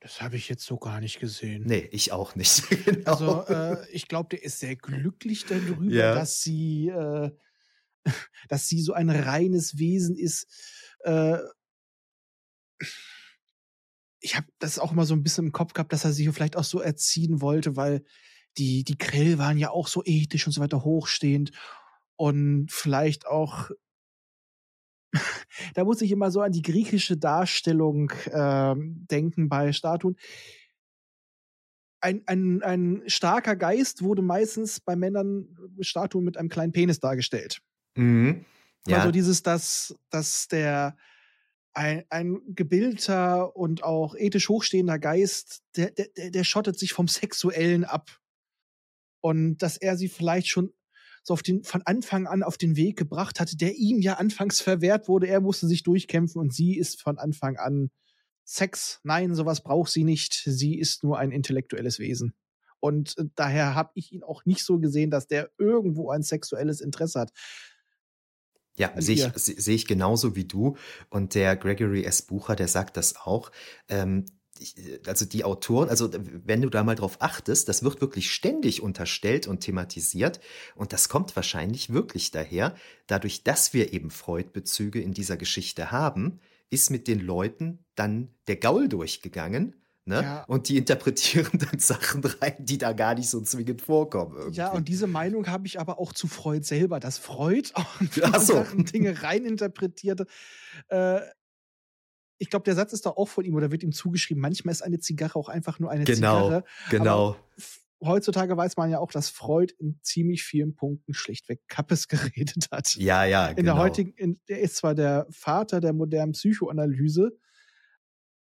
Das 0.00 0.20
habe 0.20 0.36
ich 0.36 0.48
jetzt 0.48 0.64
so 0.64 0.78
gar 0.78 1.00
nicht 1.00 1.18
gesehen. 1.18 1.64
Nee, 1.66 1.88
ich 1.90 2.12
auch 2.12 2.36
nicht. 2.36 2.68
genau. 2.84 3.10
Also, 3.10 3.44
äh, 3.46 3.90
ich 3.90 4.06
glaube, 4.06 4.28
der 4.28 4.44
ist 4.44 4.60
sehr 4.60 4.76
glücklich 4.76 5.46
darüber, 5.46 5.92
ja. 5.92 6.14
dass 6.14 6.42
sie, 6.42 6.88
äh, 6.88 7.30
dass 8.48 8.68
sie 8.68 8.80
so 8.80 8.92
ein 8.92 9.10
reines 9.10 9.78
Wesen 9.78 10.16
ist. 10.16 10.46
Äh, 11.00 11.38
ich 14.20 14.36
habe 14.36 14.46
das 14.58 14.78
auch 14.78 14.92
immer 14.92 15.04
so 15.04 15.14
ein 15.14 15.22
bisschen 15.22 15.46
im 15.46 15.52
Kopf 15.52 15.72
gehabt, 15.72 15.92
dass 15.92 16.04
er 16.04 16.12
sich 16.12 16.28
vielleicht 16.30 16.56
auch 16.56 16.64
so 16.64 16.80
erziehen 16.80 17.40
wollte, 17.40 17.76
weil 17.76 18.02
die, 18.58 18.84
die 18.84 18.98
Grill 18.98 19.38
waren 19.38 19.58
ja 19.58 19.70
auch 19.70 19.88
so 19.88 20.02
ethisch 20.04 20.46
und 20.46 20.52
so 20.52 20.60
weiter 20.60 20.84
hochstehend 20.84 21.52
und 22.16 22.70
vielleicht 22.70 23.26
auch 23.26 23.70
da 25.74 25.84
muss 25.84 26.02
ich 26.02 26.10
immer 26.10 26.30
so 26.30 26.40
an 26.40 26.52
die 26.52 26.62
griechische 26.62 27.16
Darstellung 27.16 28.10
äh, 28.26 28.74
denken 28.76 29.48
bei 29.48 29.72
Statuen. 29.72 30.16
Ein, 32.00 32.22
ein, 32.26 32.62
ein 32.62 33.02
starker 33.06 33.56
Geist 33.56 34.02
wurde 34.02 34.22
meistens 34.22 34.80
bei 34.80 34.96
Männern 34.96 35.56
Statuen 35.80 36.24
mit 36.24 36.36
einem 36.36 36.48
kleinen 36.48 36.72
Penis 36.72 37.00
dargestellt. 37.00 37.60
Mhm. 37.96 38.44
Ja. 38.86 38.98
Also 38.98 39.10
dieses, 39.10 39.42
dass, 39.42 39.96
dass 40.10 40.46
der, 40.48 40.96
ein, 41.76 42.04
ein 42.08 42.40
gebildeter 42.54 43.54
und 43.54 43.84
auch 43.84 44.14
ethisch 44.16 44.48
hochstehender 44.48 44.98
Geist, 44.98 45.62
der, 45.76 45.90
der, 45.90 46.30
der 46.30 46.44
schottet 46.44 46.78
sich 46.78 46.94
vom 46.94 47.06
Sexuellen 47.06 47.84
ab. 47.84 48.18
Und 49.20 49.58
dass 49.58 49.76
er 49.76 49.96
sie 49.96 50.08
vielleicht 50.08 50.48
schon 50.48 50.72
so 51.22 51.34
auf 51.34 51.42
den, 51.42 51.64
von 51.64 51.82
Anfang 51.82 52.26
an 52.26 52.42
auf 52.42 52.56
den 52.56 52.76
Weg 52.76 52.96
gebracht 52.96 53.40
hatte, 53.40 53.56
der 53.56 53.74
ihm 53.74 54.00
ja 54.00 54.14
anfangs 54.14 54.60
verwehrt 54.60 55.08
wurde. 55.08 55.26
Er 55.26 55.40
musste 55.40 55.66
sich 55.66 55.82
durchkämpfen 55.82 56.40
und 56.40 56.54
sie 56.54 56.78
ist 56.78 57.02
von 57.02 57.18
Anfang 57.18 57.56
an 57.56 57.90
Sex. 58.44 59.00
Nein, 59.02 59.34
sowas 59.34 59.62
braucht 59.62 59.90
sie 59.90 60.04
nicht. 60.04 60.34
Sie 60.46 60.78
ist 60.78 61.02
nur 61.02 61.18
ein 61.18 61.32
intellektuelles 61.32 61.98
Wesen. 61.98 62.32
Und 62.80 63.18
äh, 63.18 63.24
daher 63.34 63.74
habe 63.74 63.90
ich 63.94 64.12
ihn 64.12 64.22
auch 64.22 64.44
nicht 64.46 64.64
so 64.64 64.78
gesehen, 64.78 65.10
dass 65.10 65.26
der 65.26 65.50
irgendwo 65.58 66.10
ein 66.10 66.22
sexuelles 66.22 66.80
Interesse 66.80 67.20
hat. 67.20 67.32
Ja, 68.78 68.92
sehe 68.96 69.14
ich, 69.14 69.32
seh 69.34 69.74
ich 69.74 69.86
genauso 69.86 70.36
wie 70.36 70.44
du. 70.44 70.76
Und 71.08 71.34
der 71.34 71.56
Gregory 71.56 72.04
S. 72.04 72.22
Bucher, 72.22 72.56
der 72.56 72.68
sagt 72.68 72.96
das 72.96 73.16
auch. 73.16 73.50
Ähm, 73.88 74.26
also 75.06 75.24
die 75.26 75.44
Autoren, 75.44 75.88
also 75.88 76.10
wenn 76.12 76.62
du 76.62 76.70
da 76.70 76.82
mal 76.82 76.94
drauf 76.94 77.16
achtest, 77.20 77.68
das 77.68 77.82
wird 77.82 78.00
wirklich 78.00 78.30
ständig 78.30 78.82
unterstellt 78.82 79.46
und 79.46 79.60
thematisiert. 79.60 80.40
Und 80.74 80.92
das 80.92 81.08
kommt 81.08 81.36
wahrscheinlich 81.36 81.92
wirklich 81.92 82.30
daher, 82.30 82.74
dadurch, 83.06 83.44
dass 83.44 83.74
wir 83.74 83.92
eben 83.92 84.10
Freud-Bezüge 84.10 85.00
in 85.00 85.12
dieser 85.12 85.36
Geschichte 85.36 85.90
haben, 85.90 86.40
ist 86.70 86.90
mit 86.90 87.06
den 87.06 87.20
Leuten 87.20 87.84
dann 87.94 88.28
der 88.48 88.56
Gaul 88.56 88.88
durchgegangen 88.88 89.74
Ne? 90.08 90.22
Ja. 90.22 90.44
Und 90.44 90.68
die 90.68 90.76
interpretieren 90.76 91.58
dann 91.58 91.80
Sachen 91.80 92.22
rein, 92.24 92.54
die 92.60 92.78
da 92.78 92.92
gar 92.92 93.16
nicht 93.16 93.28
so 93.28 93.40
zwingend 93.40 93.82
vorkommen. 93.82 94.36
Irgendwie. 94.36 94.56
Ja, 94.58 94.70
und 94.70 94.86
diese 94.86 95.08
Meinung 95.08 95.48
habe 95.48 95.66
ich 95.66 95.80
aber 95.80 95.98
auch 95.98 96.12
zu 96.12 96.28
Freud 96.28 96.64
selber, 96.64 97.00
dass 97.00 97.18
Freud 97.18 97.70
auch 97.74 98.00
ja, 98.14 98.38
so. 98.38 98.54
Sachen, 98.54 98.84
Dinge 98.84 99.22
reininterpretierte. 99.22 100.26
Äh, 100.88 101.20
ich 102.38 102.50
glaube, 102.50 102.64
der 102.64 102.76
Satz 102.76 102.92
ist 102.92 103.04
doch 103.04 103.16
auch 103.16 103.26
von 103.26 103.44
ihm 103.44 103.56
oder 103.56 103.72
wird 103.72 103.82
ihm 103.82 103.92
zugeschrieben. 103.92 104.40
Manchmal 104.40 104.72
ist 104.72 104.82
eine 104.82 105.00
Zigarre 105.00 105.36
auch 105.36 105.48
einfach 105.48 105.80
nur 105.80 105.90
eine 105.90 106.04
genau, 106.04 106.44
Zigarre. 106.44 106.64
Genau, 106.90 107.04
genau. 107.34 107.36
Heutzutage 108.04 108.56
weiß 108.56 108.76
man 108.76 108.90
ja 108.90 109.00
auch, 109.00 109.10
dass 109.10 109.30
Freud 109.30 109.74
in 109.78 109.98
ziemlich 110.02 110.44
vielen 110.44 110.76
Punkten 110.76 111.14
schlichtweg 111.14 111.62
Kappes 111.66 112.06
geredet 112.08 112.68
hat. 112.70 112.94
Ja, 112.94 113.24
ja, 113.24 113.48
in 113.48 113.56
genau. 113.56 113.74
der 113.74 113.82
heutigen, 113.82 114.12
in, 114.12 114.38
der 114.48 114.60
ist 114.60 114.76
zwar 114.76 114.94
der 114.94 115.26
Vater 115.30 115.80
der 115.80 115.94
modernen 115.94 116.32
Psychoanalyse, 116.32 117.36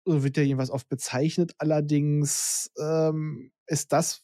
so 0.05 0.23
wird 0.23 0.37
ja 0.37 0.43
jedenfalls 0.43 0.71
oft 0.71 0.89
bezeichnet. 0.89 1.53
Allerdings 1.57 2.71
ähm, 2.79 3.51
ist 3.67 3.91
das, 3.91 4.21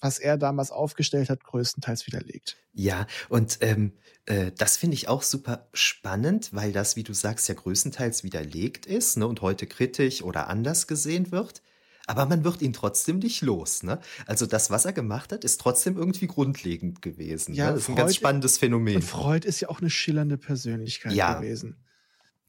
was 0.00 0.18
er 0.18 0.38
damals 0.38 0.70
aufgestellt 0.70 1.28
hat, 1.28 1.44
größtenteils 1.44 2.06
widerlegt. 2.06 2.56
Ja, 2.72 3.06
und 3.28 3.58
ähm, 3.60 3.92
äh, 4.26 4.50
das 4.56 4.76
finde 4.76 4.94
ich 4.94 5.08
auch 5.08 5.22
super 5.22 5.68
spannend, 5.72 6.50
weil 6.52 6.72
das, 6.72 6.96
wie 6.96 7.02
du 7.02 7.12
sagst, 7.12 7.48
ja 7.48 7.54
größtenteils 7.54 8.24
widerlegt 8.24 8.86
ist 8.86 9.18
ne, 9.18 9.26
und 9.26 9.42
heute 9.42 9.66
kritisch 9.66 10.22
oder 10.22 10.48
anders 10.48 10.86
gesehen 10.86 11.30
wird. 11.30 11.62
Aber 12.06 12.26
man 12.26 12.42
wird 12.42 12.60
ihn 12.60 12.72
trotzdem 12.72 13.18
nicht 13.18 13.40
los. 13.42 13.84
Ne? 13.84 14.00
Also 14.26 14.46
das, 14.46 14.70
was 14.70 14.84
er 14.84 14.92
gemacht 14.92 15.32
hat, 15.32 15.44
ist 15.44 15.60
trotzdem 15.60 15.96
irgendwie 15.96 16.26
grundlegend 16.26 17.02
gewesen. 17.02 17.54
Ja, 17.54 17.66
ne? 17.66 17.74
Das 17.74 17.82
ist 17.82 17.88
ein 17.88 17.94
ganz 17.94 18.16
spannendes 18.16 18.58
Phänomen. 18.58 18.96
Und 18.96 19.02
Freud 19.02 19.46
ist 19.46 19.60
ja 19.60 19.68
auch 19.68 19.80
eine 19.80 19.90
schillernde 19.90 20.36
Persönlichkeit 20.36 21.12
ja. 21.12 21.34
gewesen. 21.34 21.76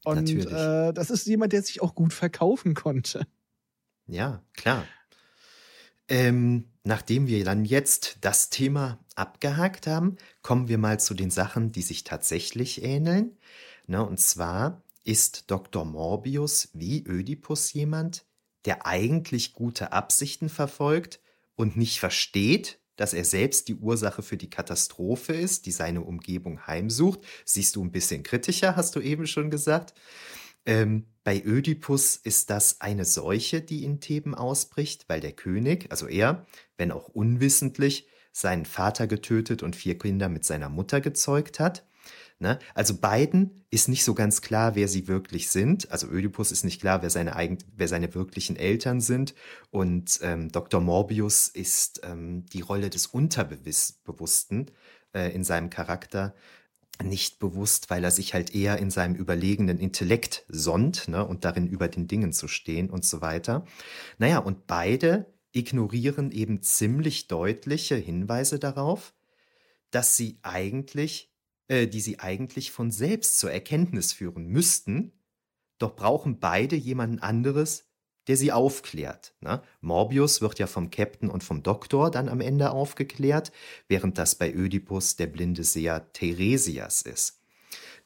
Und 0.04 0.30
äh, 0.30 0.92
das 0.92 1.10
ist 1.10 1.26
jemand, 1.26 1.52
der 1.52 1.62
sich 1.62 1.80
auch 1.80 1.94
gut 1.94 2.12
verkaufen 2.12 2.74
konnte. 2.74 3.26
Ja, 4.06 4.42
klar. 4.54 4.84
Ähm, 6.08 6.68
nachdem 6.82 7.26
wir 7.26 7.44
dann 7.44 7.64
jetzt 7.64 8.18
das 8.20 8.50
Thema 8.50 8.98
abgehakt 9.14 9.86
haben, 9.86 10.16
kommen 10.42 10.68
wir 10.68 10.78
mal 10.78 10.98
zu 10.98 11.14
den 11.14 11.30
Sachen, 11.30 11.72
die 11.72 11.82
sich 11.82 12.04
tatsächlich 12.04 12.82
ähneln. 12.82 13.36
Na, 13.86 14.00
und 14.00 14.20
zwar 14.20 14.82
ist 15.04 15.50
Dr. 15.50 15.84
Morbius 15.84 16.70
wie 16.74 17.04
Ödipus 17.06 17.72
jemand, 17.72 18.24
der 18.64 18.86
eigentlich 18.86 19.54
gute 19.54 19.92
Absichten 19.92 20.48
verfolgt 20.48 21.20
und 21.54 21.76
nicht 21.76 22.00
versteht, 22.00 22.78
dass 22.96 23.14
er 23.14 23.24
selbst 23.24 23.68
die 23.68 23.74
Ursache 23.74 24.22
für 24.22 24.36
die 24.36 24.50
Katastrophe 24.50 25.32
ist, 25.32 25.66
die 25.66 25.72
seine 25.72 26.02
Umgebung 26.02 26.66
heimsucht. 26.66 27.20
Siehst 27.44 27.76
du 27.76 27.84
ein 27.84 27.92
bisschen 27.92 28.22
kritischer, 28.22 28.76
hast 28.76 28.96
du 28.96 29.00
eben 29.00 29.26
schon 29.26 29.50
gesagt. 29.50 29.94
Ähm, 30.64 31.06
bei 31.24 31.42
Ödipus 31.44 32.16
ist 32.16 32.50
das 32.50 32.80
eine 32.80 33.04
Seuche, 33.04 33.60
die 33.60 33.84
in 33.84 34.00
Theben 34.00 34.34
ausbricht, 34.34 35.08
weil 35.08 35.20
der 35.20 35.32
König, 35.32 35.86
also 35.90 36.06
er, 36.06 36.46
wenn 36.76 36.92
auch 36.92 37.08
unwissentlich, 37.08 38.06
seinen 38.32 38.64
Vater 38.64 39.06
getötet 39.06 39.62
und 39.62 39.76
vier 39.76 39.98
Kinder 39.98 40.28
mit 40.28 40.44
seiner 40.44 40.68
Mutter 40.68 41.00
gezeugt 41.00 41.60
hat. 41.60 41.84
Ne? 42.42 42.58
Also 42.74 42.98
beiden 42.98 43.64
ist 43.70 43.88
nicht 43.88 44.02
so 44.02 44.14
ganz 44.14 44.42
klar, 44.42 44.74
wer 44.74 44.88
sie 44.88 45.06
wirklich 45.06 45.48
sind. 45.48 45.90
Also 45.92 46.08
Ödipus 46.08 46.50
ist 46.50 46.64
nicht 46.64 46.80
klar, 46.80 47.00
wer 47.00 47.08
seine, 47.08 47.36
eigen, 47.36 47.58
wer 47.76 47.86
seine 47.86 48.12
wirklichen 48.14 48.56
Eltern 48.56 49.00
sind. 49.00 49.34
Und 49.70 50.18
ähm, 50.22 50.50
Dr. 50.50 50.80
Morbius 50.80 51.46
ist 51.46 52.00
ähm, 52.02 52.44
die 52.52 52.60
Rolle 52.60 52.90
des 52.90 53.06
Unterbewussten 53.06 54.72
äh, 55.14 55.32
in 55.32 55.44
seinem 55.44 55.70
Charakter 55.70 56.34
nicht 57.00 57.38
bewusst, 57.38 57.90
weil 57.90 58.02
er 58.02 58.10
sich 58.10 58.34
halt 58.34 58.54
eher 58.54 58.78
in 58.78 58.90
seinem 58.90 59.14
überlegenen 59.14 59.78
Intellekt 59.78 60.44
sonnt 60.48 61.06
ne, 61.06 61.24
und 61.24 61.44
darin 61.44 61.68
über 61.68 61.86
den 61.86 62.08
Dingen 62.08 62.32
zu 62.32 62.48
stehen 62.48 62.90
und 62.90 63.04
so 63.04 63.20
weiter. 63.20 63.64
Naja, 64.18 64.38
und 64.38 64.66
beide 64.66 65.32
ignorieren 65.52 66.32
eben 66.32 66.60
ziemlich 66.62 67.28
deutliche 67.28 67.94
Hinweise 67.94 68.58
darauf, 68.58 69.14
dass 69.92 70.16
sie 70.16 70.38
eigentlich 70.42 71.31
äh, 71.68 71.86
die 71.86 72.00
sie 72.00 72.20
eigentlich 72.20 72.70
von 72.70 72.90
selbst 72.90 73.38
zur 73.38 73.52
Erkenntnis 73.52 74.12
führen 74.12 74.46
müssten, 74.46 75.12
doch 75.78 75.96
brauchen 75.96 76.38
beide 76.38 76.76
jemanden 76.76 77.18
anderes, 77.18 77.88
der 78.28 78.36
sie 78.36 78.52
aufklärt. 78.52 79.34
Ne? 79.40 79.62
Morbius 79.80 80.40
wird 80.40 80.58
ja 80.58 80.66
vom 80.66 80.90
Captain 80.90 81.28
und 81.28 81.42
vom 81.42 81.62
Doktor 81.62 82.10
dann 82.10 82.28
am 82.28 82.40
Ende 82.40 82.70
aufgeklärt, 82.70 83.52
während 83.88 84.18
das 84.18 84.36
bei 84.36 84.52
Ödipus 84.52 85.16
der 85.16 85.26
blinde 85.26 85.64
Seher 85.64 86.12
Theresias 86.12 87.02
ist. 87.02 87.40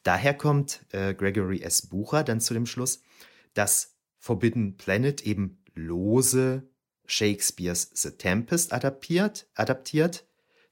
Daher 0.03 0.35
kommt 0.35 0.87
äh, 0.93 1.15
Gregory 1.15 1.63
S. 1.63 1.83
Bucher 1.83 2.25
dann 2.25 2.41
zu 2.41 2.55
dem 2.55 2.67
Schluss, 2.67 3.03
dass 3.55 3.97
Forbidden 4.19 4.77
Planet 4.77 5.23
eben 5.27 5.59
lose 5.75 6.63
Shakespeares 7.07 7.91
The 7.93 8.13
Tempest 8.13 8.73
adaptiert, 8.73 9.47
adaptiert 9.55 10.25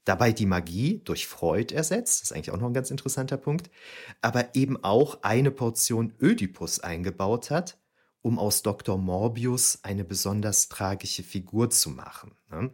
dabei 0.05 0.31
die 0.31 0.45
Magie 0.45 1.01
durch 1.03 1.27
Freud 1.27 1.73
ersetzt, 1.73 2.21
das 2.21 2.29
ist 2.29 2.31
eigentlich 2.31 2.51
auch 2.51 2.59
noch 2.59 2.67
ein 2.67 2.73
ganz 2.73 2.91
interessanter 2.91 3.37
Punkt, 3.37 3.69
aber 4.21 4.55
eben 4.55 4.81
auch 4.83 5.23
eine 5.23 5.51
Portion 5.51 6.13
Ödipus 6.21 6.79
eingebaut 6.79 7.49
hat, 7.49 7.77
um 8.21 8.39
aus 8.39 8.61
Dr. 8.61 8.97
Morbius 8.97 9.79
eine 9.83 10.03
besonders 10.03 10.69
tragische 10.69 11.23
Figur 11.23 11.69
zu 11.69 11.89
machen. 11.89 12.35
Ne? 12.49 12.71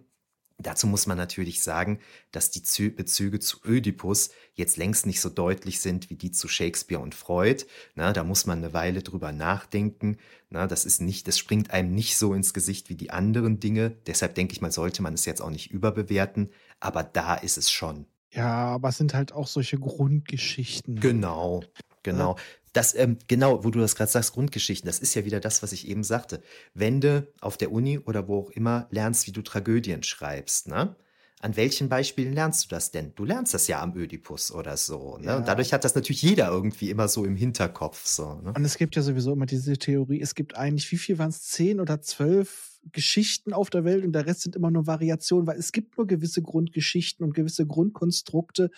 Dazu 0.62 0.88
muss 0.88 1.08
man 1.08 1.18
natürlich 1.18 1.64
sagen, 1.64 2.00
dass 2.32 2.52
die 2.52 2.90
Bezüge 2.90 3.40
zu 3.40 3.58
Ödipus 3.66 4.30
jetzt 4.54 4.78
längst 4.78 5.06
nicht 5.06 5.22
so 5.22 5.30
deutlich 5.30 5.80
sind 5.80 6.10
wie 6.10 6.16
die 6.16 6.32
zu 6.32 6.48
Shakespeare 6.48 7.02
und 7.02 7.16
Freud. 7.16 7.66
Na, 7.96 8.14
da 8.14 8.24
muss 8.24 8.46
man 8.46 8.60
eine 8.60 8.74
Weile 8.74 9.02
drüber 9.02 9.32
nachdenken. 9.32 10.18
Na, 10.50 10.68
das 10.68 10.86
ist 10.86 11.02
nicht, 11.02 11.28
das 11.28 11.40
springt 11.40 11.72
einem 11.72 11.94
nicht 11.94 12.18
so 12.18 12.34
ins 12.34 12.54
Gesicht 12.54 12.90
wie 12.90 12.96
die 12.96 13.10
anderen 13.12 13.60
Dinge. 13.60 13.98
Deshalb 14.06 14.36
denke 14.36 14.54
ich 14.54 14.62
mal, 14.62 14.72
sollte 14.72 15.02
man 15.02 15.14
es 15.14 15.26
jetzt 15.26 15.42
auch 15.42 15.50
nicht 15.50 15.72
überbewerten. 15.72 16.52
Aber 16.82 17.04
da 17.04 17.36
ist 17.36 17.58
es 17.58 17.72
schon. 17.72 18.06
Ja, 18.32 18.66
aber 18.66 18.90
es 18.90 18.98
sind 18.98 19.14
halt 19.14 19.32
auch 19.32 19.48
solche 19.48 19.78
Grundgeschichten. 19.78 21.00
Genau, 21.00 21.64
genau. 22.04 22.36
Das, 22.74 22.96
ähm, 22.96 23.18
genau, 23.28 23.64
wo 23.64 23.70
du 23.70 23.80
das 23.80 23.96
gerade 23.96 24.12
sagst, 24.12 24.34
Grundgeschichten, 24.34 24.88
das 24.88 25.00
ist 25.00 25.14
ja 25.14 25.26
wieder 25.26 25.42
das, 25.42 25.62
was 25.62 25.74
ich 25.74 25.88
eben 25.88 26.04
sagte. 26.04 26.42
Wenn 26.74 27.02
du 27.02 27.28
auf 27.42 27.58
der 27.58 27.72
Uni 27.72 28.00
oder 28.00 28.28
wo 28.28 28.40
auch 28.40 28.50
immer 28.52 28.88
lernst, 28.92 29.28
wie 29.28 29.32
du 29.32 29.42
Tragödien 29.42 30.04
schreibst, 30.04 30.68
ne? 30.68 30.96
An 31.42 31.56
welchen 31.56 31.90
Beispielen 31.90 32.34
lernst 32.34 32.66
du 32.66 32.70
das 32.70 32.92
denn? 32.92 33.14
Du 33.16 33.26
lernst 33.26 33.54
das 33.54 33.68
ja 33.68 33.82
am 33.82 33.96
Ödipus 33.96 34.52
oder 34.52 34.78
so. 34.78 35.18
Ne? 35.18 35.26
Ja. 35.26 35.38
Und 35.38 35.48
dadurch 35.48 35.74
hat 35.74 35.84
das 35.84 35.96
natürlich 35.96 36.22
jeder 36.22 36.50
irgendwie 36.50 36.90
immer 36.90 37.08
so 37.08 37.26
im 37.26 37.36
Hinterkopf. 37.36 38.06
So, 38.06 38.36
ne? 38.36 38.54
Und 38.56 38.64
es 38.64 38.78
gibt 38.78 38.96
ja 38.96 39.02
sowieso 39.02 39.34
immer 39.34 39.48
diese 39.48 39.74
Theorie, 39.78 40.22
es 40.22 40.36
gibt 40.36 40.56
eigentlich, 40.56 40.92
wie 40.92 40.98
viel 40.98 41.18
waren 41.18 41.30
es, 41.30 41.44
zehn 41.44 41.80
oder 41.80 42.02
zwölf 42.02 42.80
Geschichten 42.92 43.54
auf 43.54 43.70
der 43.70 43.84
Welt 43.86 44.04
und 44.04 44.14
der 44.14 44.26
Rest 44.26 44.42
sind 44.42 44.56
immer 44.56 44.72
nur 44.72 44.88
Variationen, 44.88 45.48
weil 45.48 45.58
es 45.58 45.72
gibt 45.72 45.98
nur 45.98 46.08
gewisse 46.08 46.42
Grundgeschichten 46.42 47.26
und 47.26 47.34
gewisse 47.34 47.66
Grundkonstrukte, 47.66 48.70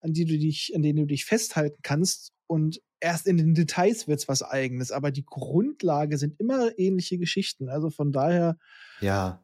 an 0.00 0.12
die 0.12 0.24
du 0.24 0.38
dich, 0.38 0.72
an 0.74 0.82
denen 0.82 0.98
du 0.98 1.06
dich 1.06 1.24
festhalten 1.24 1.78
kannst. 1.82 2.32
Und 2.46 2.80
erst 3.00 3.26
in 3.26 3.36
den 3.36 3.54
Details 3.54 4.08
wird 4.08 4.20
es 4.20 4.28
was 4.28 4.42
eigenes, 4.42 4.90
aber 4.92 5.10
die 5.10 5.24
Grundlage 5.24 6.18
sind 6.18 6.40
immer 6.40 6.78
ähnliche 6.78 7.18
Geschichten. 7.18 7.68
Also 7.68 7.90
von 7.90 8.12
daher. 8.12 8.58
Ja. 9.00 9.43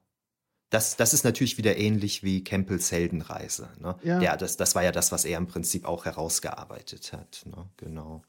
Das, 0.71 0.97
das 0.97 1.13
ist 1.13 1.25
natürlich 1.25 1.59
wieder 1.59 1.77
ähnlich 1.77 2.23
wie 2.23 2.45
Campbells 2.45 2.93
Heldenreise. 2.93 3.69
Ne? 3.81 3.97
Ja. 4.03 4.21
ja, 4.21 4.37
das, 4.37 4.57
das 4.57 4.75
war 4.75 4.85
ja 4.85 4.93
das, 4.93 5.11
was 5.11 5.25
er 5.25 5.37
im 5.37 5.49
Prinzip 5.49 5.85
auch 5.85 6.05
herausgearbeitet 6.05 7.13
hat. 7.13 7.43
Ne? 7.45 7.69
Genau. 7.77 8.23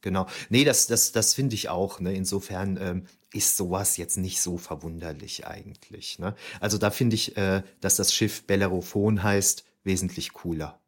Genau. 0.00 0.26
Nee, 0.48 0.64
das, 0.64 0.86
das, 0.86 1.12
das 1.12 1.34
finde 1.34 1.54
ich 1.54 1.68
auch. 1.68 2.00
Ne? 2.00 2.14
Insofern 2.14 2.78
ähm, 2.80 3.06
ist 3.32 3.56
sowas 3.56 3.96
jetzt 3.96 4.16
nicht 4.16 4.40
so 4.40 4.58
verwunderlich 4.58 5.46
eigentlich. 5.46 6.18
Ne? 6.18 6.34
Also 6.60 6.78
da 6.78 6.90
finde 6.90 7.14
ich, 7.14 7.36
äh, 7.36 7.62
dass 7.80 7.96
das 7.96 8.12
Schiff 8.12 8.44
Bellerophon 8.46 9.22
heißt, 9.22 9.64
wesentlich 9.84 10.32
cooler. 10.32 10.78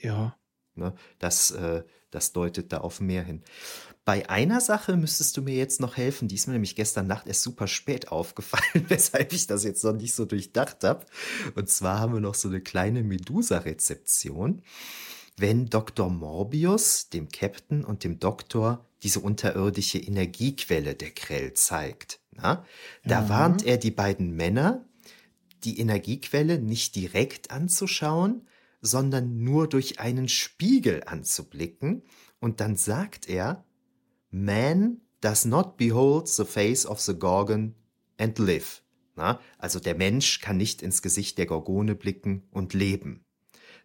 Ja. 0.00 0.36
Ne? 0.74 0.94
Das, 1.18 1.50
äh, 1.52 1.84
das 2.10 2.32
deutet 2.32 2.72
da 2.72 2.78
auf 2.78 3.00
mehr 3.00 3.22
hin. 3.22 3.42
Bei 4.04 4.28
einer 4.30 4.60
Sache 4.60 4.96
müsstest 4.96 5.36
du 5.36 5.42
mir 5.42 5.54
jetzt 5.54 5.80
noch 5.80 5.96
helfen, 5.96 6.26
die 6.26 6.34
ist 6.34 6.46
mir 6.46 6.54
nämlich 6.54 6.74
gestern 6.74 7.06
Nacht 7.06 7.26
erst 7.26 7.42
super 7.42 7.66
spät 7.66 8.08
aufgefallen, 8.08 8.84
weshalb 8.88 9.32
ich 9.32 9.46
das 9.46 9.64
jetzt 9.64 9.84
noch 9.84 9.92
nicht 9.92 10.14
so 10.14 10.24
durchdacht 10.24 10.82
habe. 10.84 11.06
Und 11.54 11.68
zwar 11.68 12.00
haben 12.00 12.14
wir 12.14 12.20
noch 12.20 12.34
so 12.34 12.48
eine 12.48 12.60
kleine 12.60 13.02
Medusa-Rezeption. 13.02 14.62
Wenn 15.36 15.66
Dr. 15.66 16.10
Morbius 16.10 17.08
dem 17.10 17.28
Captain 17.28 17.84
und 17.84 18.04
dem 18.04 18.18
Doktor 18.18 18.86
diese 19.02 19.20
unterirdische 19.20 19.98
Energiequelle 19.98 20.94
der 20.94 21.10
Krell 21.10 21.54
zeigt, 21.54 22.20
na? 22.32 22.64
da 23.04 23.22
Ja. 23.22 23.28
warnt 23.28 23.64
er 23.64 23.76
die 23.76 23.90
beiden 23.90 24.34
Männer, 24.34 24.84
die 25.64 25.78
Energiequelle 25.78 26.58
nicht 26.58 26.96
direkt 26.96 27.50
anzuschauen, 27.50 28.46
sondern 28.82 29.42
nur 29.42 29.68
durch 29.68 30.00
einen 30.00 30.28
Spiegel 30.28 31.02
anzublicken. 31.04 32.02
Und 32.40 32.60
dann 32.60 32.76
sagt 32.76 33.28
er, 33.28 33.64
Man 34.30 34.98
does 35.20 35.44
not 35.44 35.76
behold 35.76 36.28
the 36.28 36.44
face 36.44 36.86
of 36.86 37.00
the 37.00 37.14
Gorgon 37.14 37.74
and 38.18 38.38
live. 38.38 38.82
Na, 39.16 39.40
also 39.58 39.80
der 39.80 39.94
Mensch 39.94 40.40
kann 40.40 40.56
nicht 40.56 40.82
ins 40.82 41.02
Gesicht 41.02 41.36
der 41.38 41.46
Gorgone 41.46 41.94
blicken 41.94 42.42
und 42.50 42.74
leben. 42.74 43.24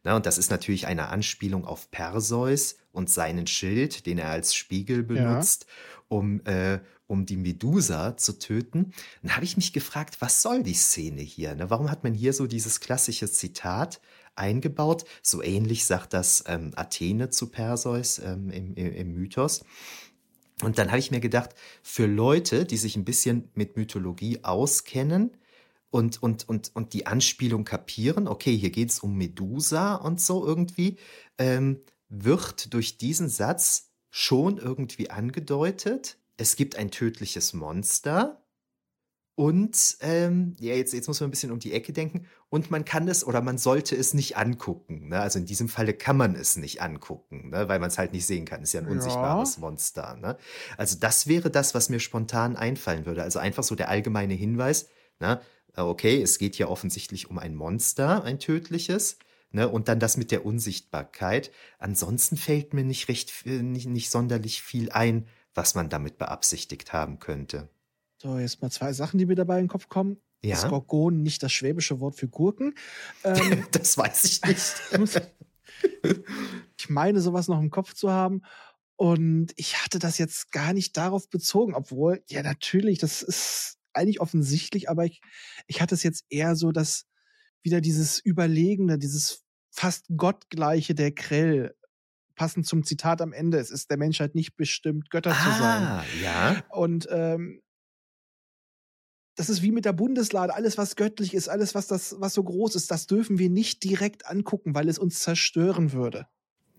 Na, 0.03 0.15
und 0.15 0.27
das 0.27 0.37
ist 0.37 0.51
natürlich 0.51 0.85
eine 0.85 1.07
Anspielung 1.09 1.65
auf 1.65 1.89
Perseus 1.89 2.77
und 2.91 3.09
seinen 3.09 3.47
Schild, 3.47 4.05
den 4.05 4.19
er 4.19 4.29
als 4.29 4.53
Spiegel 4.53 5.01
benutzt, 5.03 5.65
um, 6.07 6.45
äh, 6.45 6.79
um 7.07 7.25
die 7.25 7.37
Medusa 7.37 8.15
zu 8.15 8.37
töten. 8.37 8.93
Dann 9.23 9.35
habe 9.35 9.45
ich 9.45 9.57
mich 9.57 9.73
gefragt, 9.73 10.17
was 10.21 10.43
soll 10.43 10.61
die 10.61 10.75
Szene 10.75 11.21
hier? 11.21 11.55
Ne? 11.55 11.71
Warum 11.71 11.89
hat 11.89 12.03
man 12.03 12.13
hier 12.13 12.33
so 12.33 12.45
dieses 12.45 12.79
klassische 12.79 13.29
Zitat 13.29 13.99
eingebaut? 14.35 15.05
So 15.23 15.41
ähnlich 15.41 15.85
sagt 15.85 16.13
das 16.13 16.43
ähm, 16.47 16.71
Athene 16.75 17.31
zu 17.31 17.47
Perseus 17.47 18.19
ähm, 18.19 18.51
im, 18.51 18.75
im, 18.75 18.93
im 18.93 19.13
Mythos. 19.13 19.65
Und 20.61 20.77
dann 20.77 20.89
habe 20.89 20.99
ich 20.99 21.11
mir 21.11 21.19
gedacht, 21.19 21.51
für 21.83 22.05
Leute, 22.05 22.65
die 22.65 22.77
sich 22.77 22.95
ein 22.95 23.05
bisschen 23.05 23.49
mit 23.55 23.75
Mythologie 23.75 24.43
auskennen 24.43 25.35
und, 25.89 26.21
und, 26.23 26.47
und, 26.47 26.71
und 26.73 26.93
die 26.93 27.07
Anspielung 27.07 27.65
kapieren, 27.65 28.27
okay, 28.27 28.55
hier 28.55 28.69
geht 28.69 28.89
es 28.89 28.99
um 28.99 29.17
Medusa 29.17 29.95
und 29.95 30.21
so 30.21 30.45
irgendwie, 30.45 30.97
ähm, 31.37 31.81
wird 32.09 32.73
durch 32.73 32.97
diesen 32.97 33.29
Satz 33.29 33.91
schon 34.09 34.57
irgendwie 34.57 35.09
angedeutet, 35.09 36.17
es 36.37 36.55
gibt 36.55 36.77
ein 36.77 36.91
tödliches 36.91 37.53
Monster 37.53 38.44
und 39.35 39.97
ähm, 39.99 40.55
ja, 40.61 40.73
jetzt, 40.75 40.93
jetzt 40.93 41.07
muss 41.07 41.19
man 41.19 41.27
ein 41.27 41.31
bisschen 41.31 41.51
um 41.51 41.59
die 41.59 41.73
Ecke 41.73 41.91
denken. 41.91 42.25
Und 42.49 42.71
man 42.71 42.85
kann 42.85 43.09
es 43.09 43.25
oder 43.27 43.41
man 43.41 43.57
sollte 43.57 43.93
es 43.95 44.13
nicht 44.13 44.37
angucken. 44.37 45.09
Ne? 45.09 45.19
Also 45.19 45.39
in 45.39 45.45
diesem 45.45 45.67
Falle 45.67 45.93
kann 45.93 46.15
man 46.15 46.35
es 46.35 46.55
nicht 46.55 46.81
angucken, 46.81 47.49
ne? 47.49 47.67
weil 47.67 47.79
man 47.79 47.89
es 47.89 47.97
halt 47.97 48.13
nicht 48.13 48.25
sehen 48.25 48.45
kann. 48.45 48.63
Ist 48.63 48.71
ja 48.71 48.79
ein 48.79 48.85
Ja. 48.85 48.91
unsichtbares 48.93 49.57
Monster. 49.57 50.15
Ne? 50.15 50.37
Also 50.77 50.97
das 50.97 51.27
wäre 51.27 51.49
das, 51.51 51.75
was 51.75 51.89
mir 51.89 51.99
spontan 51.99 52.55
einfallen 52.55 53.05
würde. 53.05 53.23
Also 53.23 53.39
einfach 53.39 53.63
so 53.63 53.75
der 53.75 53.89
allgemeine 53.89 54.33
Hinweis. 54.35 54.87
Ne? 55.19 55.41
äh, 55.75 55.81
Okay, 55.81 56.21
es 56.21 56.37
geht 56.37 56.55
hier 56.55 56.69
offensichtlich 56.69 57.29
um 57.29 57.37
ein 57.37 57.55
Monster, 57.55 58.23
ein 58.23 58.39
tödliches. 58.39 59.17
Ne? 59.51 59.67
Und 59.67 59.89
dann 59.89 59.99
das 59.99 60.15
mit 60.15 60.31
der 60.31 60.45
Unsichtbarkeit. 60.45 61.51
Ansonsten 61.77 62.37
fällt 62.37 62.73
mir 62.73 62.85
nicht 62.85 63.09
recht, 63.09 63.33
äh, 63.45 63.61
nicht, 63.61 63.87
nicht 63.87 64.09
sonderlich 64.11 64.61
viel 64.61 64.91
ein, 64.91 65.27
was 65.53 65.75
man 65.75 65.89
damit 65.89 66.17
beabsichtigt 66.17 66.93
haben 66.93 67.19
könnte. 67.19 67.67
So, 68.17 68.37
jetzt 68.37 68.61
mal 68.61 68.71
zwei 68.71 68.93
Sachen, 68.93 69.17
die 69.17 69.25
mir 69.25 69.35
dabei 69.35 69.57
in 69.59 69.65
den 69.65 69.69
Kopf 69.69 69.89
kommen. 69.89 70.21
Ja. 70.43 70.55
Ist 70.55 70.67
Gorgon 70.67 71.23
nicht 71.23 71.41
das 71.41 71.51
schwäbische 71.51 71.99
Wort 71.99 72.15
für 72.15 72.27
Gurken? 72.27 72.75
Ähm, 73.23 73.65
Das 73.71 73.97
weiß 73.97 74.23
ich 74.25 74.41
nicht. 74.43 75.21
ich 76.77 76.89
meine, 76.89 77.19
sowas 77.19 77.47
noch 77.47 77.59
im 77.59 77.71
Kopf 77.71 77.93
zu 77.93 78.11
haben. 78.11 78.41
Und 78.95 79.51
ich 79.55 79.83
hatte 79.83 79.99
das 79.99 80.17
jetzt 80.17 80.51
gar 80.51 80.71
nicht 80.71 80.95
darauf 80.95 81.29
bezogen, 81.29 81.73
obwohl, 81.73 82.23
ja, 82.29 82.43
natürlich, 82.43 82.99
das 82.99 83.21
ist 83.21 83.77
eigentlich 83.93 84.21
offensichtlich, 84.21 84.89
aber 84.89 85.05
ich, 85.05 85.21
ich 85.67 85.81
hatte 85.81 85.95
es 85.95 86.03
jetzt 86.03 86.25
eher 86.29 86.55
so, 86.55 86.71
dass 86.71 87.05
wieder 87.61 87.81
dieses 87.81 88.23
Überlegene, 88.23 88.97
dieses 88.97 89.43
fast 89.71 90.05
Gottgleiche 90.15 90.95
der 90.95 91.11
Krell, 91.11 91.75
passend 92.35 92.67
zum 92.67 92.83
Zitat 92.83 93.21
am 93.21 93.33
Ende, 93.33 93.57
es 93.57 93.71
ist 93.71 93.89
der 93.89 93.97
Menschheit 93.97 94.35
nicht 94.35 94.55
bestimmt, 94.55 95.09
Götter 95.09 95.31
zu 95.31 95.49
sein. 95.49 95.83
Ah, 95.83 96.05
ja. 96.21 96.63
Und 96.69 97.07
ähm, 97.09 97.61
das 99.35 99.49
ist 99.49 99.61
wie 99.61 99.71
mit 99.71 99.85
der 99.85 99.93
Bundeslade. 99.93 100.53
Alles, 100.53 100.77
was 100.77 100.95
göttlich 100.95 101.33
ist, 101.33 101.49
alles, 101.49 101.75
was 101.75 101.87
das, 101.87 102.15
was 102.19 102.33
so 102.33 102.43
groß 102.43 102.75
ist, 102.75 102.89
das 102.91 103.07
dürfen 103.07 103.37
wir 103.37 103.49
nicht 103.49 103.83
direkt 103.83 104.27
angucken, 104.27 104.75
weil 104.75 104.87
es 104.89 104.97
uns 104.99 105.19
zerstören 105.19 105.91
würde. 105.91 106.27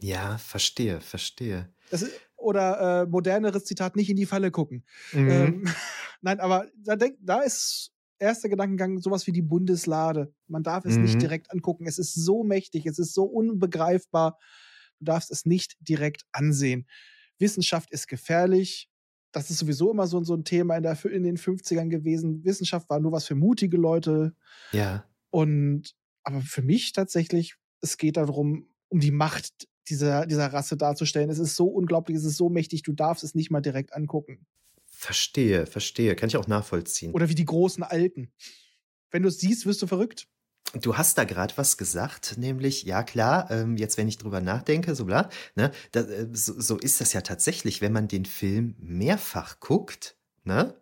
Ja, 0.01 0.39
verstehe, 0.39 1.01
verstehe. 1.01 1.73
Ist, 1.91 2.07
oder 2.37 3.03
äh, 3.03 3.07
moderneres 3.07 3.65
Zitat, 3.65 3.97
nicht 3.97 4.11
in 4.11 4.17
die 4.17 4.27
Falle 4.27 4.51
gucken. 4.51 4.85
Mhm. 5.13 5.31
Ähm, 5.31 5.65
nein, 6.21 6.41
aber 6.41 6.69
da, 6.77 6.97
denk, 6.97 7.17
da 7.21 7.41
ist 7.41 7.93
erster 8.19 8.49
Gedankengang 8.49 8.99
sowas 8.99 9.27
wie 9.27 9.33
die 9.33 9.43
Bundeslade. 9.43 10.33
Man 10.47 10.63
darf 10.63 10.85
es 10.85 10.97
Mhm. 10.97 11.03
nicht 11.03 11.21
direkt 11.23 11.51
angucken. 11.51 11.87
Es 11.87 11.99
ist 11.99 12.15
so 12.15 12.43
mächtig, 12.45 12.87
es 12.87 12.99
ist 12.99 13.15
so 13.15 13.25
unbegreifbar. 13.25 14.39
Du 14.99 15.05
darfst 15.05 15.31
es 15.31 15.45
nicht 15.45 15.77
direkt 15.81 16.23
ansehen. 16.33 16.87
Wissenschaft 17.39 17.91
ist 17.91 18.07
gefährlich. 18.09 18.89
Das 19.37 19.51
ist 19.51 19.59
sowieso 19.59 19.91
immer 19.91 20.07
so, 20.07 20.25
so 20.25 20.33
ein 20.35 20.45
Thema 20.45 20.79
in, 20.79 20.83
der, 20.83 21.05
in 21.05 21.23
den 21.23 21.37
50ern 21.37 21.89
gewesen. 21.89 22.43
Wissenschaft 22.43 22.89
war 22.89 23.01
nur 23.01 23.13
was 23.13 23.27
für 23.27 23.35
mutige 23.35 23.77
Leute. 23.77 24.35
ja, 24.73 25.05
Und 25.29 25.95
aber 26.23 26.41
für 26.41 26.63
mich 26.63 26.93
tatsächlich, 26.93 27.57
es 27.83 27.99
geht 27.99 28.17
darum, 28.17 28.67
um 28.89 28.99
die 28.99 29.11
Macht 29.11 29.69
dieser, 29.91 30.25
dieser 30.25 30.47
Rasse 30.47 30.79
darzustellen. 30.79 31.29
Es 31.29 31.39
ist 31.39 31.55
so 31.55 31.67
unglaublich, 31.67 32.17
es 32.17 32.25
ist 32.25 32.39
so 32.39 32.49
mächtig, 32.49 32.83
du 32.83 32.95
darfst 32.95 33.25
es 33.25 33.35
nicht 33.35 33.51
mal 33.51 33.61
direkt 33.61 33.93
angucken. 33.93 34.47
verstehe, 34.87 35.67
verstehe. 35.67 36.17
Kann 36.17 36.31
ich 36.31 36.39
auch 36.39 36.47
nachvollziehen. 36.47 37.13
Oder 37.13 37.29
wie 37.29 37.35
die 37.35 37.45
großen 37.45 37.83
Alten. 37.83 38.33
Wenn 39.11 39.23
du 39.23 39.29
es 39.29 39.39
siehst, 39.39 39.67
wirst 39.67 39.83
du 39.83 39.87
verrückt. 39.87 40.29
Du 40.75 40.97
hast 40.97 41.17
da 41.17 41.25
gerade 41.25 41.57
was 41.57 41.77
gesagt, 41.79 42.37
nämlich, 42.39 42.83
ja 42.83 43.03
klar, 43.03 43.51
ähm, 43.51 43.77
jetzt 43.77 43.97
wenn 43.97 44.09
ich 44.09 44.19
drüber 44.19 44.41
nachdenke, 44.41 44.95
so 44.95 45.05
bla, 45.05 45.31
ne, 45.55 45.71
da, 45.93 46.01
äh, 46.01 46.29
so, 46.33 46.61
so 46.61 46.77
ist 46.77 47.01
das 47.01 47.13
ja 47.13 47.23
tatsächlich, 47.23 47.81
wenn 47.81 47.93
man 47.93 48.09
den 48.09 48.27
Film 48.27 48.75
mehrfach 48.79 49.61
guckt, 49.61 50.17
ne, 50.45 50.75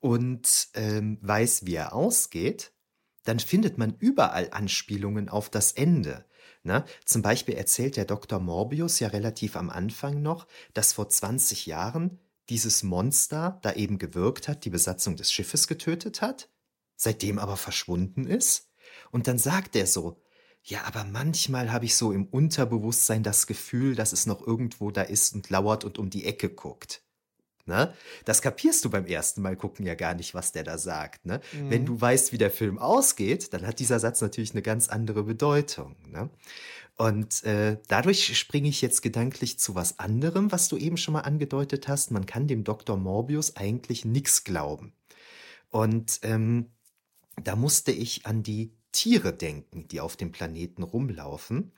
und 0.00 0.68
ähm, 0.74 1.18
weiß, 1.22 1.66
wie 1.66 1.74
er 1.74 1.94
ausgeht, 1.94 2.72
dann 3.24 3.38
findet 3.38 3.78
man 3.78 3.94
überall 3.98 4.48
Anspielungen 4.50 5.28
auf 5.28 5.50
das 5.50 5.72
Ende. 5.72 6.24
Ne? 6.62 6.84
Zum 7.04 7.22
Beispiel 7.22 7.54
erzählt 7.54 7.96
der 7.96 8.06
Dr. 8.06 8.40
Morbius 8.40 8.98
ja 9.00 9.08
relativ 9.08 9.56
am 9.56 9.70
Anfang 9.70 10.22
noch, 10.22 10.46
dass 10.74 10.92
vor 10.92 11.08
20 11.08 11.66
Jahren 11.66 12.18
dieses 12.48 12.82
Monster 12.82 13.58
da 13.62 13.72
eben 13.74 13.98
gewirkt 13.98 14.48
hat, 14.48 14.64
die 14.64 14.70
Besatzung 14.70 15.16
des 15.16 15.32
Schiffes 15.32 15.68
getötet 15.68 16.20
hat, 16.20 16.48
seitdem 16.96 17.38
aber 17.38 17.56
verschwunden 17.56 18.26
ist. 18.26 18.69
Und 19.10 19.26
dann 19.26 19.38
sagt 19.38 19.76
er 19.76 19.86
so, 19.86 20.20
ja, 20.62 20.82
aber 20.84 21.04
manchmal 21.04 21.72
habe 21.72 21.86
ich 21.86 21.96
so 21.96 22.12
im 22.12 22.26
Unterbewusstsein 22.26 23.22
das 23.22 23.46
Gefühl, 23.46 23.94
dass 23.94 24.12
es 24.12 24.26
noch 24.26 24.46
irgendwo 24.46 24.90
da 24.90 25.02
ist 25.02 25.34
und 25.34 25.48
lauert 25.50 25.84
und 25.84 25.98
um 25.98 26.10
die 26.10 26.24
Ecke 26.26 26.50
guckt. 26.50 27.02
Ne? 27.66 27.94
Das 28.24 28.42
kapierst 28.42 28.84
du 28.84 28.90
beim 28.90 29.06
ersten 29.06 29.42
Mal 29.42 29.56
gucken 29.56 29.86
ja 29.86 29.94
gar 29.94 30.14
nicht, 30.14 30.34
was 30.34 30.52
der 30.52 30.64
da 30.64 30.76
sagt. 30.76 31.24
Ne? 31.24 31.40
Wenn 31.52 31.82
Mhm. 31.82 31.86
du 31.86 32.00
weißt, 32.00 32.32
wie 32.32 32.38
der 32.38 32.50
Film 32.50 32.78
ausgeht, 32.78 33.52
dann 33.54 33.66
hat 33.66 33.78
dieser 33.78 34.00
Satz 34.00 34.20
natürlich 34.20 34.52
eine 34.52 34.62
ganz 34.62 34.88
andere 34.88 35.22
Bedeutung. 35.22 35.96
Ne? 36.08 36.30
Und 36.96 37.44
äh, 37.44 37.78
dadurch 37.88 38.36
springe 38.36 38.68
ich 38.68 38.82
jetzt 38.82 39.00
gedanklich 39.02 39.58
zu 39.58 39.74
was 39.74 39.98
anderem, 39.98 40.52
was 40.52 40.68
du 40.68 40.76
eben 40.76 40.96
schon 40.98 41.12
mal 41.14 41.20
angedeutet 41.20 41.88
hast. 41.88 42.10
Man 42.10 42.26
kann 42.26 42.46
dem 42.48 42.64
Dr. 42.64 42.96
Morbius 42.98 43.56
eigentlich 43.56 44.04
nichts 44.04 44.44
glauben. 44.44 44.92
Und 45.70 46.18
ähm, 46.22 46.72
da 47.42 47.56
musste 47.56 47.92
ich 47.92 48.26
an 48.26 48.42
die 48.42 48.74
Tiere 48.92 49.32
denken, 49.32 49.88
die 49.88 50.00
auf 50.00 50.16
dem 50.16 50.32
Planeten 50.32 50.82
rumlaufen, 50.82 51.72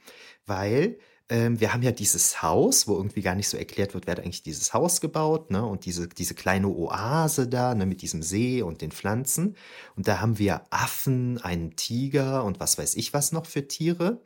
weil 0.46 0.98
ähm, 1.28 1.60
wir 1.60 1.72
haben 1.72 1.82
ja 1.82 1.92
dieses 1.92 2.42
Haus, 2.42 2.86
wo 2.86 2.96
irgendwie 2.96 3.22
gar 3.22 3.34
nicht 3.34 3.48
so 3.48 3.56
erklärt 3.56 3.94
wird, 3.94 4.06
wer 4.06 4.16
hat 4.16 4.20
eigentlich 4.20 4.42
dieses 4.42 4.74
Haus 4.74 5.00
gebaut, 5.00 5.50
ne? 5.50 5.64
Und 5.64 5.86
diese, 5.86 6.08
diese 6.08 6.34
kleine 6.34 6.68
Oase 6.68 7.48
da, 7.48 7.74
ne, 7.74 7.86
mit 7.86 8.02
diesem 8.02 8.22
See 8.22 8.62
und 8.62 8.82
den 8.82 8.92
Pflanzen. 8.92 9.56
Und 9.96 10.08
da 10.08 10.20
haben 10.20 10.38
wir 10.38 10.64
Affen, 10.70 11.40
einen 11.42 11.74
Tiger 11.76 12.44
und 12.44 12.60
was 12.60 12.76
weiß 12.76 12.96
ich 12.96 13.14
was 13.14 13.32
noch 13.32 13.46
für 13.46 13.66
Tiere. 13.66 14.22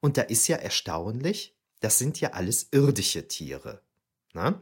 Und 0.00 0.18
da 0.18 0.22
ist 0.22 0.48
ja 0.48 0.56
erstaunlich, 0.56 1.56
das 1.80 1.98
sind 1.98 2.20
ja 2.20 2.32
alles 2.32 2.68
irdische 2.72 3.26
Tiere. 3.28 3.80
Ne? 4.34 4.60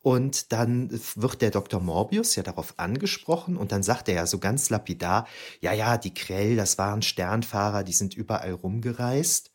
Und 0.00 0.52
dann 0.52 0.90
wird 1.14 1.40
der 1.40 1.50
Dr. 1.50 1.80
Morbius 1.80 2.36
ja 2.36 2.42
darauf 2.42 2.74
angesprochen 2.76 3.56
und 3.56 3.72
dann 3.72 3.82
sagt 3.82 4.08
er 4.08 4.14
ja 4.16 4.26
so 4.26 4.38
ganz 4.38 4.68
lapidar, 4.68 5.26
ja, 5.60 5.72
ja, 5.72 5.96
die 5.96 6.12
Krell, 6.12 6.56
das 6.56 6.76
waren 6.76 7.00
Sternfahrer, 7.00 7.84
die 7.84 7.94
sind 7.94 8.14
überall 8.14 8.52
rumgereist 8.52 9.50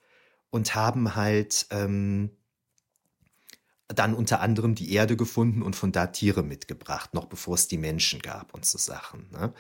und 0.49 0.73
haben 0.73 1.15
halt 1.15 1.67
ähm, 1.69 2.31
dann 3.95 4.14
unter 4.14 4.40
anderem 4.41 4.76
die 4.76 4.94
Erde 4.94 5.18
gefunden 5.18 5.64
und 5.64 5.76
von 5.76 5.91
da 5.91 6.07
Tiere 6.07 6.44
mitgebracht, 6.44 7.16
noch 7.16 7.26
bevor 7.26 7.56
es 7.56 7.68
die 7.68 7.80
Menschen 7.80 8.22
gab 8.22 8.53
und 8.53 8.64
so 8.64 8.78
Sachen. 8.78 9.28
Ne? 9.32 9.52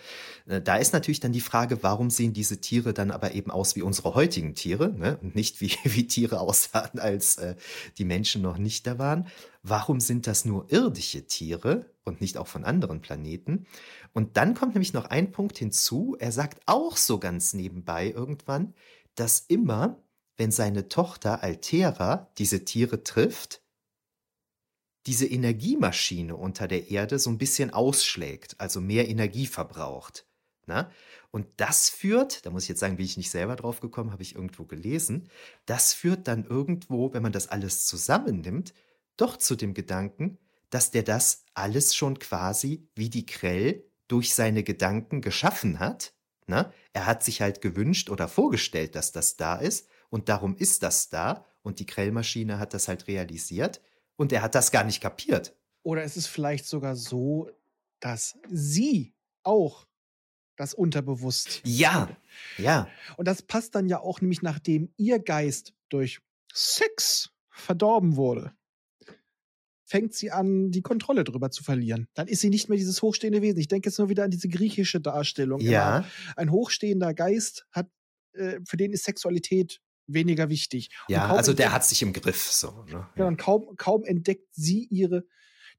Äh, 0.45 0.61
da 0.61 0.75
ist 0.75 0.93
natürlich 0.93 1.19
dann 1.19 1.33
die 1.33 1.41
Frage, 1.41 1.81
warum 1.81 2.11
sehen 2.11 2.31
diese 2.31 2.61
Tiere 2.61 2.93
dann 2.93 3.09
aber 3.09 3.33
eben 3.33 3.49
aus 3.49 3.75
wie 3.75 3.81
unsere 3.81 4.13
heutigen 4.13 4.53
Tiere 4.53 4.93
ne? 4.93 5.17
und 5.23 5.33
nicht 5.33 5.61
wie, 5.61 5.71
wie 5.83 6.05
Tiere 6.05 6.39
aussahen, 6.39 6.99
als 6.99 7.37
äh, 7.37 7.55
die 7.97 8.05
Menschen 8.05 8.43
noch 8.43 8.59
nicht 8.59 8.85
da 8.85 8.99
waren. 8.99 9.27
Warum 9.63 9.99
sind 9.99 10.27
das 10.27 10.45
nur 10.45 10.71
irdische 10.71 11.25
Tiere 11.25 11.87
und 12.05 12.21
nicht 12.21 12.37
auch 12.37 12.47
von 12.47 12.63
anderen 12.63 13.01
Planeten? 13.01 13.65
Und 14.13 14.37
dann 14.37 14.53
kommt 14.53 14.75
nämlich 14.75 14.93
noch 14.93 15.05
ein 15.05 15.31
Punkt 15.31 15.57
hinzu. 15.57 16.15
Er 16.19 16.31
sagt 16.31 16.61
auch 16.67 16.97
so 16.97 17.19
ganz 17.19 17.53
nebenbei 17.53 18.11
irgendwann, 18.11 18.75
dass 19.15 19.39
immer, 19.47 19.97
wenn 20.37 20.51
seine 20.51 20.87
Tochter 20.87 21.41
Altera 21.41 22.29
diese 22.37 22.63
Tiere 22.63 23.03
trifft, 23.03 23.61
diese 25.05 25.25
Energiemaschine 25.25 26.35
unter 26.35 26.67
der 26.67 26.89
Erde 26.91 27.19
so 27.19 27.29
ein 27.29 27.37
bisschen 27.37 27.71
ausschlägt, 27.71 28.55
also 28.59 28.81
mehr 28.81 29.07
Energie 29.07 29.47
verbraucht. 29.47 30.25
Na? 30.65 30.83
Ne? 30.83 30.91
Und 31.31 31.47
das 31.57 31.89
führt, 31.89 32.45
da 32.45 32.49
muss 32.49 32.63
ich 32.63 32.69
jetzt 32.69 32.79
sagen, 32.79 32.97
bin 32.97 33.05
ich 33.05 33.17
nicht 33.17 33.29
selber 33.29 33.55
drauf 33.55 33.81
gekommen, 33.81 34.11
habe 34.11 34.23
ich 34.23 34.35
irgendwo 34.35 34.65
gelesen, 34.65 35.29
das 35.65 35.93
führt 35.93 36.27
dann 36.27 36.43
irgendwo, 36.43 37.13
wenn 37.13 37.21
man 37.21 37.31
das 37.31 37.49
alles 37.49 37.85
zusammennimmt, 37.85 38.73
doch 39.15 39.37
zu 39.37 39.55
dem 39.55 39.73
Gedanken, 39.73 40.39
dass 40.69 40.91
der 40.91 41.03
das 41.03 41.45
alles 41.53 41.95
schon 41.95 42.19
quasi 42.19 42.87
wie 42.95 43.09
die 43.09 43.25
Krell 43.25 43.83
durch 44.07 44.33
seine 44.33 44.63
Gedanken 44.63 45.21
geschaffen 45.21 45.79
hat. 45.79 46.13
Na? 46.47 46.63
Ne? 46.63 46.73
Er 46.93 47.05
hat 47.05 47.23
sich 47.23 47.41
halt 47.41 47.61
gewünscht 47.61 48.09
oder 48.09 48.27
vorgestellt, 48.27 48.95
dass 48.95 49.11
das 49.11 49.37
da 49.37 49.55
ist 49.55 49.87
und 50.09 50.29
darum 50.29 50.55
ist 50.55 50.83
das 50.83 51.09
da 51.09 51.45
und 51.61 51.79
die 51.79 51.85
Krellmaschine 51.85 52.57
hat 52.57 52.73
das 52.73 52.87
halt 52.87 53.07
realisiert 53.07 53.81
und 54.19 54.33
er 54.33 54.41
hat 54.41 54.53
das 54.53 54.71
gar 54.71 54.83
nicht 54.83 54.99
kapiert. 54.99 55.55
Oder 55.81 56.03
ist 56.03 56.17
es 56.17 56.27
vielleicht 56.27 56.65
sogar 56.65 56.97
so, 56.97 57.49
dass 58.01 58.37
sie 58.49 59.13
auch 59.43 59.87
das 60.57 60.73
unterbewusst. 60.73 61.61
Ja, 61.63 62.09
ja. 62.57 62.89
Und 63.15 63.29
das 63.29 63.41
passt 63.41 63.75
dann 63.75 63.87
ja 63.87 64.01
auch 64.01 64.19
nämlich, 64.19 64.41
nachdem 64.41 64.93
ihr 64.97 65.19
Geist 65.19 65.73
durch 65.87 66.19
Sex 66.51 67.29
verdorben 67.49 68.17
wurde, 68.17 68.51
fängt 69.85 70.13
sie 70.13 70.31
an, 70.31 70.69
die 70.69 70.81
Kontrolle 70.81 71.23
drüber 71.23 71.49
zu 71.49 71.63
verlieren. 71.63 72.09
Dann 72.13 72.27
ist 72.27 72.41
sie 72.41 72.49
nicht 72.49 72.67
mehr 72.67 72.77
dieses 72.77 73.01
hochstehende 73.01 73.41
Wesen. 73.41 73.59
Ich 73.59 73.69
denke 73.69 73.87
jetzt 73.87 73.99
nur 73.99 74.09
wieder 74.09 74.25
an 74.25 74.31
diese 74.31 74.49
griechische 74.49 74.99
Darstellung. 74.99 75.61
Ja. 75.61 76.03
ein 76.35 76.51
hochstehender 76.51 77.13
Geist 77.13 77.65
hat, 77.71 77.89
äh, 78.33 78.59
für 78.67 78.75
den 78.75 78.91
ist 78.91 79.05
Sexualität 79.05 79.79
weniger 80.13 80.49
wichtig. 80.49 80.89
Ja, 81.07 81.27
also 81.29 81.53
der 81.53 81.71
hat 81.71 81.85
sich 81.85 82.01
im 82.01 82.13
Griff 82.13 82.51
so. 82.51 82.83
Ne? 82.85 83.07
Ja, 83.15 83.27
und 83.27 83.37
kaum, 83.37 83.75
kaum 83.77 84.03
entdeckt 84.03 84.47
sie 84.51 84.85
ihre. 84.89 85.25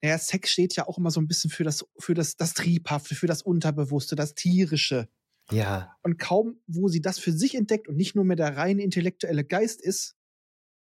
Naja, 0.03 0.19
Sex 0.19 0.51
steht 0.51 0.75
ja 0.77 0.87
auch 0.87 0.97
immer 0.97 1.11
so 1.11 1.21
ein 1.21 1.29
bisschen 1.29 1.51
für 1.51 1.65
das, 1.65 1.85
für 1.99 2.15
das, 2.15 2.37
das 2.37 2.55
Triebhafte, 2.55 3.15
für 3.15 3.27
das 3.27 3.43
Unterbewusste, 3.43 4.17
das 4.17 4.35
Tierische. 4.35 5.09
Ja. 5.51 5.95
Und 6.03 6.19
kaum, 6.19 6.63
wo 6.67 6.89
sie 6.89 7.03
das 7.03 7.19
für 7.19 7.33
sich 7.33 7.55
entdeckt 7.55 7.89
und 7.89 7.97
nicht 7.97 8.15
nur 8.15 8.25
mehr 8.25 8.37
der 8.37 8.57
rein 8.57 8.79
intellektuelle 8.79 9.45
Geist 9.45 9.83
ist, 9.83 10.17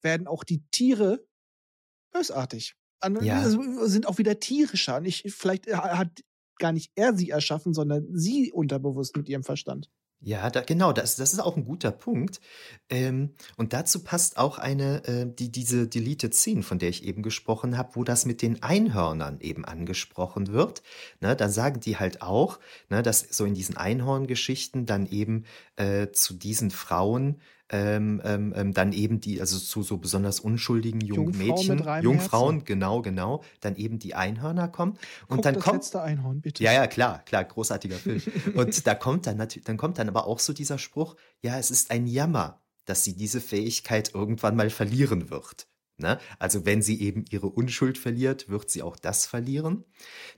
werden 0.03 0.27
auch 0.27 0.45
die 0.45 0.65
Tiere 0.71 1.27
bösartig. 2.13 2.77
Ja. 3.23 3.49
Sind 3.49 4.07
auch 4.07 4.19
wieder 4.19 4.39
tierischer. 4.39 5.01
Nicht, 5.01 5.33
vielleicht 5.33 5.67
hat 5.73 6.23
gar 6.59 6.73
nicht 6.73 6.93
er 6.95 7.17
sie 7.17 7.31
erschaffen, 7.31 7.75
sondern 7.75 8.07
sie 8.13 8.53
unterbewusst 8.53 9.17
mit 9.17 9.29
ihrem 9.29 9.43
Verstand. 9.43 9.91
Ja, 10.25 10.51
da, 10.51 10.61
genau, 10.61 10.93
das, 10.93 11.17
das 11.17 11.33
ist 11.33 11.41
auch 11.41 11.57
ein 11.57 11.65
guter 11.65 11.91
Punkt. 11.91 12.41
Ähm, 12.89 13.35
und 13.57 13.73
dazu 13.73 14.05
passt 14.05 14.37
auch 14.39 14.59
eine, 14.59 15.05
äh, 15.05 15.27
die, 15.27 15.51
diese 15.51 15.89
Deleted 15.89 16.33
Scene, 16.33 16.63
von 16.63 16.79
der 16.79 16.91
ich 16.91 17.03
eben 17.05 17.25
gesprochen 17.25 17.77
habe, 17.77 17.97
wo 17.97 18.05
das 18.05 18.25
mit 18.25 18.41
den 18.41 18.63
Einhörnern 18.63 19.41
eben 19.41 19.65
angesprochen 19.65 20.53
wird. 20.53 20.85
Ne, 21.21 21.35
da 21.35 21.49
sagen 21.49 21.81
die 21.81 21.97
halt 21.97 22.23
auch, 22.23 22.61
ne, 22.89 23.03
dass 23.03 23.21
so 23.21 23.45
in 23.45 23.55
diesen 23.55 23.77
Einhorngeschichten 23.77 24.87
dann 24.87 25.07
eben 25.07 25.45
äh, 25.75 26.13
zu 26.13 26.35
diesen 26.35 26.71
Frauen 26.71 27.41
ähm, 27.73 28.21
ähm, 28.25 28.53
ähm, 28.55 28.75
dann 28.75 28.93
eben 28.93 29.21
die, 29.21 29.41
also 29.41 29.59
zu 29.59 29.83
so 29.83 29.97
besonders 29.97 30.41
unschuldigen 30.41 31.01
jungen 31.01 31.33
Jungfrau 31.33 31.57
Mädchen, 31.57 32.03
Jungfrauen, 32.03 32.55
Herzen. 32.57 32.65
genau, 32.67 33.03
genau, 33.03 33.43
dann 33.61 33.77
eben 33.77 33.99
die 33.99 34.15
Einhörner 34.15 34.69
kommen. 34.69 34.93
Und 35.27 35.37
Guck 35.37 35.43
dann 35.43 35.55
das 35.55 35.65
kommt. 35.65 35.77
letzte 35.79 36.03
Einhorn, 36.03 36.41
bitte. 36.41 36.63
Ja, 36.63 36.73
ja, 36.73 36.87
klar, 36.87 37.25
klar, 37.25 37.45
großartiger 37.45 37.97
Film. 37.97 38.23
und 38.55 38.87
da 38.87 38.95
kommt 38.95 39.27
dann 39.27 39.39
natürlich, 39.39 39.65
dann 39.65 39.79
kommt 39.79 39.99
dann 39.99 40.09
aber 40.09 40.27
auch 40.27 40.39
so 40.39 40.53
dieser 40.53 40.79
Spruch, 40.79 41.17
ja, 41.41 41.59
es 41.59 41.71
ist 41.71 41.91
ein 41.91 42.07
Jammer, 42.07 42.61
dass 42.85 43.05
sie 43.05 43.17
diese 43.17 43.41
Fähigkeit 43.41 44.15
irgendwann 44.15 44.55
mal 44.55 44.71
verlieren 44.71 45.31
wird. 45.31 45.67
Ne? 45.99 46.19
Also 46.39 46.67
wenn 46.67 46.83
sie 46.83 47.01
eben 47.01 47.25
ihre 47.31 47.49
Unschuld 47.49 47.97
verliert, 47.97 48.49
wird 48.49 48.71
sie 48.71 48.83
auch 48.83 48.97
das 48.97 49.27
verlieren. 49.27 49.85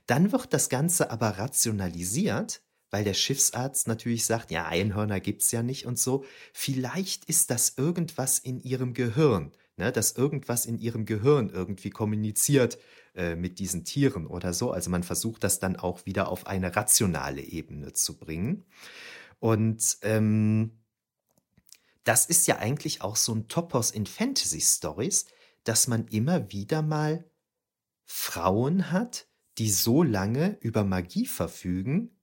Dann 0.05 0.31
wird 0.31 0.53
das 0.53 0.69
Ganze 0.69 1.11
aber 1.11 1.31
rationalisiert 1.37 2.61
weil 2.95 3.03
der 3.03 3.13
Schiffsarzt 3.13 3.89
natürlich 3.89 4.25
sagt, 4.25 4.51
ja, 4.51 4.67
Einhörner 4.67 5.19
gibt's 5.19 5.51
ja 5.51 5.61
nicht 5.61 5.85
und 5.85 5.99
so. 5.99 6.23
Vielleicht 6.53 7.25
ist 7.25 7.51
das 7.51 7.73
irgendwas 7.75 8.39
in 8.39 8.61
ihrem 8.61 8.93
Gehirn, 8.93 9.51
ne, 9.75 9.91
dass 9.91 10.13
irgendwas 10.13 10.65
in 10.65 10.79
ihrem 10.79 11.05
Gehirn 11.05 11.49
irgendwie 11.49 11.89
kommuniziert 11.89 12.77
äh, 13.13 13.35
mit 13.35 13.59
diesen 13.59 13.83
Tieren 13.83 14.25
oder 14.25 14.53
so. 14.53 14.71
Also 14.71 14.89
man 14.89 15.03
versucht 15.03 15.43
das 15.43 15.59
dann 15.59 15.75
auch 15.75 16.05
wieder 16.05 16.29
auf 16.29 16.47
eine 16.47 16.73
rationale 16.73 17.41
Ebene 17.41 17.91
zu 17.91 18.17
bringen. 18.17 18.63
Und 19.39 19.97
ähm, 20.01 20.79
das 22.05 22.25
ist 22.27 22.47
ja 22.47 22.59
eigentlich 22.59 23.01
auch 23.01 23.17
so 23.17 23.35
ein 23.35 23.49
Topos 23.49 23.91
in 23.91 24.05
Fantasy 24.05 24.61
Stories, 24.61 25.25
dass 25.65 25.89
man 25.89 26.07
immer 26.07 26.49
wieder 26.49 26.81
mal 26.81 27.29
Frauen 28.05 28.89
hat, 28.89 29.27
die 29.57 29.69
so 29.69 30.01
lange 30.01 30.57
über 30.61 30.85
Magie 30.85 31.25
verfügen, 31.25 32.14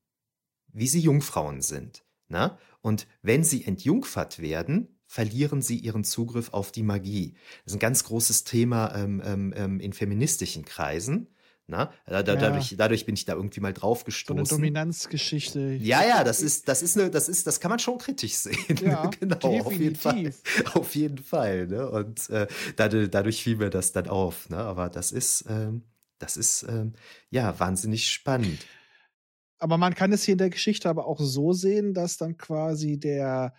wie 0.72 0.88
sie 0.88 1.00
Jungfrauen 1.00 1.62
sind. 1.62 2.04
Na? 2.28 2.58
Und 2.80 3.06
wenn 3.22 3.44
sie 3.44 3.64
entjungfert 3.64 4.40
werden, 4.40 4.88
verlieren 5.06 5.60
sie 5.60 5.76
ihren 5.76 6.04
Zugriff 6.04 6.52
auf 6.52 6.72
die 6.72 6.82
Magie. 6.82 7.34
Das 7.64 7.72
ist 7.72 7.76
ein 7.76 7.80
ganz 7.80 8.04
großes 8.04 8.44
Thema 8.44 8.94
ähm, 8.96 9.22
ähm, 9.24 9.54
ähm 9.56 9.80
in 9.80 9.92
feministischen 9.92 10.64
Kreisen. 10.64 11.28
Na? 11.68 11.92
Da, 12.06 12.22
da, 12.22 12.34
ja. 12.34 12.40
dadurch, 12.40 12.74
dadurch, 12.76 13.06
bin 13.06 13.14
ich 13.14 13.24
da 13.24 13.34
irgendwie 13.34 13.60
mal 13.60 13.72
drauf 13.72 14.04
gestoßen. 14.04 14.44
So 14.44 14.56
eine 14.56 14.62
Dominanzgeschichte. 14.62 15.78
Ja, 15.80 16.04
ja, 16.04 16.24
das 16.24 16.42
ist, 16.42 16.68
das 16.68 16.82
ist 16.82 16.98
eine, 16.98 17.10
das 17.10 17.28
ist, 17.28 17.46
das 17.46 17.60
kann 17.60 17.70
man 17.70 17.78
schon 17.78 17.98
kritisch 17.98 18.34
sehen. 18.34 18.78
Ja, 18.82 19.06
genau, 19.20 19.36
definitiv. 19.36 19.66
auf 19.66 19.78
jeden 19.78 19.96
Fall. 19.96 20.34
Auf 20.74 20.94
jeden 20.94 21.18
Fall. 21.18 21.66
Ne? 21.68 21.88
Und 21.88 22.28
äh, 22.30 22.46
dadurch, 22.76 23.10
dadurch 23.10 23.42
fiel 23.42 23.56
mir 23.56 23.70
das 23.70 23.92
dann 23.92 24.08
auf. 24.08 24.50
Ne? 24.50 24.58
Aber 24.58 24.88
das 24.88 25.12
ist, 25.12 25.44
ähm, 25.48 25.82
das 26.18 26.36
ist 26.36 26.64
ähm, 26.64 26.94
ja 27.30 27.58
wahnsinnig 27.58 28.08
spannend. 28.08 28.66
Aber 29.62 29.78
man 29.78 29.94
kann 29.94 30.12
es 30.12 30.24
hier 30.24 30.32
in 30.32 30.39
der 30.39 30.51
Geschichte 30.51 30.89
aber 30.89 31.06
auch 31.06 31.20
so 31.20 31.52
sehen, 31.52 31.94
dass 31.94 32.16
dann 32.16 32.36
quasi 32.36 32.98
der, 32.98 33.55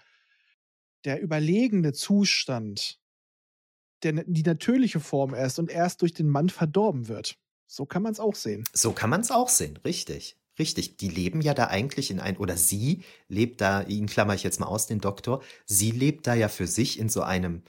der 1.05 1.21
überlegene 1.21 1.93
Zustand 1.93 2.99
der, 4.03 4.25
die 4.25 4.43
natürliche 4.43 4.99
Form 4.99 5.33
erst 5.33 5.59
und 5.59 5.71
erst 5.71 6.01
durch 6.01 6.13
den 6.13 6.27
Mann 6.27 6.49
verdorben 6.49 7.07
wird. 7.07 7.37
So 7.67 7.85
kann 7.85 8.03
man 8.03 8.11
es 8.11 8.19
auch 8.19 8.35
sehen. 8.35 8.65
So 8.73 8.91
kann 8.91 9.09
man 9.09 9.21
es 9.21 9.31
auch 9.31 9.47
sehen, 9.47 9.79
richtig. 9.85 10.35
Richtig, 10.59 10.97
die 10.97 11.07
leben 11.07 11.39
ja 11.39 11.53
da 11.53 11.67
eigentlich 11.67 12.11
in 12.11 12.19
ein, 12.19 12.35
oder 12.35 12.57
sie 12.57 13.03
lebt 13.29 13.61
da, 13.61 13.81
ihn 13.83 14.07
klammer 14.07 14.35
ich 14.35 14.43
jetzt 14.43 14.59
mal 14.59 14.67
aus, 14.67 14.87
den 14.87 14.99
Doktor, 14.99 15.41
sie 15.65 15.91
lebt 15.91 16.27
da 16.27 16.33
ja 16.33 16.49
für 16.49 16.67
sich 16.67 16.99
in 16.99 17.07
so 17.07 17.21
einem 17.21 17.63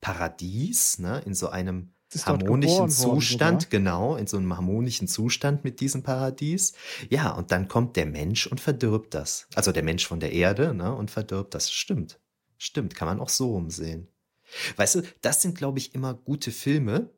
Paradies, 0.00 0.98
ne, 0.98 1.22
in 1.24 1.34
so 1.34 1.50
einem 1.50 1.92
harmonischen 2.24 2.88
Zustand, 2.88 3.64
worden, 3.64 3.70
genau, 3.70 4.16
in 4.16 4.26
so 4.26 4.36
einem 4.36 4.56
harmonischen 4.56 5.08
Zustand 5.08 5.64
mit 5.64 5.80
diesem 5.80 6.02
Paradies. 6.02 6.74
Ja, 7.10 7.32
und 7.32 7.50
dann 7.52 7.68
kommt 7.68 7.96
der 7.96 8.06
Mensch 8.06 8.46
und 8.46 8.60
verdirbt 8.60 9.12
das. 9.12 9.48
Also 9.54 9.72
der 9.72 9.82
Mensch 9.82 10.06
von 10.06 10.20
der 10.20 10.32
Erde, 10.32 10.72
ne, 10.72 10.94
und 10.94 11.10
verdirbt 11.10 11.54
das. 11.54 11.70
Stimmt. 11.70 12.20
Stimmt, 12.58 12.94
kann 12.94 13.08
man 13.08 13.20
auch 13.20 13.28
so 13.28 13.54
umsehen. 13.54 14.08
Weißt 14.76 14.94
du, 14.94 15.02
das 15.20 15.42
sind, 15.42 15.58
glaube 15.58 15.78
ich, 15.78 15.94
immer 15.94 16.14
gute 16.14 16.52
Filme, 16.52 17.10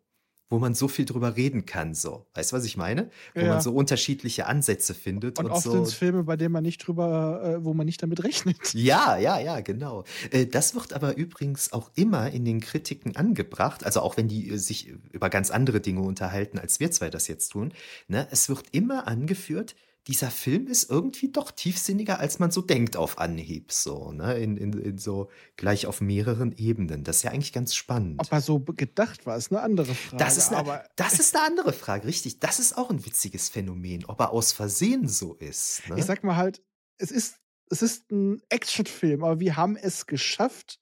wo 0.50 0.58
man 0.58 0.74
so 0.74 0.88
viel 0.88 1.04
drüber 1.04 1.36
reden 1.36 1.66
kann, 1.66 1.94
so. 1.94 2.26
Weißt 2.34 2.52
du, 2.52 2.56
was 2.56 2.64
ich 2.64 2.76
meine? 2.76 3.10
Wo 3.34 3.40
ja. 3.40 3.48
man 3.48 3.60
so 3.60 3.72
unterschiedliche 3.72 4.46
Ansätze 4.46 4.94
findet. 4.94 5.38
Und, 5.38 5.46
und 5.46 5.52
oft 5.52 5.62
so. 5.62 5.72
sind 5.72 5.82
es 5.82 5.94
Filme, 5.94 6.24
bei 6.24 6.36
denen 6.36 6.52
man 6.52 6.62
nicht 6.62 6.78
drüber, 6.78 7.42
äh, 7.44 7.64
wo 7.64 7.74
man 7.74 7.86
nicht 7.86 8.02
damit 8.02 8.24
rechnet. 8.24 8.58
Ja, 8.88 9.18
ja, 9.18 9.38
ja, 9.38 9.60
genau. 9.60 10.04
Äh, 10.30 10.46
das 10.46 10.74
wird 10.74 10.92
aber 10.92 11.16
übrigens 11.16 11.72
auch 11.72 11.90
immer 11.94 12.30
in 12.30 12.44
den 12.44 12.60
Kritiken 12.60 13.16
angebracht, 13.16 13.84
also 13.84 14.00
auch 14.00 14.16
wenn 14.16 14.28
die 14.28 14.50
äh, 14.50 14.56
sich 14.56 14.88
über 15.12 15.28
ganz 15.30 15.50
andere 15.50 15.80
Dinge 15.80 16.00
unterhalten, 16.00 16.58
als 16.58 16.80
wir 16.80 16.90
zwei 16.90 17.10
das 17.10 17.28
jetzt 17.28 17.50
tun. 17.50 17.72
Ne? 18.06 18.28
Es 18.30 18.48
wird 18.48 18.64
immer 18.72 19.06
angeführt, 19.08 19.74
dieser 20.08 20.30
Film 20.30 20.66
ist 20.68 20.90
irgendwie 20.90 21.30
doch 21.30 21.50
tiefsinniger, 21.50 22.18
als 22.18 22.38
man 22.38 22.50
so 22.50 22.62
denkt 22.62 22.96
auf 22.96 23.18
Anhieb, 23.18 23.70
so, 23.70 24.10
ne? 24.10 24.38
In, 24.38 24.56
in, 24.56 24.72
in 24.72 24.96
so 24.96 25.28
gleich 25.56 25.86
auf 25.86 26.00
mehreren 26.00 26.52
Ebenen. 26.56 27.04
Das 27.04 27.18
ist 27.18 27.22
ja 27.24 27.30
eigentlich 27.30 27.52
ganz 27.52 27.74
spannend. 27.74 28.18
Ob 28.18 28.32
er 28.32 28.40
so 28.40 28.58
gedacht 28.58 29.26
war, 29.26 29.36
ist 29.36 29.52
eine 29.52 29.60
andere 29.60 29.94
Frage. 29.94 30.16
Das 30.16 30.38
ist 30.38 30.48
eine, 30.48 30.56
aber 30.56 30.84
das 30.96 31.20
ist 31.20 31.36
eine 31.36 31.44
andere 31.44 31.74
Frage, 31.74 32.06
richtig. 32.06 32.40
Das 32.40 32.58
ist 32.58 32.78
auch 32.78 32.88
ein 32.88 33.04
witziges 33.04 33.50
Phänomen, 33.50 34.06
ob 34.06 34.18
er 34.20 34.32
aus 34.32 34.52
Versehen 34.52 35.08
so 35.08 35.34
ist. 35.34 35.82
Ne? 35.90 35.98
Ich 35.98 36.06
sag 36.06 36.24
mal 36.24 36.36
halt, 36.36 36.62
es 36.96 37.10
ist, 37.10 37.36
es 37.68 37.82
ist 37.82 38.10
ein 38.10 38.40
Actionfilm, 38.48 39.22
aber 39.22 39.40
wir 39.40 39.56
haben 39.56 39.76
es 39.76 40.06
geschafft, 40.06 40.80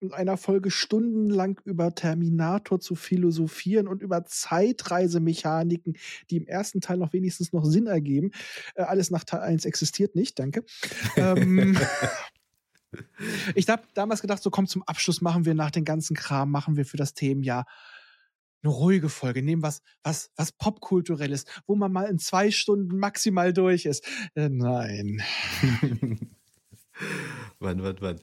in 0.00 0.12
einer 0.12 0.36
Folge 0.36 0.70
stundenlang 0.70 1.60
über 1.64 1.94
Terminator 1.94 2.80
zu 2.80 2.94
philosophieren 2.94 3.86
und 3.86 4.02
über 4.02 4.24
Zeitreisemechaniken, 4.24 5.96
die 6.30 6.36
im 6.36 6.46
ersten 6.46 6.80
Teil 6.80 6.96
noch 6.96 7.12
wenigstens 7.12 7.52
noch 7.52 7.64
Sinn 7.64 7.86
ergeben. 7.86 8.30
Äh, 8.74 8.82
alles 8.82 9.10
nach 9.10 9.24
Teil 9.24 9.40
1 9.40 9.64
existiert 9.64 10.14
nicht, 10.14 10.38
danke. 10.38 10.64
ähm, 11.16 11.78
ich 13.54 13.68
habe 13.68 13.82
damals 13.94 14.20
gedacht, 14.20 14.42
so 14.42 14.50
komm 14.50 14.66
zum 14.66 14.82
Abschluss 14.84 15.20
machen 15.20 15.44
wir 15.44 15.54
nach 15.54 15.70
den 15.70 15.84
ganzen 15.84 16.16
Kram, 16.16 16.50
machen 16.50 16.76
wir 16.76 16.84
für 16.84 16.96
das 16.96 17.14
Themenjahr 17.14 17.66
eine 18.62 18.72
ruhige 18.72 19.08
Folge, 19.08 19.42
nehmen 19.42 19.62
was, 19.62 19.80
was, 20.02 20.32
was 20.36 20.52
popkulturelles, 20.52 21.46
wo 21.66 21.76
man 21.76 21.92
mal 21.92 22.04
in 22.04 22.18
zwei 22.18 22.50
Stunden 22.50 22.98
maximal 22.98 23.52
durch 23.52 23.86
ist. 23.86 24.06
Äh, 24.34 24.48
nein. 24.50 25.22
wann, 27.58 27.82
wann, 27.82 27.96
wann. 28.00 28.20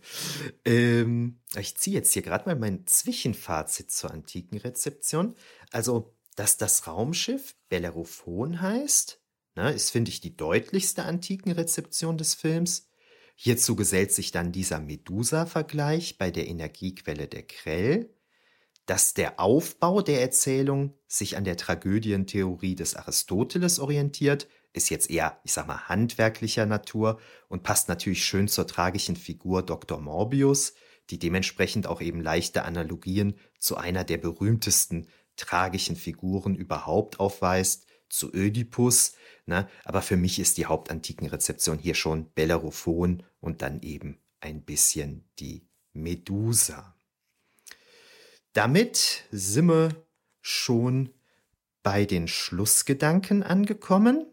Ähm, 0.66 1.40
ich 1.58 1.78
ziehe 1.78 1.96
jetzt 1.96 2.14
hier 2.14 2.22
gerade 2.22 2.46
mal 2.46 2.56
mein 2.56 2.86
Zwischenfazit 2.88 3.92
zur 3.92 4.12
antiken 4.12 4.58
Rezeption. 4.58 5.36
Also, 5.72 6.16
dass 6.36 6.58
das 6.58 6.88
Raumschiff 6.88 7.56
Bellerophon 7.70 8.62
heißt, 8.62 9.22
ne, 9.56 9.72
ist, 9.72 9.90
finde 9.90 10.10
ich, 10.10 10.22
die 10.22 10.38
deutlichste 10.38 11.04
antiken 11.04 11.52
Rezeption 11.52 12.18
des 12.18 12.36
Films. 12.36 12.90
Hierzu 13.36 13.76
gesellt 13.76 14.12
sich 14.12 14.32
dann 14.32 14.52
dieser 14.52 14.80
Medusa-Vergleich 14.80 16.18
bei 16.18 16.32
der 16.32 16.48
Energiequelle 16.48 17.28
der 17.28 17.44
Krell 17.44 18.10
dass 18.88 19.14
der 19.14 19.40
Aufbau 19.40 20.02
der 20.02 20.22
Erzählung 20.22 20.94
sich 21.08 21.38
an 21.38 21.44
der 21.44 21.58
Tragödientheorie 21.58 22.74
des 22.74 22.96
Aristoteles 22.96 23.80
orientiert, 23.80 24.48
ist 24.74 24.90
jetzt 24.90 25.10
eher, 25.10 25.40
ich 25.44 25.54
sag 25.54 25.68
mal, 25.68 25.88
handwerklicher 25.88 26.66
Natur 26.66 27.20
und 27.48 27.64
passt 27.64 27.90
natürlich 27.90 28.26
schön 28.26 28.48
zur 28.48 28.68
tragischen 28.68 29.16
Figur 29.16 29.64
Dr. 29.64 30.00
Morbius, 30.00 30.74
die 31.10 31.20
dementsprechend 31.20 31.88
auch 31.88 32.02
eben 32.02 32.22
leichte 32.22 32.64
Analogien 32.64 33.36
zu 33.58 33.78
einer 33.78 34.04
der 34.04 34.18
berühmtesten 34.18 35.08
tragischen 35.36 35.96
Figuren 35.96 36.56
überhaupt 36.56 37.20
aufweist, 37.20 37.86
zu 38.10 38.34
Ödipus. 38.34 39.14
Ne? 39.46 39.68
Aber 39.84 40.02
für 40.02 40.18
mich 40.18 40.40
ist 40.40 40.58
die 40.58 40.66
hauptantiken 40.66 41.28
Rezeption 41.28 41.78
hier 41.78 41.96
schon 41.96 42.32
Bellerophon 42.34 43.24
und 43.40 43.62
dann 43.62 43.82
eben 43.82 44.20
ein 44.40 44.64
bisschen 44.64 45.26
die 45.40 45.68
Medusa. 45.94 46.96
Damit 48.54 49.24
sind 49.32 49.68
wir 49.68 49.90
schon 50.42 51.14
bei 51.84 52.06
den 52.06 52.28
Schlussgedanken 52.28 53.44
angekommen. 53.44 54.26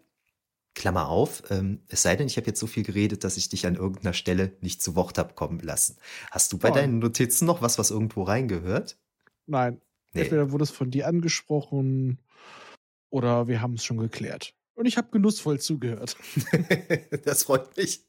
Klammer 0.75 1.09
auf, 1.09 1.43
ähm, 1.51 1.81
es 1.89 2.03
sei 2.03 2.17
denn, 2.17 2.27
ich 2.27 2.37
habe 2.37 2.49
jetzt 2.49 2.61
so 2.61 2.67
viel 2.67 2.83
geredet, 2.83 3.25
dass 3.25 3.37
ich 3.37 3.49
dich 3.49 3.67
an 3.67 3.77
irgendeiner 3.77 4.13
Stelle 4.13 4.57
nicht 4.61 4.83
zu 4.83 4.97
Wort 4.97 5.19
habe 5.19 5.35
kommen 5.35 5.61
lassen. 5.61 5.97
Hast 6.31 6.53
du 6.53 6.59
bei 6.59 6.71
oh. 6.71 6.75
deinen 6.75 6.99
Notizen 6.99 7.47
noch 7.47 7.63
was, 7.63 7.79
was 7.79 7.91
irgendwo 7.91 8.25
reingehört? 8.25 8.99
Nein. 9.47 9.81
Nee. 10.13 10.23
Entweder 10.23 10.51
wurde 10.51 10.65
es 10.65 10.71
von 10.71 10.91
dir 10.91 11.07
angesprochen 11.07 12.19
oder 13.11 13.47
wir 13.49 13.61
haben 13.61 13.75
es 13.75 13.85
schon 13.85 13.99
geklärt. 13.99 14.55
Und 14.75 14.87
ich 14.87 14.97
habe 14.97 15.09
genussvoll 15.11 15.61
zugehört. 15.61 16.17
das 17.25 17.45
freut 17.45 17.77
mich. 17.77 18.05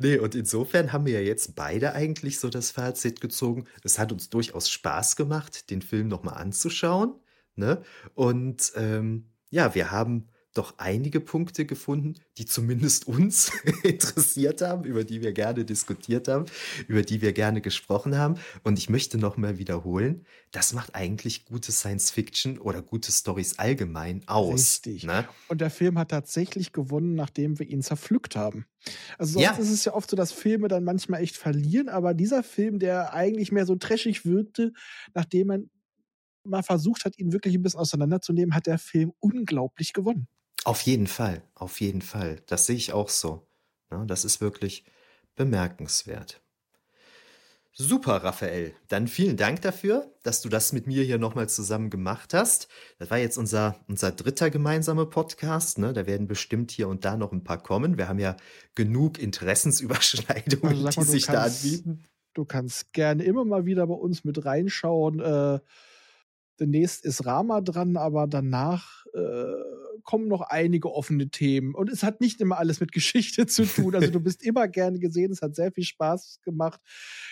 Nee, 0.00 0.18
und 0.18 0.34
insofern 0.34 0.92
haben 0.92 1.06
wir 1.06 1.14
ja 1.14 1.26
jetzt 1.26 1.54
beide 1.54 1.94
eigentlich 1.94 2.38
so 2.38 2.50
das 2.50 2.70
Fazit 2.70 3.20
gezogen. 3.20 3.64
Es 3.82 3.98
hat 3.98 4.12
uns 4.12 4.28
durchaus 4.28 4.68
Spaß 4.68 5.16
gemacht, 5.16 5.70
den 5.70 5.80
Film 5.80 6.08
nochmal 6.08 6.34
anzuschauen. 6.34 7.14
Ne? 7.54 7.82
Und 8.14 8.72
ähm, 8.76 9.30
ja, 9.48 9.74
wir 9.74 9.90
haben 9.90 10.28
doch 10.56 10.74
einige 10.78 11.20
Punkte 11.20 11.66
gefunden, 11.66 12.14
die 12.38 12.46
zumindest 12.46 13.06
uns 13.06 13.52
interessiert 13.82 14.62
haben, 14.62 14.84
über 14.84 15.04
die 15.04 15.22
wir 15.22 15.32
gerne 15.32 15.64
diskutiert 15.64 16.28
haben, 16.28 16.46
über 16.88 17.02
die 17.02 17.20
wir 17.20 17.32
gerne 17.32 17.60
gesprochen 17.60 18.16
haben. 18.16 18.36
Und 18.62 18.78
ich 18.78 18.88
möchte 18.88 19.18
noch 19.18 19.36
mal 19.36 19.58
wiederholen, 19.58 20.24
das 20.52 20.72
macht 20.72 20.94
eigentlich 20.94 21.44
gute 21.44 21.72
Science 21.72 22.10
Fiction 22.10 22.58
oder 22.58 22.82
gute 22.82 23.12
Stories 23.12 23.58
allgemein 23.58 24.22
aus. 24.26 24.80
Richtig. 24.84 25.04
Ne? 25.04 25.28
Und 25.48 25.60
der 25.60 25.70
Film 25.70 25.98
hat 25.98 26.10
tatsächlich 26.10 26.72
gewonnen, 26.72 27.14
nachdem 27.14 27.58
wir 27.58 27.68
ihn 27.68 27.82
zerpflückt 27.82 28.36
haben. 28.36 28.66
Also 29.18 29.34
sonst 29.34 29.44
ja. 29.44 29.52
ist 29.56 29.70
es 29.70 29.84
ja 29.84 29.94
oft 29.94 30.08
so, 30.10 30.16
dass 30.16 30.32
Filme 30.32 30.68
dann 30.68 30.84
manchmal 30.84 31.22
echt 31.22 31.36
verlieren, 31.36 31.88
aber 31.88 32.14
dieser 32.14 32.42
Film, 32.42 32.78
der 32.78 33.12
eigentlich 33.12 33.52
mehr 33.52 33.66
so 33.66 33.76
trashig 33.76 34.24
wirkte, 34.24 34.72
nachdem 35.14 35.48
man 35.48 35.70
mal 36.44 36.62
versucht 36.62 37.04
hat, 37.04 37.18
ihn 37.18 37.32
wirklich 37.32 37.54
ein 37.54 37.62
bisschen 37.62 37.80
auseinanderzunehmen, 37.80 38.54
hat 38.54 38.66
der 38.66 38.78
Film 38.78 39.12
unglaublich 39.18 39.92
gewonnen. 39.92 40.28
Auf 40.66 40.80
jeden 40.80 41.06
Fall, 41.06 41.44
auf 41.54 41.80
jeden 41.80 42.02
Fall. 42.02 42.42
Das 42.46 42.66
sehe 42.66 42.74
ich 42.74 42.92
auch 42.92 43.08
so. 43.08 43.46
Ja, 43.92 44.04
das 44.04 44.24
ist 44.24 44.40
wirklich 44.40 44.84
bemerkenswert. 45.36 46.42
Super, 47.72 48.24
Raphael. 48.24 48.74
Dann 48.88 49.06
vielen 49.06 49.36
Dank 49.36 49.62
dafür, 49.62 50.12
dass 50.24 50.40
du 50.40 50.48
das 50.48 50.72
mit 50.72 50.88
mir 50.88 51.04
hier 51.04 51.18
nochmal 51.18 51.48
zusammen 51.48 51.88
gemacht 51.88 52.34
hast. 52.34 52.66
Das 52.98 53.10
war 53.10 53.18
jetzt 53.18 53.38
unser, 53.38 53.76
unser 53.86 54.10
dritter 54.10 54.50
gemeinsamer 54.50 55.06
Podcast. 55.06 55.78
Ne? 55.78 55.92
Da 55.92 56.04
werden 56.08 56.26
bestimmt 56.26 56.72
hier 56.72 56.88
und 56.88 57.04
da 57.04 57.16
noch 57.16 57.30
ein 57.30 57.44
paar 57.44 57.62
kommen. 57.62 57.96
Wir 57.96 58.08
haben 58.08 58.18
ja 58.18 58.36
genug 58.74 59.20
Interessensüberschneidungen, 59.20 60.84
also, 60.84 61.00
mal, 61.00 61.06
die 61.06 61.12
sich 61.12 61.26
kannst, 61.26 61.62
da 61.62 61.68
anbieten. 61.68 62.02
Du 62.34 62.44
kannst 62.44 62.92
gerne 62.92 63.22
immer 63.22 63.44
mal 63.44 63.66
wieder 63.66 63.86
bei 63.86 63.94
uns 63.94 64.24
mit 64.24 64.44
reinschauen. 64.44 65.20
Äh, 65.20 65.60
demnächst 66.58 67.04
ist 67.04 67.24
Rama 67.24 67.60
dran, 67.60 67.96
aber 67.96 68.26
danach 68.26 69.06
äh, 69.14 69.85
kommen 70.06 70.28
noch 70.28 70.40
einige 70.40 70.90
offene 70.92 71.28
Themen. 71.28 71.74
Und 71.74 71.90
es 71.90 72.02
hat 72.02 72.22
nicht 72.22 72.40
immer 72.40 72.56
alles 72.56 72.80
mit 72.80 72.92
Geschichte 72.92 73.46
zu 73.46 73.66
tun. 73.66 73.94
Also 73.94 74.10
du 74.10 74.20
bist 74.20 74.42
immer 74.42 74.68
gerne 74.68 74.98
gesehen. 74.98 75.30
Es 75.30 75.42
hat 75.42 75.54
sehr 75.54 75.72
viel 75.72 75.84
Spaß 75.84 76.40
gemacht. 76.42 76.80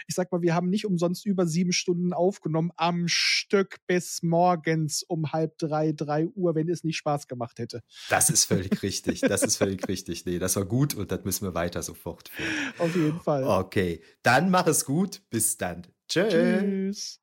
Ich 0.06 0.14
sag 0.14 0.30
mal, 0.30 0.42
wir 0.42 0.54
haben 0.54 0.68
nicht 0.68 0.84
umsonst 0.84 1.24
über 1.24 1.46
sieben 1.46 1.72
Stunden 1.72 2.12
aufgenommen 2.12 2.70
am 2.76 3.08
Stück 3.08 3.78
bis 3.86 4.22
morgens 4.22 5.02
um 5.04 5.32
halb 5.32 5.56
drei, 5.56 5.92
drei 5.92 6.26
Uhr, 6.26 6.54
wenn 6.54 6.68
es 6.68 6.84
nicht 6.84 6.96
Spaß 6.98 7.28
gemacht 7.28 7.58
hätte. 7.58 7.80
Das 8.10 8.28
ist 8.28 8.44
völlig 8.44 8.82
richtig. 8.82 9.20
Das 9.20 9.42
ist 9.42 9.56
völlig 9.56 9.88
richtig. 9.88 10.26
Nee, 10.26 10.38
das 10.38 10.56
war 10.56 10.66
gut 10.66 10.94
und 10.94 11.10
das 11.10 11.24
müssen 11.24 11.46
wir 11.46 11.54
weiter 11.54 11.82
so 11.82 11.94
fortführen. 11.94 12.50
Auf 12.78 12.94
jeden 12.94 13.20
Fall. 13.20 13.44
Okay, 13.44 14.02
dann 14.22 14.50
mach 14.50 14.66
es 14.66 14.84
gut. 14.84 15.22
Bis 15.30 15.56
dann. 15.56 15.86
Tschö. 16.08 16.28
Tschüss. 16.28 17.20